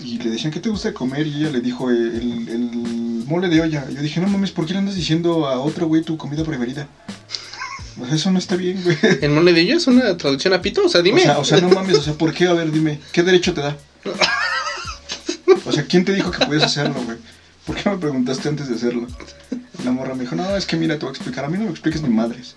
Y 0.00 0.18
le 0.18 0.30
decían, 0.30 0.52
¿qué 0.52 0.60
te 0.60 0.68
gusta 0.68 0.92
comer? 0.92 1.26
Y 1.26 1.40
ella 1.40 1.50
le 1.50 1.60
dijo, 1.60 1.90
"Eh, 1.90 1.94
el, 1.94 2.48
el 2.48 2.70
mole 3.28 3.48
de 3.48 3.60
olla. 3.60 3.86
Yo 3.90 4.00
dije, 4.00 4.20
no 4.20 4.28
mames, 4.28 4.50
¿por 4.50 4.66
qué 4.66 4.72
le 4.72 4.78
andas 4.80 4.94
diciendo 4.94 5.46
a 5.46 5.58
otro 5.60 5.86
güey 5.86 6.02
tu 6.02 6.16
comida 6.16 6.44
preferida? 6.44 6.88
Sea, 8.06 8.14
eso 8.14 8.30
no 8.30 8.38
está 8.38 8.56
bien, 8.56 8.82
güey. 8.82 8.96
¿El 9.20 9.30
mole 9.30 9.52
de 9.52 9.60
ello 9.60 9.76
es 9.76 9.86
una 9.86 10.16
traducción 10.16 10.54
a 10.54 10.62
pito? 10.62 10.84
O 10.84 10.88
sea, 10.88 11.02
dime. 11.02 11.22
O 11.22 11.24
sea, 11.24 11.38
o 11.38 11.44
sea, 11.44 11.60
no 11.60 11.68
mames, 11.68 11.98
o 11.98 12.02
sea, 12.02 12.14
¿por 12.14 12.32
qué? 12.32 12.46
A 12.46 12.52
ver, 12.52 12.70
dime, 12.72 13.00
¿qué 13.12 13.22
derecho 13.22 13.54
te 13.54 13.60
da? 13.60 13.76
O 15.64 15.72
sea, 15.72 15.84
¿quién 15.84 16.04
te 16.04 16.14
dijo 16.14 16.30
que 16.30 16.46
puedes 16.46 16.62
hacerlo, 16.62 16.94
güey? 17.04 17.18
¿Por 17.66 17.76
qué 17.76 17.90
me 17.90 17.98
preguntaste 17.98 18.48
antes 18.48 18.68
de 18.68 18.76
hacerlo? 18.76 19.06
La 19.84 19.90
morra 19.90 20.14
me 20.14 20.22
dijo, 20.22 20.34
no, 20.34 20.56
es 20.56 20.64
que 20.64 20.76
mira, 20.76 20.94
te 20.94 21.04
voy 21.04 21.10
a 21.10 21.16
explicar. 21.16 21.44
A 21.44 21.48
mí 21.48 21.58
no 21.58 21.64
me 21.64 21.70
expliques 21.70 22.00
ni 22.00 22.08
madres. 22.08 22.56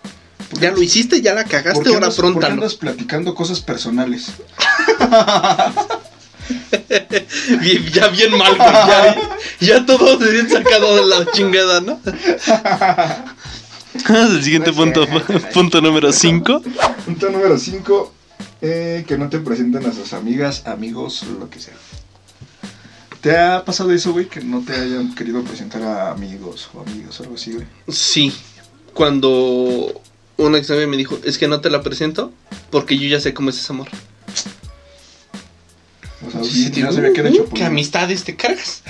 ¿Por 0.50 0.60
qué 0.60 0.66
ya 0.66 0.72
lo 0.72 0.82
hiciste, 0.82 1.22
ya 1.22 1.34
la 1.34 1.44
¿Por 1.44 1.52
cagaste, 1.52 1.90
ahora 1.90 2.08
andas, 2.08 2.16
por 2.16 2.40
qué 2.40 2.46
andas 2.46 2.76
platicando 2.76 3.36
cosas 3.36 3.60
personales? 3.62 4.28
Bien- 7.62 7.86
ya 7.92 8.08
bien 8.10 8.38
mal, 8.38 8.56
güey. 8.56 8.70
Ya, 8.70 9.16
ya 9.60 9.86
todo 9.86 10.20
se 10.20 10.32
bien 10.32 10.50
sacado 10.50 10.96
de 10.96 11.06
la 11.06 11.32
chingada, 11.32 11.82
¿no? 11.82 12.00
El 14.10 14.44
siguiente 14.44 14.72
punto, 14.72 15.06
punto 15.54 15.82
número 15.82 16.12
5. 16.12 16.62
Punto 17.06 17.30
número 17.30 17.58
5, 17.58 18.14
que 18.62 19.16
no 19.18 19.30
te 19.30 19.40
presenten 19.40 19.86
a 19.86 19.94
sus 19.94 20.14
amigas, 20.14 20.64
amigos, 20.66 21.24
lo 21.40 21.50
que 21.50 21.60
sea. 21.60 21.74
¿Te 23.22 23.38
ha 23.38 23.64
pasado 23.66 23.92
eso, 23.92 24.14
güey? 24.14 24.28
Que 24.28 24.42
no 24.42 24.62
te 24.62 24.74
hayan 24.74 25.14
querido 25.14 25.44
presentar 25.44 25.84
a 25.84 26.12
amigos 26.12 26.70
o 26.74 26.82
amigas 26.82 27.20
o 27.20 27.24
algo 27.24 27.36
así, 27.36 27.52
güey. 27.54 27.68
Sí, 27.88 28.34
cuando 28.94 30.02
una 30.38 30.58
ex 30.58 30.70
novia 30.70 30.88
me 30.88 30.98
dijo, 30.98 31.20
es 31.24 31.38
que 31.38 31.48
no 31.48 31.62
te 31.62 31.70
la 31.70 31.84
presento 31.84 32.32
porque 32.72 32.98
yo 32.98 33.08
ya 33.08 33.20
sé 33.20 33.34
cómo 33.34 33.50
es 33.52 33.60
ese 33.60 33.74
amor. 33.74 33.90
O 36.28 36.32
sea, 36.32 36.44
Sí, 36.44 36.72
no 36.82 36.92
sabía 36.92 37.14
que 37.14 37.22
era 37.22 37.30
"Uh, 37.30 37.34
Chapulín. 37.36 37.54
¿Qué 37.56 37.64
amistades 37.64 38.24
te 38.24 38.36
cargas? 38.36 38.84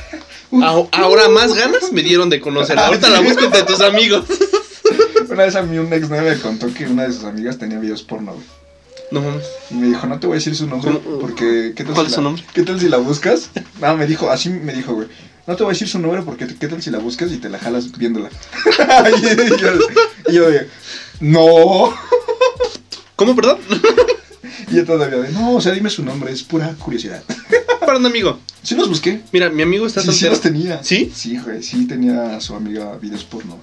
Ahora- 0.91 1.29
más 1.29 1.53
ganas 1.55 1.91
me 1.91 2.03
dieron 2.03 2.29
de 2.29 2.39
conocerla. 2.41 2.87
Ahorita 2.87 3.09
la 3.09 3.21
busco 3.21 3.45
entre 3.45 3.63
tus 3.63 3.81
amigos. 3.81 4.25
Una 5.29 5.43
vez 5.43 5.55
a 5.55 5.61
mí 5.61 5.77
un 5.77 5.91
ex 5.93 6.09
novia 6.09 6.23
me 6.33 6.39
contó 6.39 6.73
que 6.73 6.85
una 6.87 7.03
de 7.07 7.13
sus 7.13 7.23
amigas 7.23 7.57
tenía 7.57 7.79
videos 7.79 8.03
porno, 8.03 8.33
güey. 8.33 8.45
No 9.11 9.21
mames. 9.21 9.45
Y 9.69 9.75
me 9.75 9.87
dijo, 9.87 10.05
no 10.07 10.19
te 10.19 10.27
voy 10.27 10.35
a 10.35 10.39
decir 10.39 10.55
su 10.55 10.67
nombre 10.67 10.91
porque... 11.21 11.73
¿qué 11.75 11.83
tal 11.85 11.93
¿Cuál 11.93 12.07
si 12.07 12.11
es 12.11 12.15
su 12.15 12.21
la- 12.21 12.23
nombre? 12.25 12.43
¿Qué 12.53 12.63
tal 12.63 12.79
si 12.79 12.89
la 12.89 12.97
buscas? 12.97 13.49
No, 13.79 13.95
me 13.95 14.07
dijo, 14.07 14.29
así 14.29 14.49
me 14.49 14.73
dijo, 14.73 14.93
güey. 14.93 15.07
No 15.47 15.55
te 15.55 15.63
voy 15.63 15.71
a 15.71 15.73
decir 15.73 15.87
su 15.87 15.99
nombre 15.99 16.21
porque 16.23 16.47
¿qué 16.59 16.67
tal 16.67 16.81
si 16.83 16.91
la 16.91 16.99
buscas 16.99 17.31
y 17.31 17.37
te 17.37 17.49
la 17.49 17.59
jalas 17.59 17.91
viéndola? 17.97 18.29
y 19.17 19.21
yo, 19.57 19.69
y 20.29 20.33
yo 20.33 20.43
no. 21.21 21.93
¿Cómo, 23.15 23.35
perdón? 23.35 23.59
Y 24.69 24.75
yo 24.75 24.85
todavía 24.85 25.17
de, 25.19 25.31
no, 25.31 25.53
o 25.55 25.61
sea, 25.61 25.71
dime 25.71 25.89
su 25.89 26.03
nombre, 26.03 26.31
es 26.31 26.43
pura 26.43 26.73
curiosidad. 26.79 27.23
Para 27.79 27.97
un 27.97 28.05
amigo. 28.05 28.39
Sí 28.63 28.75
los 28.75 28.87
busqué. 28.89 29.21
Mira, 29.31 29.49
mi 29.49 29.63
amigo 29.63 29.87
está 29.87 30.01
Sí, 30.01 30.11
sí 30.11 30.25
los 30.25 30.39
tenía. 30.41 30.83
¿Sí? 30.83 31.11
Sí, 31.15 31.37
güey, 31.37 31.63
sí 31.63 31.87
tenía 31.87 32.35
a 32.35 32.41
su 32.41 32.55
amiga 32.55 32.95
videos 32.97 33.23
porno. 33.23 33.59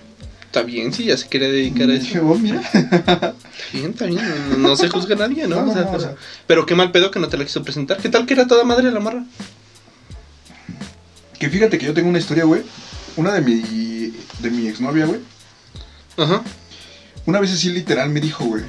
Está 0.47 0.63
bien, 0.63 0.93
sí, 0.93 1.05
ya 1.05 1.17
se 1.17 1.29
quería 1.29 1.49
dedicar 1.49 1.91
a 1.91 1.95
eso. 1.95 2.03
dije, 2.05 2.21
oh, 2.21 2.35
mira. 2.35 2.61
Está 2.63 3.35
bien, 3.73 3.91
está 3.91 4.07
bien. 4.07 4.21
No, 4.51 4.57
no 4.69 4.77
se 4.77 4.89
juzga 4.89 5.15
a 5.15 5.19
nadie, 5.19 5.47
¿no? 5.47 5.57
No, 5.65 5.67
no, 5.67 5.73
O 5.73 5.75
pero, 5.75 6.01
sea. 6.01 6.15
pero 6.47 6.67
qué 6.67 6.75
mal 6.75 6.91
pedo 6.91 7.11
que 7.11 7.21
no 7.21 7.29
te 7.29 7.37
la 7.37 7.45
quiso 7.45 7.63
presentar. 7.63 7.99
¿Qué 7.99 8.09
tal 8.09 8.27
que 8.27 8.35
era 8.35 8.47
toda 8.47 8.65
madre 8.65 8.91
la 8.91 8.99
morra? 9.01 9.25
Que 11.39 11.49
fíjate 11.51 11.79
que 11.79 11.87
yo 11.87 11.95
tengo 11.95 12.09
una 12.09 12.19
historia, 12.19 12.45
güey. 12.45 12.63
Una 13.17 13.33
de 13.35 13.41
mi, 13.43 14.13
de 14.41 14.51
mi 14.51 14.67
exnovia, 14.69 15.07
güey. 15.07 15.21
Ajá. 16.17 16.43
Una 17.27 17.41
vez 17.41 17.53
así 17.53 17.69
literal 17.71 18.09
me 18.11 18.21
dijo, 18.21 18.45
güey, 18.45 18.65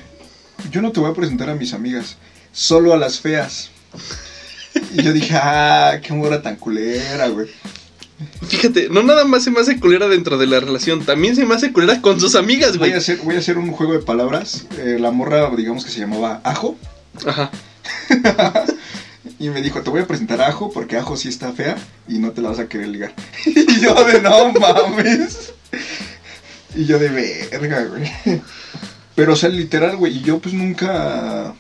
yo 0.72 0.82
no 0.82 0.91
te 0.91 0.99
voy 0.99 1.12
a 1.12 1.14
presentar 1.14 1.49
a 1.49 1.55
mis 1.55 1.74
amigas, 1.74 2.18
solo 2.51 2.93
a 2.93 2.97
las 2.97 3.20
feas. 3.20 3.70
Y 4.93 5.01
yo 5.03 5.14
dije, 5.14 5.36
ah, 5.36 5.99
qué 6.01 6.14
mora 6.14 6.41
tan 6.41 6.55
culera, 6.55 7.28
güey. 7.28 7.47
Fíjate, 8.47 8.89
no 8.89 9.01
nada 9.01 9.24
más 9.26 9.43
se 9.43 9.51
me 9.51 9.62
hace 9.62 9.80
culera 9.80 10.07
dentro 10.07 10.38
de 10.38 10.45
la 10.47 10.60
relación, 10.60 11.05
también 11.05 11.36
se 11.36 11.45
me 11.45 11.55
hace 11.55 11.72
culera 11.72 12.01
con 12.01 12.20
sus 12.20 12.36
amigas, 12.36 12.72
Voy 12.72 12.89
güey. 12.89 12.93
a 12.93 12.97
hacer, 12.97 13.18
voy 13.24 13.36
a 13.36 13.39
hacer 13.39 13.57
un 13.57 13.72
juego 13.72 13.93
de 13.93 13.99
palabras. 13.99 14.66
Eh, 14.78 14.97
la 14.99 15.12
morra, 15.12 15.49
digamos 15.55 15.86
que 15.86 15.91
se 15.91 15.99
llamaba 16.01 16.41
Ajo. 16.43 16.78
Ajá. 17.26 17.49
Y 19.41 19.49
me 19.49 19.62
dijo, 19.62 19.82
te 19.82 19.89
voy 19.89 20.01
a 20.01 20.07
presentar 20.07 20.41
a 20.41 20.47
Ajo 20.47 20.70
porque 20.70 20.97
Ajo 20.97 21.16
sí 21.16 21.30
está 21.30 21.53
fea 21.53 21.78
y 22.10 22.20
no 22.20 22.32
te 22.32 22.41
la 22.41 22.49
vas 22.49 22.60
a 22.60 22.68
querer 22.68 22.89
ligar. 22.89 23.14
Y 23.45 23.80
yo 23.80 23.95
de 24.03 24.22
no 24.22 24.51
mames. 24.51 25.53
Y 26.76 26.86
yo 26.86 26.99
de 26.99 27.07
verga, 27.07 27.86
güey. 27.86 28.41
Pero, 29.20 29.34
o 29.34 29.36
sea, 29.36 29.49
literal, 29.49 29.97
güey, 29.97 30.15
y 30.15 30.22
yo 30.22 30.39
pues 30.39 30.55
nunca... 30.55 31.53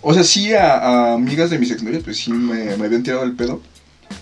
O 0.00 0.14
sea, 0.14 0.24
sí 0.24 0.54
a, 0.54 1.12
amigas 1.12 1.50
de 1.50 1.58
mis 1.58 1.70
exnovias, 1.70 2.02
pues 2.02 2.16
sí 2.16 2.32
me, 2.32 2.74
me 2.78 2.86
habían 2.86 3.02
tirado 3.02 3.22
el 3.22 3.34
pedo. 3.34 3.60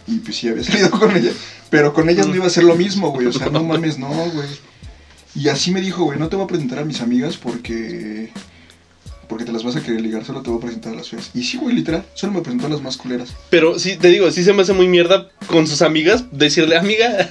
Y 0.09 0.19
pues 0.19 0.39
sí 0.39 0.49
había 0.49 0.65
salido 0.65 0.91
con 0.91 1.17
ellas. 1.17 1.37
Pero 1.71 1.95
con 1.95 2.11
ellas 2.11 2.27
no 2.27 2.35
iba 2.35 2.47
a 2.47 2.51
ser 2.51 2.65
lo 2.65 2.75
mismo, 2.75 3.13
güey. 3.13 3.29
O 3.29 3.33
sea, 3.33 3.49
no 3.51 3.63
mames, 3.63 3.97
no, 3.97 4.09
güey. 4.09 4.49
Y 5.37 5.47
así 5.51 5.71
me 5.71 5.81
dijo, 5.81 6.03
güey, 6.03 6.19
no 6.19 6.29
te 6.29 6.35
voy 6.35 6.47
a 6.47 6.49
presentar 6.49 6.81
a 6.81 6.85
mis 6.85 7.01
amigas 7.01 7.37
porque... 7.37 8.33
Porque 9.29 9.45
te 9.45 9.53
las 9.53 9.63
vas 9.63 9.77
a 9.77 9.81
querer 9.81 10.01
ligar, 10.01 10.25
solo 10.25 10.43
te 10.43 10.51
voy 10.51 10.59
a 10.59 10.63
presentar 10.63 10.95
a 10.95 10.97
las 10.97 11.11
feas. 11.11 11.31
Y 11.33 11.45
sí, 11.45 11.59
güey, 11.59 11.77
literal, 11.77 12.05
solo 12.15 12.33
me 12.33 12.41
presentó 12.41 12.67
a 12.67 12.71
las 12.71 12.83
más 12.83 12.97
culeras. 12.97 13.37
Pero 13.51 13.79
sí, 13.79 13.97
te 13.97 14.09
digo, 14.09 14.33
sí 14.33 14.43
se 14.43 14.53
me 14.53 14.63
hace 14.63 14.73
muy 14.73 14.89
mierda 14.89 15.29
con 15.47 15.69
sus 15.69 15.83
amigas 15.83 16.25
decirle, 16.33 16.77
amiga. 16.77 17.31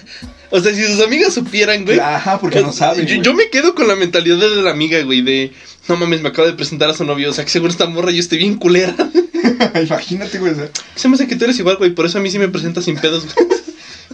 O 0.50 0.60
sea, 0.62 0.74
si 0.74 0.84
sus 0.84 1.02
amigas 1.02 1.34
supieran, 1.34 1.86
güey. 1.86 2.00
Ajá, 2.00 2.40
porque 2.40 2.62
no 2.62 2.72
saben. 2.72 3.06
Yo, 3.06 3.34
me 3.34 3.50
quedo 3.50 3.76
con 3.76 3.88
la 3.88 3.96
mentalidad 3.96 4.38
de 4.38 4.62
la 4.62 4.72
amiga, 4.72 5.02
güey, 5.04 5.22
de. 5.22 5.52
No 5.88 5.98
mames, 5.98 6.22
me 6.22 6.30
acabo 6.30 6.48
de 6.48 6.54
presentar 6.54 6.90
a 6.90 6.94
su 6.94 7.04
novio. 7.04 7.30
O 7.30 7.34
sea, 7.34 7.44
que 7.44 7.52
seguro 7.52 7.72
esta 7.72 7.88
morra 7.88 8.12
yo 8.12 8.20
estoy 8.20 8.38
bien 8.38 8.56
culera. 8.56 8.96
Imagínate, 9.84 10.40
güey. 10.40 10.54
o 10.54 10.56
sea, 10.56 10.70
Se 10.96 11.08
me 11.08 11.16
hace 11.16 11.28
que 11.28 11.36
tú 11.36 11.46
eres 11.46 11.60
igual, 11.60 11.78
güey. 11.78 11.92
Por 11.92 12.06
eso 12.06 12.18
a 12.18 12.22
mí 12.22 12.30
sí 12.30 12.40
me 12.40 12.50
presentas 12.50 12.86
sin 12.86 12.98
pedos, 12.98 13.26
güey. 13.26 13.48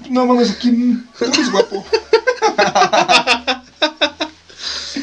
no 0.09 0.25
mames, 0.25 0.51
aquí 0.51 0.71
no 0.71 1.03
eres 1.19 1.51
guapo. 1.51 1.85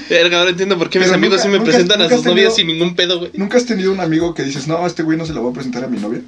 Verga, 0.09 0.39
ahora 0.39 0.51
entiendo 0.51 0.77
por 0.77 0.91
qué 0.91 0.99
mis 0.99 1.13
amigos 1.13 1.41
sí 1.41 1.49
me 1.49 1.61
presentan 1.61 2.03
a 2.03 2.09
sus 2.09 2.25
novias 2.25 2.57
sin 2.57 2.67
ningún 2.67 2.97
pedo, 2.97 3.21
güey. 3.21 3.31
¿Nunca 3.35 3.59
has 3.59 3.67
tenido 3.67 3.93
un 3.93 4.01
amigo 4.01 4.35
que 4.35 4.43
dices, 4.43 4.67
no, 4.67 4.85
a 4.85 4.87
este 4.87 5.05
güey 5.05 5.17
no 5.17 5.25
se 5.25 5.33
lo 5.33 5.43
voy 5.43 5.53
a 5.53 5.55
presentar 5.55 5.85
a 5.85 5.87
mi 5.87 5.99
novia? 5.99 6.23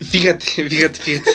Fíjate, 0.00 0.44
fíjate, 0.44 0.98
fíjate. 0.98 1.30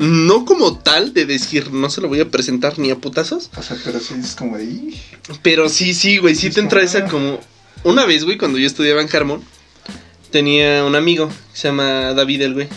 No 0.00 0.46
como 0.46 0.78
tal 0.78 1.12
de 1.12 1.26
decir, 1.26 1.72
no 1.72 1.90
se 1.90 2.00
lo 2.00 2.08
voy 2.08 2.20
a 2.20 2.30
presentar 2.30 2.78
ni 2.78 2.90
a 2.90 2.96
putazos. 2.96 3.50
O 3.54 3.62
sea, 3.62 3.76
pero 3.84 4.00
sí 4.00 4.14
es 4.18 4.34
como. 4.34 4.58
"Ih". 4.58 4.98
Pero 5.42 5.68
sí, 5.68 5.92
sí, 5.92 6.16
güey, 6.16 6.34
sí 6.34 6.48
te 6.48 6.60
entra 6.60 6.82
esa 6.82 7.06
como... 7.06 7.38
Una 7.84 8.06
vez, 8.06 8.24
güey, 8.24 8.38
cuando 8.38 8.56
yo 8.56 8.66
estudiaba 8.66 9.02
en 9.02 9.14
Harmon, 9.14 9.44
tenía 10.30 10.84
un 10.84 10.94
amigo, 10.96 11.30
se 11.52 11.68
llama 11.68 12.14
David 12.14 12.40
el 12.40 12.54
güey. 12.54 12.68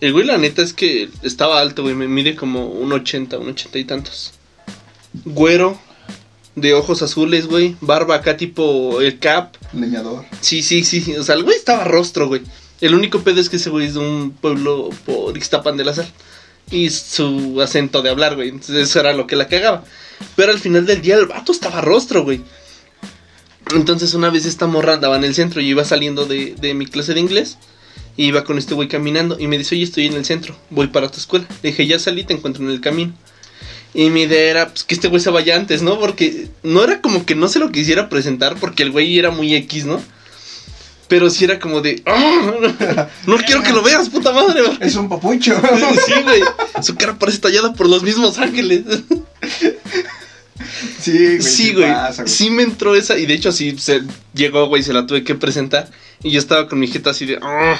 El 0.00 0.14
güey, 0.14 0.24
la 0.24 0.38
neta, 0.38 0.62
es 0.62 0.72
que 0.72 1.10
estaba 1.22 1.60
alto, 1.60 1.82
güey, 1.82 1.94
me 1.94 2.08
mide 2.08 2.34
como 2.34 2.66
un 2.66 2.92
80, 2.94 3.38
un 3.38 3.50
80 3.50 3.78
y 3.78 3.84
tantos. 3.84 4.32
Güero, 5.26 5.78
de 6.56 6.72
ojos 6.72 7.02
azules, 7.02 7.46
güey, 7.46 7.76
barba 7.82 8.14
acá 8.16 8.38
tipo 8.38 9.02
el 9.02 9.18
cap. 9.18 9.54
Leñador. 9.74 10.24
Sí, 10.40 10.62
sí, 10.62 10.82
sí, 10.82 11.14
o 11.14 11.22
sea, 11.22 11.34
el 11.34 11.42
güey 11.44 11.56
estaba 11.56 11.84
rostro, 11.84 12.28
güey. 12.28 12.40
El 12.82 12.96
único 12.96 13.20
pedo 13.20 13.40
es 13.40 13.48
que 13.48 13.56
ese 13.56 13.70
güey 13.70 13.86
es 13.86 13.94
de 13.94 14.00
un 14.00 14.32
pueblo 14.32 14.90
por 15.06 15.36
Ixtapan 15.36 15.76
de 15.76 15.84
la 15.84 15.94
Sal. 15.94 16.12
Y 16.68 16.90
su 16.90 17.60
acento 17.62 18.02
de 18.02 18.10
hablar, 18.10 18.34
güey. 18.34 18.48
Entonces 18.48 18.88
eso 18.88 18.98
era 18.98 19.12
lo 19.12 19.28
que 19.28 19.36
la 19.36 19.46
cagaba. 19.46 19.84
Pero 20.34 20.50
al 20.50 20.58
final 20.58 20.84
del 20.84 21.00
día 21.00 21.14
el 21.14 21.26
vato 21.26 21.52
estaba 21.52 21.80
rostro, 21.80 22.24
güey. 22.24 22.42
Entonces 23.72 24.14
una 24.14 24.30
vez 24.30 24.46
esta 24.46 24.66
morra 24.66 24.94
andaba 24.94 25.16
en 25.16 25.22
el 25.22 25.32
centro 25.32 25.60
y 25.60 25.68
iba 25.68 25.84
saliendo 25.84 26.26
de, 26.26 26.56
de 26.60 26.74
mi 26.74 26.86
clase 26.86 27.14
de 27.14 27.20
inglés. 27.20 27.56
Y 28.16 28.26
iba 28.26 28.42
con 28.42 28.58
este 28.58 28.74
güey 28.74 28.88
caminando. 28.88 29.38
Y 29.38 29.46
me 29.46 29.58
dice, 29.58 29.76
oye, 29.76 29.84
estoy 29.84 30.06
en 30.06 30.14
el 30.14 30.24
centro. 30.24 30.56
Voy 30.70 30.88
para 30.88 31.08
tu 31.08 31.18
escuela. 31.18 31.46
Le 31.62 31.70
dije, 31.70 31.86
ya 31.86 32.00
salí, 32.00 32.24
te 32.24 32.34
encuentro 32.34 32.64
en 32.64 32.70
el 32.70 32.80
camino. 32.80 33.14
Y 33.94 34.10
mi 34.10 34.22
idea 34.22 34.50
era 34.50 34.68
pues, 34.70 34.82
que 34.82 34.96
este 34.96 35.06
güey 35.06 35.20
se 35.20 35.30
vaya 35.30 35.54
antes, 35.54 35.82
¿no? 35.82 36.00
Porque 36.00 36.48
no 36.64 36.82
era 36.82 37.00
como 37.00 37.24
que 37.26 37.36
no 37.36 37.46
se 37.46 37.60
lo 37.60 37.70
quisiera 37.70 38.08
presentar 38.08 38.56
porque 38.56 38.82
el 38.82 38.90
güey 38.90 39.20
era 39.20 39.30
muy 39.30 39.54
X, 39.54 39.84
¿no? 39.84 40.02
Pero 41.08 41.28
sí 41.30 41.44
era 41.44 41.58
como 41.58 41.80
de, 41.80 42.02
"Ah, 42.06 43.06
no 43.26 43.36
quiero 43.38 43.62
que 43.62 43.72
lo 43.72 43.82
veas, 43.82 44.08
puta 44.08 44.32
madre. 44.32 44.62
güey". 44.62 44.78
Es 44.80 44.94
un 44.96 45.08
papucho. 45.08 45.54
Sí, 46.06 46.12
güey. 46.24 46.40
Su 46.82 46.94
cara 46.96 47.18
parece 47.18 47.38
tallada 47.38 47.72
por 47.74 47.88
los 47.88 48.02
mismos 48.02 48.38
ángeles. 48.38 48.82
sí, 51.00 51.12
güey. 51.12 51.42
Sí, 51.42 51.72
güey. 51.74 51.92
pasa, 51.92 52.26
Sí 52.26 52.50
me 52.50 52.62
entró 52.62 52.94
esa. 52.94 53.18
Y 53.18 53.26
de 53.26 53.34
hecho, 53.34 53.52
sí 53.52 53.76
se 53.78 54.02
llegó, 54.34 54.66
güey, 54.68 54.82
se 54.82 54.92
la 54.92 55.06
tuve 55.06 55.24
que 55.24 55.34
presentar. 55.34 55.88
Y 56.22 56.30
yo 56.30 56.38
estaba 56.38 56.68
con 56.68 56.78
mi 56.78 56.88
jeta 56.88 57.10
así 57.10 57.26
de. 57.26 57.38
"Ah". 57.42 57.76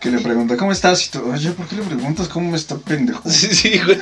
Que 0.00 0.10
le 0.10 0.18
pregunta, 0.18 0.56
¿cómo 0.58 0.70
estás? 0.70 1.06
Y 1.06 1.10
tú, 1.10 1.22
oye, 1.32 1.50
¿por 1.52 1.66
qué 1.66 1.76
le 1.76 1.82
preguntas 1.82 2.28
cómo 2.28 2.50
me 2.50 2.56
está 2.58 2.76
pendejo? 2.76 3.22
Sí, 3.30 3.54
sí, 3.54 3.80
güey. 3.84 3.98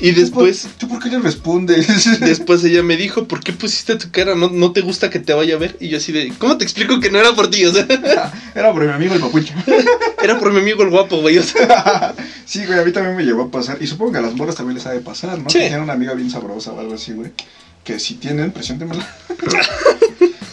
Y 0.00 0.12
después. 0.12 0.66
¿Tú 0.78 0.88
por 0.88 1.02
qué 1.02 1.10
le 1.10 1.18
respondes? 1.18 2.20
Después 2.20 2.64
ella 2.64 2.82
me 2.82 2.96
dijo, 2.96 3.28
¿por 3.28 3.40
qué 3.40 3.52
pusiste 3.52 3.96
tu 3.96 4.10
cara? 4.10 4.34
¿No, 4.34 4.48
¿No 4.48 4.72
te 4.72 4.80
gusta 4.80 5.10
que 5.10 5.18
te 5.18 5.34
vaya 5.34 5.54
a 5.56 5.58
ver? 5.58 5.76
Y 5.78 5.88
yo 5.88 5.98
así 5.98 6.10
de, 6.12 6.32
¿cómo 6.38 6.56
te 6.56 6.64
explico 6.64 7.00
que 7.00 7.10
no 7.10 7.18
era 7.18 7.34
por 7.34 7.50
ti? 7.50 7.64
O 7.66 7.72
sea, 7.72 7.86
Era 8.54 8.72
por 8.72 8.84
mi 8.84 8.92
amigo 8.92 9.14
el 9.14 9.20
papucho. 9.20 9.52
era 10.22 10.38
por 10.38 10.52
mi 10.52 10.60
amigo 10.60 10.82
el 10.82 10.90
guapo, 10.90 11.20
güey. 11.20 11.38
O 11.38 11.42
sea, 11.42 12.14
sí, 12.44 12.64
güey, 12.66 12.78
a 12.78 12.84
mí 12.84 12.92
también 12.92 13.16
me 13.16 13.24
llegó 13.24 13.42
a 13.42 13.50
pasar. 13.50 13.78
Y 13.80 13.86
supongo 13.86 14.12
que 14.12 14.18
a 14.18 14.22
las 14.22 14.34
morras 14.34 14.56
también 14.56 14.76
les 14.76 14.86
ha 14.86 14.92
de 14.92 15.00
pasar, 15.00 15.38
¿no? 15.38 15.50
Sí. 15.50 15.58
Que 15.58 15.66
tienen 15.66 15.82
una 15.82 15.92
amiga 15.92 16.14
bien 16.14 16.30
sabrosa 16.30 16.72
o 16.72 16.80
algo 16.80 16.94
así, 16.94 17.12
güey. 17.12 17.32
Que 17.84 17.98
si 17.98 18.14
tienen, 18.14 18.52
preséntemela. 18.52 19.06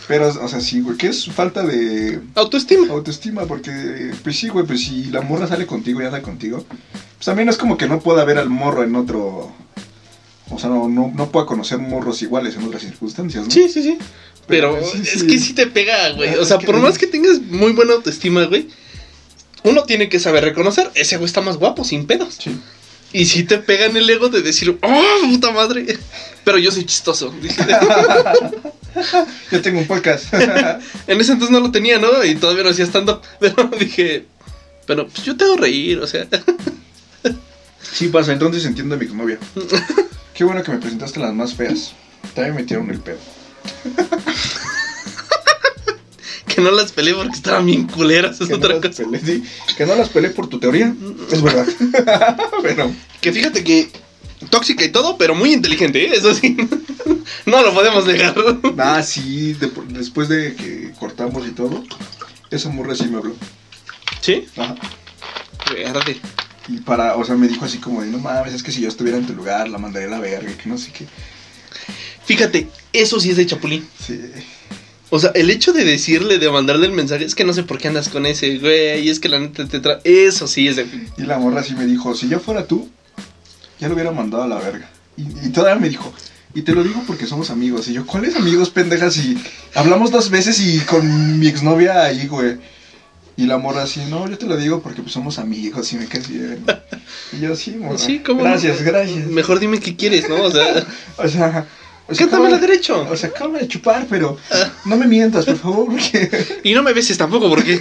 Pero, 0.08 0.30
o 0.30 0.48
sea, 0.48 0.62
sí, 0.62 0.80
güey, 0.80 0.98
que 0.98 1.08
es 1.08 1.26
falta 1.26 1.64
de 1.64 2.22
autoestima. 2.36 2.88
autoestima, 2.90 3.46
porque, 3.46 4.12
pues 4.24 4.38
sí, 4.40 4.48
güey, 4.48 4.66
pues 4.66 4.82
si 4.82 5.06
la 5.06 5.22
morra 5.22 5.48
sale 5.48 5.66
contigo 5.66 6.02
y 6.02 6.06
anda 6.06 6.22
contigo, 6.22 6.66
pues 7.18 7.26
también 7.26 7.50
es 7.50 7.58
como 7.58 7.78
que 7.78 7.88
no 7.88 8.00
pueda 8.00 8.24
ver 8.26 8.38
al 8.38 8.50
morro 8.50 8.84
en 8.84 8.96
otro. 8.96 9.52
O 10.50 10.60
sea, 10.60 10.70
no, 10.70 10.88
no, 10.88 11.12
no 11.14 11.30
pueda 11.30 11.46
conocer 11.46 11.78
morros 11.80 12.22
iguales 12.22 12.56
en 12.56 12.64
otras 12.64 12.82
circunstancias, 12.84 13.46
¿no? 13.46 13.52
Sí, 13.52 13.68
sí, 13.70 13.84
sí. 13.84 13.98
Pero 14.48 14.76
Pero 14.76 14.88
sí, 14.90 15.00
es 15.04 15.10
sí. 15.22 15.28
que 15.28 15.38
sí 15.40 15.54
te 15.54 15.68
pega, 15.68 16.10
güey. 16.12 16.34
O 16.36 16.42
Es 16.44 16.48
sea, 16.48 16.58
que- 16.58 16.66
por 16.66 16.78
más 16.78 16.98
que 16.98 17.08
tengas 17.08 17.42
muy 17.42 17.74
buena 17.74 17.94
autoestima, 17.94 18.46
güey, 18.46 18.70
uno 19.64 19.84
tiene 19.84 20.08
que 20.08 20.20
saber 20.20 20.44
reconocer, 20.46 20.90
ese 20.96 21.18
güey 21.18 21.26
está 21.26 21.42
más 21.42 21.58
guapo, 21.58 21.84
sin 21.84 22.06
pedos. 22.08 22.36
Sí. 22.40 22.58
Y 23.12 23.26
sí 23.26 23.44
te 23.44 23.58
pega 23.58 23.86
en 23.86 23.98
el 23.98 24.10
ego 24.10 24.30
de 24.30 24.42
decir, 24.42 24.78
¡oh, 24.82 25.04
puta 25.30 25.52
madre! 25.52 25.98
Pero 26.46 26.58
yo 26.60 26.72
soy 26.72 26.86
chistoso. 26.86 27.34
Yo 29.52 29.62
tengo 29.62 29.80
un 29.80 29.88
podcast. 29.88 30.34
en 31.08 31.22
ese 31.22 31.34
entonces 31.34 31.50
no 31.52 31.60
lo 31.60 31.72
tenía, 31.72 32.00
¿no? 32.00 32.24
Y 32.24 32.36
todavía 32.36 32.64
no 32.64 32.70
hacía 32.70 32.86
stand-up. 32.86 33.22
Pero 33.40 33.70
dije, 33.80 34.26
pero 34.86 35.08
pues 35.08 35.24
yo 35.26 35.36
te 35.36 35.44
hago 35.44 35.58
reír, 35.58 36.00
o 36.00 36.08
sea. 36.08 36.26
Sí 37.98 38.08
pasa, 38.10 38.34
entonces 38.34 38.66
entiendo 38.66 38.96
a 38.96 38.98
mi 38.98 39.06
novia. 39.08 39.40
Qué 40.34 40.44
bueno 40.44 40.62
que 40.64 40.72
me 40.72 40.78
presentaste 40.78 41.20
las 41.20 41.34
más 41.34 41.54
feas. 41.56 41.94
También 42.36 42.56
me 42.56 42.62
metieron 42.62 42.90
el 42.92 43.00
pedo. 43.00 43.18
que 46.48 46.62
no 46.62 46.72
las 46.72 46.92
peleé 46.92 47.14
porque 47.14 47.36
estaban 47.36 47.66
bien 47.66 47.88
culeras, 47.88 48.40
es 48.40 48.48
Que 48.48 48.54
no, 48.54 48.58
otra 48.58 48.76
las 48.76 48.86
cosa. 48.86 49.04
peleé, 49.04 49.22
sí, 49.26 49.44
que 49.76 49.86
no 49.86 49.96
las 49.96 50.10
peleé 50.10 50.30
por 50.32 50.48
tu 50.48 50.60
teoría. 50.60 50.94
Es 51.32 51.42
verdad. 51.42 51.68
Pero, 52.62 52.92
Que 53.22 53.32
fíjate 53.34 53.64
que 53.64 53.90
tóxica 54.50 54.86
y 54.86 54.90
todo, 54.92 55.18
pero 55.18 55.34
muy 55.34 55.52
inteligente, 55.54 56.06
¿eh? 56.06 56.12
Eso 56.14 56.34
sí. 56.34 56.56
no 57.48 57.62
lo 57.64 57.74
podemos 57.74 58.06
negar. 58.06 58.36
ah, 58.78 59.02
sí, 59.04 59.54
de- 59.54 59.72
después 59.90 60.30
de 60.30 60.56
que 60.56 60.94
cortamos 61.00 61.48
y 61.48 61.52
todo, 61.52 61.84
esa 62.52 62.70
morra 62.70 62.96
sí 62.96 63.06
me 63.08 63.18
habló. 63.18 63.36
¿Sí? 64.22 64.46
Ajá. 64.56 64.76
Verde. 65.74 66.18
Y 66.68 66.80
para, 66.80 67.16
o 67.16 67.24
sea, 67.24 67.36
me 67.36 67.48
dijo 67.48 67.66
así 67.66 67.78
como 67.78 68.02
de, 68.02 68.08
no 68.08 68.20
mames, 68.20 68.54
es 68.54 68.64
que 68.64 68.72
si 68.72 68.82
yo 68.82 68.90
estuviera 68.90 69.18
en 69.18 69.26
tu 69.26 69.34
lugar, 69.34 69.70
la 69.70 69.78
mandaría 69.78 70.08
a 70.08 70.12
la 70.12 70.20
verga, 70.20 70.52
que 70.58 70.70
no 70.70 70.78
sé 70.78 70.92
qué. 70.92 71.06
Fíjate, 72.26 72.68
eso 72.92 73.20
sí 73.20 73.30
es 73.30 73.38
de 73.38 73.46
Chapulín. 73.46 73.88
Sí. 74.06 74.20
O 75.10 75.20
sea, 75.20 75.32
el 75.36 75.50
hecho 75.50 75.72
de 75.72 75.86
decirle, 75.86 76.38
de 76.40 76.52
mandarle 76.52 76.88
el 76.88 76.92
mensaje, 76.92 77.24
es 77.24 77.36
que 77.36 77.46
no 77.46 77.54
sé 77.54 77.64
por 77.64 77.78
qué 77.78 77.88
andas 77.88 78.10
con 78.10 78.26
ese, 78.26 78.58
güey, 78.58 79.00
y 79.00 79.10
es 79.10 79.22
que 79.22 79.30
la 79.30 79.40
neta 79.40 79.66
te 79.66 79.80
trae. 79.80 80.00
Eso 80.04 80.48
sí 80.48 80.68
es 80.68 80.76
de. 80.76 80.86
Y 81.18 81.22
la 81.22 81.40
morra 81.40 81.64
sí 81.64 81.74
me 81.74 81.86
dijo, 81.86 82.14
si 82.14 82.28
yo 82.28 82.42
fuera 82.42 82.68
tú, 82.68 82.90
ya 83.80 83.88
lo 83.88 83.94
hubiera 83.94 84.12
mandado 84.12 84.44
a 84.44 84.48
la 84.48 84.60
verga. 84.60 84.90
Y, 85.16 85.48
y 85.48 85.50
todavía 85.52 85.80
me 85.80 85.88
dijo, 85.88 86.14
y 86.54 86.64
te 86.64 86.74
lo 86.74 86.84
digo 86.84 87.02
porque 87.08 87.26
somos 87.26 87.50
amigos. 87.50 87.88
Y 87.88 87.94
yo, 87.94 88.06
¿cuáles 88.06 88.36
amigos, 88.36 88.70
pendejas? 88.70 89.16
Y 89.18 89.38
hablamos 89.76 90.12
dos 90.12 90.30
veces 90.30 90.60
y 90.60 90.80
con 90.82 91.40
mi 91.40 91.48
exnovia 91.48 92.04
ahí, 92.04 92.28
güey. 92.28 92.58
Y 93.38 93.46
la 93.46 93.60
morra 93.60 93.84
así, 93.84 94.02
no, 94.10 94.28
yo 94.28 94.38
te 94.38 94.48
lo 94.48 94.58
digo 94.58 94.82
porque 94.82 95.04
pues 95.04 95.14
somos 95.14 95.38
amigos 95.38 95.94
y 95.94 95.98
me 95.98 96.08
caes 96.08 96.28
bien. 96.28 96.66
Y 97.32 97.40
yo, 97.40 97.56
sí, 97.56 97.72
morra. 97.72 98.00
Sí, 98.00 98.20
¿cómo 98.20 98.40
no? 98.40 98.50
Gracias, 98.50 98.82
gracias. 98.82 99.28
Mejor 99.28 99.60
dime 99.60 99.80
qué 99.80 99.96
quieres, 99.96 100.28
¿no? 100.28 100.42
O 100.42 100.52
sea, 100.52 100.86
O 101.18 101.28
sea... 101.28 101.68
O 102.08 102.16
sea, 102.16 102.26
cántame 102.30 102.50
la 102.50 102.58
derecho. 102.58 103.08
O 103.10 103.16
sea, 103.16 103.30
acaba 103.30 103.60
de 103.60 103.68
chupar, 103.68 104.08
pero 104.10 104.38
no 104.86 104.98
me 104.98 105.06
mientas, 105.06 105.46
por 105.46 105.58
favor, 105.58 105.86
porque... 105.88 106.60
Y 106.64 106.74
no 106.74 106.82
me 106.82 106.94
beses 106.94 107.18
tampoco, 107.18 107.48
porque. 107.48 107.80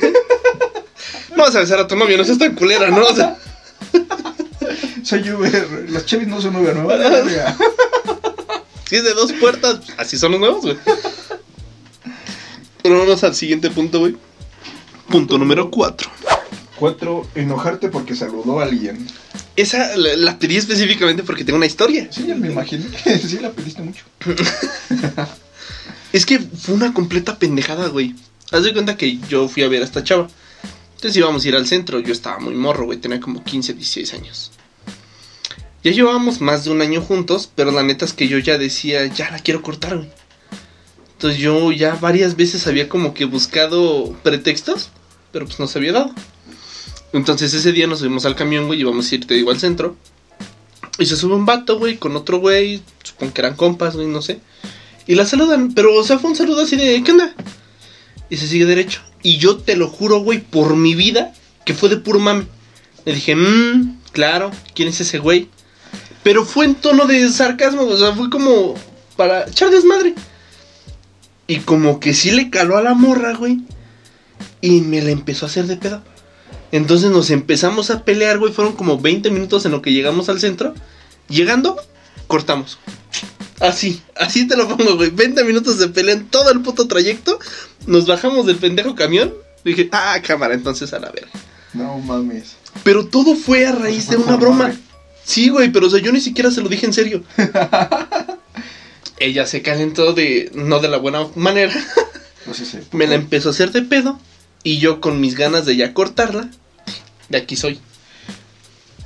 No 1.35 1.43
vas 1.43 1.55
a 1.57 1.61
besar 1.61 1.79
a 1.79 1.89
tu 1.89 1.97
novio, 1.97 2.19
no 2.19 2.25
seas 2.25 2.39
tan 2.39 2.55
culera, 2.55 2.91
¿no? 2.91 3.05
O 3.05 3.15
sea, 3.15 3.37
Soy 5.03 5.31
Uber, 5.31 5.87
las 5.91 6.05
Chevys 6.05 6.29
no 6.29 6.41
son 6.41 6.57
Uber, 6.57 6.75
verga. 6.75 7.57
si 8.89 8.97
es 8.97 9.05
de 9.05 9.15
dos 9.15 9.33
puertas, 9.35 9.81
así 9.97 10.19
son 10.19 10.33
los 10.33 10.41
nuevos, 10.41 10.63
güey. 10.63 10.77
Pero 12.83 12.99
vamos 12.99 13.23
al 13.23 13.35
siguiente 13.35 13.71
punto, 13.71 14.01
güey. 14.01 14.17
Punto 15.09 15.39
número 15.39 15.71
4. 15.71 16.11
Cuatro, 16.79 17.27
enojarte 17.35 17.89
porque 17.89 18.15
saludó 18.15 18.61
a 18.61 18.65
alguien. 18.65 19.07
Esa 19.57 19.97
la, 19.97 20.15
la 20.17 20.39
pedí 20.39 20.57
específicamente 20.57 21.23
porque 21.23 21.45
tengo 21.45 21.57
una 21.57 21.67
historia. 21.67 22.09
Sí, 22.11 22.25
me 22.25 22.49
imaginé. 22.49 22.85
Sí, 23.27 23.39
la 23.41 23.51
pediste 23.51 23.83
mucho. 23.83 24.05
Es 26.13 26.25
que 26.25 26.39
fue 26.39 26.75
una 26.75 26.95
completa 26.95 27.39
pendejada, 27.39 27.89
güey. 27.89 28.15
Haz 28.51 28.63
de 28.63 28.73
cuenta 28.73 28.97
que 28.97 29.19
yo 29.29 29.49
fui 29.49 29.63
a 29.65 29.69
ver 29.69 29.83
a 29.83 29.85
esta 29.85 30.03
chava. 30.05 30.29
Entonces 30.95 31.17
íbamos 31.17 31.45
a 31.45 31.49
ir 31.49 31.57
al 31.57 31.67
centro. 31.67 32.01
Yo 32.01 32.13
estaba 32.13 32.39
muy 32.39 32.55
morro, 32.55 32.87
güey. 32.87 32.99
Tenía 32.99 33.21
como 33.21 33.45
15, 33.45 33.75
16 33.75 34.15
años. 34.15 34.53
Ya 35.85 35.93
llevábamos 35.93 36.41
más 36.41 36.65
de 36.65 36.71
un 36.71 36.81
año 36.81 37.03
juntos, 37.03 37.51
pero 37.55 37.71
la 37.71 37.83
neta 37.83 38.05
es 38.05 38.13
que 38.13 38.29
yo 38.29 38.39
ya 38.39 38.57
decía, 38.57 39.07
ya 39.07 39.31
la 39.31 39.41
quiero 39.41 39.63
cortar, 39.63 39.97
güey. 39.97 40.09
Entonces 41.13 41.39
yo 41.39 41.71
ya 41.73 41.95
varias 41.95 42.37
veces 42.37 42.67
había 42.67 42.89
como 42.89 43.15
que 43.15 43.25
buscado 43.25 44.15
pretextos, 44.23 44.91
pero 45.37 45.45
pues 45.45 45.61
no 45.61 45.67
se 45.67 45.79
había 45.79 45.93
dado. 45.93 46.11
Entonces 47.13 47.53
ese 47.53 47.71
día 47.71 47.87
nos 47.87 47.99
subimos 47.99 48.25
al 48.25 48.35
camión, 48.35 48.69
güey, 48.69 48.79
y 48.79 48.83
íbamos 48.83 49.13
a 49.13 49.15
ir, 49.15 49.27
te 49.27 49.35
digo, 49.35 49.51
al 49.51 49.61
centro. 49.61 49.95
Y 50.99 51.05
se 51.05 51.15
sube 51.15 51.35
un 51.35 51.45
vato, 51.45 51.79
güey, 51.79 51.99
con 51.99 52.17
otro 52.17 52.39
güey, 52.39 52.83
supongo 53.03 53.35
que 53.35 53.43
eran 53.43 53.55
compas, 53.55 53.97
güey, 53.97 54.07
no 54.07 54.23
sé. 54.23 54.41
Y 55.07 55.15
la 55.15 55.27
saludan, 55.27 55.75
pero, 55.75 55.95
o 55.95 56.03
sea, 56.05 56.19
fue 56.19 56.31
un 56.31 56.37
saludo 56.37 56.63
así 56.63 56.77
de, 56.77 57.03
¿qué 57.05 57.13
onda? 57.13 57.35
Y 58.31 58.39
se 58.39 58.47
sigue 58.47 58.65
derecho. 58.65 59.03
Y 59.23 59.37
yo 59.37 59.59
te 59.59 59.77
lo 59.77 59.89
juro, 59.89 60.21
güey, 60.21 60.41
por 60.41 60.75
mi 60.75 60.95
vida, 60.95 61.35
que 61.67 61.75
fue 61.75 61.91
de 61.91 61.99
puro 61.99 62.19
mame. 62.19 62.47
Le 63.05 63.13
dije, 63.13 63.37
mmm, 63.37 63.99
claro, 64.13 64.51
¿quién 64.75 64.89
es 64.89 65.03
ese 65.03 65.19
güey? 65.19 65.51
Pero 66.23 66.47
fue 66.47 66.65
en 66.65 66.77
tono 66.77 67.05
de 67.05 67.29
sarcasmo, 67.29 67.83
o 67.83 67.99
sea, 67.99 68.15
fue 68.15 68.31
como 68.31 68.75
para 69.19 69.47
echar 69.47 69.69
desmadre. 69.69 70.15
Y 71.47 71.59
como 71.59 72.01
que 72.01 72.15
sí 72.15 72.31
le 72.31 72.49
caló 72.49 72.79
a 72.79 72.83
la 72.83 72.95
morra, 72.95 73.35
güey. 73.35 73.61
Y 74.67 74.81
me 74.81 75.01
la 75.01 75.13
empezó 75.13 75.47
a 75.47 75.49
hacer 75.49 75.67
de 75.67 75.77
pedo. 75.77 76.03
Entonces 76.73 77.13
nos 77.13 77.31
empezamos 77.31 77.91
a 77.91 78.03
pelear, 78.03 78.39
güey. 78.39 78.53
Fueron 78.53 78.73
como 78.73 78.99
20 78.99 79.31
minutos 79.31 79.65
en 79.65 79.71
lo 79.71 79.81
que 79.81 79.93
llegamos 79.93 80.29
al 80.29 80.41
centro. 80.41 80.75
Llegando, 81.29 81.81
cortamos. 82.27 82.77
Así, 83.61 84.03
así 84.17 84.49
te 84.49 84.57
lo 84.57 84.67
pongo, 84.67 84.97
güey. 84.97 85.11
20 85.11 85.45
minutos 85.45 85.79
de 85.79 85.87
pelea 85.87 86.17
en 86.17 86.27
todo 86.27 86.51
el 86.51 86.63
puto 86.63 86.89
trayecto. 86.89 87.39
Nos 87.87 88.09
bajamos 88.09 88.45
del 88.45 88.57
pendejo 88.57 88.97
camión. 88.97 89.33
Dije, 89.65 89.89
ah, 89.93 90.19
cámara, 90.27 90.55
entonces 90.55 90.93
a 90.93 90.99
la 90.99 91.13
verga. 91.13 91.31
No 91.73 91.99
mames. 91.99 92.57
Pero 92.83 93.07
todo 93.07 93.37
fue 93.37 93.67
a 93.67 93.73
raíz 93.73 94.09
de 94.11 94.17
una 94.17 94.37
broma. 94.37 94.75
Sí, 95.23 95.49
güey, 95.49 95.71
pero 95.71 95.87
o 95.87 95.91
sea, 95.91 96.01
yo 96.01 96.11
ni 96.11 96.21
siquiera 96.21 96.51
se 96.51 96.61
lo 96.61 96.69
dije 96.69 96.87
en 96.87 96.93
serio. 96.93 97.23
Ella 99.21 99.47
se 99.47 99.63
calentó 99.63 100.13
de. 100.13 100.51
no 100.55 100.81
de 100.81 100.89
la 100.89 100.99
buena 100.99 101.29
manera. 101.37 101.73
No 102.47 102.55
sé 102.55 102.65
si. 102.65 102.79
Me 102.91 103.07
la 103.07 103.15
empezó 103.15 103.51
a 103.51 103.53
hacer 103.53 103.71
de 103.71 103.83
pedo. 103.83 104.19
Y 104.67 104.79
yo 104.79 105.01
con 105.01 105.21
mis 105.21 105.37
ganas 105.37 105.65
de 105.65 105.77
ya 105.77 105.95
cortarla. 105.95 106.49
De 107.29 107.39
aquí 107.39 107.55
soy. 107.55 107.79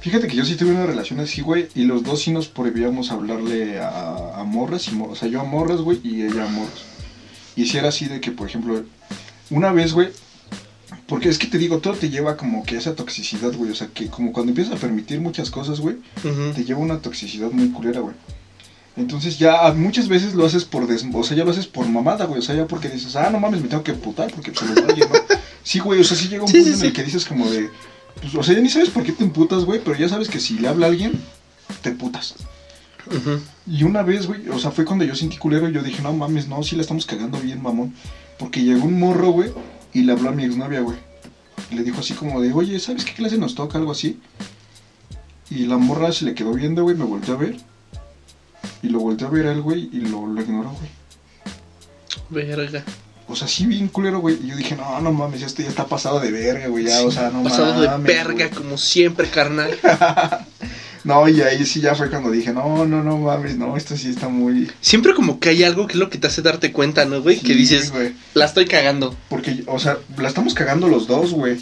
Fíjate 0.00 0.26
que 0.26 0.34
yo 0.34 0.42
sí 0.46 0.54
tuve 0.54 0.70
una 0.70 0.86
relación 0.86 1.20
así, 1.20 1.42
güey, 1.42 1.68
y 1.74 1.84
los 1.84 2.02
dos 2.02 2.22
sí 2.22 2.30
nos 2.30 2.48
prohibíamos 2.48 3.11
hablarle 3.11 3.78
a, 3.78 4.40
a 4.40 4.44
morras, 4.44 4.88
y 4.88 4.92
mor- 4.92 5.11
o 5.11 5.14
sea, 5.14 5.28
yo 5.28 5.38
a 5.42 5.44
morras, 5.44 5.82
güey, 5.82 6.00
y 6.02 6.22
ella 6.22 6.46
a 6.46 6.48
morras. 6.48 6.80
Y 7.56 7.66
si 7.66 7.76
era 7.76 7.90
así 7.90 8.06
de 8.06 8.22
que, 8.22 8.30
por 8.30 8.48
ejemplo, 8.48 8.82
una 9.50 9.70
vez, 9.72 9.92
güey, 9.92 10.08
porque 11.06 11.28
es 11.28 11.36
que 11.36 11.46
te 11.48 11.58
digo, 11.58 11.80
todo 11.80 11.92
te 11.92 12.08
lleva 12.08 12.38
como 12.38 12.64
que 12.64 12.76
a 12.76 12.78
esa 12.78 12.94
toxicidad, 12.94 13.52
güey, 13.54 13.70
o 13.70 13.74
sea, 13.74 13.88
que 13.88 14.06
como 14.06 14.32
cuando 14.32 14.52
empiezas 14.52 14.72
a 14.72 14.80
permitir 14.80 15.20
muchas 15.20 15.50
cosas, 15.50 15.78
güey, 15.80 15.96
te 16.54 16.64
lleva 16.64 16.80
a 16.80 16.84
una 16.84 17.00
toxicidad 17.00 17.50
muy 17.50 17.68
culera, 17.68 18.00
güey. 18.00 18.14
Entonces 18.96 19.38
ya 19.38 19.70
muchas 19.74 20.08
veces 20.08 20.32
lo 20.34 20.46
haces 20.46 20.64
por 20.64 20.86
des... 20.86 21.04
o 21.12 21.22
sea, 21.24 21.36
ya 21.36 21.44
lo 21.44 21.50
haces 21.50 21.66
por 21.66 21.86
mamada, 21.86 22.24
güey, 22.24 22.38
o 22.38 22.42
sea, 22.42 22.54
ya 22.54 22.66
porque 22.66 22.88
dices, 22.88 23.14
ah, 23.16 23.28
no 23.30 23.38
mames, 23.38 23.61
me 23.61 23.68
tengo 23.68 23.82
que 23.84 23.92
putar 23.92 24.32
porque 24.32 24.54
se 24.54 24.64
lo 24.64 24.74
doy, 24.74 25.00
¿no? 25.00 25.06
Sí, 25.62 25.78
güey, 25.78 26.00
o 26.00 26.04
sea, 26.04 26.16
sí 26.16 26.28
llega 26.28 26.42
un 26.42 26.48
Sí, 26.48 26.58
punto 26.58 26.72
sí, 26.74 26.80
en 26.80 26.86
el 26.86 26.92
que 26.92 27.02
dices 27.04 27.24
como 27.24 27.50
de, 27.50 27.70
pues, 28.20 28.34
o 28.34 28.42
sea, 28.42 28.54
ya 28.54 28.61
ni 28.61 28.68
sabes 28.68 28.90
por 28.90 29.02
qué 29.02 29.12
te 29.12 29.24
emputas, 29.24 29.64
güey, 29.64 29.80
pero 29.84 29.96
ya 29.96 30.08
sabes 30.08 30.28
que 30.28 30.40
si 30.40 30.58
le 30.58 30.68
habla 30.68 30.86
a 30.86 30.88
alguien, 30.90 31.20
te 31.82 31.92
putas. 31.92 32.34
Ujú. 33.06 33.40
Y 33.66 33.82
una 33.84 34.02
vez, 34.02 34.26
güey, 34.26 34.48
o 34.48 34.58
sea, 34.58 34.70
fue 34.70 34.84
cuando 34.84 35.04
yo 35.04 35.14
sentí 35.14 35.36
culero 35.36 35.68
y 35.68 35.72
yo 35.72 35.82
dije, 35.82 36.02
no 36.02 36.12
mames, 36.12 36.48
no, 36.48 36.62
sí 36.62 36.76
la 36.76 36.82
estamos 36.82 37.06
cagando 37.06 37.38
bien, 37.40 37.62
mamón. 37.62 37.94
Porque 38.38 38.62
llegó 38.62 38.84
un 38.84 38.98
morro, 38.98 39.30
güey, 39.30 39.50
y 39.92 40.02
le 40.02 40.12
habló 40.12 40.30
a 40.30 40.32
mi 40.32 40.44
exnovia, 40.44 40.80
güey. 40.80 40.96
Y 41.70 41.74
le 41.74 41.82
dijo 41.82 42.00
así 42.00 42.14
como 42.14 42.40
de, 42.40 42.52
oye, 42.52 42.78
¿sabes 42.78 43.04
qué 43.04 43.12
clase 43.12 43.36
nos 43.38 43.54
toca? 43.54 43.78
Algo 43.78 43.92
así. 43.92 44.18
Y 45.50 45.66
la 45.66 45.76
morra 45.76 46.12
se 46.12 46.24
le 46.24 46.34
quedó 46.34 46.52
viendo, 46.52 46.82
güey, 46.84 46.96
me 46.96 47.04
volteó 47.04 47.34
a 47.34 47.38
ver. 47.38 47.56
Y 48.82 48.88
lo 48.88 49.00
volteó 49.00 49.26
a 49.26 49.30
ver 49.30 49.46
a 49.46 49.52
él, 49.52 49.61
güey, 49.61 49.88
y 49.92 50.00
lo, 50.00 50.26
lo 50.26 50.40
ignoró, 50.40 50.70
güey. 50.70 50.90
Verga. 52.30 52.84
O 53.30 53.36
sea, 53.36 53.46
sí 53.48 53.66
bien 53.66 53.88
culero, 53.88 54.18
güey. 54.18 54.38
Y 54.42 54.48
yo 54.48 54.56
dije, 54.56 54.76
no, 54.76 55.00
no 55.00 55.12
mames, 55.12 55.42
este 55.42 55.62
ya 55.62 55.68
está 55.68 55.86
pasado 55.86 56.18
de 56.20 56.30
verga, 56.30 56.66
güey, 56.66 56.84
ya, 56.84 57.02
o 57.02 57.10
sea, 57.10 57.30
no 57.30 57.42
Pasado 57.44 57.80
de 57.80 57.86
mames, 57.86 58.06
verga, 58.06 58.48
güey. 58.48 58.50
como 58.50 58.76
siempre, 58.76 59.28
carnal. 59.28 59.78
No, 61.02 61.26
y 61.28 61.40
ahí 61.40 61.64
sí 61.64 61.80
ya 61.80 61.94
fue 61.94 62.10
cuando 62.10 62.30
dije, 62.30 62.52
no, 62.52 62.84
no, 62.84 63.02
no 63.02 63.16
mames, 63.16 63.56
no, 63.56 63.76
esto 63.76 63.96
sí 63.96 64.10
está 64.10 64.28
muy... 64.28 64.70
Siempre 64.82 65.14
como 65.14 65.40
que 65.40 65.48
hay 65.48 65.64
algo 65.64 65.86
que 65.86 65.94
es 65.94 65.98
lo 65.98 66.10
que 66.10 66.18
te 66.18 66.26
hace 66.26 66.42
darte 66.42 66.72
cuenta, 66.72 67.06
¿no, 67.06 67.22
güey? 67.22 67.38
que 67.38 67.54
dices, 67.54 67.90
güey. 67.90 68.12
la 68.34 68.44
estoy 68.44 68.66
cagando. 68.66 69.16
Porque, 69.30 69.62
o 69.66 69.78
sea, 69.78 69.96
la 70.18 70.28
estamos 70.28 70.52
cagando 70.52 70.88
los 70.88 71.06
dos, 71.06 71.32
güey. 71.32 71.58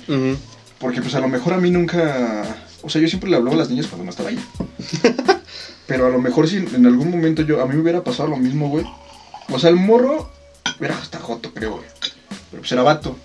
Porque 0.80 1.00
pues 1.02 1.14
a 1.14 1.20
lo 1.20 1.28
mejor 1.28 1.54
a 1.54 1.58
mí 1.58 1.70
nunca... 1.70 2.44
O 2.82 2.88
sea, 2.88 3.00
yo 3.00 3.06
siempre 3.08 3.30
le 3.30 3.36
hablaba 3.36 3.54
a 3.54 3.58
las 3.60 3.70
niñas 3.70 3.86
cuando 3.86 4.04
no 4.04 4.10
estaba 4.10 4.30
ahí. 4.30 4.38
Pero 5.86 6.06
a 6.06 6.10
lo 6.10 6.20
mejor 6.20 6.48
si 6.48 6.56
en 6.56 6.86
algún 6.86 7.10
momento 7.10 7.42
yo... 7.42 7.62
A 7.62 7.66
mí 7.66 7.76
me 7.76 7.82
hubiera 7.82 8.02
pasado 8.02 8.28
lo 8.28 8.36
mismo, 8.36 8.68
güey. 8.68 8.84
O 9.50 9.58
sea, 9.60 9.70
el 9.70 9.76
morro... 9.76 10.32
Era 10.81 10.97
hasta 10.97 11.18
joto, 11.18 11.53
creo, 11.53 11.76
güey. 11.76 11.87
Pero 12.51 12.62
pues 12.62 12.72
era 12.72 12.83
vato. 12.83 13.16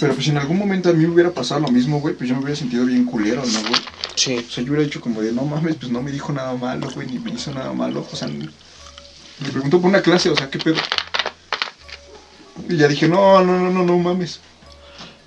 Pero 0.00 0.14
pues 0.14 0.24
si 0.24 0.30
en 0.30 0.38
algún 0.38 0.58
momento 0.58 0.88
a 0.88 0.92
mí 0.92 1.06
me 1.06 1.14
hubiera 1.14 1.30
pasado 1.30 1.60
lo 1.60 1.68
mismo, 1.68 2.00
güey, 2.00 2.14
pues 2.14 2.28
yo 2.28 2.34
me 2.34 2.42
hubiera 2.42 2.56
sentido 2.56 2.84
bien 2.84 3.04
culero, 3.04 3.42
¿no, 3.44 3.60
güey? 3.60 3.80
Sí. 4.16 4.36
O 4.36 4.50
sea, 4.50 4.64
yo 4.64 4.70
hubiera 4.70 4.84
dicho 4.84 5.00
como 5.00 5.22
de, 5.22 5.32
no 5.32 5.44
mames, 5.44 5.76
pues 5.76 5.92
no 5.92 6.02
me 6.02 6.10
dijo 6.10 6.32
nada 6.32 6.54
malo, 6.54 6.90
güey, 6.92 7.06
ni 7.06 7.18
me 7.18 7.30
hizo 7.30 7.52
nada 7.52 7.72
malo. 7.72 8.06
O 8.10 8.16
sea, 8.16 8.28
me 8.28 9.48
preguntó 9.50 9.80
por 9.80 9.88
una 9.88 10.02
clase, 10.02 10.28
o 10.30 10.36
sea, 10.36 10.50
¿qué 10.50 10.58
pedo? 10.58 10.76
Y 12.68 12.76
ya 12.76 12.88
dije, 12.88 13.08
no, 13.08 13.42
no, 13.42 13.58
no, 13.58 13.70
no, 13.70 13.84
no 13.84 13.98
mames. 13.98 14.40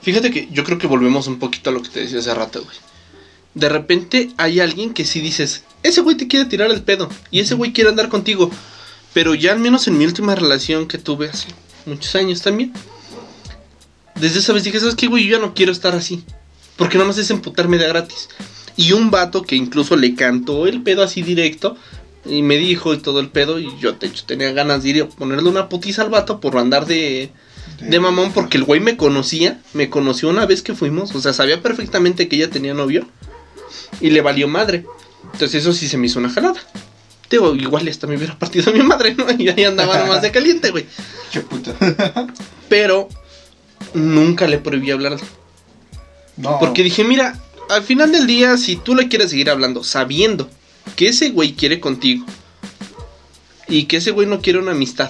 Fíjate 0.02 0.30
que 0.30 0.48
yo 0.52 0.64
creo 0.64 0.78
que 0.78 0.88
volvemos 0.88 1.28
un 1.28 1.39
poquito 1.39 1.70
a 1.70 1.74
lo 1.74 1.82
que 1.82 1.89
te 1.89 2.02
decía 2.02 2.20
hace 2.20 2.34
rato, 2.34 2.64
güey. 2.64 2.78
De 3.56 3.70
repente 3.70 4.32
hay 4.38 4.60
alguien 4.60 4.93
que 4.93 5.06
sí 5.06 5.22
dices, 5.22 5.64
ese 5.82 6.02
güey 6.02 6.18
te 6.18 6.28
quiere 6.28 6.46
tirar 6.46 6.70
el 6.70 6.84
pedo 6.84 7.10
y 7.32 7.39
ese 7.39 7.56
güey 7.56 7.72
quiere 7.72 7.89
andar 7.89 8.10
contigo. 8.10 8.52
Pero 9.16 9.34
ya 9.34 9.53
al 9.53 9.59
menos 9.59 9.88
en 9.88 9.97
mi 9.97 10.05
última 10.05 10.36
relación 10.36 10.89
que 10.89 10.97
tuve 10.97 11.30
hace 11.30 11.47
muchos 11.86 12.13
años 12.16 12.41
también. 12.41 12.74
Desde 14.16 14.39
esa 14.39 14.51
vez 14.51 14.66
dije, 14.66 14.78
¿sabes 14.78 14.95
qué, 14.95 15.07
güey? 15.07 15.26
Yo 15.26 15.38
ya 15.38 15.41
no 15.41 15.53
quiero 15.53 15.72
estar 15.72 15.95
así. 15.95 16.26
Porque 16.76 16.97
nada 16.97 17.07
más 17.07 17.18
es 17.18 17.30
emputarme 17.30 17.78
de 17.78 17.88
gratis. 17.88 18.28
Y 18.76 18.91
un 18.91 19.11
vato 19.11 19.43
que 19.43 19.55
incluso 19.55 19.95
le 19.95 20.16
cantó 20.16 20.68
el 20.68 20.84
pedo 20.84 21.01
así 21.01 21.22
directo. 21.22 21.78
Y 22.26 22.41
me 22.41 22.57
dijo 22.57 22.93
y 22.93 22.97
todo 22.97 23.22
el 23.22 23.30
pedo. 23.30 23.57
Y 23.57 23.70
yo, 23.80 23.93
de 23.93 24.07
hecho, 24.07 24.26
tenía 24.26 24.51
ganas 24.51 24.84
de 24.84 24.89
ir 24.89 25.03
a 25.03 25.07
ponerle 25.07 25.47
una 25.47 25.70
putiza 25.70 26.01
al 26.01 26.09
vato 26.09 26.41
por 26.41 26.57
andar 26.57 26.86
de, 26.86 27.32
de 27.80 27.99
mamón 28.01 28.34
porque 28.34 28.57
el 28.57 28.66
güey 28.66 28.82
me 28.82 28.97
conocía, 28.97 29.61
me 29.72 29.89
conoció 29.89 30.28
una 30.28 30.45
vez 30.45 30.61
que 30.61 30.76
fuimos, 30.76 31.16
o 31.16 31.22
sea, 31.22 31.32
sabía 31.32 31.61
perfectamente 31.61 32.28
que 32.28 32.36
ella 32.36 32.49
tenía 32.49 32.74
novio 32.74 33.07
y 34.01 34.09
le 34.09 34.20
valió 34.20 34.49
madre. 34.49 34.86
Entonces 35.32 35.61
eso 35.61 35.72
sí 35.72 35.88
se 35.88 35.97
me 35.97 36.07
hizo 36.07 36.20
una 36.20 36.30
jalada. 36.30 36.59
Digo, 37.30 37.55
igual 37.55 37.88
hasta 37.88 38.07
me 38.07 38.17
hubiera 38.17 38.38
partido 38.38 38.71
mi 38.71 38.82
madre, 38.82 39.15
¿no? 39.15 39.26
Y 39.38 39.49
ahí 39.49 39.63
andaba 39.63 39.97
nomás 39.97 40.21
de 40.21 40.32
caliente, 40.32 40.71
güey. 40.71 40.86
Qué 41.32 41.41
puta. 41.41 41.73
Pero 42.69 43.09
nunca 43.93 44.47
le 44.47 44.59
prohibí 44.59 44.91
hablar. 44.91 45.17
no. 46.38 46.59
Porque 46.59 46.84
dije, 46.84 47.03
mira, 47.03 47.39
al 47.69 47.84
final 47.84 48.11
del 48.11 48.28
día, 48.28 48.57
si 48.57 48.76
tú 48.76 48.95
le 48.95 49.07
quieres 49.07 49.32
seguir 49.32 49.49
hablando 49.49 49.84
sabiendo 49.84 50.49
que 50.95 51.07
ese 51.09 51.30
güey 51.30 51.53
quiere 51.53 51.80
contigo 51.80 52.26
y 53.67 53.86
que 53.86 53.97
ese 53.97 54.11
güey 54.11 54.28
no 54.28 54.41
quiere 54.41 54.59
una 54.59 54.71
amistad. 54.71 55.09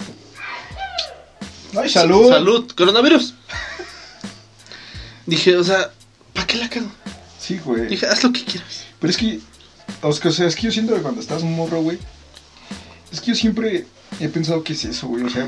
Ay, 1.78 1.90
salud. 1.90 2.30
Salud, 2.30 2.72
coronavirus. 2.72 3.34
Dije, 5.26 5.58
o 5.58 5.64
sea, 5.64 5.92
¿para 6.34 6.48
qué 6.48 6.58
la 6.58 6.70
cago? 6.70 6.90
Sí, 7.40 7.60
güey. 7.64 7.88
Dije, 7.88 8.06
haz 8.06 8.24
lo 8.24 8.32
que 8.32 8.44
quieras. 8.44 8.86
Pero 9.00 9.12
es 9.12 9.18
que, 9.18 9.40
o 10.02 10.12
sea, 10.14 10.48
es 10.48 10.56
que 10.56 10.64
yo 10.64 10.72
siento 10.72 10.94
que 10.96 11.02
cuando 11.02 11.22
estás 11.22 11.44
morro, 11.44 11.82
güey, 11.82 11.98
es 13.12 13.22
que 13.22 13.28
yo 13.28 13.36
siempre 13.36 13.86
he 14.20 14.30
pensado 14.30 14.64
que 14.64 14.74
es 14.74 14.86
eso, 14.86 15.08
güey. 15.08 15.24
O 15.24 15.30
sea, 15.30 15.48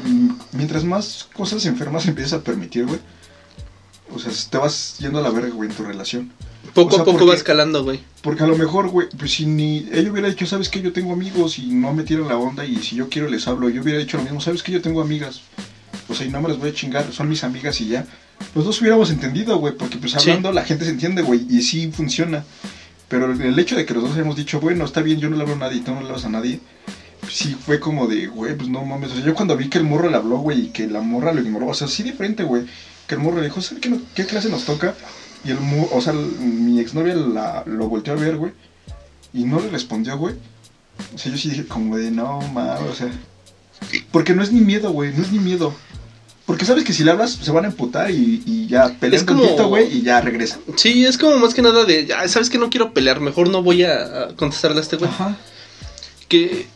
mientras 0.54 0.84
más 0.84 1.28
cosas 1.34 1.66
enfermas 1.66 2.06
empiezas 2.08 2.34
a 2.34 2.42
permitir, 2.44 2.86
güey, 2.86 3.00
o 4.14 4.20
sea, 4.20 4.32
te 4.50 4.58
vas 4.58 4.96
yendo 5.00 5.20
a 5.20 5.22
la 5.22 5.30
verga, 5.30 5.50
güey, 5.54 5.70
en 5.70 5.76
tu 5.76 5.84
relación. 5.84 6.32
Poco 6.74 6.90
O 6.90 6.92
sea, 6.94 7.02
a 7.02 7.06
poco 7.06 7.20
porque- 7.20 7.32
va 7.32 7.36
escalando, 7.36 7.84
güey. 7.84 8.00
Porque 8.22 8.44
a 8.44 8.48
lo 8.48 8.58
mejor, 8.58 8.90
güey, 8.90 9.08
pues 9.18 9.32
si 9.34 9.46
ni 9.46 9.88
ella 9.92 10.12
hubiera 10.12 10.28
dicho, 10.30 10.46
sabes 10.46 10.70
que 10.70 10.82
yo 10.82 10.92
tengo 10.94 11.14
amigos 11.14 11.60
y 11.60 11.68
no 11.68 11.94
me 11.94 12.04
tiran 12.04 12.28
la 12.28 12.38
onda 12.38 12.66
y 12.66 12.78
si 12.78 12.96
yo 12.96 13.10
quiero 13.10 13.30
les 13.30 13.48
hablo, 13.48 13.70
yo 13.70 13.82
hubiera 13.82 14.00
dicho 14.00 14.18
lo 14.18 14.24
mismo, 14.24 14.42
sabes 14.42 14.64
que 14.64 14.72
yo 14.72 14.82
tengo 14.82 15.02
amigas, 15.02 15.42
o 16.10 16.14
sea, 16.16 16.26
y 16.26 16.30
no 16.30 16.42
me 16.42 16.50
las 16.50 16.58
voy 16.60 16.70
a 16.70 16.74
chingar, 16.74 17.12
son 17.14 17.30
mis 17.30 17.44
amigas 17.44 17.80
y 17.82 17.88
ya. 17.90 18.06
Los 18.54 18.66
dos 18.66 18.80
hubiéramos 18.82 19.10
entendido, 19.12 19.58
güey, 19.60 19.76
porque 19.76 19.98
pues 19.98 20.12
Sí. 20.12 20.18
hablando 20.30 20.52
la 20.52 20.64
gente 20.66 20.84
se 20.86 20.92
entiende, 20.92 21.22
güey, 21.22 21.46
y 21.50 21.62
sí 21.62 21.90
funciona. 21.92 22.44
Pero 23.10 23.32
el 23.32 23.58
hecho 23.60 23.76
de 23.78 23.86
que 23.86 23.94
los 23.94 24.04
dos 24.04 24.14
hayamos 24.14 24.36
dicho, 24.36 24.60
bueno, 24.60 24.84
está 24.86 25.02
bien, 25.02 25.20
yo 25.20 25.30
no 25.30 25.38
le 25.38 25.44
hablo 25.44 25.56
a 25.56 25.60
nadie, 25.60 25.82
tú 25.82 25.94
no 25.94 26.02
le 26.02 26.08
hablas 26.08 26.26
a 26.26 26.30
nadie, 26.30 26.60
sí 27.30 27.56
fue 27.60 27.80
como 27.80 28.08
de, 28.08 28.28
güey, 28.28 28.56
pues 28.56 28.68
no 28.70 28.84
mames. 28.86 29.12
O 29.12 29.16
sea, 29.16 29.24
yo 29.24 29.34
cuando 29.34 29.56
vi 29.56 29.70
que 29.70 29.78
el 29.78 29.86
morro 29.86 30.10
le 30.10 30.18
habló, 30.18 30.38
güey, 30.40 30.66
y 30.66 30.68
que 30.70 30.88
la 30.88 31.00
morra 31.02 31.32
lo 31.34 31.42
ignoró, 31.42 31.68
o 31.68 31.74
sea, 31.74 31.88
sí 31.88 32.04
de 32.04 32.14
frente, 32.14 32.44
güey, 32.44 32.64
que 33.08 33.16
el 33.16 33.22
morro 33.22 33.38
le 33.38 33.44
dijo, 33.46 33.62
¿sabes 33.62 33.84
qué 34.14 34.26
clase 34.26 34.50
nos 34.50 34.66
toca? 34.66 34.94
Y 35.46 35.52
el 35.52 35.60
morro, 35.62 35.90
o 35.96 36.02
sea, 36.02 36.12
el- 36.14 36.20
mi 36.40 36.80
exnovia 36.82 37.16
la, 37.16 37.64
lo 37.66 37.88
volteó 37.88 38.14
a 38.14 38.18
ver, 38.18 38.36
güey, 38.36 38.52
y 39.34 39.46
no 39.46 39.60
le 39.62 39.70
respondió, 39.70 40.18
güey. 40.18 40.36
O 41.14 41.18
sea, 41.18 41.32
yo 41.32 41.38
sí 41.38 41.50
dije 41.50 41.66
como 41.66 41.96
de, 41.98 42.12
no 42.12 42.42
mames, 42.54 42.90
o 42.90 42.96
sea, 42.96 43.10
porque 44.12 44.34
no 44.34 44.44
es 44.44 44.52
ni 44.52 44.60
miedo, 44.62 44.92
güey, 44.92 45.14
no 45.14 45.22
es 45.24 45.32
ni 45.32 45.40
miedo. 45.40 45.74
Porque 46.48 46.66
sabes 46.66 46.84
que 46.86 46.94
si 46.94 47.04
le 47.04 47.12
hablas, 47.12 47.34
se 47.34 47.52
van 47.52 47.66
a 47.66 47.68
emputar 47.68 48.10
y, 48.10 48.42
y 48.46 48.68
ya 48.68 48.88
pelean 49.00 49.26
como- 49.26 49.42
tantito, 49.42 49.68
güey, 49.68 49.98
y 49.98 50.02
ya 50.02 50.22
regresan. 50.22 50.62
Sí, 50.78 51.06
es 51.06 51.18
como 51.20 51.38
más 51.38 51.54
que 51.54 51.62
nada 51.62 51.84
de, 51.86 52.08
"Ah, 52.18 52.28
sabes 52.28 52.50
que 52.50 52.58
no 52.58 52.70
quiero 52.72 52.94
pelear, 52.94 53.20
mejor 53.20 53.50
no 53.50 53.62
voy 53.62 53.84
a 53.84 54.30
contestarle 54.38 54.78
a 54.80 54.82
este 54.82 54.96
güey. 54.96 55.12
Ajá. 55.12 55.36
Que 56.30 56.68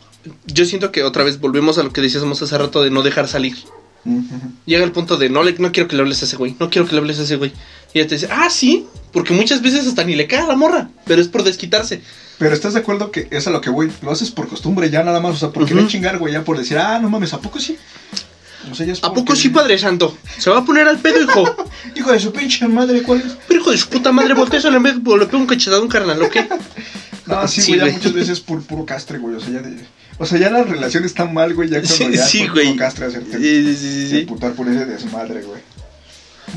yo 0.46 0.64
siento 0.66 0.92
que 0.92 1.02
otra 1.02 1.24
vez 1.24 1.40
volvemos 1.40 1.78
a 1.78 1.82
lo 1.82 1.92
que 1.92 2.00
decíamos 2.02 2.40
hace 2.42 2.56
rato 2.58 2.82
de 2.84 2.90
no 2.90 3.02
dejar 3.02 3.26
salir. 3.28 3.56
Ujú. 4.04 4.22
Llega 4.66 4.84
el 4.84 4.92
punto 4.92 5.16
de 5.16 5.30
no, 5.30 5.42
le, 5.42 5.52
no 5.58 5.72
quiero 5.72 5.88
que 5.88 5.96
le 5.96 6.02
hables 6.02 6.20
a 6.22 6.26
ese 6.26 6.36
güey, 6.36 6.54
no 6.60 6.68
quiero 6.70 6.86
que 6.86 6.92
le 6.94 6.98
hables 7.00 7.18
a 7.18 7.22
ese 7.22 7.36
güey. 7.36 7.52
Y 7.94 7.98
ella 8.00 8.08
te 8.08 8.16
dice, 8.16 8.28
ah, 8.30 8.50
sí, 8.50 8.86
porque 9.12 9.32
muchas 9.32 9.62
veces 9.62 9.86
hasta 9.86 10.04
ni 10.04 10.16
le 10.16 10.26
cae 10.26 10.40
a 10.40 10.46
la 10.46 10.56
morra, 10.56 10.90
pero 11.06 11.20
es 11.22 11.28
por 11.28 11.44
desquitarse. 11.44 12.02
Pero 12.38 12.52
estás 12.54 12.74
de 12.74 12.80
acuerdo 12.80 13.10
que 13.10 13.28
es 13.30 13.46
a 13.46 13.50
lo 13.50 13.60
que 13.62 13.70
voy. 13.70 13.90
Lo 14.02 14.10
haces 14.10 14.30
por 14.32 14.48
costumbre 14.48 14.90
ya 14.90 15.02
nada 15.04 15.20
más. 15.20 15.36
O 15.36 15.38
sea, 15.38 15.50
por 15.50 15.64
querer 15.64 15.84
Ujú. 15.84 15.92
chingar, 15.92 16.18
güey, 16.18 16.32
ya 16.34 16.44
por 16.44 16.58
decir, 16.58 16.76
ah, 16.78 16.98
no 16.98 17.08
mames, 17.08 17.32
¿a 17.32 17.40
poco 17.40 17.58
sí? 17.60 17.76
O 18.70 18.74
sea, 18.74 18.86
ya 18.86 18.92
es 18.92 19.02
¿A 19.02 19.12
poco 19.12 19.34
sí, 19.34 19.48
Padre 19.48 19.76
Santo? 19.78 20.16
Se 20.38 20.48
va 20.50 20.58
a 20.58 20.64
poner 20.64 20.86
al 20.88 20.98
pedo, 20.98 21.20
hijo. 21.22 21.44
Hijo 21.96 22.12
de 22.12 22.20
su 22.20 22.32
pinche 22.32 22.66
madre, 22.68 23.02
¿cuál 23.02 23.20
es? 23.20 23.36
Pero 23.48 23.60
hijo 23.60 23.70
de 23.72 23.78
su 23.78 23.88
puta 23.88 24.12
madre, 24.12 24.34
voltea 24.34 24.58
eso, 24.60 24.70
le, 24.70 24.78
me- 24.80 24.92
le 24.94 25.00
pego 25.26 25.38
un 25.38 25.46
cachetado 25.46 25.80
a 25.80 25.82
un 25.82 25.88
carnal, 25.88 26.22
¿o 26.22 26.30
qué? 26.30 26.48
No, 27.26 27.46
sí, 27.46 27.62
Sí, 27.62 27.76
güey, 27.78 27.90
ya 27.92 27.96
muchas 27.98 28.12
veces 28.14 28.40
por 28.40 28.60
puro 28.62 28.84
castre, 28.84 29.18
güey. 29.18 29.36
O 29.36 29.40
sea, 29.40 29.50
ya 29.50 29.62
de- 29.62 29.86
O 30.18 30.26
sea, 30.26 30.38
ya 30.38 30.50
la 30.50 30.64
relación 30.64 31.04
está 31.04 31.24
mal, 31.24 31.54
güey, 31.54 31.68
ya 31.68 31.80
cuando 31.80 31.94
Sí, 31.96 32.06
ya 32.12 32.26
sí, 32.26 32.38
por 32.44 32.52
güey. 32.54 32.66
puro 32.72 32.78
castre 32.78 33.06
hacerte 33.06 33.38
Sí, 33.38 33.64
sí, 33.64 33.76
sí, 33.76 34.08
sí. 34.10 34.18
emputar 34.20 34.52
por 34.54 34.68
ese 34.68 34.86
desmadre, 34.86 35.42
güey. 35.42 35.60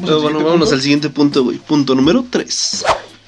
Pero 0.01 0.22
bueno, 0.22 0.39
vámonos 0.39 0.60
punto. 0.62 0.76
al 0.76 0.82
siguiente 0.82 1.10
punto, 1.10 1.43
güey. 1.43 1.58
Punto 1.60 1.93
número 1.95 2.26
3. 2.30 2.84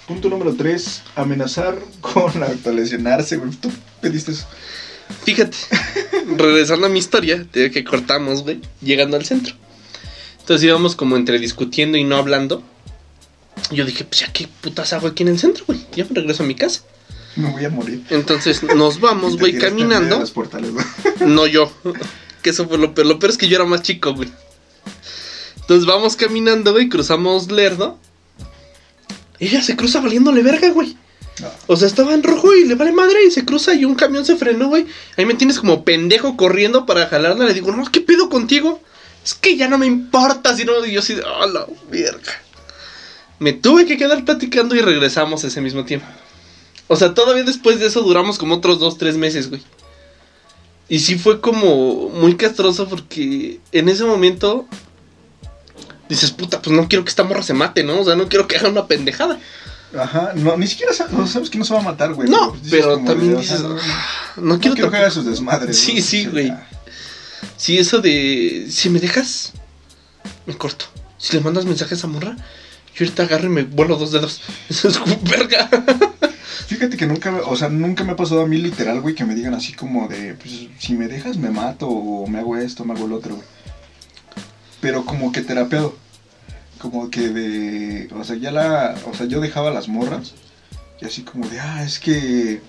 Punto 0.08 0.30
número 0.30 0.54
3, 0.56 1.02
amenazar 1.16 1.78
con 2.02 2.42
autolesionarse, 2.44 3.38
güey. 3.38 3.52
Tú 3.52 3.72
pediste 4.02 4.32
eso. 4.32 4.46
Fíjate, 5.24 5.58
regresando 6.38 6.88
a 6.88 6.90
mi 6.90 7.00
historia, 7.00 7.46
digo 7.54 7.72
que 7.72 7.84
cortamos, 7.84 8.44
güey, 8.44 8.62
llegando 8.82 9.18
al 9.18 9.26
centro. 9.26 9.56
Entonces 10.40 10.66
íbamos 10.66 10.96
como 10.96 11.18
entre 11.18 11.40
discutiendo 11.40 11.98
y 11.98 12.04
no 12.04 12.16
hablando. 12.16 12.64
Yo 13.72 13.86
dije, 13.86 14.06
pues 14.06 14.22
ya 14.22 14.32
qué 14.32 14.48
putas 14.62 14.94
hago 14.94 15.08
aquí 15.08 15.24
en 15.24 15.30
el 15.30 15.40
centro, 15.40 15.66
güey. 15.68 15.80
Ya 15.94 16.06
me 16.06 16.16
regreso 16.16 16.44
a 16.44 16.46
mi 16.46 16.56
casa. 16.56 16.84
Me 17.36 17.52
voy 17.52 17.66
a 17.66 17.70
morir. 17.70 18.04
Entonces 18.10 18.64
nos 18.64 19.00
vamos, 19.02 19.38
güey, 19.38 19.58
caminando. 19.58 20.20
los 20.20 20.32
portales, 20.32 20.72
güey. 20.72 20.86
No 21.20 21.48
yo. 21.48 21.72
Que 22.42 22.52
eso 22.52 22.68
fue 22.68 22.78
lo 22.78 22.94
peor. 22.94 23.08
Lo 23.08 23.20
peor 23.20 23.32
es 23.32 23.38
que 23.38 23.48
yo 23.48 23.56
era 23.58 23.66
más 23.66 23.82
chico, 23.82 24.14
güey. 24.14 24.30
Entonces 25.58 25.86
vamos 25.86 26.16
caminando, 26.16 26.72
güey, 26.72 26.88
cruzamos 26.88 27.52
Lerdo. 27.52 28.00
Ella 29.40 29.62
se 29.62 29.76
cruza 29.76 30.00
valiéndole 30.00 30.42
verga, 30.44 30.70
güey. 30.70 30.96
O 31.68 31.76
sea, 31.76 31.88
estaba 31.88 32.14
en 32.14 32.24
rojo 32.24 32.56
y 32.56 32.66
le 32.66 32.76
vale 32.76 32.92
madre 32.92 33.24
y 33.26 33.32
se 33.32 33.46
cruza 33.46 33.74
y 33.76 33.86
un 33.86 33.96
camión 33.96 34.26
se 34.26 34.36
frenó, 34.36 34.70
güey. 34.70 34.86
Ahí 35.18 35.26
me 35.26 35.36
tienes 35.36 35.60
como 35.60 35.84
pendejo 35.84 36.36
corriendo 36.36 36.86
para 36.86 37.08
jalarla. 37.08 37.46
Le 37.46 37.54
digo, 37.54 37.72
no, 37.72 37.86
¿qué 37.92 38.02
pedo 38.02 38.30
contigo? 38.30 38.82
Es 39.24 39.36
que 39.36 39.58
ya 39.58 39.68
no 39.68 39.78
me 39.78 39.86
importa, 39.86 40.56
si 40.56 40.64
no, 40.64 40.84
yo 40.86 41.02
de, 41.02 41.24
oh, 41.24 41.48
la 41.48 41.68
verga. 41.92 42.42
Me 43.40 43.54
tuve 43.54 43.86
que 43.86 43.98
quedar 43.98 44.26
platicando 44.26 44.76
y 44.76 44.82
regresamos 44.82 45.44
ese 45.44 45.62
mismo 45.62 45.86
tiempo. 45.86 46.08
O 46.88 46.96
sea, 46.96 47.14
todavía 47.14 47.44
después 47.44 47.80
de 47.80 47.88
eso 47.88 48.02
duramos 48.02 48.38
como 48.38 48.56
otros 48.56 48.80
dos, 48.80 48.98
tres 48.98 49.18
meses, 49.18 49.50
güey. 49.50 49.62
Y 50.90 51.00
sí 51.00 51.18
fue 51.18 51.42
como 51.42 52.10
muy 52.10 52.36
castroso 52.38 52.88
porque 52.88 53.60
en 53.74 53.90
ese 53.90 54.06
momento 54.06 54.66
dices, 56.08 56.32
puta, 56.32 56.62
pues 56.62 56.76
no 56.76 56.88
quiero 56.88 57.04
que 57.04 57.10
esta 57.10 57.26
morra 57.26 57.44
se 57.44 57.54
mate, 57.54 57.84
¿no? 57.84 58.00
O 58.00 58.06
sea, 58.06 58.16
no 58.16 58.30
quiero 58.30 58.48
que 58.48 58.56
haga 58.56 58.70
una 58.70 58.88
pendejada. 58.88 59.40
Ajá, 59.98 60.34
no, 60.36 60.58
ni 60.58 60.68
siquiera 60.68 60.92
sa- 60.94 61.08
no, 61.10 61.26
sabes 61.28 61.50
que 61.50 61.58
no 61.58 61.66
se 61.66 61.74
va 61.74 61.80
a 61.80 61.84
matar, 61.84 62.14
güey. 62.14 62.30
No, 62.30 62.56
pero 62.70 62.98
también 63.00 63.32
de, 63.32 63.36
o 63.38 63.44
sea, 63.44 63.56
dices, 63.58 63.70
no, 63.70 63.78
"Ah, 63.82 64.06
no, 64.38 64.60
quiero, 64.60 64.60
quiero 64.60 64.76
que 64.76 64.82
tampoco". 64.82 64.98
haga 64.98 65.12
sus 65.12 65.26
desmadres. 65.26 65.78
Sí, 65.78 66.02
sí, 66.02 66.28
O 66.28 66.32
güey. 66.32 66.54
Sí, 67.56 67.78
eso 67.78 68.00
de, 68.02 68.68
si 68.70 68.90
me 68.90 69.00
dejas, 69.00 69.54
me 70.46 70.56
corto. 70.58 70.86
Si 71.18 71.36
le 71.38 71.42
mandas 71.44 71.66
mensajes 71.66 72.04
a 72.04 72.08
morra, 72.08 72.36
yo 72.96 73.06
ahorita 73.06 73.24
agarro 73.24 73.46
y 73.46 73.50
me 73.50 73.64
vuelo 73.64 73.96
dos 73.96 74.12
dedos. 74.12 74.42
Eso 74.70 74.88
es 74.90 74.98
como 74.98 75.18
verga. 75.24 75.70
Fíjate 76.68 76.98
que 76.98 77.06
nunca, 77.08 77.34
o 77.46 77.56
sea, 77.56 77.70
nunca 77.70 78.04
me 78.04 78.12
ha 78.12 78.16
pasado 78.16 78.42
a 78.42 78.46
mí 78.48 78.58
literal, 78.58 79.00
güey, 79.02 79.16
que 79.16 79.24
me 79.26 79.36
digan 79.36 79.54
así 79.54 79.74
como 79.74 80.08
de, 80.08 80.34
pues, 80.34 80.68
si 80.80 80.94
me 80.94 81.08
dejas 81.08 81.38
me 81.38 81.50
mato 81.50 81.88
o 81.88 82.28
me 82.28 82.40
hago 82.40 82.58
esto, 82.58 82.84
me 82.86 82.94
hago 82.94 83.06
el 83.06 83.14
otro, 83.14 83.36
güey. 83.36 83.48
Pero 84.82 85.06
como 85.06 85.32
que 85.32 85.42
terapeado. 85.42 85.96
Como 86.80 87.10
que 87.10 87.30
de, 87.30 88.10
o 88.14 88.24
sea, 88.24 88.36
ya 88.36 88.52
la, 88.52 88.96
o 89.12 89.16
sea, 89.16 89.26
yo 89.26 89.42
dejaba 89.42 89.72
las 89.72 89.88
morras 89.88 90.34
y 91.02 91.06
así 91.06 91.24
como 91.24 91.48
de, 91.48 91.60
ah, 91.60 91.84
es 91.84 92.00
que 92.00 92.62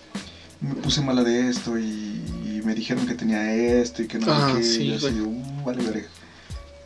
me 0.60 0.74
puse 0.76 1.00
mala 1.02 1.22
de 1.22 1.48
esto 1.48 1.78
y, 1.78 1.82
y 1.84 2.60
me 2.64 2.74
dijeron 2.74 3.06
que 3.06 3.14
tenía 3.14 3.52
esto 3.54 4.02
y 4.02 4.08
que 4.08 4.18
no 4.18 4.32
Ah, 4.32 4.52
sé 4.54 4.58
qué. 4.58 4.64
sí, 4.64 4.82
y 4.84 4.94
así, 4.94 5.20
uh, 5.20 5.64
vale, 5.64 5.82
verga. 5.84 6.08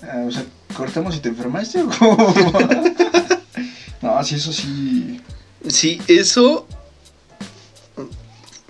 Ah, 0.02 0.24
o 0.26 0.32
sea, 0.32 0.44
cortamos 0.76 1.14
y 1.16 1.20
te 1.20 1.28
enfermaste 1.28 1.82
o 1.82 1.86
no, 4.02 4.24
sí, 4.24 4.34
eso 4.34 4.52
sí. 4.52 5.20
Sí, 5.68 6.00
eso. 6.08 6.66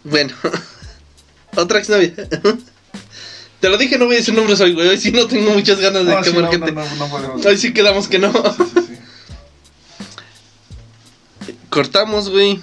Bueno, 0.04 0.34
otra 1.56 1.78
exnovia. 1.78 2.12
Te 3.62 3.68
lo 3.68 3.78
dije, 3.78 3.96
no 3.96 4.06
voy 4.06 4.16
a 4.16 4.18
decir 4.18 4.34
nombres 4.34 4.60
hoy, 4.60 4.72
güey. 4.72 4.88
Hoy 4.88 4.98
sí 4.98 5.12
no 5.12 5.28
tengo 5.28 5.52
muchas 5.52 5.78
ganas 5.78 6.04
de 6.04 6.12
sí, 6.24 6.32
quemar 6.32 6.42
no, 6.42 6.50
gente. 6.50 6.72
no, 6.72 6.84
no. 6.84 7.48
Hoy 7.48 7.56
sí 7.56 7.72
quedamos 7.72 8.08
que 8.08 8.18
no. 8.18 8.32
Sí, 8.32 8.64
sí, 8.74 8.96
sí. 11.46 11.56
Cortamos, 11.70 12.28
güey. 12.28 12.58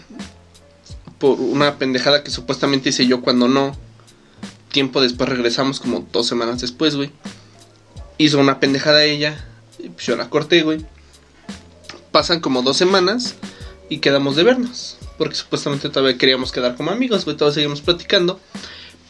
Por 1.17 1.39
una 1.39 1.77
pendejada 1.77 2.21
que 2.21 2.31
supuestamente 2.31 2.89
hice 2.89 3.07
yo 3.07 3.21
cuando 3.21 3.47
no. 3.47 3.77
Tiempo 4.73 4.99
después 4.99 5.29
regresamos, 5.29 5.79
como 5.79 6.05
dos 6.11 6.27
semanas 6.27 6.59
después, 6.59 6.97
güey. 6.97 7.11
Hizo 8.17 8.37
una 8.37 8.59
pendejada 8.59 9.05
ella. 9.05 9.47
Y 9.77 9.87
pues 9.87 10.05
yo 10.05 10.17
la 10.17 10.29
corté, 10.29 10.63
güey. 10.63 10.85
Pasan 12.11 12.41
como 12.41 12.61
dos 12.61 12.75
semanas 12.75 13.35
y 13.87 13.99
quedamos 13.99 14.35
de 14.35 14.43
vernos. 14.43 14.97
Porque 15.17 15.35
supuestamente 15.35 15.87
todavía 15.87 16.17
queríamos 16.17 16.51
quedar 16.51 16.75
como 16.75 16.91
amigos, 16.91 17.23
güey. 17.23 17.37
Todos 17.37 17.53
seguimos 17.53 17.79
platicando. 17.79 18.41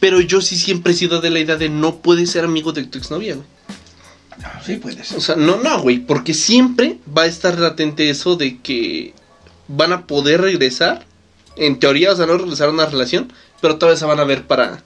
Pero 0.00 0.20
yo 0.20 0.40
sí 0.40 0.56
siempre 0.56 0.92
he 0.92 0.96
sido 0.96 1.20
de 1.20 1.30
la 1.30 1.40
idea 1.40 1.56
de 1.56 1.68
no 1.68 1.98
puedes 1.98 2.30
ser 2.30 2.44
amigo 2.44 2.72
de 2.72 2.84
tu 2.84 2.98
exnovia, 2.98 3.34
güey. 3.34 3.46
No, 4.38 4.48
sí 4.64 4.76
puede 4.76 5.04
ser. 5.04 5.18
O 5.18 5.20
sea, 5.20 5.36
no, 5.36 5.58
no, 5.58 5.82
güey, 5.82 5.98
porque 5.98 6.32
siempre 6.32 6.98
va 7.16 7.22
a 7.22 7.26
estar 7.26 7.58
latente 7.58 8.08
eso 8.08 8.36
de 8.36 8.58
que 8.58 9.14
van 9.68 9.92
a 9.92 10.06
poder 10.06 10.40
regresar. 10.40 11.06
En 11.56 11.78
teoría, 11.78 12.12
o 12.12 12.16
sea, 12.16 12.26
no 12.26 12.38
regresar 12.38 12.68
a 12.68 12.72
una 12.72 12.86
relación, 12.86 13.30
pero 13.60 13.76
todavía 13.76 13.98
se 13.98 14.06
van 14.06 14.20
a 14.20 14.24
ver 14.24 14.46
para. 14.46 14.82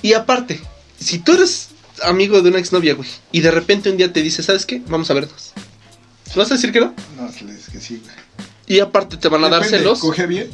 Y 0.00 0.14
aparte, 0.14 0.62
si 0.98 1.18
tú 1.18 1.32
eres 1.32 1.68
amigo 2.02 2.40
de 2.40 2.48
una 2.48 2.58
exnovia, 2.58 2.94
güey, 2.94 3.08
y 3.30 3.40
de 3.40 3.50
repente 3.50 3.90
un 3.90 3.98
día 3.98 4.12
te 4.12 4.22
dice, 4.22 4.42
¿sabes 4.42 4.64
qué? 4.64 4.80
Vamos 4.86 5.10
a 5.10 5.14
vernos. 5.14 5.52
¿Le 6.28 6.36
¿Vas 6.36 6.50
a 6.50 6.54
decir 6.54 6.72
que 6.72 6.80
no? 6.80 6.94
No, 7.16 7.28
dice 7.28 7.72
que 7.72 7.80
sí, 7.80 8.00
güey. 8.02 8.14
Y 8.66 8.80
aparte 8.80 9.18
te 9.18 9.28
van 9.28 9.44
a 9.44 9.50
dar 9.50 9.64
celos. 9.64 9.98
¿Coge 9.98 10.26
bien? 10.26 10.50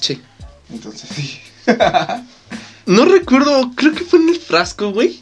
Sí. 0.00 0.22
Entonces 0.70 1.10
sí. 1.14 1.40
No 2.86 3.04
recuerdo, 3.04 3.70
creo 3.76 3.92
que 3.92 4.04
fue 4.04 4.18
en 4.18 4.30
el 4.30 4.38
frasco, 4.40 4.90
güey. 4.90 5.20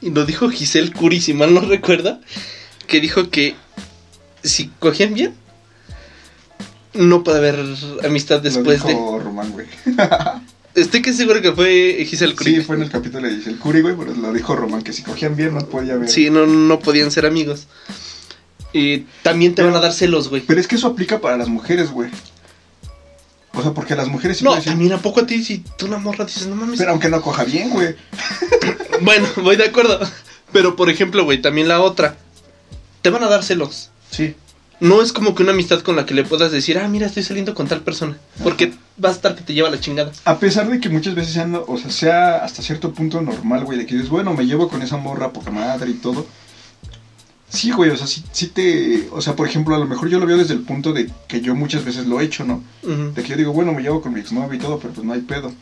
Y 0.00 0.10
lo 0.10 0.24
dijo 0.26 0.48
Giselle 0.48 0.92
Curi, 0.92 1.20
si 1.20 1.34
mal 1.34 1.52
no 1.52 1.60
recuerda. 1.60 2.20
Que 2.86 3.00
dijo 3.00 3.30
que 3.30 3.56
si 4.44 4.68
cogían 4.78 5.14
bien, 5.14 5.34
no 6.94 7.24
puede 7.24 7.38
haber 7.38 7.64
amistad 8.04 8.40
después 8.40 8.80
Lo 8.80 8.86
de. 8.86 8.92
dijo 8.92 9.18
Román, 9.18 9.50
güey. 9.50 9.66
Estoy 10.74 11.02
que 11.02 11.12
seguro 11.12 11.42
que 11.42 11.52
fue 11.52 12.04
Giselle 12.06 12.36
Curi. 12.36 12.56
Sí, 12.56 12.60
fue 12.60 12.76
en 12.76 12.82
el 12.82 12.90
capítulo 12.90 13.26
de 13.26 13.34
el 13.34 13.58
Curi, 13.58 13.80
güey, 13.80 13.96
pero 13.96 14.14
lo 14.14 14.32
dijo 14.32 14.54
Román, 14.54 14.82
que 14.82 14.92
si 14.92 15.02
cogían 15.02 15.34
bien 15.34 15.54
no 15.54 15.66
podía 15.66 15.94
haber. 15.94 16.08
Sí, 16.08 16.30
no, 16.30 16.46
no 16.46 16.78
podían 16.78 17.10
ser 17.10 17.26
amigos. 17.26 17.66
Y 18.72 18.98
también 19.22 19.56
te 19.56 19.62
van 19.64 19.74
a 19.74 19.80
dar 19.80 19.92
celos, 19.92 20.28
güey. 20.28 20.42
Pero 20.46 20.60
es 20.60 20.68
que 20.68 20.76
eso 20.76 20.86
aplica 20.86 21.20
para 21.20 21.36
las 21.36 21.48
mujeres, 21.48 21.90
güey. 21.90 22.10
O 23.52 23.62
sea, 23.62 23.72
porque 23.72 23.96
las 23.96 24.08
mujeres 24.08 24.42
No, 24.42 24.54
decir, 24.54 24.70
también 24.72 24.92
a 24.92 24.98
poco 24.98 25.20
a 25.20 25.26
ti 25.26 25.42
si 25.42 25.58
tú 25.76 25.86
una 25.86 25.98
morra 25.98 26.24
dices, 26.24 26.46
no 26.46 26.54
mames. 26.56 26.78
Pero 26.78 26.92
aunque 26.92 27.08
no 27.08 27.20
coja 27.20 27.44
bien, 27.44 27.70
güey. 27.70 27.94
Bueno, 29.02 29.26
voy 29.36 29.56
de 29.56 29.64
acuerdo. 29.64 29.98
Pero 30.52 30.76
por 30.76 30.90
ejemplo, 30.90 31.24
güey, 31.24 31.40
también 31.40 31.68
la 31.68 31.80
otra. 31.80 32.16
Te 33.00 33.08
van 33.08 33.24
a 33.24 33.28
dar 33.28 33.42
celos. 33.42 33.90
Sí. 34.10 34.34
No 34.78 35.02
es 35.02 35.12
como 35.12 35.34
que 35.34 35.42
una 35.42 35.52
amistad 35.52 35.80
con 35.80 35.96
la 35.96 36.06
que 36.06 36.14
le 36.14 36.24
puedas 36.24 36.52
decir, 36.52 36.78
ah, 36.78 36.88
mira, 36.88 37.06
estoy 37.06 37.22
saliendo 37.22 37.54
con 37.54 37.66
tal 37.66 37.80
persona. 37.80 38.18
Porque 38.42 38.72
va 39.02 39.10
a 39.10 39.12
estar 39.12 39.34
que 39.34 39.42
te 39.42 39.54
lleva 39.54 39.70
la 39.70 39.80
chingada. 39.80 40.12
A 40.24 40.38
pesar 40.38 40.68
de 40.70 40.80
que 40.80 40.88
muchas 40.88 41.14
veces 41.14 41.34
sean, 41.34 41.54
o 41.54 41.78
sea, 41.78 41.90
sea 41.90 42.36
hasta 42.44 42.62
cierto 42.62 42.92
punto 42.92 43.20
normal, 43.20 43.64
güey, 43.64 43.78
de 43.78 43.86
que 43.86 43.94
dices, 43.94 44.10
bueno, 44.10 44.32
me 44.34 44.46
llevo 44.46 44.68
con 44.68 44.82
esa 44.82 44.96
morra 44.96 45.32
poca 45.32 45.50
madre 45.50 45.90
y 45.90 45.94
todo. 45.94 46.26
Sí, 47.50 47.72
güey, 47.72 47.90
o 47.90 47.96
sea, 47.96 48.06
sí, 48.06 48.22
sí 48.32 48.46
te... 48.46 49.08
O 49.10 49.20
sea, 49.20 49.34
por 49.34 49.46
ejemplo, 49.46 49.74
a 49.74 49.78
lo 49.78 49.86
mejor 49.86 50.08
yo 50.08 50.20
lo 50.20 50.26
veo 50.26 50.38
desde 50.38 50.54
el 50.54 50.60
punto 50.60 50.92
de 50.92 51.10
que 51.26 51.40
yo 51.40 51.54
muchas 51.54 51.84
veces 51.84 52.06
lo 52.06 52.20
he 52.20 52.24
hecho, 52.24 52.44
¿no? 52.44 52.62
Ujú. 52.82 53.12
De 53.12 53.22
que 53.22 53.30
yo 53.30 53.36
digo, 53.36 53.52
bueno, 53.52 53.72
me 53.72 53.82
llevo 53.82 54.00
con 54.00 54.14
mi 54.14 54.20
exnovia 54.20 54.56
y 54.56 54.60
todo, 54.60 54.78
pero 54.78 54.94
pues 54.94 55.04
no 55.04 55.12
hay 55.12 55.20
pedo. 55.20 55.52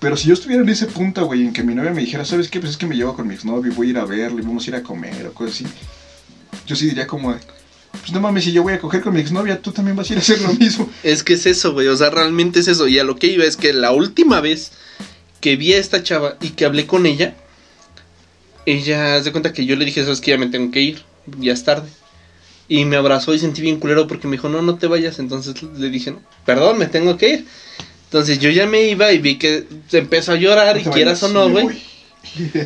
Pero 0.00 0.16
si 0.16 0.28
yo 0.28 0.34
estuviera 0.34 0.62
en 0.62 0.68
ese 0.68 0.86
punto, 0.86 1.26
güey, 1.26 1.42
en 1.42 1.52
que 1.52 1.62
mi 1.62 1.74
novia 1.74 1.92
me 1.92 2.00
dijera, 2.00 2.24
¿sabes 2.24 2.48
qué? 2.48 2.60
Pues 2.60 2.72
es 2.72 2.78
que 2.78 2.86
me 2.86 2.96
llevo 2.96 3.14
con 3.14 3.28
mi 3.28 3.34
exnovia 3.34 3.70
y 3.70 3.74
voy 3.74 3.88
a 3.88 3.90
ir 3.90 3.98
a 3.98 4.04
verle, 4.04 4.42
y 4.42 4.46
vamos 4.46 4.66
a 4.66 4.70
ir 4.70 4.76
a 4.76 4.82
comer 4.82 5.26
o 5.26 5.32
cosas 5.32 5.54
así. 5.54 5.66
Yo 6.66 6.76
sí 6.76 6.86
diría 6.86 7.06
como, 7.06 7.34
pues 7.92 8.12
no 8.12 8.20
mames, 8.20 8.44
si 8.44 8.52
yo 8.52 8.62
voy 8.62 8.74
a 8.74 8.78
coger 8.78 9.02
con 9.02 9.14
mi 9.14 9.20
exnovia, 9.20 9.60
tú 9.60 9.72
también 9.72 9.96
vas 9.96 10.08
a 10.08 10.12
ir 10.14 10.18
a 10.18 10.22
hacer 10.22 10.40
lo 10.40 10.52
mismo. 10.54 10.88
Es 11.02 11.22
que 11.22 11.34
es 11.34 11.46
eso, 11.46 11.72
güey. 11.72 11.88
O 11.88 11.96
sea, 11.96 12.10
realmente 12.10 12.60
es 12.60 12.68
eso. 12.68 12.88
Y 12.88 12.98
a 12.98 13.04
lo 13.04 13.16
que 13.16 13.26
iba 13.26 13.44
es 13.44 13.56
que 13.56 13.72
la 13.72 13.92
última 13.92 14.40
vez 14.40 14.72
que 15.40 15.56
vi 15.56 15.72
a 15.72 15.78
esta 15.78 16.02
chava 16.02 16.36
y 16.40 16.50
que 16.50 16.64
hablé 16.64 16.86
con 16.86 17.06
ella, 17.06 17.36
ella 18.66 19.22
se 19.22 19.32
cuenta 19.32 19.52
que 19.52 19.64
yo 19.64 19.76
le 19.76 19.84
dije, 19.84 20.02
sabes 20.02 20.20
que 20.20 20.32
ya 20.32 20.38
me 20.38 20.48
tengo 20.48 20.70
que 20.70 20.80
ir, 20.80 21.02
ya 21.38 21.52
es 21.52 21.64
tarde. 21.64 21.88
Y 22.68 22.84
me 22.84 22.96
abrazó 22.96 23.32
y 23.32 23.38
sentí 23.38 23.62
bien 23.62 23.78
culero 23.78 24.08
porque 24.08 24.26
me 24.26 24.32
dijo, 24.32 24.48
no, 24.48 24.60
no 24.60 24.76
te 24.76 24.88
vayas. 24.88 25.20
Entonces 25.20 25.62
le 25.62 25.88
dije, 25.88 26.10
no, 26.10 26.20
perdón, 26.44 26.78
me 26.78 26.86
tengo 26.86 27.16
que 27.16 27.28
ir. 27.28 27.46
Entonces 28.04 28.40
yo 28.40 28.50
ya 28.50 28.66
me 28.66 28.82
iba 28.82 29.12
y 29.12 29.18
vi 29.18 29.36
que 29.36 29.64
se 29.88 29.98
empezó 29.98 30.32
a 30.32 30.36
llorar 30.36 30.76
y 30.78 30.84
quieras 30.84 31.22
o 31.22 31.28
no, 31.28 31.48
güey. 31.48 31.68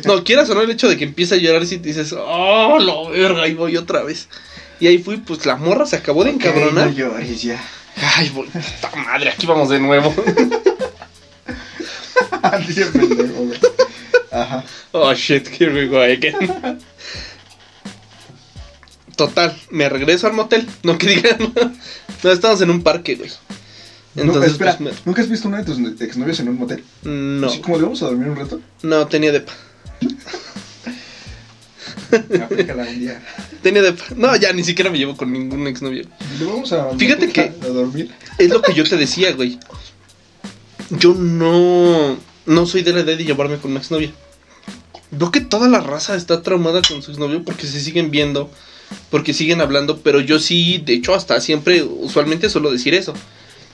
No, 0.05 0.23
quieras 0.23 0.49
o 0.49 0.55
no, 0.55 0.61
el 0.61 0.71
hecho 0.71 0.89
de 0.89 0.97
que 0.97 1.03
empieza 1.03 1.35
a 1.35 1.37
llorar 1.37 1.67
si 1.67 1.77
te 1.77 1.89
dices, 1.89 2.15
oh, 2.17 2.79
lo 2.79 3.09
verga, 3.09 3.47
y 3.47 3.53
voy 3.53 3.77
otra 3.77 4.01
vez. 4.01 4.27
Y 4.79 4.87
ahí 4.87 4.97
fui, 4.97 5.17
pues 5.17 5.45
la 5.45 5.55
morra 5.55 5.85
se 5.85 5.95
acabó 5.95 6.23
de 6.23 6.31
encabronar. 6.31 6.87
no 6.87 6.91
llores 6.91 7.43
ya. 7.43 7.63
Ay, 7.95 8.31
voy, 8.33 8.47
madre, 9.05 9.29
aquí 9.29 9.45
vamos 9.45 9.69
de 9.69 9.79
nuevo. 9.79 10.11
Ajá. 14.31 14.63
Oh 14.93 15.13
shit, 15.13 15.47
here 15.59 15.73
we 15.73 15.87
go 15.87 16.01
again. 16.01 16.79
Total, 19.15 19.55
me 19.69 19.87
regreso 19.89 20.27
al 20.27 20.33
motel. 20.33 20.67
No 20.83 20.97
que 20.97 21.07
digan. 21.07 21.53
No, 22.23 22.31
estamos 22.31 22.61
en 22.61 22.69
un 22.69 22.81
parque, 22.83 23.15
güey. 23.15 23.29
no, 24.15 24.23
Entonces, 24.23 24.53
espera, 24.53 24.77
pues, 24.77 24.95
¿nunca 25.05 25.21
has 25.21 25.29
visto 25.29 25.47
una 25.47 25.61
de 25.61 25.65
tus 25.65 26.01
exnovias 26.01 26.39
en 26.39 26.49
un 26.49 26.57
motel? 26.59 26.83
no, 27.03 27.47
Así 27.47 27.59
como 27.59 27.77
le 27.77 27.83
vamos 27.83 28.01
a 28.01 28.05
dormir 28.05 28.29
un 28.29 28.35
rato. 28.37 28.61
no, 28.83 29.07
tenía 29.07 29.31
depa. 29.31 29.53
Aplícala 32.43 32.83
un 32.83 32.99
día. 32.99 33.21
Tenía 33.63 33.81
depa. 33.81 34.03
No, 34.15 34.35
ya 34.35 34.51
ni 34.53 34.63
siquiera 34.63 34.89
me 34.91 34.97
llevo 34.97 35.15
con 35.15 35.31
ningún 35.31 35.65
exnovio. 35.67 36.03
Le 36.39 36.45
vamos 36.45 36.71
a. 36.73 36.89
Fíjate 36.97 37.29
que- 37.29 37.53
A 37.61 37.67
dormir. 37.67 38.11
Es 38.37 38.49
lo 38.49 38.61
que 38.61 38.73
yo 38.73 38.83
te 38.83 38.97
decía, 38.97 39.31
güey. 39.33 39.59
Yo 40.89 41.13
no. 41.13 42.17
No 42.45 42.65
soy 42.65 42.83
de 42.83 42.93
la 42.93 43.01
idea 43.01 43.15
de 43.15 43.23
llevarme 43.23 43.57
con 43.57 43.71
una 43.71 43.79
exnovia. 43.79 44.11
Veo 45.11 45.31
que 45.31 45.41
toda 45.41 45.67
la 45.67 45.81
raza 45.81 46.15
está 46.15 46.41
traumada 46.41 46.81
con 46.81 47.01
su 47.01 47.11
exnovio 47.11 47.43
porque 47.43 47.67
se 47.67 47.81
siguen 47.81 48.11
viendo, 48.11 48.49
porque 49.09 49.33
siguen 49.33 49.61
hablando, 49.61 49.99
pero 49.99 50.21
yo 50.21 50.39
sí, 50.39 50.81
de 50.85 50.93
hecho, 50.93 51.13
hasta 51.13 51.39
siempre, 51.41 51.83
usualmente 51.83 52.49
suelo 52.49 52.71
decir 52.71 52.93
eso. 52.93 53.13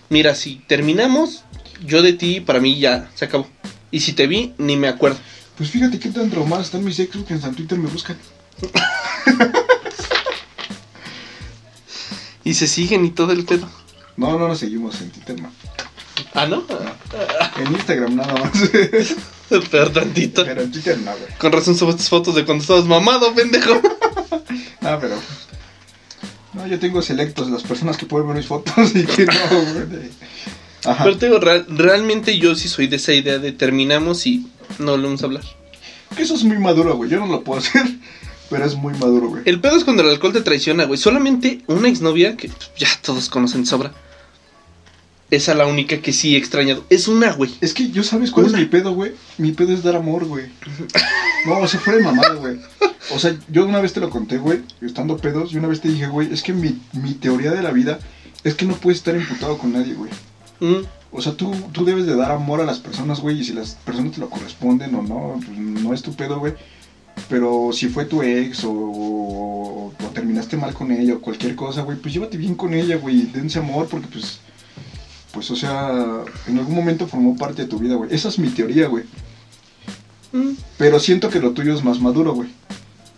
Mira, 0.09 0.35
si 0.35 0.55
terminamos, 0.67 1.43
yo 1.85 2.01
de 2.01 2.13
ti, 2.13 2.41
para 2.41 2.59
mí 2.59 2.79
ya 2.79 3.09
se 3.15 3.25
acabó. 3.25 3.47
Y 3.91 3.99
si 3.99 4.13
te 4.13 4.27
vi, 4.27 4.53
ni 4.57 4.77
me 4.77 4.87
acuerdo. 4.87 5.19
Pues 5.57 5.69
fíjate 5.69 5.99
qué 5.99 6.09
tan 6.09 6.29
traumadas 6.29 6.67
están 6.67 6.83
mis 6.83 6.99
ex 6.99 7.15
que 7.25 7.33
en 7.33 7.55
Twitter 7.55 7.77
me 7.77 7.89
buscan. 7.89 8.17
Y 12.47 12.53
se 12.53 12.65
siguen 12.65 13.03
y 13.03 13.09
todo 13.09 13.33
el 13.33 13.43
pedo. 13.43 13.67
No, 14.15 14.39
no 14.39 14.47
nos 14.47 14.59
seguimos 14.59 15.01
en 15.01 15.11
Twitter, 15.11 15.37
no. 15.41 15.51
Ah, 16.37 16.45
¿no? 16.45 16.63
En 17.57 17.71
Instagram 17.73 18.15
nada 18.15 18.33
más. 18.33 18.51
Pero 19.71 19.91
tantito. 19.91 20.43
pero 20.45 20.61
en 20.61 20.71
Twitter 20.71 20.97
no, 20.99 21.11
güey. 21.11 21.33
Con 21.39 21.51
razón 21.53 21.75
subes 21.77 22.09
fotos 22.09 22.35
de 22.35 22.43
cuando 22.45 22.61
estabas 22.61 22.85
mamado, 22.85 23.33
pendejo. 23.33 23.81
Ah, 24.81 24.97
pero. 25.01 25.15
No, 26.53 26.65
yo 26.67 26.79
tengo 26.79 27.01
selectos 27.01 27.49
las 27.49 27.63
personas 27.63 27.97
que 27.97 28.05
pueden 28.05 28.27
ver 28.27 28.37
mis 28.37 28.45
fotos 28.45 28.95
y 28.95 29.03
que 29.05 29.25
no, 29.25 29.33
güey. 29.73 30.09
Ajá. 30.85 31.03
Pero 31.03 31.17
te 31.17 31.25
digo, 31.25 31.39
real- 31.39 31.65
realmente 31.69 32.37
yo 32.39 32.55
sí 32.55 32.67
soy 32.69 32.87
de 32.87 32.95
esa 32.97 33.11
idea 33.13 33.37
de 33.39 33.51
terminamos 33.51 34.25
y 34.27 34.47
no 34.79 34.91
volvemos 34.91 35.21
a 35.23 35.25
hablar. 35.25 35.43
Que 36.15 36.23
eso 36.23 36.35
es 36.35 36.43
muy 36.43 36.57
maduro, 36.57 36.95
güey. 36.95 37.09
Yo 37.09 37.19
no 37.19 37.27
lo 37.27 37.43
puedo 37.43 37.59
hacer, 37.61 37.83
pero 38.49 38.63
es 38.65 38.75
muy 38.75 38.93
maduro, 38.93 39.27
güey. 39.29 39.41
El 39.45 39.59
pedo 39.59 39.75
es 39.75 39.83
cuando 39.83 40.03
el 40.03 40.09
alcohol 40.09 40.31
te 40.33 40.41
traiciona, 40.41 40.85
güey. 40.85 40.97
Solamente 40.99 41.61
una 41.67 41.89
exnovia, 41.89 42.37
que 42.37 42.49
ya 42.77 42.87
todos 43.01 43.27
conocen 43.29 43.65
sobra. 43.65 43.91
Esa 45.29 45.53
la 45.55 45.65
única 45.67 45.97
que 46.01 46.13
sí 46.13 46.35
he 46.35 46.37
extrañado. 46.37 46.85
Es 46.89 47.07
una, 47.09 47.33
güey. 47.33 47.51
Es 47.59 47.73
que 47.73 47.89
yo 47.91 48.01
sabes 48.03 48.31
cuál 48.31 48.45
Una. 48.47 48.57
es 48.57 48.63
mi 48.63 48.69
pedo, 48.69 48.93
güey. 48.93 49.11
Mi 49.37 49.51
pedo 49.51 49.73
es 49.73 49.83
dar 49.83 49.95
amor, 49.97 50.23
güey. 50.25 50.45
No, 51.45 51.57
o 51.59 51.67
sea, 51.67 51.79
fuera 51.81 51.97
de 51.99 52.05
mamada, 52.05 52.33
güey. 52.35 52.57
O 53.13 53.19
sea, 53.19 53.35
yo 53.49 53.65
una 53.65 53.81
vez 53.81 53.91
te 53.93 53.99
lo 53.99 54.09
conté, 54.09 54.37
güey, 54.37 54.61
estando 54.81 55.17
pedos, 55.17 55.51
y 55.53 55.57
una 55.57 55.67
vez 55.67 55.81
te 55.81 55.89
dije, 55.89 56.07
güey, 56.07 56.31
es 56.33 56.43
que 56.43 56.53
mi, 56.53 56.77
mi 56.93 57.13
teoría 57.13 57.51
de 57.51 57.61
la 57.61 57.71
vida 57.71 57.99
es 58.43 58.53
que 58.55 58.65
no 58.65 58.75
puedes 58.75 58.99
estar 58.99 59.15
imputado 59.15 59.57
con 59.57 59.73
nadie, 59.73 59.93
güey. 59.93 60.11
Mm, 60.59 60.85
O 61.11 61.21
sea, 61.21 61.33
tú, 61.33 61.53
tú 61.71 61.85
debes 61.85 62.05
de 62.05 62.15
dar 62.15 62.31
amor 62.31 62.59
a 62.61 62.65
las 62.65 62.79
personas, 62.79 63.19
güey, 63.21 63.39
y 63.39 63.43
si 63.45 63.53
las 63.53 63.75
personas 63.85 64.13
te 64.13 64.19
lo 64.19 64.29
corresponden 64.29 64.93
o 64.95 65.01
no, 65.01 65.39
pues 65.45 65.57
no 65.57 65.93
es 65.93 66.01
tu 66.01 66.13
pedo, 66.15 66.39
güey. 66.39 66.53
Pero 67.29 67.69
si 67.73 67.87
fue 67.87 68.05
tu 68.05 68.21
ex 68.21 68.63
o, 68.63 68.71
o- 68.71 69.87
o 69.87 70.07
terminaste 70.13 70.55
mal 70.57 70.73
con 70.73 70.91
ella 70.91 71.15
o 71.15 71.19
cualquier 71.21 71.55
cosa, 71.55 71.81
güey, 71.81 71.97
pues 71.97 72.13
llévate 72.13 72.37
bien 72.37 72.55
con 72.55 72.73
ella, 72.73 72.97
güey, 72.97 73.23
dense 73.33 73.59
amor 73.59 73.87
porque 73.89 74.07
pues, 74.07 74.39
pues, 75.37 75.51
o 75.51 75.55
sea, 75.55 76.23
en 76.47 76.57
algún 76.57 76.73
momento 76.73 77.05
formó 77.05 77.37
parte 77.37 77.61
de 77.61 77.67
tu 77.67 77.77
vida, 77.77 77.93
güey. 77.93 78.11
Esa 78.11 78.29
es 78.29 78.39
mi 78.39 78.47
teoría, 78.49 78.87
güey. 78.87 79.03
mm. 80.31 80.49
Pero 80.79 80.99
siento 80.99 81.29
que 81.29 81.39
lo 81.39 81.51
tuyo 81.51 81.75
es 81.75 81.83
más 81.83 81.99
maduro, 81.99 82.33
güey. 82.33 82.49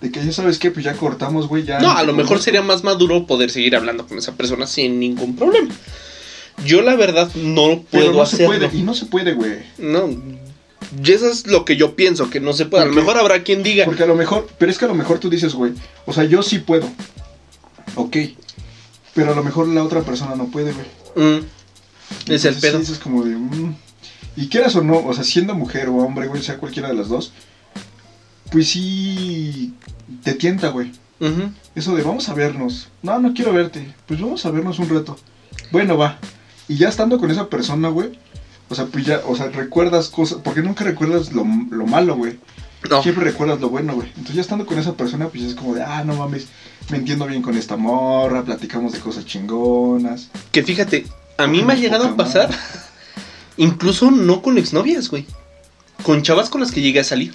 De 0.02 0.12
que 0.12 0.22
ya 0.26 0.34
sabes 0.34 0.60
que, 0.60 0.70
pues 0.70 0.84
ya 0.84 0.96
cortamos, 0.96 1.48
güey, 1.48 1.64
ya... 1.64 1.80
No, 1.80 1.92
a 1.92 2.04
lo 2.04 2.12
mejor 2.12 2.42
sería 2.42 2.62
más 2.62 2.84
maduro 2.84 3.26
poder 3.26 3.52
seguir 3.52 3.74
hablando 3.78 4.06
con 4.06 4.18
esa 4.18 4.34
persona 4.34 4.68
sin 4.68 5.00
ningún 5.00 5.38
problema. 5.38 5.74
Yo 6.66 6.82
la 6.82 6.98
verdad 6.98 7.32
no 7.36 7.86
Pero 7.90 8.08
puedo 8.08 8.12
no 8.20 8.26
se 8.26 8.36
hacerlo. 8.36 8.58
puede, 8.60 8.78
y 8.78 8.82
no 8.82 8.94
se 8.94 9.06
puede, 9.06 9.34
güey. 9.34 9.60
No. 9.78 10.10
Y 11.02 11.12
eso 11.14 11.30
es 11.30 11.48
lo 11.48 11.64
que 11.64 11.78
yo 11.78 11.96
pienso, 11.96 12.30
que 12.30 12.42
no 12.42 12.52
se 12.52 12.66
puede. 12.66 12.84
A 12.84 12.88
lo 12.88 12.92
mejor 12.94 13.18
habrá 13.18 13.44
quien 13.44 13.64
diga. 13.64 13.86
Porque 13.86 14.04
a 14.04 14.08
lo 14.08 14.16
mejor, 14.16 14.50
pero 14.58 14.70
es 14.70 14.78
que 14.78 14.84
a 14.84 14.90
lo 14.90 14.94
mejor 14.96 15.20
tú 15.20 15.30
dices, 15.30 15.54
güey, 15.54 15.72
o 16.06 16.12
sea, 16.12 16.26
yo 16.26 16.44
sí 16.44 16.60
puedo. 16.60 16.86
Ok. 17.96 18.18
Pero 19.14 19.32
a 19.32 19.36
lo 19.36 19.44
mejor 19.44 19.70
la 19.70 19.86
otra 19.86 20.02
persona 20.02 20.36
no 20.36 20.48
puede, 20.48 20.74
güey. 20.74 20.86
mm, 21.40 21.46
es 22.28 22.46
el 22.46 22.56
pedo. 22.56 22.84
sí, 22.84 22.92
es 22.92 23.00
como 23.00 23.24
de. 23.24 23.36
mm. 23.36 23.76
Y 24.36 24.48
quieras 24.48 24.76
o 24.76 24.82
no, 24.82 24.98
o 25.06 25.14
sea, 25.14 25.24
siendo 25.24 25.54
mujer 25.56 25.90
o 25.90 25.98
hombre, 25.98 26.28
güey, 26.28 26.42
sea 26.42 26.58
cualquiera 26.58 26.88
de 26.90 26.96
las 26.96 27.10
dos, 27.10 27.34
pues 28.52 28.70
sí. 28.70 29.74
Te 30.24 30.34
tienta, 30.34 30.70
güey. 30.70 30.92
Eso 31.76 31.96
de 31.96 32.04
vamos 32.04 32.30
a 32.30 32.34
vernos. 32.34 32.88
No, 33.04 33.20
no 33.20 33.34
quiero 33.34 33.54
verte. 33.54 33.94
Pues 34.08 34.22
vamos 34.22 34.46
a 34.46 34.52
vernos 34.52 34.80
un 34.80 34.90
rato. 34.90 35.18
Bueno, 35.72 35.98
va. 35.98 36.18
Y 36.68 36.78
ya 36.78 36.90
estando 36.90 37.20
con 37.20 37.30
esa 37.30 37.50
persona, 37.50 37.90
güey. 37.90 38.18
O 38.70 38.76
sea, 38.76 38.86
pues 38.86 39.06
ya, 39.06 39.22
o 39.28 39.36
sea, 39.36 39.50
recuerdas 39.50 40.10
cosas. 40.10 40.40
Porque 40.44 40.62
nunca 40.62 40.84
recuerdas 40.84 41.34
lo, 41.34 41.46
lo 41.70 41.86
malo, 41.86 42.16
güey. 42.16 42.40
No. 42.90 43.04
Siempre 43.04 43.26
recuerdas 43.26 43.60
lo 43.60 43.70
bueno, 43.70 43.94
güey. 43.94 44.08
Entonces 44.10 44.36
ya 44.36 44.42
estando 44.42 44.66
con 44.66 44.80
esa 44.80 44.94
persona, 44.94 45.28
pues 45.28 45.44
es 45.44 45.56
como 45.56 45.76
de, 45.76 45.84
ah, 45.84 46.04
no 46.06 46.16
mames, 46.16 46.48
me 46.90 46.98
entiendo 46.98 47.26
bien 47.28 47.42
con 47.42 47.58
esta 47.58 47.76
morra, 47.76 48.44
platicamos 48.44 48.94
de 48.94 49.00
cosas 49.00 49.26
chingonas. 49.26 50.30
Que 50.52 50.64
fíjate, 50.64 51.06
a 51.40 51.48
mí 51.48 51.64
me 51.64 51.72
ha 51.72 51.78
llegado 51.78 52.04
a 52.06 52.18
pasar, 52.18 52.50
incluso 53.58 54.12
no 54.12 54.42
con 54.42 54.58
exnovias, 54.58 55.10
güey. 55.10 55.26
Con 56.04 56.22
chavas 56.22 56.50
con 56.50 56.60
las 56.60 56.72
que 56.72 56.82
llegué 56.82 57.00
a 57.00 57.06
salir. 57.06 57.34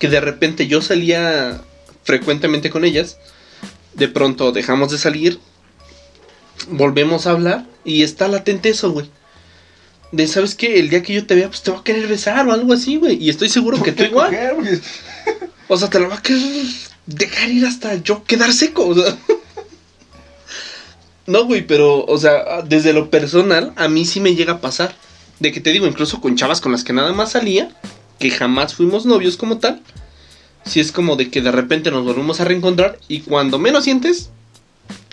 Que 0.00 0.08
de 0.08 0.20
repente 0.20 0.66
yo 0.66 0.82
salía 0.82 1.60
frecuentemente 2.02 2.68
con 2.68 2.84
ellas. 2.84 3.16
De 3.94 4.08
pronto 4.08 4.50
dejamos 4.50 4.90
de 4.90 4.98
salir. 4.98 5.38
Volvemos 6.68 7.26
a 7.26 7.30
hablar. 7.30 7.64
Y 7.84 8.02
está 8.02 8.26
latente 8.26 8.70
eso, 8.70 8.90
güey. 8.90 9.08
De, 10.10 10.26
¿sabes 10.26 10.56
qué? 10.56 10.80
El 10.80 10.90
día 10.90 11.02
que 11.04 11.14
yo 11.14 11.24
te 11.24 11.36
vea, 11.36 11.48
pues 11.48 11.62
te 11.62 11.70
va 11.70 11.78
a 11.78 11.84
querer 11.84 12.08
besar 12.08 12.48
o 12.48 12.52
algo 12.52 12.72
así, 12.72 12.96
güey. 12.96 13.22
Y 13.22 13.30
estoy 13.30 13.48
seguro 13.48 13.80
que 13.80 13.92
¿Por 13.92 14.04
tú 14.06 14.10
igual. 14.10 14.30
coger? 14.30 14.80
O 15.68 15.76
sea, 15.76 15.88
te 15.88 16.00
la 16.00 16.08
va 16.08 16.16
a 16.16 16.22
querer 16.22 16.42
dejar 17.06 17.50
ir 17.50 17.66
hasta 17.66 17.94
yo 17.96 18.24
quedar 18.24 18.52
seco. 18.52 18.88
O 18.88 18.94
sea. 18.96 19.16
No, 21.28 21.44
güey, 21.44 21.66
pero, 21.66 22.06
o 22.06 22.16
sea, 22.16 22.62
desde 22.62 22.94
lo 22.94 23.10
personal, 23.10 23.74
a 23.76 23.86
mí 23.86 24.06
sí 24.06 24.18
me 24.18 24.34
llega 24.34 24.54
a 24.54 24.60
pasar. 24.62 24.94
De 25.40 25.52
que 25.52 25.60
te 25.60 25.70
digo, 25.70 25.86
incluso 25.86 26.22
con 26.22 26.36
chavas 26.36 26.62
con 26.62 26.72
las 26.72 26.84
que 26.84 26.94
nada 26.94 27.12
más 27.12 27.32
salía, 27.32 27.70
que 28.18 28.30
jamás 28.30 28.74
fuimos 28.74 29.04
novios 29.04 29.36
como 29.36 29.58
tal. 29.58 29.82
Si 30.64 30.80
es 30.80 30.90
como 30.90 31.16
de 31.16 31.28
que 31.28 31.42
de 31.42 31.52
repente 31.52 31.90
nos 31.90 32.04
volvemos 32.06 32.40
a 32.40 32.46
reencontrar 32.46 32.98
y 33.08 33.20
cuando 33.20 33.58
menos 33.58 33.84
sientes, 33.84 34.30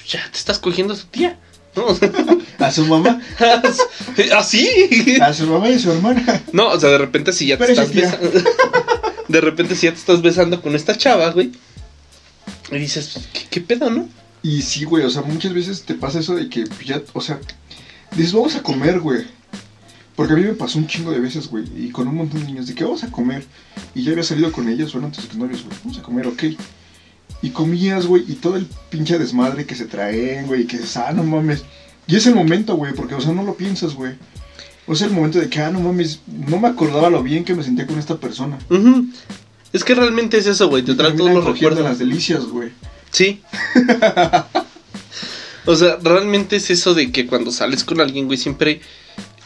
ya 0.08 0.26
te 0.32 0.38
estás 0.38 0.58
cogiendo 0.58 0.94
a 0.94 0.98
su 0.98 1.08
tía. 1.08 1.38
¿no? 1.76 1.86
A 2.60 2.72
su 2.72 2.86
mamá, 2.86 3.22
¿Así? 4.38 4.70
a 5.22 5.34
su 5.34 5.46
mamá 5.46 5.70
y 5.70 5.74
a 5.74 5.80
su 5.80 5.92
hermana. 5.92 6.42
No, 6.54 6.70
o 6.70 6.80
sea, 6.80 6.92
de 6.92 6.98
repente 6.98 7.34
si 7.34 7.48
ya 7.48 7.58
te 7.58 7.66
Pero 7.66 7.82
estás 7.82 7.94
besando. 7.94 8.32
De 9.28 9.42
repente 9.42 9.76
si 9.76 9.88
ya 9.88 9.92
te 9.92 10.00
estás 10.00 10.22
besando 10.22 10.62
con 10.62 10.74
esta 10.76 10.98
chava, 10.98 11.30
güey. 11.32 11.52
Y 12.72 12.78
dices, 12.78 13.20
¿qué, 13.34 13.42
qué 13.50 13.60
pedo, 13.60 13.90
no? 13.90 14.08
Y 14.46 14.62
sí, 14.62 14.86
güey, 14.86 15.04
o 15.04 15.10
sea, 15.10 15.24
muchas 15.24 15.54
veces 15.56 15.82
te 15.86 15.96
pasa 15.96 16.20
eso 16.20 16.36
de 16.36 16.48
que 16.50 16.66
ya, 16.86 17.02
o 17.14 17.22
sea, 17.22 17.40
dices, 18.16 18.32
vamos 18.32 18.56
a 18.56 18.62
comer, 18.62 19.00
güey. 19.00 19.26
Porque 20.16 20.34
a 20.34 20.36
mí 20.36 20.44
me 20.44 20.54
pasó 20.54 20.78
un 20.78 20.86
chingo 20.86 21.10
de 21.10 21.20
veces, 21.20 21.48
güey, 21.48 21.64
y 21.76 21.90
con 21.90 22.08
un 22.08 22.14
montón 22.14 22.42
de 22.42 22.46
niños, 22.46 22.68
de 22.68 22.76
que 22.76 22.84
vamos 22.84 23.04
a 23.04 23.10
comer. 23.10 23.44
Y 23.96 24.04
ya 24.04 24.12
había 24.12 24.24
salido 24.24 24.52
con 24.52 24.70
ellos, 24.70 24.94
bueno, 24.94 25.08
antes 25.08 25.26
que 25.26 25.36
novios, 25.36 25.64
güey, 25.64 25.76
vamos 25.84 25.98
a 25.98 26.04
comer, 26.04 26.28
ok. 26.28 26.44
Y 27.42 27.50
comías, 27.50 28.06
güey, 28.06 28.24
y 28.28 28.36
todo 28.36 28.56
el 28.56 28.68
pinche 28.92 29.18
desmadre 29.18 29.66
que 29.66 29.74
se 29.74 29.86
traen, 29.86 30.46
güey, 30.46 30.62
y 30.62 30.66
que 30.68 30.78
dices, 30.78 30.96
ah, 30.98 31.12
no 31.12 31.24
mames. 31.24 31.64
Y 32.06 32.16
es 32.16 32.28
el 32.28 32.36
momento, 32.36 32.76
güey, 32.76 32.94
porque, 32.94 33.16
o 33.16 33.22
sea, 33.22 33.34
no 33.34 33.42
lo 33.42 33.56
piensas, 33.56 33.96
güey. 33.96 34.14
O 34.86 34.94
sea, 34.94 35.08
el 35.08 35.14
momento 35.14 35.40
de 35.40 35.50
que, 35.50 35.60
ah, 35.60 35.72
no 35.72 35.80
mames, 35.80 36.20
no 36.28 36.60
me 36.60 36.68
acordaba 36.68 37.10
lo 37.10 37.24
bien 37.24 37.46
que 37.46 37.56
me 37.56 37.64
sentía 37.64 37.88
con 37.88 37.98
esta 37.98 38.20
persona. 38.20 38.60
Es 39.74 39.84
que 39.84 39.96
realmente 39.96 40.38
es 40.38 40.46
eso, 40.46 40.70
güey. 40.70 40.84
Te 40.84 40.92
Y 40.92 40.96
trae 40.96 41.14
todos 41.14 41.34
los 41.34 41.46
recuerdos. 41.46 41.84
las 41.84 41.98
delicias, 41.98 42.46
güey. 42.46 42.70
Sí. 43.16 43.42
o 45.66 45.76
sea, 45.76 45.98
realmente 46.02 46.58
es 46.58 46.70
eso 46.70 46.94
de 46.94 47.12
que 47.12 47.26
cuando 47.26 47.50
sales 47.52 47.84
con 47.84 48.02
alguien, 48.02 48.26
güey, 48.26 48.38
siempre. 48.38 48.82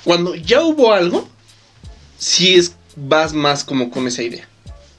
Cuando 0.04 0.34
ya 0.34 0.64
hubo 0.64 0.92
algo, 0.94 1.30
sí 2.18 2.56
es. 2.56 2.76
Vas 2.96 3.32
más 3.34 3.64
como 3.64 3.92
con 3.92 4.08
esa 4.08 4.24
idea. 4.24 4.48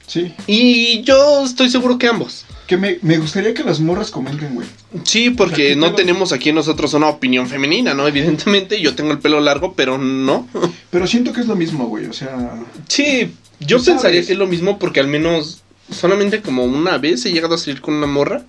Sí. 0.07 0.33
Y 0.47 1.01
yo 1.03 1.43
estoy 1.43 1.69
seguro 1.69 1.97
que 1.99 2.07
ambos. 2.07 2.45
Que 2.65 2.77
me, 2.77 2.97
me 3.01 3.17
gustaría 3.17 3.53
que 3.53 3.63
las 3.63 3.79
morras 3.81 4.09
comenten, 4.09 4.55
güey. 4.55 4.67
Sí, 5.03 5.27
O 5.27 5.31
sea, 5.31 5.35
porque 5.37 5.67
¿qué 5.69 5.75
no 5.75 5.93
tenemos 5.93 6.31
aquí 6.31 6.53
nosotros 6.53 6.93
una 6.93 7.09
opinión 7.09 7.47
femenina, 7.47 7.93
¿no? 7.93 8.07
Evidentemente, 8.07 8.81
yo 8.81 8.95
tengo 8.95 9.11
el 9.11 9.19
pelo 9.19 9.41
largo, 9.41 9.73
pero 9.73 9.97
no. 9.97 10.47
Pero 10.89 11.05
siento 11.07 11.33
que 11.33 11.41
es 11.41 11.47
lo 11.47 11.55
mismo, 11.57 11.87
güey. 11.87 12.05
O 12.05 12.13
sea, 12.13 12.51
Sí, 12.87 13.33
yo 13.59 13.77
pensaría 13.77 13.99
sabes. 13.99 14.27
que 14.27 14.33
es 14.33 14.39
lo 14.39 14.47
mismo 14.47 14.79
porque 14.79 15.01
al 15.01 15.07
menos 15.07 15.61
solamente 15.91 16.41
como 16.41 16.63
una 16.63 16.97
vez 16.97 17.25
he 17.25 17.33
llegado 17.33 17.55
a 17.55 17.57
salir 17.57 17.81
con 17.81 17.93
una 17.93 18.07
morra, 18.07 18.45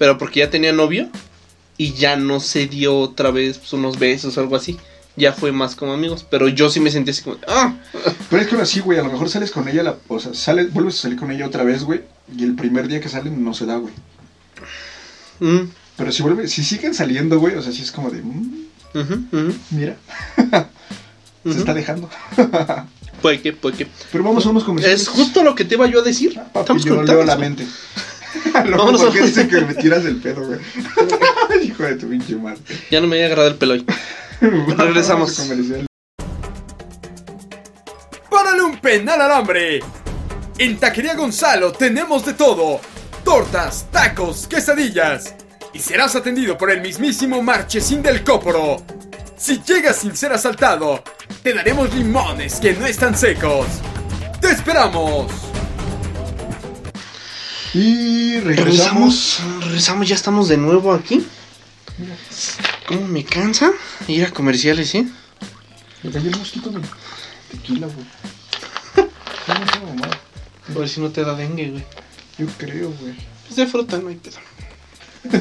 pero 0.00 0.16
porque 0.16 0.40
ya 0.40 0.48
tenía 0.48 0.72
novio 0.72 1.10
y 1.76 1.92
ya 1.92 2.16
no 2.16 2.40
se 2.40 2.66
dio 2.66 2.96
otra 2.98 3.30
vez 3.30 3.58
pues, 3.58 3.74
unos 3.74 3.98
besos 3.98 4.34
o 4.34 4.40
algo 4.40 4.56
así. 4.56 4.78
Ya 5.14 5.34
fue 5.34 5.52
más 5.52 5.76
como 5.76 5.92
amigos, 5.92 6.24
pero 6.30 6.48
yo 6.48 6.70
sí 6.70 6.80
me 6.80 6.90
sentí 6.90 7.10
así 7.10 7.20
como, 7.20 7.36
ah, 7.46 7.74
pero 8.30 8.40
es 8.40 8.48
que 8.48 8.54
ahora 8.54 8.64
sí, 8.64 8.80
güey. 8.80 8.98
A 8.98 9.02
lo 9.02 9.12
mejor 9.12 9.28
sales 9.28 9.50
con 9.50 9.68
ella, 9.68 9.82
la, 9.82 9.96
o 10.08 10.18
sea, 10.18 10.32
sales, 10.32 10.72
vuelves 10.72 10.94
a 10.94 11.02
salir 11.02 11.18
con 11.18 11.30
ella 11.30 11.46
otra 11.46 11.64
vez, 11.64 11.84
güey. 11.84 12.00
Y 12.34 12.44
el 12.44 12.54
primer 12.54 12.88
día 12.88 12.98
que 12.98 13.10
salen 13.10 13.44
no 13.44 13.52
se 13.52 13.66
da, 13.66 13.76
güey. 13.76 13.92
mm, 15.40 15.68
Pero 15.98 16.12
si 16.12 16.22
vuelve, 16.22 16.48
si 16.48 16.64
siguen 16.64 16.94
saliendo, 16.94 17.38
güey, 17.38 17.56
o 17.56 17.62
sea, 17.62 17.70
sí 17.70 17.82
es 17.82 17.92
como 17.92 18.08
de, 18.10 18.22
mm, 18.22 19.52
mira, 19.72 19.98
se 21.44 21.58
está 21.58 21.74
dejando. 21.74 22.08
Puede 23.20 23.42
que, 23.42 23.52
puede 23.52 23.76
que. 23.76 23.86
Pero 24.10 24.24
vamos 24.24 24.46
a 24.46 24.48
unos 24.48 24.64
comerciales. 24.64 25.02
Es 25.02 25.08
justo 25.08 25.42
lo 25.42 25.54
que 25.54 25.66
te 25.66 25.74
iba 25.74 25.86
yo 25.86 26.00
a 26.00 26.02
decir. 26.02 26.38
Ah, 26.38 26.44
Papi, 26.50 26.60
Estamos 26.60 26.84
yo 26.84 26.94
no 26.96 27.02
leo 27.02 27.22
la 27.22 27.36
mente. 27.36 27.66
Vámonos 28.54 29.02
¿por 29.02 29.12
qué 29.12 29.20
a- 29.20 29.26
dicen 29.26 29.48
que 29.48 29.60
me 29.60 29.74
tiras 29.74 30.04
el 30.04 30.16
pedo, 30.16 30.46
güey? 30.46 30.60
Hijo 31.64 31.82
de 31.82 31.94
tu 31.96 32.08
pinche 32.08 32.36
madre. 32.36 32.60
Ya 32.90 33.00
no 33.00 33.06
me 33.06 33.16
había 33.16 33.26
agarrado 33.26 33.48
el 33.48 33.56
pelo 33.56 33.74
hoy. 33.74 33.86
Regresamos. 34.40 35.38
A. 35.40 35.44
¡Párale 38.30 38.62
un 38.62 38.78
penal 38.78 39.20
al 39.20 39.32
hambre! 39.32 39.80
En 40.58 40.78
Taquería 40.78 41.14
Gonzalo 41.14 41.72
tenemos 41.72 42.24
de 42.24 42.34
todo: 42.34 42.80
tortas, 43.24 43.86
tacos, 43.90 44.46
quesadillas. 44.46 45.34
Y 45.72 45.78
serás 45.78 46.16
atendido 46.16 46.58
por 46.58 46.70
el 46.70 46.80
mismísimo 46.80 47.42
Marchesín 47.42 48.02
del 48.02 48.24
Cóporo. 48.24 48.82
Si 49.36 49.62
llegas 49.62 49.96
sin 49.96 50.16
ser 50.16 50.32
asaltado, 50.32 51.02
te 51.42 51.54
daremos 51.54 51.94
limones 51.94 52.56
que 52.60 52.72
no 52.74 52.86
están 52.86 53.16
secos. 53.16 53.66
¡Te 54.40 54.50
esperamos! 54.50 55.49
Y 57.72 58.40
regresamos. 58.40 59.38
Regresamos, 59.38 59.64
regresamos, 59.64 60.08
ya 60.08 60.14
estamos 60.14 60.48
de 60.48 60.56
nuevo 60.56 60.92
aquí. 60.92 61.24
¿Cómo 62.88 63.06
me 63.06 63.24
cansa 63.24 63.70
ir 64.08 64.24
a 64.24 64.30
comerciales, 64.30 64.94
eh? 64.94 65.06
Me 66.02 66.10
cayó 66.10 66.30
el 66.30 66.38
mosquito 66.38 66.70
de 66.70 66.80
tequila, 67.50 67.86
güey. 67.86 68.06
A 70.74 70.78
ver 70.78 70.88
si 70.88 71.00
no 71.00 71.10
te 71.10 71.22
da 71.22 71.34
dengue, 71.34 71.70
güey. 71.70 71.84
Yo 72.38 72.46
creo, 72.58 72.92
güey. 73.00 73.14
Pues 73.46 73.56
de 73.56 73.66
fruta 73.66 73.98
no 73.98 74.08
hay 74.08 74.16
pedo. 74.16 74.38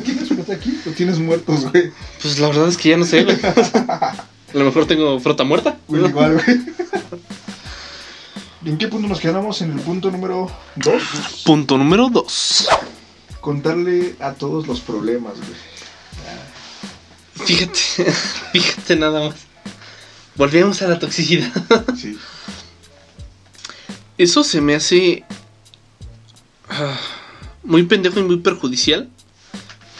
¿Tienes 0.03 0.27
fruta 0.27 0.53
aquí 0.53 0.77
o 0.86 0.91
tienes 0.91 1.19
muertos, 1.19 1.71
güey? 1.71 1.91
Pues 2.21 2.38
la 2.39 2.47
verdad 2.47 2.67
es 2.67 2.77
que 2.77 2.89
ya 2.89 2.97
no 2.97 3.05
sé, 3.05 3.23
güey. 3.23 3.38
A 3.43 4.57
lo 4.57 4.65
mejor 4.65 4.86
tengo 4.86 5.19
fruta 5.19 5.43
muerta. 5.43 5.77
Güey, 5.88 6.05
igual, 6.05 6.34
güey. 6.43 6.59
¿En 8.66 8.78
qué 8.78 8.88
punto 8.88 9.07
nos 9.07 9.20
quedamos? 9.20 9.62
En 9.62 9.72
el 9.72 9.80
punto 9.80 10.12
número 10.12 10.51
2. 10.76 11.03
Punto 11.45 11.78
número 11.78 12.10
2. 12.10 12.68
Contarle 13.39 14.16
a 14.20 14.34
todos 14.34 14.68
los 14.68 14.82
problemas, 14.82 15.34
güey. 15.38 15.70
Fíjate, 17.45 17.80
fíjate 18.51 18.95
nada 18.97 19.30
más. 19.30 19.36
Volvemos 20.36 20.82
a 20.82 20.88
la 20.88 20.99
toxicidad. 20.99 21.51
Sí. 21.95 22.18
Eso 24.18 24.43
se 24.43 24.60
me 24.60 24.76
hace 24.76 25.24
ah, 26.70 26.97
muy 27.64 27.84
pendejo 27.84 28.20
y 28.20 28.24
muy 28.24 28.38
perjudicial 28.38 29.10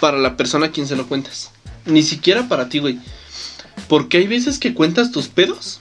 para 0.02 0.18
la 0.18 0.36
persona 0.36 0.68
a 0.68 0.72
quien 0.72 0.88
se 0.88 0.98
lo 0.98 1.08
cuentas. 1.08 1.52
Ni 1.86 2.04
siquiera 2.04 2.50
para 2.50 2.68
ti, 2.68 2.80
güey. 2.80 3.00
Porque 3.88 4.18
hay 4.18 4.28
veces 4.28 4.60
que 4.60 4.74
cuentas 4.74 5.12
tus 5.12 5.30
pedos 5.30 5.80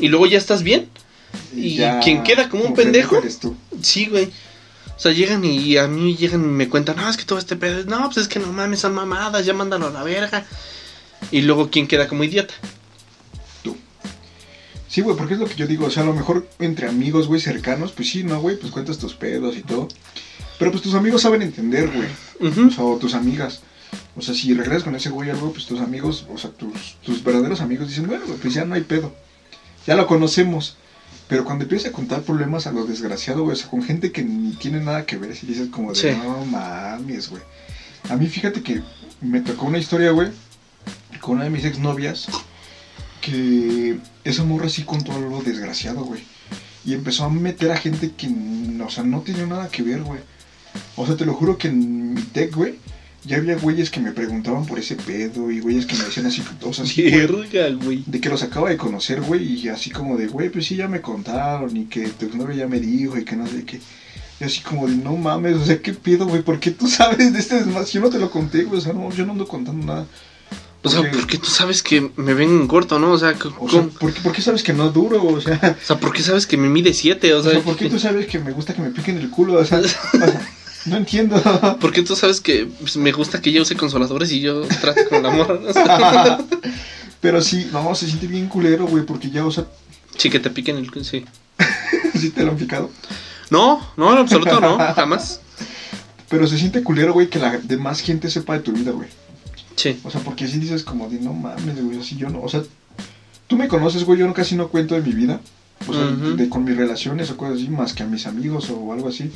y 0.00 0.08
luego 0.08 0.26
ya 0.26 0.38
estás 0.38 0.62
bien. 0.62 0.88
¿Y 1.54 1.78
quién 2.02 2.22
queda 2.22 2.48
como 2.48 2.64
un 2.64 2.74
pendejo? 2.74 3.16
eres 3.16 3.38
tú. 3.38 3.56
Sí, 3.80 4.06
güey. 4.06 4.32
O 4.96 5.00
sea, 5.02 5.12
llegan 5.12 5.44
y 5.44 5.76
a 5.76 5.88
mí 5.88 6.16
llegan 6.16 6.42
y 6.42 6.46
me 6.46 6.68
cuentan, 6.68 6.96
no, 6.96 7.08
es 7.08 7.16
que 7.16 7.24
todo 7.24 7.38
este 7.38 7.56
pedo, 7.56 7.84
no, 7.84 8.04
pues 8.06 8.18
es 8.18 8.28
que 8.28 8.38
no 8.38 8.52
mames, 8.52 8.80
son 8.80 8.94
mamadas, 8.94 9.44
ya 9.44 9.52
mándalo 9.52 9.88
a 9.88 9.90
la 9.90 10.02
verga. 10.02 10.44
Y 11.30 11.42
luego, 11.42 11.70
¿quién 11.70 11.88
queda 11.88 12.08
como 12.08 12.24
idiota? 12.24 12.54
Sí, 14.92 15.00
güey, 15.00 15.16
porque 15.16 15.32
es 15.32 15.40
lo 15.40 15.46
que 15.46 15.54
yo 15.54 15.66
digo. 15.66 15.86
O 15.86 15.90
sea, 15.90 16.02
a 16.02 16.06
lo 16.06 16.12
mejor 16.12 16.46
entre 16.58 16.86
amigos, 16.86 17.26
güey, 17.26 17.40
cercanos, 17.40 17.92
pues 17.92 18.10
sí, 18.10 18.24
¿no, 18.24 18.42
güey? 18.42 18.58
Pues 18.58 18.70
cuentas 18.70 18.98
tus 18.98 19.14
pedos 19.14 19.56
y 19.56 19.62
todo. 19.62 19.88
Pero 20.58 20.70
pues 20.70 20.82
tus 20.82 20.92
amigos 20.92 21.22
saben 21.22 21.40
entender, 21.40 21.90
güey. 21.90 22.08
O 22.66 22.70
sea, 22.70 22.84
o 22.84 22.98
tus 22.98 23.14
amigas. 23.14 23.62
O 24.16 24.20
sea, 24.20 24.34
si 24.34 24.52
regresas 24.52 24.84
con 24.84 24.94
ese 24.94 25.08
güey 25.08 25.30
algo, 25.30 25.50
pues 25.50 25.64
tus 25.64 25.80
amigos, 25.80 26.26
o 26.30 26.36
sea, 26.36 26.50
tus, 26.50 26.96
tus 27.02 27.24
verdaderos 27.24 27.62
amigos 27.62 27.88
dicen, 27.88 28.06
bueno, 28.06 28.26
pues 28.42 28.52
ya 28.52 28.66
no 28.66 28.74
hay 28.74 28.82
pedo. 28.82 29.14
Ya 29.86 29.96
lo 29.96 30.06
conocemos. 30.06 30.76
Pero 31.32 31.44
cuando 31.46 31.64
empiezas 31.64 31.88
a 31.88 31.92
contar 31.92 32.20
problemas 32.22 32.66
a 32.66 32.72
lo 32.72 32.84
desgraciado, 32.84 33.42
güey, 33.42 33.54
o 33.54 33.56
sea, 33.56 33.68
con 33.70 33.82
gente 33.82 34.12
que 34.12 34.22
ni 34.22 34.52
tiene 34.56 34.80
nada 34.80 35.06
que 35.06 35.16
ver, 35.16 35.34
si 35.34 35.46
dices 35.46 35.68
como 35.68 35.92
de, 35.92 35.98
Sí. 35.98 36.08
no 36.22 36.44
mames, 36.44 37.30
güey. 37.30 37.42
A 38.10 38.16
mí 38.16 38.26
fíjate 38.26 38.62
que 38.62 38.82
me 39.22 39.40
tocó 39.40 39.66
una 39.66 39.78
historia, 39.78 40.10
güey, 40.10 40.28
con 41.20 41.36
una 41.36 41.44
de 41.44 41.50
mis 41.50 41.64
exnovias, 41.64 42.26
que 43.20 43.98
esa 44.24 44.44
morra 44.44 44.68
sí 44.68 44.82
contó 44.82 45.12
algo 45.12 45.42
desgraciado, 45.42 46.04
güey. 46.04 46.22
Y 46.84 46.94
empezó 46.94 47.24
a 47.24 47.30
meter 47.30 47.70
a 47.70 47.76
gente 47.76 48.10
que, 48.16 48.28
o 48.84 48.90
sea, 48.90 49.04
no 49.04 49.20
tenía 49.20 49.46
nada 49.46 49.68
que 49.68 49.82
ver, 49.82 50.02
güey. 50.02 50.20
O 50.96 51.06
sea, 51.06 51.16
te 51.16 51.24
lo 51.24 51.34
juro 51.34 51.56
que 51.56 51.68
en 51.68 52.14
mi 52.14 52.22
tech, 52.22 52.54
güey, 52.54 52.74
ya 53.24 53.36
había 53.36 53.56
güeyes 53.56 53.90
que 53.90 54.00
me 54.00 54.12
preguntaban 54.12 54.66
por 54.66 54.78
ese 54.78 54.96
pedo 54.96 55.50
y 55.50 55.60
güeyes 55.60 55.86
que 55.86 55.94
me 55.96 56.04
decían 56.04 56.26
así, 56.26 56.42
o 56.62 56.72
sea, 56.72 56.84
sí, 56.84 57.08
güey, 57.84 58.02
de 58.06 58.20
que 58.20 58.28
los 58.28 58.42
acaba 58.42 58.68
de 58.70 58.76
conocer, 58.76 59.20
güey, 59.20 59.44
y 59.60 59.68
así 59.68 59.90
como 59.90 60.16
de, 60.16 60.26
güey, 60.26 60.48
pues 60.50 60.66
sí, 60.66 60.76
ya 60.76 60.88
me 60.88 61.00
contaron 61.00 61.76
y 61.76 61.84
que 61.84 62.08
tu 62.08 62.36
novia 62.36 62.56
ya 62.56 62.66
me 62.68 62.80
dijo 62.80 63.16
y 63.18 63.24
que 63.24 63.36
no 63.36 63.46
sé 63.46 63.64
qué. 63.64 63.80
Y 64.40 64.44
así 64.44 64.60
como 64.60 64.88
de, 64.88 64.96
no 64.96 65.16
mames, 65.16 65.56
o 65.56 65.64
sea, 65.64 65.80
¿qué 65.80 65.92
pedo, 65.92 66.26
güey? 66.26 66.42
¿Por 66.42 66.58
qué 66.58 66.72
tú 66.72 66.88
sabes 66.88 67.32
de 67.32 67.38
este 67.38 67.56
desmadre? 67.56 67.86
Yo 67.90 68.00
no 68.00 68.10
te 68.10 68.18
lo 68.18 68.30
conté, 68.30 68.64
güey, 68.64 68.78
o 68.78 68.82
sea, 68.82 68.92
no, 68.92 69.10
yo 69.12 69.24
no 69.24 69.32
ando 69.32 69.46
contando 69.46 69.86
nada. 69.86 70.06
O 70.84 70.88
sea, 70.88 70.98
Porque- 71.02 71.16
porque 71.16 71.38
tú 71.38 71.46
sabes 71.46 71.80
que 71.80 72.10
me 72.16 72.34
ven 72.34 72.50
en 72.50 72.66
corto, 72.66 72.98
¿no? 72.98 73.12
O 73.12 73.18
sea, 73.18 73.36
O 73.60 73.70
sea. 73.70 73.82
¿por 74.00 74.12
qué, 74.12 74.20
por 74.20 74.32
qué 74.32 74.42
sabes 74.42 74.64
que 74.64 74.72
no 74.72 74.90
duro? 74.90 75.22
O 75.24 75.40
sea, 75.40 75.76
o 75.80 75.86
sea, 75.86 76.00
¿por 76.00 76.12
qué 76.12 76.24
sabes 76.24 76.44
que 76.44 76.56
me 76.56 76.68
mide 76.68 76.92
7? 76.92 77.32
O 77.34 77.38
o 77.38 77.42
sea, 77.44 77.52
sea, 77.52 77.60
¿por 77.60 77.76
qué 77.76 77.88
tú 77.88 78.00
sabes 78.00 78.26
que 78.26 78.40
me 78.40 78.50
gusta 78.50 78.74
que 78.74 78.82
me 78.82 78.90
piquen 78.90 79.16
el 79.18 79.30
culo? 79.30 79.54
O 79.60 79.64
sea, 79.64 79.78
o 79.78 79.84
sea, 79.86 80.00
no 80.86 80.96
entiendo. 80.96 81.40
¿por 81.80 81.92
qué 81.92 82.02
tú 82.02 82.16
sabes 82.16 82.40
que 82.40 82.66
pues, 82.80 82.96
me 82.96 83.12
gusta 83.12 83.40
que 83.40 83.50
ella 83.50 83.62
use 83.62 83.76
consoladores 83.76 84.32
y 84.32 84.40
yo 84.40 84.62
trate 84.80 85.06
con? 85.06 85.24
O 85.24 85.72
sea, 85.72 86.38
Pero 87.22 87.40
sí, 87.40 87.68
no, 87.72 87.94
se 87.94 88.08
siente 88.08 88.26
bien 88.26 88.48
culero, 88.48 88.84
güey, 88.86 89.06
porque 89.06 89.30
ya, 89.30 89.46
o 89.46 89.52
sea, 89.52 89.66
sí, 90.16 90.28
que 90.28 90.40
te 90.40 90.50
piquen 90.50 90.76
el... 90.76 90.90
Sí. 91.04 91.24
sí 92.18 92.30
te 92.30 92.42
lo 92.42 92.50
han 92.50 92.56
picado. 92.56 92.90
No, 93.48 93.80
no, 93.96 94.12
en 94.12 94.18
absoluto 94.18 94.60
no, 94.60 94.76
jamás. 94.92 95.40
Pero 96.28 96.48
se 96.48 96.58
siente 96.58 96.82
culero, 96.82 97.12
güey, 97.12 97.28
que 97.28 97.38
la 97.38 97.58
demás 97.58 98.00
gente 98.00 98.28
sepa 98.28 98.54
de 98.54 98.60
tu 98.60 98.72
vida, 98.72 98.90
güey. 98.90 99.08
Sí. 99.76 100.00
O 100.02 100.10
sea, 100.10 100.20
porque 100.22 100.48
si 100.48 100.58
dices 100.58 100.82
como 100.82 101.08
de, 101.08 101.20
no 101.20 101.32
mames, 101.32 101.80
güey, 101.80 102.00
así 102.00 102.16
yo 102.16 102.28
no, 102.28 102.40
o 102.40 102.48
sea, 102.48 102.64
tú 103.46 103.56
me 103.56 103.68
conoces, 103.68 104.02
güey, 104.02 104.18
yo 104.18 104.26
no, 104.26 104.34
casi 104.34 104.56
no 104.56 104.66
cuento 104.68 104.96
de 104.96 105.02
mi 105.02 105.12
vida. 105.12 105.40
O 105.86 105.94
sea, 105.94 106.06
Ujú. 106.06 106.36
de, 106.36 106.48
con 106.48 106.64
mis 106.64 106.76
relaciones 106.76 107.30
o 107.30 107.36
cosas 107.36 107.56
así, 107.56 107.68
más 107.68 107.92
que 107.92 108.02
a 108.02 108.06
mis 108.06 108.26
amigos 108.26 108.68
o 108.70 108.92
algo 108.92 109.08
así. 109.08 109.30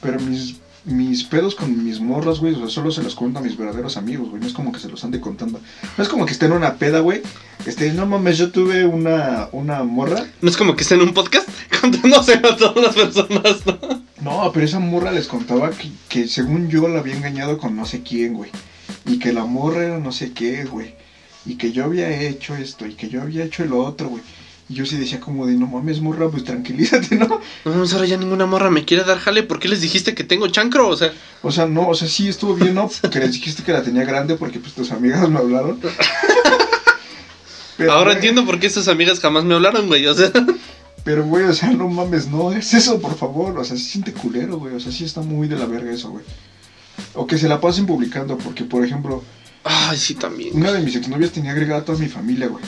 Pero 0.00 0.20
mis, 0.20 0.56
mis 0.86 1.24
pedos 1.24 1.56
con 1.56 1.84
mis 1.84 2.00
morras, 2.00 2.38
güey, 2.38 2.54
o 2.54 2.58
sea, 2.58 2.68
solo 2.68 2.92
se 2.92 3.02
los 3.02 3.16
cuento 3.16 3.40
a 3.40 3.42
mis 3.42 3.56
verdaderos 3.56 3.96
amigos, 3.96 4.30
güey. 4.30 4.40
No 4.40 4.46
es 4.46 4.52
como 4.52 4.70
que 4.72 4.78
se 4.78 4.88
los 4.88 5.04
ande 5.04 5.20
contando. 5.20 5.60
No 5.96 6.02
es 6.02 6.08
como 6.08 6.24
que 6.24 6.32
esté 6.32 6.46
en 6.46 6.52
una 6.52 6.76
peda, 6.76 7.00
güey. 7.00 7.22
Este, 7.66 7.92
no 7.92 8.06
mames, 8.06 8.38
yo 8.38 8.52
tuve 8.52 8.86
una, 8.86 9.48
una 9.50 9.82
morra. 9.82 10.24
No 10.40 10.48
es 10.48 10.56
como 10.56 10.76
que 10.76 10.82
esté 10.82 10.94
en 10.94 11.02
un 11.02 11.12
podcast 11.12 11.48
contándose 11.80 12.34
a 12.34 12.56
todas 12.56 12.76
las 12.76 12.94
personas, 12.94 13.66
¿no? 13.66 14.06
No, 14.22 14.50
pero 14.52 14.64
esa 14.64 14.78
morra 14.78 15.10
les 15.10 15.26
contaba 15.26 15.70
que, 15.70 15.90
que 16.08 16.28
según 16.28 16.68
yo 16.68 16.88
la 16.88 17.00
había 17.00 17.16
engañado 17.16 17.58
con 17.58 17.74
no 17.74 17.84
sé 17.84 18.02
quién, 18.02 18.34
güey. 18.34 18.50
Y 19.04 19.18
que 19.18 19.32
la 19.32 19.44
morra 19.44 19.84
era 19.84 19.98
no 19.98 20.12
sé 20.12 20.32
qué, 20.32 20.64
güey. 20.64 20.94
Y 21.44 21.56
que 21.56 21.72
yo 21.72 21.84
había 21.84 22.22
hecho 22.22 22.56
esto 22.56 22.86
y 22.86 22.94
que 22.94 23.08
yo 23.08 23.22
había 23.22 23.44
hecho 23.44 23.64
el 23.64 23.72
otro, 23.72 24.08
güey. 24.08 24.22
Y 24.68 24.74
yo 24.74 24.84
sí 24.84 24.96
decía 24.96 25.20
como 25.20 25.46
de, 25.46 25.54
no 25.54 25.66
mames, 25.66 26.00
morra, 26.00 26.28
pues 26.28 26.42
tranquilízate, 26.44 27.14
¿no? 27.16 27.40
No 27.64 27.72
mames, 27.72 27.92
ahora 27.92 28.06
ya 28.06 28.16
ninguna 28.16 28.46
morra 28.46 28.70
me 28.70 28.84
quiere 28.84 29.04
dar 29.04 29.18
jale. 29.18 29.42
¿Por 29.44 29.60
qué 29.60 29.68
les 29.68 29.80
dijiste 29.80 30.14
que 30.14 30.24
tengo 30.24 30.48
chancro? 30.48 30.88
O 30.88 30.96
sea, 30.96 31.12
O 31.42 31.52
sea, 31.52 31.66
no, 31.66 31.88
o 31.88 31.94
sea, 31.94 32.08
sí 32.08 32.28
estuvo 32.28 32.54
bien, 32.54 32.74
¿no? 32.74 32.90
Que 33.10 33.20
les 33.20 33.32
dijiste 33.32 33.62
que 33.62 33.72
la 33.72 33.82
tenía 33.82 34.04
grande 34.04 34.34
porque 34.34 34.58
pues 34.58 34.72
tus 34.74 34.90
amigas 34.90 35.28
me 35.28 35.38
hablaron. 35.38 35.80
Pero, 37.76 37.92
ahora 37.92 38.04
güey, 38.04 38.16
entiendo 38.16 38.44
por 38.46 38.58
qué 38.58 38.70
sus 38.70 38.88
amigas 38.88 39.20
jamás 39.20 39.44
me 39.44 39.54
hablaron, 39.54 39.86
güey. 39.86 40.06
O 40.06 40.14
sea, 40.14 40.32
Pero, 41.04 41.24
güey, 41.24 41.44
o 41.44 41.52
sea, 41.54 41.70
no 41.70 41.88
mames, 41.88 42.26
no 42.26 42.50
es 42.50 42.74
eso, 42.74 43.00
por 43.00 43.16
favor. 43.16 43.56
O 43.58 43.64
sea, 43.64 43.76
se 43.76 43.84
siente 43.84 44.12
culero, 44.12 44.58
güey. 44.58 44.74
O 44.74 44.80
sea, 44.80 44.90
sí 44.90 45.04
está 45.04 45.20
muy 45.20 45.46
de 45.46 45.56
la 45.56 45.66
verga 45.66 45.92
eso, 45.92 46.10
güey. 46.10 46.24
O 47.14 47.26
que 47.26 47.38
se 47.38 47.48
la 47.48 47.60
pasen 47.60 47.86
publicando, 47.86 48.36
porque, 48.38 48.64
por 48.64 48.84
ejemplo, 48.84 49.22
ay, 49.62 49.96
sí, 49.98 50.14
también. 50.14 50.56
una 50.56 50.72
de 50.72 50.80
mis 50.80 50.96
exnovias 50.96 51.30
tenía 51.30 51.52
agregada 51.52 51.82
a 51.82 51.84
toda 51.84 51.98
mi 51.98 52.08
familia, 52.08 52.48
güey. 52.48 52.64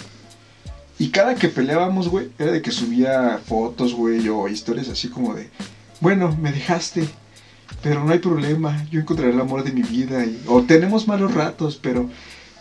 Y 0.99 1.11
cada 1.11 1.37
que 1.37 1.49
peleábamos, 1.49 2.09
güey, 2.09 2.31
era 2.39 2.51
de 2.51 2.61
que 2.61 2.73
subía 2.73 3.41
fotos, 3.47 3.95
güey, 3.95 4.29
o 4.29 4.49
historias 4.49 4.89
así 4.89 5.09
como 5.09 5.35
de, 5.35 5.49
bueno, 6.01 6.37
me 6.41 6.51
dejaste, 6.51 7.09
pero 7.83 8.03
no 8.05 8.13
hay 8.13 8.19
problema, 8.19 8.85
yo 8.91 9.01
encontraré 9.01 9.33
el 9.33 9.41
amor 9.41 9.63
de 9.63 9.73
mi 9.73 9.83
vida. 9.83 10.25
Y, 10.25 10.43
o 10.49 10.63
tenemos 10.63 11.07
malos 11.07 11.35
ratos, 11.35 11.79
pero, 11.81 12.11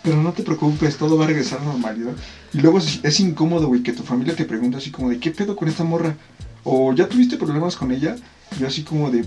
pero 0.03 0.21
no 0.21 0.33
te 0.33 0.43
preocupes, 0.43 0.97
todo 0.97 1.17
va 1.17 1.25
a 1.25 1.27
regresar 1.27 1.59
a 1.59 1.65
la 1.65 1.71
normalidad. 1.71 2.13
Y 2.53 2.59
luego 2.59 2.77
es, 2.77 2.99
es 3.03 3.19
incómodo, 3.19 3.67
güey, 3.67 3.81
que 3.81 3.93
tu 3.93 4.03
familia 4.03 4.35
te 4.35 4.45
pregunte 4.45 4.77
así 4.77 4.91
como 4.91 5.09
de, 5.09 5.19
¿qué 5.19 5.31
pedo 5.31 5.55
con 5.55 5.67
esta 5.67 5.83
morra? 5.83 6.15
O 6.63 6.93
ya 6.93 7.09
tuviste 7.09 7.37
problemas 7.37 7.75
con 7.75 7.91
ella. 7.91 8.15
Yo 8.59 8.67
así 8.67 8.83
como 8.83 9.09
de, 9.09 9.25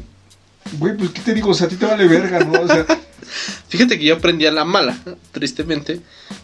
güey, 0.78 0.96
pues 0.96 1.10
qué 1.10 1.20
te 1.20 1.34
digo, 1.34 1.50
o 1.50 1.54
sea, 1.54 1.66
a 1.66 1.70
ti 1.70 1.76
te 1.76 1.86
vale 1.86 2.06
verga, 2.06 2.40
¿no? 2.40 2.60
O 2.60 2.66
sea, 2.66 2.86
Fíjate 3.68 3.98
que 3.98 4.04
yo 4.04 4.16
aprendí 4.16 4.46
a 4.46 4.52
la 4.52 4.64
mala, 4.64 4.98
tristemente, 5.32 6.00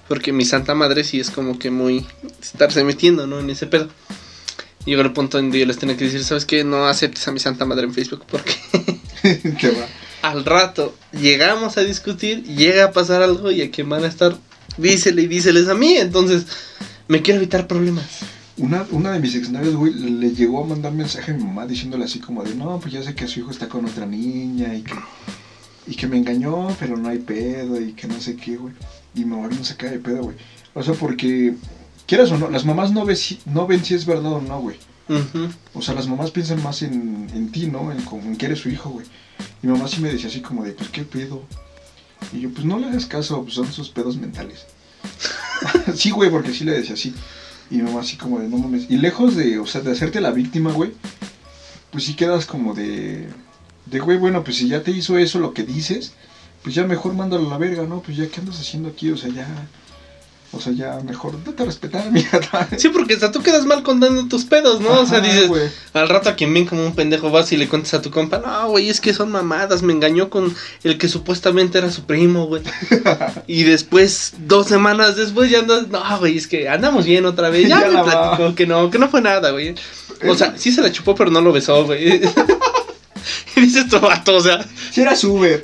porque 0.08 0.32
mi 0.32 0.44
santa 0.44 0.74
madre 0.74 1.04
sí 1.04 1.18
es 1.18 1.30
como 1.30 1.58
que 1.58 1.70
muy 1.70 2.06
estarse 2.40 2.84
metiendo, 2.84 3.26
¿no? 3.26 3.40
En 3.40 3.50
ese 3.50 3.66
pedo. 3.66 3.88
Llegó 4.84 5.02
el 5.02 5.12
punto 5.12 5.38
en 5.38 5.50
que 5.50 5.58
yo 5.58 5.66
les 5.66 5.78
tenía 5.78 5.96
que 5.96 6.04
decir, 6.04 6.22
¿sabes 6.22 6.44
qué? 6.44 6.62
No 6.62 6.86
aceptes 6.86 7.26
a 7.26 7.32
mi 7.32 7.40
santa 7.40 7.64
madre 7.64 7.86
en 7.86 7.94
Facebook 7.94 8.24
porque 8.30 8.54
te 9.60 9.70
va. 9.70 9.86
al 10.22 10.44
rato 10.44 10.94
llegamos 11.12 11.76
a 11.76 11.82
discutir, 11.82 12.44
llega 12.44 12.84
a 12.84 12.92
pasar 12.92 13.22
algo 13.22 13.50
y 13.50 13.62
a 13.62 13.70
quien 13.70 13.88
van 13.88 14.04
a 14.04 14.08
estar, 14.08 14.36
dísele 14.76 15.22
y 15.22 15.26
díseles 15.26 15.68
a 15.68 15.74
mí. 15.74 15.96
Entonces, 15.96 16.46
me 17.08 17.22
quiero 17.22 17.40
evitar 17.40 17.66
problemas. 17.66 18.06
Una, 18.59 18.86
una 18.90 19.12
de 19.12 19.20
mis 19.20 19.34
exnovios, 19.34 19.74
güey, 19.76 19.92
le 19.92 20.30
llegó 20.32 20.64
a 20.64 20.66
mandar 20.66 20.92
mensaje 20.92 21.32
a 21.32 21.34
mi 21.34 21.44
mamá 21.44 21.66
diciéndole 21.66 22.04
así 22.04 22.20
como 22.20 22.42
de, 22.42 22.54
no, 22.54 22.78
pues 22.80 22.92
ya 22.94 23.02
sé 23.02 23.14
que 23.14 23.28
su 23.28 23.40
hijo 23.40 23.50
está 23.50 23.68
con 23.68 23.84
otra 23.84 24.07
niña 24.07 24.74
y 24.74 24.82
que, 24.82 24.94
y 25.86 25.94
que 25.94 26.07
me 26.07 26.16
engañó, 26.16 26.68
pero 26.80 26.96
no 26.96 27.09
hay 27.11 27.18
pedo 27.18 27.78
y 27.80 27.92
que 27.92 28.07
no 28.07 28.18
sé 28.20 28.34
qué, 28.36 28.57
güey. 28.57 28.72
Y 29.14 29.20
mi 29.20 29.36
mamá 29.36 29.48
no 29.48 29.62
se 29.62 29.76
cae 29.76 29.90
de 29.90 29.98
pedo, 29.98 30.22
güey. 30.22 30.36
O 30.74 30.82
sea, 30.82 30.94
porque, 30.94 31.54
quieras 32.07 32.30
o 32.30 32.38
no, 32.38 32.48
las 32.50 32.64
mamás 32.64 32.92
no, 32.92 33.04
ven 33.04 33.16
si- 33.16 33.40
no 33.44 33.66
ven 33.66 33.84
si 33.84 33.94
es 33.94 34.07
verdad 34.07 34.32
o 34.32 34.40
no, 34.40 34.61
güey. 34.61 34.76
O 35.74 35.82
sea, 35.82 35.94
las 35.94 36.09
mamás 36.09 36.30
piensan 36.30 36.62
más 36.62 36.80
en, 36.82 37.28
en 37.34 37.52
ti, 37.52 37.66
¿no? 37.66 37.92
En, 37.92 38.00
como 38.02 38.22
en 38.22 38.36
que 38.36 38.46
eres 38.46 38.61
su 38.61 38.70
hijo, 38.70 38.88
güey. 38.90 39.07
Mi 39.62 39.70
mamá 39.70 39.86
sí 39.86 40.00
me 40.00 40.11
decía 40.11 40.28
así 40.28 40.40
como 40.40 40.64
de, 40.64 40.72
pues, 40.72 40.88
¿qué 40.88 41.02
pedo? 41.04 41.42
Y 42.32 42.40
yo, 42.40 42.50
pues, 42.50 42.64
no 42.64 42.78
le 42.78 42.86
hagas 42.86 43.04
caso, 43.07 43.42
pues, 43.42 43.54
son 43.54 43.70
sus 43.70 43.90
pedos 43.90 44.16
mentales. 44.16 44.64
sí, 45.94 46.11
güey, 46.11 46.30
porque 46.30 46.52
sí 46.52 46.64
le 46.64 46.72
decía 46.72 46.94
así. 46.94 47.14
Y 47.70 47.78
mamá 47.78 48.00
así 48.00 48.16
como 48.16 48.38
de, 48.38 48.48
no 48.48 48.58
mames. 48.58 48.86
Y 48.90 48.98
lejos 48.98 49.36
de, 49.36 49.58
o 49.58 49.66
sea, 49.66 49.80
de 49.80 49.92
hacerte 49.92 50.20
la 50.20 50.30
víctima, 50.30 50.72
güey, 50.72 50.92
pues 51.90 52.04
sí 52.04 52.14
quedas 52.14 52.46
como 52.46 52.74
de, 52.74 53.28
de, 53.86 53.98
güey, 53.98 54.18
bueno, 54.18 54.44
pues 54.44 54.56
si 54.58 54.68
ya 54.68 54.82
te 54.82 54.90
hizo 54.90 55.18
eso 55.18 55.38
lo 55.38 55.52
que 55.52 55.64
dices, 55.64 56.12
pues 56.62 56.74
ya 56.74 56.84
mejor 56.84 57.14
mándalo 57.14 57.46
a 57.46 57.50
la 57.50 57.58
verga, 57.58 57.84
¿no? 57.84 58.00
Pues 58.02 58.16
ya, 58.16 58.28
¿qué 58.28 58.40
andas 58.40 58.60
haciendo 58.60 58.88
aquí? 58.88 59.10
O 59.10 59.16
sea, 59.16 59.30
ya... 59.30 59.46
O 60.53 60.61
sea, 60.61 60.72
ya 60.72 61.01
mejor 61.05 61.42
date 61.44 61.62
a 61.62 61.66
respetar, 61.66 62.11
mija. 62.11 62.40
Sí, 62.78 62.88
porque 62.88 63.14
hasta 63.14 63.32
tú 63.32 63.42
quedas 63.42 63.66
mal 63.66 63.82
contando 63.82 64.26
tus 64.28 64.44
pedos, 64.44 64.80
¿no? 64.80 65.01
o 65.01 65.07
sea, 65.07 65.20
dices, 65.20 65.51
al 65.92 66.09
rato 66.09 66.30
a 66.30 66.34
quien 66.34 66.55
ven 66.55 66.66
como 66.66 66.84
un 66.86 66.94
pendejo 66.94 67.30
vas 67.30 67.53
y 67.53 67.57
le 67.57 67.68
cuentas 67.68 67.94
a 67.94 68.03
tu 68.03 68.11
compa, 68.11 68.38
no, 68.38 68.68
güey, 68.70 68.88
es 68.88 69.01
que 69.01 69.12
son 69.12 69.30
mamadas, 69.30 69.82
me 69.82 69.92
engañó 69.92 70.30
con 70.30 70.55
el 70.84 70.99
que 70.99 71.09
supuestamente 71.09 71.78
era 71.78 71.90
su 71.90 72.05
primo, 72.05 72.47
güey. 72.47 72.62
y 73.47 73.64
después, 73.64 74.34
dos 74.38 74.66
semanas 74.68 75.16
después 75.16 75.51
ya 75.51 75.59
andas, 75.59 75.88
no, 75.88 76.18
güey, 76.18 76.38
es 76.38 76.47
que 76.47 76.68
andamos 76.68 77.05
bien 77.05 77.26
otra 77.26 77.51
vez, 77.51 77.68
ya, 77.68 77.80
Ya 77.80 77.88
me 77.88 77.92
la 77.94 78.05
platicó 78.05 78.44
va. 78.44 78.55
que 78.55 78.66
no, 78.66 78.90
que 78.90 78.99
no 78.99 79.09
fue 79.09 79.20
nada, 79.20 79.51
güey. 79.51 79.74
O 80.26 80.34
sea, 80.34 80.55
sí 80.57 80.72
se 80.72 80.80
la 80.80 80.90
chupó, 80.92 81.14
pero 81.14 81.30
no 81.30 81.40
lo 81.40 81.53
besó, 81.53 81.84
güey. 81.84 82.22
y 83.57 83.61
dices 83.61 83.88
tu 83.88 83.99
vato, 84.01 84.36
o 84.36 84.40
sea, 84.40 84.64
Si 84.90 85.03
eras 85.03 85.22
Uber. 85.24 85.62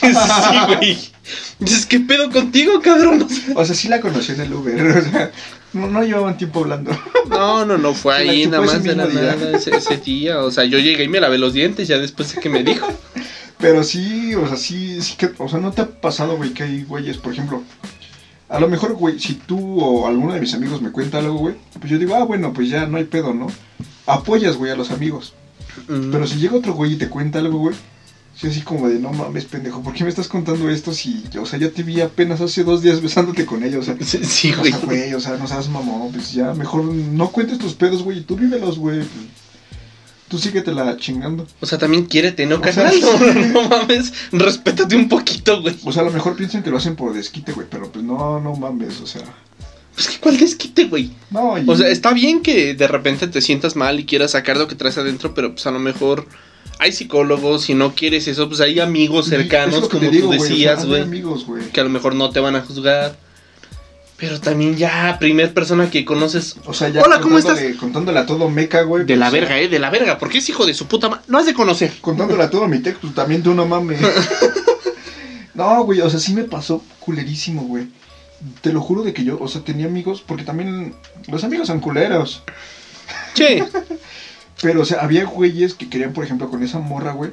que 0.00 0.14
sí, 0.14 0.76
güey. 0.76 1.15
Dices, 1.58 1.86
¿qué 1.86 2.00
pedo 2.00 2.30
contigo, 2.30 2.80
cabrón? 2.82 3.26
O 3.54 3.64
sea, 3.64 3.74
sí 3.74 3.88
la 3.88 4.00
conocí 4.00 4.32
en 4.32 4.40
el 4.40 4.52
Uber. 4.52 4.76
O 4.96 5.10
sea, 5.10 5.30
no, 5.72 5.88
no 5.88 6.02
llevaban 6.02 6.38
tiempo 6.38 6.60
hablando. 6.60 6.90
No, 7.28 7.66
no, 7.66 7.76
no, 7.76 7.92
fue 7.92 8.14
ahí 8.14 8.46
nada 8.46 8.64
más 8.64 8.82
de 8.82 8.94
la 8.94 9.06
día. 9.06 9.36
nada 9.36 9.56
ese, 9.56 9.76
ese 9.76 9.96
día. 9.98 10.42
O 10.42 10.50
sea, 10.50 10.64
yo 10.64 10.78
llegué 10.78 11.04
y 11.04 11.08
me 11.08 11.20
lavé 11.20 11.38
los 11.38 11.52
dientes 11.52 11.88
ya 11.88 11.98
después 11.98 12.34
de 12.34 12.40
que 12.40 12.48
me 12.48 12.62
dijo. 12.62 12.86
Pero 13.58 13.82
sí, 13.84 14.34
o 14.34 14.46
sea, 14.46 14.56
sí, 14.56 15.00
sí 15.02 15.16
que, 15.16 15.30
o 15.38 15.48
sea, 15.48 15.58
¿no 15.58 15.72
te 15.72 15.82
ha 15.82 15.86
pasado, 15.86 16.36
güey, 16.36 16.50
que 16.50 16.62
hay 16.62 16.82
güeyes, 16.84 17.16
por 17.16 17.32
ejemplo, 17.32 17.62
a 18.48 18.60
lo 18.60 18.68
mejor, 18.68 18.94
güey, 18.94 19.18
si 19.18 19.34
tú 19.34 19.80
o 19.80 20.06
alguno 20.06 20.34
de 20.34 20.40
mis 20.40 20.54
amigos 20.54 20.82
me 20.82 20.92
cuenta 20.92 21.18
algo, 21.18 21.34
güey, 21.34 21.54
pues 21.78 21.90
yo 21.90 21.98
digo, 21.98 22.14
ah, 22.14 22.24
bueno, 22.24 22.52
pues 22.52 22.68
ya 22.68 22.86
no 22.86 22.98
hay 22.98 23.04
pedo, 23.04 23.34
¿no? 23.34 23.46
Apoyas, 24.06 24.56
güey, 24.56 24.70
a 24.70 24.76
los 24.76 24.90
amigos. 24.90 25.34
Mm. 25.88 26.10
Pero 26.12 26.26
si 26.26 26.38
llega 26.38 26.56
otro 26.56 26.74
güey 26.74 26.92
y 26.92 26.96
te 26.96 27.08
cuenta 27.08 27.38
algo, 27.38 27.58
güey, 27.58 27.74
sí 28.38 28.46
así 28.48 28.60
como 28.60 28.88
de, 28.88 28.98
no 28.98 29.12
mames, 29.12 29.46
pendejo, 29.46 29.82
¿por 29.82 29.94
qué 29.94 30.04
me 30.04 30.10
estás 30.10 30.28
contando 30.28 30.68
esto 30.70 30.92
si, 30.92 31.24
o 31.40 31.46
sea, 31.46 31.58
ya 31.58 31.70
te 31.70 31.82
vi 31.82 32.00
apenas 32.00 32.40
hace 32.40 32.64
dos 32.64 32.82
días 32.82 33.00
besándote 33.00 33.46
con 33.46 33.62
ella, 33.64 33.78
o 33.78 33.82
sea, 33.82 33.96
Sí, 34.04 34.18
sí, 34.24 34.52
o 34.52 34.58
güey. 34.58 34.72
sea, 34.72 34.80
güey, 34.82 35.14
o 35.14 35.20
sea, 35.20 35.36
no 35.36 35.46
seas 35.46 35.68
mamón, 35.68 36.12
pues 36.12 36.32
ya, 36.32 36.52
mejor 36.54 36.84
no 36.84 37.30
cuentes 37.32 37.58
tus 37.58 37.74
pedos, 37.74 38.02
güey, 38.02 38.18
y 38.18 38.22
tú 38.22 38.36
vívelos, 38.36 38.78
güey. 38.78 38.98
pues, 38.98 39.10
Tú 40.28 40.38
síguetela 40.38 40.96
chingando. 40.96 41.46
O 41.60 41.66
sea, 41.66 41.78
también 41.78 42.04
quiérete, 42.06 42.46
¿no, 42.46 42.56
O 42.56 42.60
carnal? 42.60 42.92
sí. 42.94 43.00
No, 43.00 43.62
no 43.62 43.68
mames. 43.68 44.12
Respétate 44.32 44.96
un 44.96 45.08
poquito, 45.08 45.62
güey. 45.62 45.76
O 45.84 45.92
sea, 45.92 46.02
a 46.02 46.04
lo 46.04 46.10
mejor 46.10 46.34
piensan 46.34 46.64
que 46.64 46.70
lo 46.72 46.78
hacen 46.78 46.96
por 46.96 47.14
desquite, 47.14 47.52
güey, 47.52 47.68
pero 47.70 47.92
pues 47.92 48.04
no, 48.04 48.40
no 48.40 48.56
mames, 48.56 49.00
o 49.00 49.06
sea. 49.06 49.22
Pues 49.94 50.08
que 50.08 50.18
cuál 50.18 50.36
desquite, 50.36 50.86
güey. 50.86 51.12
No, 51.30 51.56
y- 51.56 51.64
O 51.68 51.76
sea, 51.76 51.86
está 51.88 52.12
bien 52.12 52.42
que 52.42 52.74
de 52.74 52.88
repente 52.88 53.28
te 53.28 53.40
sientas 53.40 53.76
mal 53.76 54.00
y 54.00 54.04
quieras 54.04 54.32
sacar 54.32 54.56
lo 54.56 54.66
que 54.66 54.74
traes 54.74 54.98
adentro, 54.98 55.32
pero 55.32 55.52
pues 55.52 55.64
a 55.68 55.70
lo 55.70 55.78
mejor 55.78 56.26
hay 56.78 56.92
psicólogos, 56.92 57.62
si 57.62 57.74
no 57.74 57.94
quieres 57.94 58.28
eso, 58.28 58.48
pues 58.48 58.60
hay 58.60 58.80
amigos 58.80 59.26
cercanos, 59.26 59.88
como 59.88 60.10
digo, 60.10 60.22
tú 60.22 60.26
güey, 60.26 60.38
o 60.38 60.42
sea, 60.42 60.50
decías, 60.50 60.86
güey. 60.86 61.22
güey. 61.22 61.68
que 61.72 61.80
a 61.80 61.84
lo 61.84 61.90
mejor 61.90 62.14
no 62.14 62.30
te 62.30 62.40
van 62.40 62.56
a 62.56 62.62
juzgar. 62.62 63.16
Pero 64.16 64.40
también 64.40 64.76
ya, 64.76 65.18
primer 65.20 65.52
persona 65.52 65.90
que 65.90 66.06
conoces 66.06 66.56
O 66.64 66.72
sea, 66.72 66.88
ya 66.88 67.02
Hola, 67.02 67.20
¿cómo 67.20 67.34
contándole, 67.34 67.76
contándole 67.76 68.18
a 68.18 68.24
todo 68.26 68.48
meca, 68.48 68.80
güey. 68.82 69.02
de 69.02 69.08
pues, 69.08 69.18
la 69.18 69.28
o 69.28 69.30
sea, 69.30 69.40
verga, 69.40 69.60
eh, 69.60 69.68
de 69.68 69.78
la 69.78 69.90
verga, 69.90 70.18
porque 70.18 70.38
es 70.38 70.48
hijo 70.48 70.64
de 70.64 70.72
su 70.72 70.86
puta 70.86 71.10
madre. 71.10 71.24
No 71.28 71.38
has 71.38 71.44
de 71.46 71.52
conocer. 71.52 71.92
Contándole 72.00 72.42
a 72.42 72.50
todo 72.50 72.66
mi 72.66 72.78
texto, 72.78 73.02
pues 73.02 73.14
también 73.14 73.42
tú 73.42 73.52
no 73.52 73.66
mames. 73.66 74.00
no, 75.54 75.84
güey, 75.84 76.00
o 76.00 76.08
sea, 76.08 76.18
sí 76.18 76.32
me 76.32 76.44
pasó 76.44 76.82
culerísimo, 77.00 77.62
güey. 77.62 77.88
Te 78.62 78.72
lo 78.72 78.80
juro 78.80 79.02
de 79.02 79.12
que 79.12 79.22
yo, 79.22 79.38
o 79.38 79.48
sea, 79.48 79.62
tenía 79.62 79.86
amigos, 79.86 80.22
porque 80.26 80.44
también 80.44 80.94
los 81.28 81.44
amigos 81.44 81.66
son 81.66 81.80
culeros. 81.80 82.42
Che, 83.34 83.64
Pero, 84.62 84.82
o 84.82 84.84
sea, 84.84 85.00
había 85.00 85.24
güeyes 85.24 85.74
que 85.74 85.88
querían, 85.88 86.12
por 86.12 86.24
ejemplo, 86.24 86.48
con 86.48 86.62
esa 86.62 86.78
morra, 86.78 87.12
güey. 87.12 87.30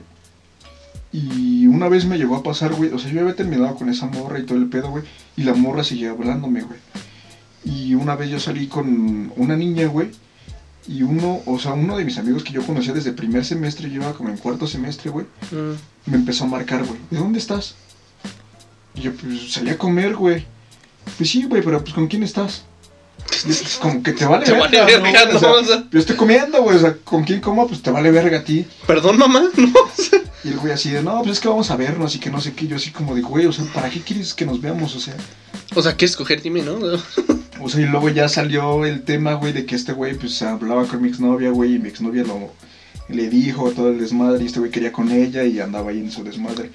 Y 1.12 1.68
una 1.68 1.88
vez 1.90 2.06
me 2.06 2.18
llegó 2.18 2.36
a 2.36 2.44
pasar, 2.44 2.74
güey. 2.74 2.92
O 2.92 3.00
sea, 3.00 3.12
yo 3.12 3.22
había 3.22 3.36
terminado 3.36 3.76
con 3.76 3.88
esa 3.90 4.08
morra 4.08 4.40
y 4.40 4.44
todo 4.44 4.58
el 4.58 4.68
pedo, 4.68 4.90
güey. 4.90 5.04
Y 5.38 5.44
la 5.44 5.54
morra 5.54 5.84
seguía 5.84 6.12
hablándome, 6.12 6.64
güey. 6.64 6.80
Y 7.64 7.94
una 7.96 8.16
vez 8.16 8.30
yo 8.30 8.40
salí 8.40 8.68
con 8.68 9.32
una 9.36 9.56
niña, 9.56 9.88
güey. 9.88 10.10
Y 10.88 11.04
uno, 11.04 11.42
o 11.46 11.60
sea, 11.60 11.74
uno 11.74 11.96
de 11.96 12.04
mis 12.04 12.18
amigos 12.18 12.44
que 12.44 12.52
yo 12.52 12.66
conocía 12.66 12.94
desde 12.94 13.14
primer 13.14 13.46
semestre, 13.46 13.90
yo 13.90 14.02
iba 14.02 14.14
como 14.14 14.30
en 14.30 14.38
cuarto 14.38 14.68
semestre, 14.68 15.12
güey. 15.12 15.26
Mm, 15.52 16.12
Me 16.12 16.18
empezó 16.18 16.44
a 16.44 16.48
marcar, 16.48 16.84
güey. 16.84 17.00
¿De 17.10 17.18
dónde 17.20 17.40
estás? 17.40 17.76
Y 18.96 19.02
yo, 19.02 19.14
pues, 19.14 19.54
salí 19.54 19.70
a 19.70 19.78
comer, 19.78 20.16
güey. 20.16 20.46
Pues 21.18 21.30
sí, 21.30 21.46
güey, 21.46 21.62
pero 21.62 21.82
pues, 21.82 21.94
¿con 21.94 22.08
quién 22.08 22.24
estás? 22.24 22.66
Es 23.48 23.78
como 23.82 24.02
que 24.04 24.14
te 24.14 24.26
vale 24.26 24.46
Te 24.46 24.52
verga, 24.52 24.66
vale 24.66 24.98
¿no, 24.98 25.04
verga? 25.04 25.26
¿no? 25.32 25.38
O 25.38 25.40
sea, 25.40 25.52
O 25.52 25.64
sea- 25.66 25.84
yo 25.92 26.00
estoy 26.00 26.16
comiendo, 26.16 26.62
güey. 26.62 26.78
O 26.78 26.80
sea, 26.80 26.96
¿con 27.04 27.24
quién 27.24 27.42
como? 27.42 27.68
Pues 27.68 27.82
te 27.82 27.92
vale 27.92 28.12
verga 28.12 28.40
a 28.40 28.44
ti. 28.44 28.66
Perdón, 28.88 29.18
mamá. 29.18 29.50
No. 29.58 29.70
Y 30.46 30.50
el 30.50 30.58
güey 30.60 30.74
así 30.74 30.90
de, 30.90 31.02
no, 31.02 31.20
pues 31.22 31.38
es 31.38 31.40
que 31.40 31.48
vamos 31.48 31.72
a 31.72 31.78
vernos 31.78 32.16
y 32.16 32.20
que 32.20 32.30
no 32.30 32.42
sé 32.42 32.52
qué. 32.54 32.68
Yo 32.68 32.76
así 32.76 32.92
como 32.92 33.16
de, 33.16 33.22
güey, 33.22 33.46
o 33.46 33.54
sea, 33.54 33.64
¿para 33.74 33.90
qué 33.90 34.02
quieres 34.02 34.34
que 34.34 34.46
nos 34.46 34.60
veamos? 34.60 34.94
O 34.94 35.00
sea, 35.00 35.16
O 35.74 35.82
sea, 35.82 35.96
¿qué 35.96 36.04
escoger? 36.04 36.42
Dime, 36.42 36.62
¿no? 36.64 36.74
o 37.62 37.70
sea, 37.70 37.80
y 37.82 37.86
luego 37.86 38.10
ya 38.10 38.28
salió 38.28 38.86
el 38.86 39.04
tema, 39.04 39.36
güey, 39.36 39.54
de 39.54 39.66
que 39.66 39.76
este 39.76 39.94
güey, 39.94 40.16
pues 40.16 40.42
hablaba 40.42 40.86
con 40.86 41.02
mi 41.02 41.08
exnovia, 41.08 41.50
güey, 41.52 41.76
y 41.76 41.80
mi 41.80 41.88
exnovia 41.88 42.24
lo, 42.24 42.52
le 43.08 43.30
dijo 43.30 43.72
todo 43.72 43.88
el 43.90 44.00
desmadre 44.00 44.44
y 44.44 44.48
este 44.48 44.60
güey 44.60 44.70
quería 44.70 44.92
con 44.92 45.10
ella 45.12 45.44
y 45.46 45.62
andaba 45.62 45.92
ahí 45.92 46.00
en 46.00 46.12
su 46.12 46.26
desmadre. 46.26 46.72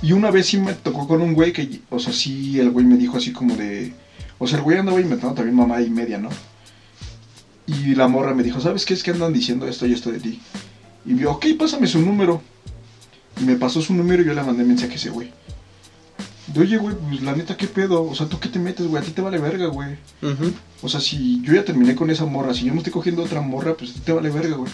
Y 0.00 0.12
una 0.12 0.30
vez 0.30 0.46
sí 0.46 0.56
me 0.56 0.72
tocó 0.72 1.06
con 1.06 1.20
un 1.20 1.34
güey 1.34 1.52
que, 1.52 1.80
o 1.90 1.98
sea, 1.98 2.14
sí, 2.14 2.58
el 2.58 2.70
güey 2.70 2.86
me 2.86 2.96
dijo 2.96 3.18
así 3.18 3.32
como 3.32 3.54
de, 3.54 3.92
o 4.40 4.46
sea, 4.46 4.58
el 4.58 4.64
güey 4.64 4.78
andaba 4.78 5.00
inventando 5.00 5.34
también 5.34 5.54
mamá 5.54 5.82
y 5.82 5.90
media, 5.90 6.18
¿no? 6.18 6.30
Y 7.66 7.94
la 7.94 8.08
morra 8.08 8.34
me 8.34 8.42
dijo, 8.42 8.58
¿sabes 8.58 8.86
qué 8.86 8.94
es 8.94 9.02
que 9.02 9.10
andan 9.10 9.34
diciendo 9.34 9.68
esto 9.68 9.86
y 9.86 9.92
esto 9.92 10.10
de 10.10 10.18
ti? 10.18 10.40
Y 11.04 11.16
yo, 11.16 11.32
ok, 11.32 11.46
pásame 11.58 11.86
su 11.86 12.00
número. 12.00 12.40
Y 13.38 13.44
me 13.44 13.56
pasó 13.56 13.82
su 13.82 13.92
número 13.92 14.22
y 14.22 14.26
yo 14.26 14.32
le 14.32 14.42
mandé 14.42 14.64
mensaje 14.64 14.92
a 14.92 14.96
ese 14.96 15.10
güey. 15.10 15.30
De, 16.46 16.60
oye, 16.60 16.78
güey, 16.78 16.96
pues 16.96 17.20
la 17.22 17.36
neta, 17.36 17.54
¿qué 17.56 17.66
pedo? 17.66 18.02
O 18.02 18.14
sea, 18.14 18.26
¿tú 18.28 18.40
qué 18.40 18.48
te 18.48 18.58
metes, 18.58 18.86
güey? 18.86 19.02
A 19.02 19.04
ti 19.04 19.12
te 19.12 19.20
vale 19.20 19.38
verga, 19.38 19.66
güey. 19.66 19.98
O 20.82 20.88
sea, 20.88 21.00
si 21.00 21.42
yo 21.42 21.52
ya 21.52 21.64
terminé 21.64 21.94
con 21.94 22.08
esa 22.10 22.24
morra, 22.24 22.54
si 22.54 22.64
yo 22.64 22.72
me 22.72 22.78
estoy 22.78 22.94
cogiendo 22.94 23.22
otra 23.22 23.42
morra, 23.42 23.74
pues 23.74 23.90
a 23.90 23.94
ti 23.94 24.00
te 24.00 24.12
vale 24.12 24.30
verga, 24.30 24.56
güey. 24.56 24.72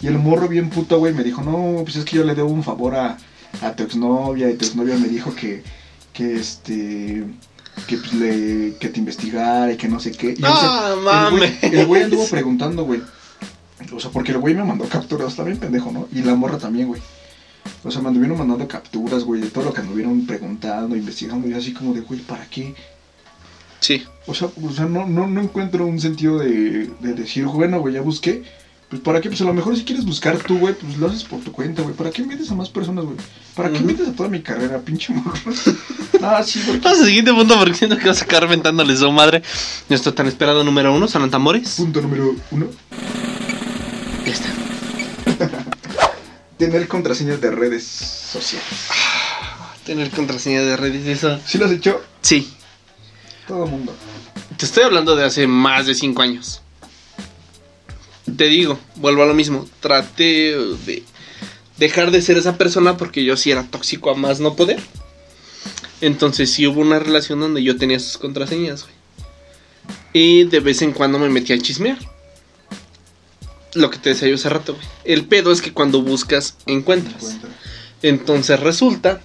Y 0.00 0.06
el 0.06 0.18
morro 0.18 0.48
bien 0.48 0.70
puta, 0.70 0.96
güey, 0.96 1.12
me 1.12 1.22
dijo, 1.22 1.42
no, 1.42 1.82
pues 1.84 1.96
es 1.96 2.06
que 2.06 2.16
yo 2.16 2.24
le 2.24 2.34
debo 2.34 2.48
un 2.48 2.64
favor 2.64 2.96
a, 2.96 3.18
a 3.60 3.76
tu 3.76 3.82
exnovia 3.82 4.50
y 4.50 4.54
tu 4.54 4.64
exnovia 4.64 4.96
me 4.96 5.08
dijo 5.08 5.34
que, 5.34 5.62
que 6.12 6.36
este, 6.36 7.24
que 7.86 7.96
pues 7.98 8.12
le, 8.14 8.76
que 8.78 8.88
te 8.88 8.98
investigara 8.98 9.72
y 9.72 9.76
que 9.76 9.88
no 9.88 10.00
sé 10.00 10.12
qué. 10.12 10.34
Y, 10.38 10.42
o 10.42 10.46
sea, 10.46 10.56
Ah, 10.56 10.90
el 10.94 11.00
güey- 11.00 11.04
mames. 11.04 11.62
El 11.62 11.86
güey 11.86 12.02
anduvo 12.04 12.26
preguntando, 12.28 12.84
güey. 12.84 13.00
O 13.92 14.00
sea, 14.00 14.10
porque 14.10 14.32
el 14.32 14.38
güey 14.38 14.54
me 14.54 14.64
mandó 14.64 14.84
capturas, 14.88 15.28
está 15.28 15.42
bien 15.44 15.58
pendejo, 15.58 15.90
¿no? 15.92 16.08
Y 16.12 16.22
la 16.22 16.34
morra 16.34 16.58
también, 16.58 16.88
güey. 16.88 17.00
O 17.82 17.90
sea, 17.90 18.00
me 18.02 18.08
anduvieron 18.08 18.38
mandando 18.38 18.66
capturas, 18.66 19.24
güey, 19.24 19.40
de 19.42 19.50
todo 19.50 19.64
lo 19.64 19.72
que 19.74 19.80
anduvieron 19.82 20.26
preguntando, 20.26 20.96
investigando, 20.96 21.48
y 21.48 21.52
así 21.54 21.72
como 21.72 21.92
de, 21.94 22.00
güey, 22.00 22.20
¿para 22.20 22.46
qué? 22.46 22.74
Sí. 23.80 24.02
O 24.26 24.34
sea, 24.34 24.48
o 24.62 24.70
sea 24.72 24.86
no, 24.86 25.06
no, 25.06 25.26
no 25.26 25.42
encuentro 25.42 25.86
un 25.86 26.00
sentido 26.00 26.38
de, 26.38 26.90
de 27.00 27.12
decir, 27.14 27.44
bueno, 27.44 27.80
güey, 27.80 27.94
ya 27.94 28.00
busqué, 28.00 28.42
Pues 28.94 29.02
para 29.02 29.20
qué, 29.20 29.28
pues 29.28 29.40
a 29.40 29.44
lo 29.44 29.52
mejor 29.52 29.76
si 29.76 29.82
quieres 29.82 30.04
buscar 30.04 30.38
tú, 30.38 30.56
güey, 30.56 30.72
pues 30.72 30.96
lo 30.98 31.08
haces 31.08 31.24
por 31.24 31.40
tu 31.40 31.50
cuenta, 31.50 31.82
güey. 31.82 31.96
¿Para 31.96 32.12
qué 32.12 32.22
metes 32.22 32.48
a 32.52 32.54
más 32.54 32.68
personas, 32.68 33.04
güey? 33.04 33.16
¿Para 33.56 33.68
qué 33.68 33.80
metes 33.80 34.06
a 34.06 34.12
toda 34.12 34.28
mi 34.28 34.40
carrera, 34.40 34.78
pinche 34.78 35.12
morro? 35.12 35.34
ah, 36.22 36.44
sí, 36.44 36.62
güey. 36.64 36.78
Vamos 36.78 37.00
al 37.00 37.06
siguiente 37.06 37.32
punto 37.32 37.58
porque 37.58 37.74
siento 37.74 37.98
que 37.98 38.06
vas 38.06 38.22
a 38.22 38.24
acabar 38.24 38.48
ventándoles 38.48 39.00
su 39.00 39.10
madre. 39.10 39.42
Nuestro 39.88 40.14
tan 40.14 40.28
esperado 40.28 40.62
número 40.62 40.94
uno, 40.94 41.08
San 41.08 41.28
Tambores. 41.28 41.74
Punto 41.74 42.02
número 42.02 42.36
uno. 42.52 42.68
Ya 44.24 44.32
está. 44.32 44.48
Tener 46.56 46.86
contraseñas 46.86 47.40
de 47.40 47.50
redes 47.50 47.82
sociales. 47.84 48.68
Tener 49.84 50.08
contraseña 50.10 50.60
de 50.60 50.76
redes, 50.76 51.04
eso. 51.08 51.40
¿Sí 51.44 51.58
lo 51.58 51.64
has 51.66 51.72
hecho? 51.72 52.00
Sí. 52.20 52.48
Todo 53.48 53.66
mundo. 53.66 53.92
Te 54.56 54.66
estoy 54.66 54.84
hablando 54.84 55.16
de 55.16 55.24
hace 55.24 55.48
más 55.48 55.86
de 55.86 55.96
5 55.96 56.22
años. 56.22 56.60
Te 58.36 58.44
digo, 58.48 58.78
vuelvo 58.96 59.22
a 59.22 59.26
lo 59.26 59.34
mismo. 59.34 59.68
Traté 59.80 60.56
de 60.86 61.02
dejar 61.78 62.10
de 62.10 62.22
ser 62.22 62.38
esa 62.38 62.56
persona 62.56 62.96
porque 62.96 63.24
yo 63.24 63.36
sí 63.36 63.50
era 63.50 63.64
tóxico 63.64 64.10
a 64.10 64.14
más 64.14 64.40
no 64.40 64.56
poder. 64.56 64.80
Entonces 66.00 66.50
sí 66.50 66.66
hubo 66.66 66.80
una 66.80 66.98
relación 66.98 67.40
donde 67.40 67.62
yo 67.62 67.76
tenía 67.76 67.98
sus 67.98 68.18
contraseñas, 68.18 68.82
güey. 68.82 68.94
Y 70.12 70.44
de 70.44 70.60
vez 70.60 70.82
en 70.82 70.92
cuando 70.92 71.18
me 71.18 71.28
metía 71.28 71.56
a 71.56 71.58
chismear. 71.58 71.98
Lo 73.74 73.90
que 73.90 73.98
te 73.98 74.10
decía 74.10 74.28
yo 74.28 74.36
hace 74.36 74.48
rato, 74.48 74.74
güey. 74.74 74.86
El 75.04 75.26
pedo 75.26 75.50
es 75.50 75.60
que 75.60 75.72
cuando 75.72 76.02
buscas, 76.02 76.56
encuentras. 76.66 77.22
Encuentra. 77.22 77.50
Entonces 78.02 78.60
resulta 78.60 79.20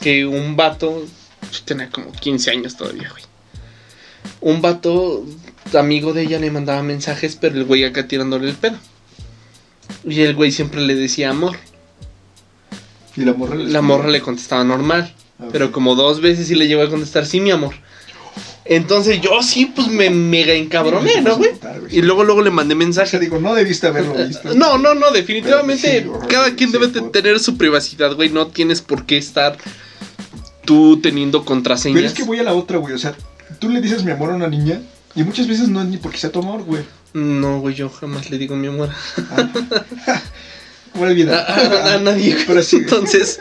que 0.00 0.26
un 0.26 0.54
vato, 0.54 1.04
yo 1.52 1.60
tenía 1.64 1.90
como 1.90 2.12
15 2.12 2.50
años 2.50 2.76
todavía, 2.76 3.10
güey. 3.10 3.24
Un 4.40 4.62
vato, 4.62 5.24
amigo 5.74 6.12
de 6.12 6.22
ella, 6.22 6.38
le 6.38 6.50
mandaba 6.50 6.82
mensajes, 6.82 7.36
pero 7.36 7.56
el 7.56 7.64
güey 7.64 7.84
acá 7.84 8.06
tirándole 8.06 8.48
el 8.48 8.56
pedo. 8.56 8.76
Y 10.04 10.20
el 10.20 10.34
güey 10.34 10.52
siempre 10.52 10.80
le 10.80 10.94
decía 10.94 11.30
amor. 11.30 11.56
Y 13.16 13.22
la 13.22 13.34
morra 13.34 13.56
le 13.56 13.70
La 13.70 13.82
morra 13.82 14.08
le 14.08 14.20
contestaba 14.20 14.64
normal. 14.64 15.14
Ah. 15.38 15.46
Pero 15.52 15.72
como 15.72 15.94
dos 15.94 16.20
veces 16.20 16.48
sí 16.48 16.54
le 16.54 16.68
llegó 16.68 16.82
a 16.82 16.90
contestar 16.90 17.26
sí, 17.26 17.40
mi 17.40 17.50
amor. 17.50 17.74
Entonces 18.64 19.20
yo 19.22 19.42
sí, 19.42 19.72
pues 19.74 19.88
me 19.88 20.10
mega 20.10 20.52
encabroné, 20.52 21.22
¿no, 21.22 21.38
güey? 21.38 21.52
Y 21.90 22.02
luego, 22.02 22.22
luego 22.22 22.42
le 22.42 22.50
mandé 22.50 22.74
O 22.74 22.78
sea, 22.78 22.86
mensaje. 22.86 23.18
digo, 23.18 23.38
no 23.40 23.54
debiste 23.54 23.86
haberlo 23.86 24.14
visto. 24.14 24.54
No, 24.54 24.76
no, 24.76 24.94
no, 24.94 25.10
definitivamente 25.10 26.02
sí, 26.02 26.10
cada 26.28 26.54
quien 26.54 26.70
debe 26.70 26.88
de 26.88 27.00
tener 27.00 27.40
su 27.40 27.56
privacidad, 27.56 28.14
güey. 28.14 28.28
No 28.28 28.48
tienes 28.48 28.82
por 28.82 29.06
qué 29.06 29.16
estar 29.16 29.56
tú 30.66 31.00
teniendo 31.00 31.46
contraseñas. 31.46 31.96
Pero 31.96 32.06
es 32.08 32.12
que 32.12 32.24
voy 32.24 32.40
a 32.40 32.42
la 32.42 32.52
otra, 32.52 32.76
güey. 32.76 32.92
O 32.92 32.98
sea, 32.98 33.14
tú 33.58 33.70
le 33.70 33.80
dices 33.80 34.04
mi 34.04 34.10
amor 34.10 34.32
a 34.32 34.34
una 34.34 34.48
niña 34.48 34.82
y 35.14 35.22
muchas 35.24 35.46
veces 35.48 35.68
no 35.68 35.80
es 35.82 35.88
ni 35.88 35.96
porque 35.96 36.18
sea 36.18 36.30
tu 36.30 36.38
amor, 36.40 36.62
güey. 36.62 36.82
No, 37.14 37.60
güey, 37.60 37.74
yo 37.74 37.88
jamás 37.88 38.30
le 38.30 38.38
digo 38.38 38.54
mi 38.56 38.66
amor 38.68 38.90
Ah. 39.30 39.50
Buena 40.94 41.12
vida. 41.14 41.44
a, 41.46 41.54
a- 41.54 41.94
a 41.94 41.98
nadie. 41.98 42.32
güey. 42.34 42.46
Pero 42.46 42.62
sí. 42.62 42.76
Entonces, 42.76 43.40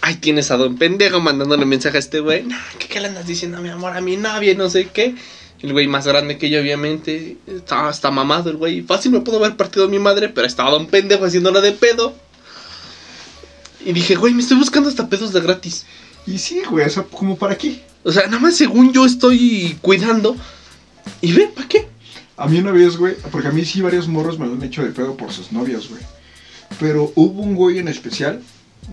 ahí 0.00 0.16
tienes 0.16 0.50
a 0.50 0.56
don 0.56 0.76
pendejo 0.76 1.20
mandándole 1.20 1.64
mensaje 1.66 1.96
a 1.96 2.00
este 2.00 2.20
güey. 2.20 2.44
"Nah, 2.44 2.56
¿qué, 2.78 2.86
¿Qué 2.88 3.00
le 3.00 3.08
andas 3.08 3.26
diciendo 3.26 3.58
a 3.58 3.60
mi 3.60 3.68
amor? 3.68 3.96
A 3.96 4.00
mi 4.00 4.16
novia, 4.16 4.54
no 4.54 4.68
sé 4.70 4.88
qué. 4.92 5.14
El 5.60 5.72
güey 5.72 5.88
más 5.88 6.06
grande 6.06 6.38
que 6.38 6.50
yo, 6.50 6.60
obviamente. 6.60 7.36
Está, 7.46 7.90
está 7.90 8.10
mamado 8.10 8.50
el 8.50 8.56
güey. 8.56 8.82
Fácil 8.82 9.10
me 9.12 9.20
pudo 9.20 9.38
haber 9.38 9.56
partido 9.56 9.86
a 9.86 9.88
mi 9.88 9.98
madre, 9.98 10.28
pero 10.28 10.46
estaba 10.46 10.70
don 10.70 10.86
pendejo 10.86 11.24
haciéndola 11.24 11.60
de 11.60 11.72
pedo. 11.72 12.14
Y 13.84 13.92
dije, 13.92 14.14
güey, 14.16 14.34
me 14.34 14.42
estoy 14.42 14.56
buscando 14.58 14.88
hasta 14.88 15.08
pedos 15.08 15.32
de 15.32 15.40
gratis. 15.40 15.84
Y 16.26 16.38
sí, 16.38 16.62
güey, 16.68 16.86
o 16.86 16.90
sea, 16.90 17.02
como 17.04 17.36
para 17.36 17.56
qué. 17.56 17.82
O 18.04 18.12
sea, 18.12 18.26
nada 18.26 18.38
más 18.38 18.56
según 18.56 18.92
yo 18.92 19.04
estoy 19.06 19.76
cuidando. 19.80 20.36
Y 21.20 21.32
ve, 21.32 21.50
¿para 21.54 21.68
qué? 21.68 21.88
A 22.36 22.46
mí 22.46 22.58
una 22.58 22.70
vez, 22.70 22.96
güey, 22.96 23.14
porque 23.32 23.48
a 23.48 23.50
mí 23.52 23.64
sí 23.64 23.80
varios 23.80 24.06
morros 24.08 24.38
me 24.38 24.46
lo 24.46 24.52
han 24.54 24.62
hecho 24.62 24.82
de 24.82 24.90
pedo 24.90 25.16
por 25.16 25.32
sus 25.32 25.50
novios, 25.52 25.88
güey. 25.88 26.02
Pero 26.78 27.12
hubo 27.16 27.42
un 27.42 27.54
güey 27.54 27.78
en 27.78 27.88
especial 27.88 28.42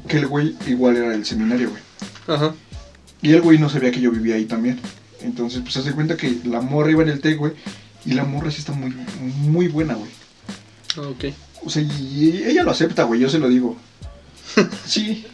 que 0.07 0.17
el 0.17 0.27
güey 0.27 0.55
igual 0.67 0.97
era 0.97 1.09
del 1.09 1.25
seminario, 1.25 1.69
güey. 1.69 1.81
Ajá. 2.27 2.55
Y 3.21 3.31
el 3.33 3.41
güey 3.41 3.59
no 3.59 3.69
sabía 3.69 3.91
que 3.91 4.01
yo 4.01 4.11
vivía 4.11 4.35
ahí 4.35 4.45
también. 4.45 4.79
Entonces, 5.21 5.61
pues, 5.61 5.77
haz 5.77 5.85
de 5.85 5.93
cuenta 5.93 6.17
que 6.17 6.39
la 6.45 6.61
morra 6.61 6.91
iba 6.91 7.03
en 7.03 7.09
el 7.09 7.21
TEC, 7.21 7.37
güey. 7.37 7.53
Y 8.05 8.13
la 8.13 8.23
morra 8.23 8.51
sí 8.51 8.59
está 8.59 8.71
muy, 8.71 8.93
muy 9.39 9.67
buena, 9.67 9.95
güey. 9.95 10.09
Ah, 10.97 11.01
Ok. 11.09 11.25
O 11.63 11.69
sea, 11.69 11.81
y 11.81 12.43
ella 12.45 12.63
lo 12.63 12.69
acepta, 12.71 13.03
güey, 13.05 13.19
yo 13.19 13.29
se 13.29 13.39
lo 13.39 13.49
digo. 13.49 13.75
Sí. 14.85 15.25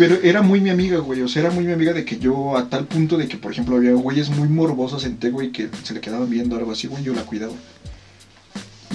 Pero 0.00 0.18
era 0.22 0.40
muy 0.40 0.62
mi 0.62 0.70
amiga, 0.70 0.96
güey. 1.00 1.20
O 1.20 1.28
sea, 1.28 1.42
era 1.42 1.50
muy 1.50 1.62
mi 1.64 1.72
amiga 1.72 1.92
de 1.92 2.06
que 2.06 2.18
yo, 2.18 2.56
a 2.56 2.70
tal 2.70 2.86
punto 2.86 3.18
de 3.18 3.28
que, 3.28 3.36
por 3.36 3.52
ejemplo, 3.52 3.76
había 3.76 3.92
güeyes 3.92 4.30
muy 4.30 4.48
morbosos 4.48 5.04
en 5.04 5.18
TEC, 5.18 5.30
güey, 5.30 5.52
que 5.52 5.68
se 5.82 5.92
le 5.92 6.00
quedaban 6.00 6.30
viendo 6.30 6.56
algo 6.56 6.72
así, 6.72 6.86
güey, 6.86 7.04
yo 7.04 7.12
la 7.12 7.26
cuidaba. 7.26 7.52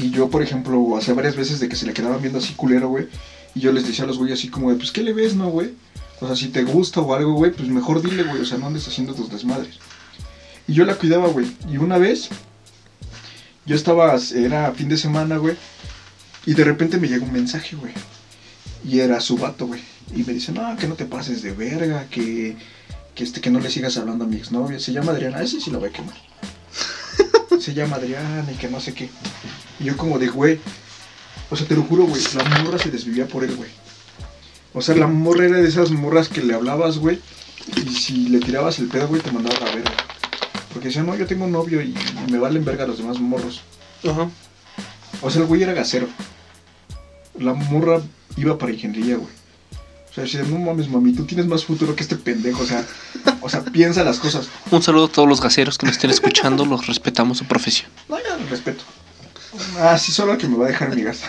Y 0.02 0.10
yo, 0.10 0.32
por 0.32 0.42
ejemplo, 0.42 0.98
hacía 0.98 1.14
varias 1.14 1.36
veces 1.36 1.60
de 1.60 1.70
que 1.70 1.76
se 1.76 1.86
le 1.86 1.94
quedaban 1.94 2.22
viendo 2.22 2.40
así 2.40 2.56
culero, 2.56 2.90
güey. 2.90 3.08
Y 3.54 3.60
yo 3.60 3.72
les 3.72 3.86
decía 3.86 4.04
a 4.04 4.08
los 4.08 4.18
güeyes 4.18 4.40
así 4.40 4.50
como 4.50 4.72
de, 4.72 4.78
pues, 4.78 4.92
¿qué 4.92 5.04
le 5.04 5.14
ves, 5.14 5.36
no, 5.36 5.50
güey? 5.50 5.76
O 6.22 6.26
sea, 6.26 6.36
si 6.36 6.48
te 6.48 6.64
gusta 6.64 7.02
o 7.02 7.14
algo, 7.14 7.34
güey, 7.34 7.52
pues 7.52 7.70
mejor 7.70 8.02
dile, 8.02 8.24
güey. 8.24 8.42
O 8.42 8.46
sea, 8.46 8.58
no 8.58 8.66
andes 8.66 8.88
haciendo 8.88 9.14
tus 9.14 9.30
desmadres. 9.30 9.76
Y 10.68 10.74
yo 10.74 10.86
la 10.86 10.96
cuidaba, 10.96 11.28
güey. 11.28 11.46
Y 11.72 11.78
una 11.78 12.00
vez, 12.00 12.30
yo 13.68 13.76
estaba, 13.76 14.16
era 14.36 14.72
fin 14.72 14.90
de 14.90 14.98
semana, 14.98 15.38
güey. 15.38 15.56
Y 16.48 16.56
de 16.56 16.64
repente 16.64 16.98
me 16.98 17.08
llega 17.08 17.24
un 17.24 17.32
mensaje, 17.32 17.76
güey. 17.76 17.94
Y 18.88 19.00
era 19.00 19.20
su 19.20 19.38
vato, 19.38 19.68
güey. 19.68 19.82
Y 20.16 20.24
me 20.24 20.34
dice, 20.34 20.52
no, 20.52 20.76
que 20.78 20.88
no 20.88 20.96
te 20.96 21.06
pases 21.06 21.42
de 21.42 21.52
verga, 21.52 22.08
que, 22.10 22.56
que, 23.16 23.24
este, 23.24 23.42
que 23.42 23.50
no 23.50 23.60
le 23.60 23.72
sigas 23.72 23.98
hablando 23.98 24.26
a 24.26 24.28
mi 24.28 24.38
exnovia. 24.38 24.80
Se 24.80 24.94
llama 24.94 25.12
Adriana, 25.12 25.42
ese 25.42 25.60
sí 25.60 25.72
lo 25.72 25.80
voy 25.80 25.90
a 25.90 25.92
quemar. 25.92 26.16
Se 27.60 27.74
llama 27.74 27.96
Adriana 27.96 28.46
y 28.52 28.56
que 28.56 28.70
no 28.70 28.80
sé 28.80 28.94
qué. 28.94 29.10
Y 29.80 29.86
yo 29.86 29.98
como 29.98 30.20
de, 30.20 30.28
güey. 30.28 30.60
O 31.50 31.56
sea, 31.56 31.68
te 31.68 31.76
lo 31.76 31.84
juro, 31.84 32.06
güey. 32.06 32.22
La 32.36 32.44
morra 32.62 32.78
se 32.78 32.92
desvivía 32.92 33.28
por 33.28 33.44
él, 33.44 33.56
güey. 33.56 33.70
O 34.74 34.82
sea, 34.82 34.96
la 34.96 35.08
morra 35.08 35.46
era 35.46 35.58
de 35.58 35.68
esas 35.68 35.90
morras 35.92 36.28
que 36.28 36.44
le 36.44 36.54
hablabas, 36.54 36.98
güey. 36.98 37.20
Y 37.78 37.90
si 37.96 38.28
le 38.30 38.40
tirabas 38.40 38.78
el 38.80 38.88
pedo, 38.88 39.08
güey, 39.08 39.22
te 39.22 39.32
mandaba 39.32 39.58
a 39.58 39.66
la 39.66 39.76
verga. 39.76 39.92
Porque 40.74 40.90
decía, 40.90 41.04
no, 41.04 41.16
yo 41.16 41.26
tengo 41.26 41.46
un 41.46 41.54
novio 41.54 41.82
y 41.82 41.96
me 42.30 42.38
valen 42.38 42.66
verga 42.66 42.86
los 42.86 42.98
demás 42.98 43.20
morros. 43.20 43.62
Ajá. 44.04 44.30
O 45.22 45.32
sea, 45.32 45.42
el 45.42 45.48
güey 45.48 45.64
era 45.64 45.74
gasero. 45.74 46.08
La 47.40 47.54
morra 47.54 48.02
iba 48.38 48.58
para 48.58 48.72
ingeniería, 48.72 49.18
güey. 49.18 49.30
O 50.10 50.14
sea, 50.16 50.24
decía, 50.24 50.44
no 50.44 50.58
mames, 50.60 50.88
mami, 50.88 51.12
tú 51.14 51.26
tienes 51.26 51.46
más 51.46 51.66
futuro 51.66 51.94
que 51.96 52.04
este 52.04 52.16
pendejo. 52.16 52.64
O 52.64 52.66
sea, 52.66 52.86
o 53.42 53.50
sea, 53.50 53.64
piensa 53.66 54.04
las 54.04 54.18
cosas. 54.18 54.48
Un 54.72 54.82
saludo 54.82 55.06
a 55.06 55.10
todos 55.10 55.28
los 55.28 55.42
gaseros 55.42 55.78
que 55.78 55.86
nos 55.86 55.96
estén 55.96 56.10
escuchando. 56.10 56.66
Los 56.66 56.88
respetamos 56.88 57.40
su 57.40 57.46
profesión. 57.46 57.92
No, 58.08 58.18
ya, 58.18 58.38
respeto. 58.50 58.84
Ah, 59.80 59.98
sí, 59.98 60.12
solo 60.12 60.38
que 60.38 60.48
me 60.48 60.58
va 60.58 60.66
a 60.66 60.70
dejar 60.70 60.96
mi 60.96 61.04
gas. 61.04 61.22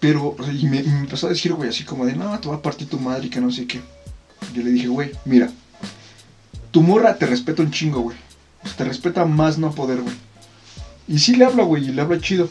Pero, 0.00 0.34
o 0.38 0.42
sea, 0.42 0.52
y 0.52 0.64
me, 0.64 0.82
me 0.82 1.00
empezó 1.00 1.26
a 1.26 1.30
decir, 1.30 1.52
güey, 1.52 1.68
así 1.68 1.84
como 1.84 2.06
de, 2.06 2.16
no, 2.16 2.38
te 2.40 2.48
va 2.48 2.56
a 2.56 2.62
partir 2.62 2.88
tu 2.88 2.98
madre 2.98 3.26
y 3.26 3.30
que 3.30 3.40
no 3.40 3.50
sé 3.50 3.66
qué. 3.66 3.82
Yo 4.54 4.62
le 4.62 4.70
dije, 4.70 4.88
güey, 4.88 5.12
mira, 5.26 5.50
tu 6.70 6.82
morra 6.82 7.16
te 7.16 7.26
respeta 7.26 7.62
un 7.62 7.70
chingo, 7.70 8.00
güey. 8.00 8.16
O 8.64 8.66
sea, 8.66 8.78
te 8.78 8.84
respeta 8.84 9.26
más 9.26 9.58
no 9.58 9.72
poder, 9.72 10.00
güey. 10.00 10.14
Y 11.06 11.18
sí 11.18 11.36
le 11.36 11.44
hablo, 11.44 11.66
güey, 11.66 11.84
y 11.84 11.92
le 11.92 12.00
hablo 12.00 12.18
chido. 12.18 12.48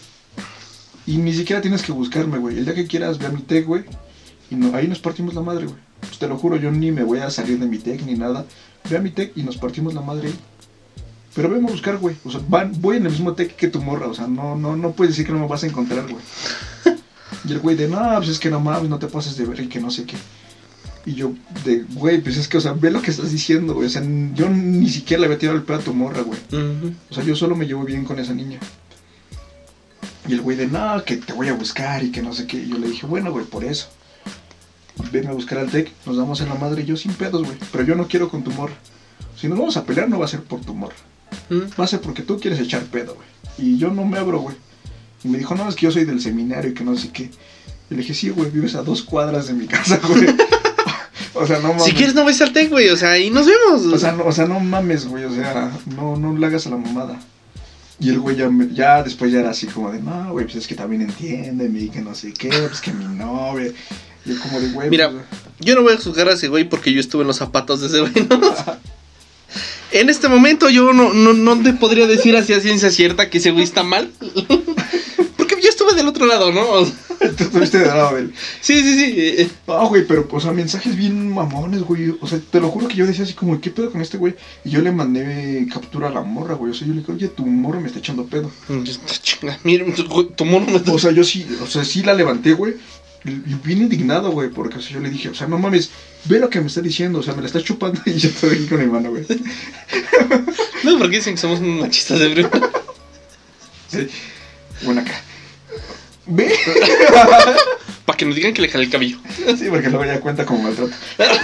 Y 1.10 1.18
ni 1.18 1.34
siquiera 1.34 1.60
tienes 1.60 1.81
que 1.81 1.91
buscarme, 1.91 2.38
güey. 2.38 2.60
El 2.60 2.65
día 2.65 2.76
que 2.76 2.86
quieras, 2.86 3.18
ve 3.18 3.26
a 3.26 3.30
mi 3.30 3.41
tech, 3.41 3.65
güey. 3.65 3.84
Y 4.52 4.56
no, 4.56 4.76
ahí 4.76 4.88
nos 4.88 4.99
partimos 4.99 5.34
la 5.34 5.41
madre, 5.41 5.65
güey. 5.65 5.80
Pues 6.02 6.19
te 6.19 6.27
lo 6.27 6.38
juro, 6.38 6.56
yo 6.56 6.69
ni 6.69 6.91
me 6.91 7.02
voy 7.02 7.18
a 7.18 7.31
salir 7.31 7.57
de 7.57 7.65
mi 7.65 7.80
tech 7.80 8.03
ni 8.06 8.14
nada. 8.14 8.45
Ve 8.88 8.95
a 8.95 9.02
mi 9.02 9.10
tech 9.10 9.31
y 9.36 9.41
nos 9.41 9.57
partimos 9.57 9.95
la 9.95 10.02
madre 10.02 10.27
ahí. 10.27 10.36
Pero 11.34 11.49
vengo 11.49 11.68
a 11.68 11.72
buscar, 11.72 11.98
güey. 11.98 12.15
O 12.26 12.30
sea, 12.30 12.41
van, 12.48 12.80
voy 12.80 12.98
en 12.98 13.07
el 13.07 13.11
mismo 13.11 13.34
tech 13.34 13.56
que 13.56 13.69
tu 13.69 13.81
morra. 13.81 14.06
O 14.06 14.14
sea, 14.14 14.27
no, 14.27 14.56
no, 14.56 14.76
no 14.76 14.91
puedes 14.91 15.14
decir 15.14 15.26
que 15.26 15.31
no 15.31 15.40
me 15.40 15.48
vas 15.48 15.64
a 15.64 15.68
encontrar, 15.68 16.03
güey. 16.03 16.23
Y 17.44 17.53
el 17.53 17.60
güey 17.60 17.76
de, 17.76 17.88
no, 17.88 17.98
pues 18.18 18.30
es 18.30 18.38
que 18.38 18.52
no 18.52 18.60
mames, 18.60 18.90
no 18.90 18.99
te 18.99 19.07
pases 19.07 19.36
de 19.36 19.45
ver 19.45 19.61
y 19.61 19.68
que 19.68 19.80
no 19.80 19.90
sé 19.90 20.03
qué. 20.03 20.18
Y 21.07 21.15
yo, 21.15 21.34
de, 21.65 21.86
güey, 21.94 22.22
pues 22.22 22.38
es 22.38 22.48
que, 22.48 22.57
o 22.57 22.61
sea, 22.61 22.73
ve 22.73 22.91
lo 22.91 23.02
que 23.02 23.10
estás 23.10 23.31
diciendo, 23.31 23.73
güey. 23.73 23.88
O 23.88 23.90
sea, 23.90 24.03
yo 24.36 24.48
ni 24.48 24.90
siquiera 24.90 25.22
le 25.22 25.26
había 25.26 25.40
tirado 25.40 25.57
el 25.57 25.64
pedo 25.64 25.80
a 25.80 25.81
tu 25.81 25.94
morra, 25.95 26.22
güey. 26.22 26.40
O 27.10 27.14
sea, 27.15 27.23
yo 27.23 27.36
solo 27.36 27.56
me 27.56 27.65
llevo 27.65 27.84
bien 27.84 28.06
con 28.06 28.19
esa 28.19 28.36
niña. 28.36 28.60
Y 30.30 30.34
el 30.34 30.41
güey 30.41 30.56
de, 30.56 30.68
no, 30.68 31.03
que 31.03 31.18
te 31.18 31.34
voy 31.34 31.47
a 31.47 31.53
buscar 31.53 32.03
y 32.03 32.11
que 32.11 32.22
no 32.22 32.34
sé 32.34 32.45
qué. 32.45 32.57
Y 32.57 32.69
yo 32.69 32.77
le 32.77 32.88
dije, 32.88 33.07
bueno, 33.07 33.31
güey, 33.31 33.45
por 33.45 33.64
eso. 33.64 33.88
Venme 35.11 35.30
a 35.30 35.34
buscar 35.34 35.57
al 35.57 35.72
tech, 35.72 35.91
nos 36.06 36.18
damos 36.18 36.39
en 36.41 36.49
la 36.49 36.53
madre, 36.53 36.85
yo 36.85 36.95
sin 36.95 37.14
pedos, 37.14 37.43
güey. 37.43 37.57
Pero 37.72 37.84
yo 37.84 37.95
no 37.95 38.07
quiero 38.07 38.30
con 38.30 38.43
tu 38.43 38.51
morra. 38.51 38.76
Si 39.35 39.47
nos 39.47 39.57
vamos 39.57 39.76
a 39.77 39.85
pelear, 39.85 40.07
no 40.07 40.19
va 40.19 40.26
a 40.26 40.27
ser 40.27 40.43
por 40.43 40.61
tu 40.61 40.76
morra. 40.76 40.95
Mm. 41.49 41.80
Va 41.80 41.84
a 41.84 41.88
ser 41.88 42.01
porque 42.01 42.22
tú 42.22 42.39
quieres 42.39 42.60
echar 42.60 42.84
pedo, 42.84 43.15
güey. 43.15 43.27
Y 43.57 43.80
yo 43.80 43.89
no 43.89 44.06
me 44.06 44.19
abro, 44.19 44.41
güey. 44.41 44.56
Y 45.23 45.30
me 45.30 45.39
dijo, 45.39 45.56
no, 45.56 45.68
es 45.68 45.76
que 45.76 45.88
yo 45.88 45.91
soy 45.91 46.06
del 46.06 46.22
seminario 46.22 46.69
y 46.69 46.73
que 46.76 46.84
no 46.84 46.95
sé 46.95 47.10
qué. 47.10 47.31
Y 47.89 47.95
le 47.95 48.01
dije, 48.01 48.14
sí, 48.14 48.30
güey, 48.30 48.51
vives 48.51 48.76
a 48.76 48.84
dos 48.84 49.01
cuadras 49.01 49.47
de 49.47 49.53
mi 49.53 49.65
casa, 49.65 49.99
güey. 50.07 50.27
o 51.34 51.47
sea, 51.47 51.57
no 51.57 51.69
mames. 51.69 51.85
Si 51.85 51.93
quieres, 51.93 52.14
no 52.14 52.23
ves 52.23 52.39
al 52.41 52.53
tech, 52.53 52.69
güey. 52.69 52.89
O 52.89 52.97
sea, 52.97 53.14
ahí 53.14 53.31
nos 53.31 53.47
vemos. 53.47 53.84
O 53.84 53.97
sea, 53.97 54.11
no, 54.11 54.26
o 54.26 54.31
sea, 54.31 54.45
no 54.45 54.60
mames, 54.60 55.07
güey. 55.07 55.23
O 55.23 55.34
sea, 55.34 55.72
no, 55.95 56.18
no 56.18 56.38
le 56.38 56.45
hagas 56.45 56.68
a 56.68 56.69
la 56.69 56.77
mamada. 56.77 57.19
Y 58.00 58.10
el 58.10 58.20
güey 58.20 58.36
ya, 58.38 58.50
me- 58.50 58.74
ya 58.74 59.04
después 59.04 59.32
ya 59.32 59.40
era 59.42 59.50
así 59.50 59.68
como 59.68 59.92
de, 59.92 60.02
no, 60.02 60.32
güey, 60.32 60.46
pues 60.46 60.58
es 60.58 60.68
que 60.68 60.76
también 60.76 61.02
entiéndeme 61.02 61.80
y 61.80 61.90
que 61.90 62.02
no 62.02 62.16
sé 62.16 62.34
qué, 62.34 62.48
pues 62.50 62.80
que 62.82 62.94
mi 62.94 63.06
novia. 63.06 63.74
Y 64.26 64.30
yo 64.34 64.40
como 64.42 64.60
de, 64.60 64.70
güey, 64.70 64.90
Mira, 64.90 65.10
pues, 65.12 65.24
yo 65.60 65.76
no 65.76 65.82
voy 65.84 65.94
a 65.94 65.98
juzgar 65.98 66.30
a 66.30 66.34
ese 66.34 66.48
güey 66.48 66.64
porque 66.64 66.94
yo 66.94 67.00
estuve 67.00 67.22
en 67.24 67.28
los 67.28 67.38
zapatos 67.38 67.82
de 67.82 67.88
ese 67.88 68.00
güey. 68.02 68.28
¿no? 68.30 68.40
En 69.92 70.08
este 70.08 70.28
momento 70.28 70.70
yo 70.70 70.94
no, 70.94 71.14
no, 71.14 71.34
no 71.34 71.60
te 71.64 71.74
podría 71.74 72.06
decir 72.06 72.36
así 72.38 72.54
a 72.54 72.60
ciencia 72.60 72.92
cierta 72.92 73.30
que 73.32 73.40
ese 73.40 73.50
güey 73.50 73.64
está 73.64 73.82
mal. 73.82 74.12
Del 76.00 76.08
otro 76.08 76.26
lado, 76.26 76.52
¿no? 76.52 76.62
O 76.70 76.86
sea, 76.86 76.96
Tú 77.38 77.44
estuviste 77.44 77.80
de 77.80 77.88
lado 77.88 78.18
él. 78.18 78.34
sí, 78.62 78.82
sí, 78.82 78.98
sí. 79.38 79.52
No, 79.68 79.88
güey, 79.90 80.08
pero, 80.08 80.28
o 80.32 80.40
sea, 80.40 80.52
mensajes 80.54 80.96
bien 80.96 81.34
mamones, 81.34 81.82
güey. 81.82 82.16
O 82.22 82.28
sea, 82.28 82.40
te 82.40 82.60
lo 82.62 82.70
juro 82.70 82.88
que 82.88 82.96
yo 82.96 83.06
decía 83.06 83.26
así 83.26 83.34
como, 83.34 83.60
¿qué 83.60 83.70
pedo 83.70 83.92
con 83.92 84.02
este 84.02 84.18
güey? 84.18 84.36
Y 84.64 84.70
yo 84.70 84.82
le 84.82 84.92
mandé 84.92 85.68
captura 85.72 86.08
a 86.08 86.12
la 86.12 86.22
morra, 86.22 86.54
güey. 86.56 86.72
O 86.72 86.74
sea, 86.74 86.88
yo 86.88 86.94
le 86.94 87.02
dije, 87.02 87.12
oye, 87.12 87.28
tu 87.28 87.46
morra 87.46 87.80
me 87.82 87.88
está 87.88 88.00
echando 88.00 88.26
pedo. 88.26 88.50
Chinga, 89.22 89.60
mira, 89.64 89.86
tu, 89.94 90.26
tu 90.28 90.46
mono 90.46 90.66
me 90.68 90.78
está- 90.78 90.94
O 90.94 91.00
sea, 91.00 91.12
yo 91.12 91.24
sí, 91.26 91.46
o 91.62 91.68
sea, 91.68 91.84
sí 91.84 92.02
la 92.04 92.14
levanté, 92.14 92.54
güey. 92.54 92.76
Y 93.26 93.32
bien 93.68 93.80
indignado, 93.82 94.32
güey, 94.32 94.50
porque 94.50 94.78
o 94.78 94.82
sea, 94.82 94.94
yo 94.94 95.02
le 95.02 95.10
dije, 95.10 95.28
o 95.28 95.36
sea, 95.36 95.46
no 95.48 95.58
mames, 95.60 95.90
ve 96.24 96.40
lo 96.40 96.50
que 96.50 96.62
me 96.62 96.68
está 96.68 96.80
diciendo, 96.80 97.20
o 97.20 97.24
sea, 97.24 97.34
me 97.34 97.42
la 97.42 97.48
está 97.48 97.62
chupando 97.62 98.00
y 98.06 98.14
yo 98.14 98.30
estoy 98.30 98.66
con 98.68 98.80
mi 98.80 98.86
mano, 98.88 99.10
güey. 99.10 99.26
No, 100.84 100.98
porque 100.98 101.18
dicen 101.18 101.36
que 101.36 101.42
somos 101.42 101.60
machistas 101.60 102.18
de 102.20 102.30
brío. 102.30 102.50
Sí. 103.92 104.08
Bueno, 104.84 105.02
acá. 105.02 105.22
Ve. 106.30 106.53
Para 108.06 108.18
que 108.18 108.26
nos 108.26 108.35
digan 108.35 108.53
que 108.53 108.61
le 108.61 108.69
jale 108.69 108.85
el 108.85 108.89
cabello. 108.89 109.18
Sí, 109.57 109.68
porque 109.69 109.89
luego 109.89 110.06
ya 110.06 110.19
cuenta 110.19 110.45
como 110.45 110.64
maltrato. 110.64 110.93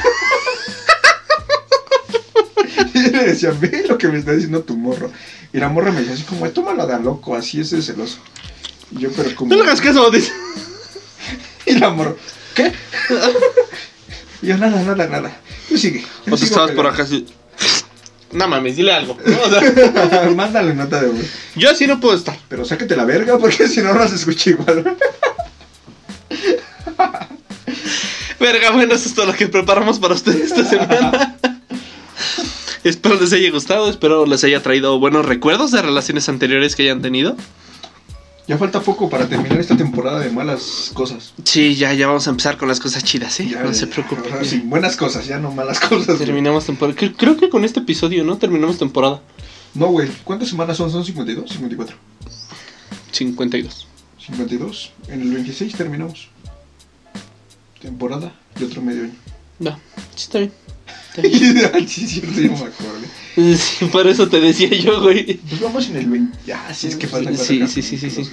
Y 2.93 3.03
yo 3.03 3.11
le 3.11 3.23
decía, 3.25 3.51
ve 3.51 3.85
lo 3.87 3.97
que 3.97 4.07
me 4.07 4.17
está 4.17 4.31
diciendo 4.31 4.63
tu 4.63 4.77
morro. 4.77 5.11
Y 5.51 5.57
la 5.59 5.67
morra 5.67 5.91
me 5.91 5.99
decía 5.99 6.13
así 6.13 6.23
como, 6.23 6.49
tómala 6.49 6.85
de 6.85 6.97
loco, 7.03 7.35
así 7.35 7.59
es 7.59 7.71
de 7.71 7.81
celoso. 7.81 8.19
Y 8.91 8.99
yo, 8.99 9.09
pero 9.11 9.35
como... 9.35 9.49
No 9.49 9.57
le 9.57 9.63
hagas 9.63 9.81
caso, 9.81 10.09
dice. 10.11 10.31
Y 11.65 11.73
la 11.77 11.89
morra, 11.89 12.13
¿qué? 12.53 12.71
Y 14.41 14.47
yo, 14.47 14.57
nada, 14.57 14.81
nada, 14.81 15.07
nada. 15.07 15.37
Tú 15.67 15.77
sigue. 15.77 16.05
O 16.27 16.31
tú 16.31 16.37
Sigo 16.37 16.49
estabas 16.49 16.71
por 16.71 16.87
acá 16.87 17.03
así. 17.03 17.25
No 18.31 18.47
mames, 18.47 18.75
dile 18.75 18.91
algo. 18.93 19.17
¿no? 19.25 19.37
O 19.45 20.09
sea, 20.09 20.29
Mándale 20.35 20.73
nota 20.73 21.01
de 21.01 21.07
voz. 21.09 21.25
yo 21.55 21.69
así 21.69 21.87
no 21.87 21.99
puedo 21.99 22.15
estar. 22.15 22.37
Pero 22.49 22.65
sácate 22.65 22.95
la 22.95 23.05
verga 23.05 23.37
porque 23.37 23.67
si 23.69 23.81
no 23.81 23.93
no 23.93 24.07
se 24.07 24.15
escucha 24.15 24.49
igual. 24.51 24.97
Verga, 28.39 28.71
bueno, 28.71 28.93
eso 28.93 29.07
es 29.07 29.15
todo 29.15 29.27
lo 29.27 29.33
que 29.33 29.47
preparamos 29.47 29.99
para 29.99 30.13
ustedes 30.13 30.51
esta 30.51 30.65
semana. 30.65 31.37
espero 32.83 33.19
les 33.19 33.33
haya 33.33 33.49
gustado, 33.51 33.89
espero 33.89 34.25
les 34.25 34.43
haya 34.43 34.61
traído 34.61 34.99
buenos 34.99 35.25
recuerdos 35.25 35.71
de 35.71 35.81
relaciones 35.81 36.27
anteriores 36.29 36.75
que 36.75 36.83
hayan 36.83 37.01
tenido. 37.01 37.35
Ya 38.47 38.57
falta 38.59 38.79
poco 38.81 39.09
para 39.09 39.27
terminar 39.27 39.59
esta 39.59 39.75
temporada 39.75 40.19
de 40.19 40.29
malas 40.29 40.91
cosas. 40.93 41.33
Sí, 41.43 41.75
ya, 41.75 41.93
ya 41.93 42.05
vamos 42.07 42.27
a 42.27 42.29
empezar 42.29 42.57
con 42.57 42.67
las 42.67 42.79
cosas 42.79 43.03
chidas, 43.03 43.33
¿sí? 43.33 43.49
Ya, 43.49 43.61
no 43.63 43.67
ya, 43.69 43.73
se 43.73 43.87
preocupen. 43.87 44.31
Ahora 44.31 44.45
sí, 44.45 44.61
buenas 44.63 44.95
cosas, 44.95 45.25
ya 45.25 45.39
no 45.39 45.51
malas 45.51 45.79
cosas. 45.79 46.05
güey. 46.07 46.19
Terminamos 46.19 46.65
temporada. 46.65 46.97
Cre- 46.97 47.15
Creo 47.17 47.37
que 47.37 47.49
con 47.49 47.65
este 47.65 47.79
episodio, 47.79 48.23
¿no? 48.23 48.37
Terminamos 48.37 48.77
temporada. 48.77 49.21
No, 49.73 49.87
güey. 49.87 50.09
¿Cuántas 50.23 50.49
semanas 50.49 50.77
son? 50.77 50.91
¿Son 50.91 51.03
52? 51.03 51.49
54. 51.49 51.95
52. 53.11 53.87
52. 54.25 54.91
En 55.07 55.21
el 55.21 55.31
26 55.31 55.73
terminamos. 55.75 56.29
Temporada 57.81 58.31
y 58.59 58.63
otro 58.63 58.81
medio 58.81 59.03
año. 59.03 59.13
Va, 59.65 59.79
sí 60.15 60.23
está 60.23 60.39
bien. 60.39 60.51
Sí, 61.87 62.21
no 62.23 62.51
me 62.51 62.55
acuerdo. 62.55 63.05
Sí, 63.35 63.85
por 63.91 64.07
eso 64.07 64.27
te 64.29 64.39
decía 64.39 64.69
yo, 64.69 65.01
güey. 65.01 65.35
Pues 65.37 65.61
vamos 65.61 65.89
en 65.89 65.97
el 65.97 66.07
20. 66.07 66.37
Ya, 66.45 66.73
sí, 66.73 66.87
es 66.87 66.95
que 66.95 67.07
falta 67.07 67.35
Sí, 67.35 67.67
sí, 67.67 67.81
sí, 67.81 67.97
sí, 67.97 68.09
sí. 68.09 68.29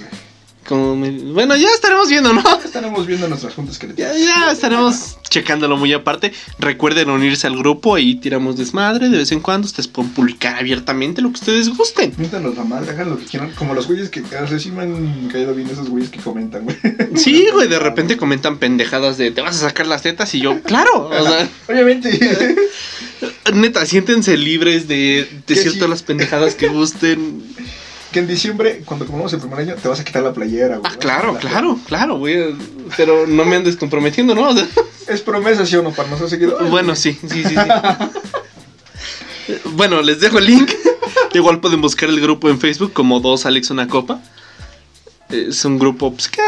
Como 0.67 0.95
me- 0.95 1.11
Bueno, 1.11 1.55
ya 1.55 1.67
estaremos 1.69 2.07
viendo, 2.09 2.31
¿no? 2.33 2.41
Ya 2.43 2.65
estaremos 2.65 3.05
viendo 3.05 3.27
nuestras 3.27 3.53
juntas 3.53 3.77
que 3.77 3.87
le 3.87 3.95
Ya, 3.95 4.13
ya 4.17 4.51
estaremos 4.51 5.17
checándolo 5.29 5.77
muy 5.77 5.91
aparte. 5.93 6.31
Recuerden 6.59 7.09
unirse 7.09 7.47
al 7.47 7.57
grupo, 7.57 7.95
ahí 7.95 8.15
tiramos 8.15 8.55
desmadre 8.57 9.09
de 9.09 9.17
vez 9.17 9.31
en 9.31 9.39
cuando. 9.41 9.65
Ustedes 9.65 9.87
pueden 9.87 10.11
publicar 10.13 10.55
abiertamente 10.57 11.21
lo 11.21 11.29
que 11.29 11.35
ustedes 11.35 11.69
gusten. 11.69 12.13
Miéntanos 12.17 12.55
la 12.55 12.63
madre, 12.63 12.91
hagan 12.91 13.09
lo 13.09 13.17
que 13.17 13.25
quieran. 13.25 13.51
Como 13.51 13.73
los 13.73 13.87
güeyes 13.87 14.09
que. 14.09 14.23
Sí 14.59 14.71
me 14.71 14.83
han 14.83 15.29
caído 15.31 15.53
bien 15.53 15.67
esos 15.69 15.89
güeyes 15.89 16.09
que 16.09 16.19
comentan, 16.19 16.63
güey. 16.63 16.77
Sí, 17.15 17.47
güey, 17.51 17.67
de 17.67 17.79
repente 17.79 18.17
comentan 18.17 18.57
pendejadas 18.57 19.17
de 19.17 19.31
te 19.31 19.41
vas 19.41 19.55
a 19.57 19.59
sacar 19.67 19.87
las 19.87 20.01
tetas 20.03 20.33
y 20.35 20.39
yo, 20.41 20.61
claro. 20.61 21.09
O 21.09 21.23
sea, 21.27 21.49
Obviamente. 21.67 22.55
neta, 23.53 23.85
siéntense 23.85 24.37
libres 24.37 24.87
de 24.87 25.27
sí. 25.47 25.73
todas 25.75 25.89
las 25.89 26.03
pendejadas 26.03 26.55
que 26.55 26.67
gusten. 26.69 27.43
que 28.13 28.19
en 28.19 28.27
diciembre, 28.27 28.81
cuando 28.85 29.05
comamos 29.05 29.33
el 29.33 29.39
primer 29.41 29.59
año, 29.59 29.75
te 29.75 29.89
vas 29.89 29.99
a 29.99 30.05
quitar 30.05 30.23
la 30.23 30.31
playera, 30.31 30.77
güey. 30.77 30.89
Ah, 30.89 30.95
claro, 30.97 31.33
La- 31.33 31.39
claro, 31.41 31.77
claro, 31.85 32.17
güey. 32.17 32.55
Pero 32.95 33.27
no 33.27 33.43
me 33.43 33.57
andes 33.57 33.75
comprometiendo, 33.75 34.33
¿no? 34.35 34.55
Es 35.09 35.19
promesa, 35.21 35.65
¿sí 35.65 35.75
o 35.75 35.83
no? 35.83 35.91
Para 35.91 36.07
nuestros 36.07 36.31
seguidores. 36.31 36.69
bueno, 36.69 36.95
sí, 36.95 37.11
sí, 37.21 37.43
sí, 37.43 37.49
sí. 37.49 37.55
Bueno, 39.75 40.01
les 40.01 40.19
dejo 40.21 40.39
el 40.39 40.45
link. 40.45 40.69
Igual 41.33 41.59
pueden 41.59 41.81
buscar 41.81 42.09
el 42.09 42.21
grupo 42.21 42.49
en 42.49 42.59
Facebook 42.59 42.93
como 42.93 43.19
Dos 43.19 43.45
Alex 43.45 43.69
Una 43.71 43.87
Copa. 43.87 44.21
Es 45.29 45.65
un 45.65 45.79
grupo 45.79 46.13
pues, 46.13 46.29
que 46.29 46.41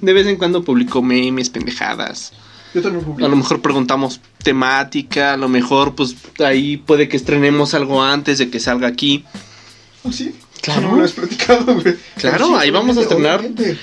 de, 0.00 0.12
vez 0.12 0.26
en 0.26 0.36
cuando 0.36 0.64
publico 0.64 1.02
memes, 1.02 1.50
pendejadas. 1.50 2.32
Yo 2.74 2.82
también 2.82 3.04
A 3.04 3.06
publico. 3.06 3.28
lo 3.28 3.36
mejor 3.36 3.60
preguntamos 3.60 4.20
temática, 4.42 5.34
a 5.34 5.36
lo 5.36 5.48
mejor 5.48 5.94
pues 5.94 6.16
ahí 6.44 6.76
puede 6.78 7.08
que 7.08 7.16
estrenemos 7.16 7.74
algo 7.74 8.02
antes 8.02 8.38
de 8.38 8.50
que 8.50 8.58
salga 8.60 8.88
aquí. 8.88 9.24
Ah, 10.04 10.10
sí. 10.12 10.34
Claro. 10.62 10.90
No 10.90 10.96
lo 10.96 11.04
has 11.04 11.12
platicado, 11.12 11.64
güey. 11.80 11.96
Claro, 12.16 12.46
sí, 12.48 12.52
ahí 12.58 12.70
vamos 12.70 12.96
a 12.98 13.02
estrenar. 13.02 13.40
obviamente. 13.40 13.78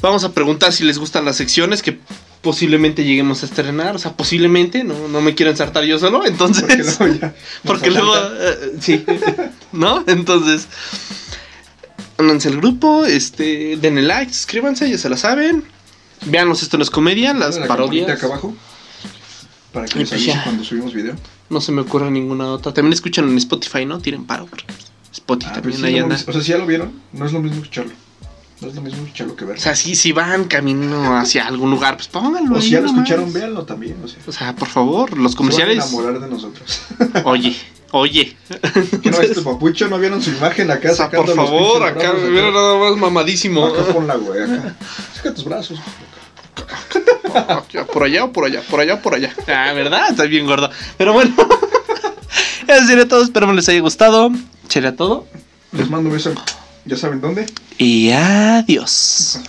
Vamos 0.00 0.24
a 0.24 0.32
preguntar 0.32 0.72
si 0.72 0.84
les 0.84 0.98
gustan 0.98 1.24
las 1.24 1.36
secciones 1.36 1.82
que 1.82 1.98
posiblemente 2.42 3.04
lleguemos 3.04 3.42
a 3.42 3.46
estrenar. 3.46 3.96
O 3.96 3.98
sea, 3.98 4.12
posiblemente, 4.16 4.84
no, 4.84 5.08
no 5.08 5.20
me 5.20 5.34
quiero 5.34 5.50
ensartar 5.50 5.84
yo 5.84 5.98
solo. 5.98 6.24
Entonces, 6.26 6.96
Porque 6.96 7.10
luego 7.10 7.18
ya. 7.20 7.26
nos 7.32 7.34
porque 7.64 7.90
luego, 7.90 8.14
asaltan. 8.14 8.38
eh, 8.40 8.72
sí, 8.80 9.04
¿no? 9.72 10.04
Entonces, 10.06 10.68
únanse 12.18 12.48
al 12.48 12.56
grupo, 12.58 13.04
este, 13.04 13.76
denle 13.76 14.02
like, 14.02 14.32
suscríbanse, 14.32 14.88
ya 14.90 14.98
se 14.98 15.08
la 15.08 15.16
saben. 15.16 15.64
Veanos, 16.26 16.62
esto 16.62 16.76
no 16.76 16.82
es 16.82 16.90
comedia, 16.90 17.32
las 17.34 17.58
la 17.58 17.66
parodias. 17.66 18.08
acá 18.10 18.26
abajo. 18.26 18.54
Para 19.72 19.86
que 19.86 19.98
les 20.00 20.08
pues 20.08 20.22
avise 20.22 20.40
cuando 20.44 20.64
subimos 20.64 20.92
video. 20.92 21.14
No 21.50 21.60
se 21.60 21.72
me 21.72 21.80
ocurre 21.82 22.10
ninguna 22.10 22.46
otra. 22.52 22.72
También 22.74 22.92
escuchan 22.92 23.28
en 23.28 23.36
Spotify, 23.38 23.84
¿no? 23.86 23.98
Tiren 24.00 24.24
paro. 24.24 24.46
porque 24.46 24.64
Spotify 25.18 25.50
Ah, 25.50 25.54
también 25.54 25.78
sí, 25.78 25.84
ahí 25.86 25.96
no 25.98 26.02
anda. 26.04 26.16
o 26.16 26.32
sea, 26.32 26.40
si 26.42 26.48
ya 26.50 26.58
lo 26.58 26.66
vieron, 26.66 26.92
no 27.12 27.26
es 27.26 27.32
lo 27.32 27.40
mismo 27.40 27.58
escucharlo. 27.62 27.92
No 28.60 28.66
es 28.68 28.74
lo 28.74 28.82
mismo 28.82 29.02
escucharlo 29.04 29.36
que 29.36 29.44
O 29.44 29.48
ver. 29.48 29.60
sea, 29.60 29.76
si, 29.76 29.94
si 29.94 30.10
van 30.12 30.44
camino 30.46 31.16
hacia 31.16 31.46
algún 31.46 31.70
lugar, 31.70 31.96
pues 31.96 32.08
pónganlo. 32.08 32.56
O 32.56 32.60
si 32.60 32.70
ya 32.70 32.80
lo 32.80 32.86
nomás. 32.86 33.02
escucharon, 33.02 33.32
véanlo 33.32 33.64
también. 33.64 33.96
O 34.02 34.08
sea, 34.08 34.18
O 34.26 34.32
sea, 34.32 34.56
por 34.56 34.68
favor, 34.68 35.16
los 35.16 35.32
se 35.32 35.36
comerciales. 35.38 35.76
van 35.78 35.84
a 35.86 35.88
enamorar 35.90 36.20
de 36.20 36.28
nosotros. 36.28 36.80
Oye, 37.24 37.56
oye. 37.92 38.36
¿Qué 39.02 39.10
no 39.12 39.20
este 39.20 39.42
papucho? 39.42 39.86
¿No 39.88 39.98
vieron 39.98 40.20
su 40.20 40.30
imagen 40.30 40.70
acá 40.72 40.90
O 40.90 40.94
sea, 40.94 41.08
por 41.10 41.32
favor, 41.34 41.82
acá, 41.84 42.12
brazos 42.12 42.30
mira 42.30 42.50
nada 42.50 42.76
más 42.78 42.96
mamadísimo. 42.96 43.64
Acá 43.66 43.84
ponla, 43.92 44.16
güey, 44.16 44.42
acá. 44.42 44.74
Saca 45.14 45.34
tus 45.34 45.44
brazos. 45.44 45.78
Por 47.92 48.02
allá 48.02 48.24
o 48.24 48.32
por 48.32 48.44
allá, 48.46 48.62
por 48.68 48.80
allá 48.80 48.94
o 48.94 49.00
por 49.00 49.14
allá. 49.14 49.32
Ah, 49.46 49.72
¿verdad? 49.72 50.10
Estás 50.10 50.28
bien 50.28 50.44
gordo. 50.46 50.68
Pero 50.96 51.12
bueno. 51.12 51.32
Eso 52.68 52.86
sería 52.86 53.08
todo. 53.08 53.24
Esperamos 53.24 53.56
les 53.56 53.68
haya 53.68 53.80
gustado. 53.80 54.30
Sería 54.68 54.94
todo. 54.94 55.26
Les 55.72 55.88
mando 55.90 56.10
un 56.10 56.14
beso. 56.14 56.34
Ya 56.84 56.96
saben 56.96 57.20
dónde. 57.20 57.46
Y 57.78 58.10
adiós. 58.10 59.40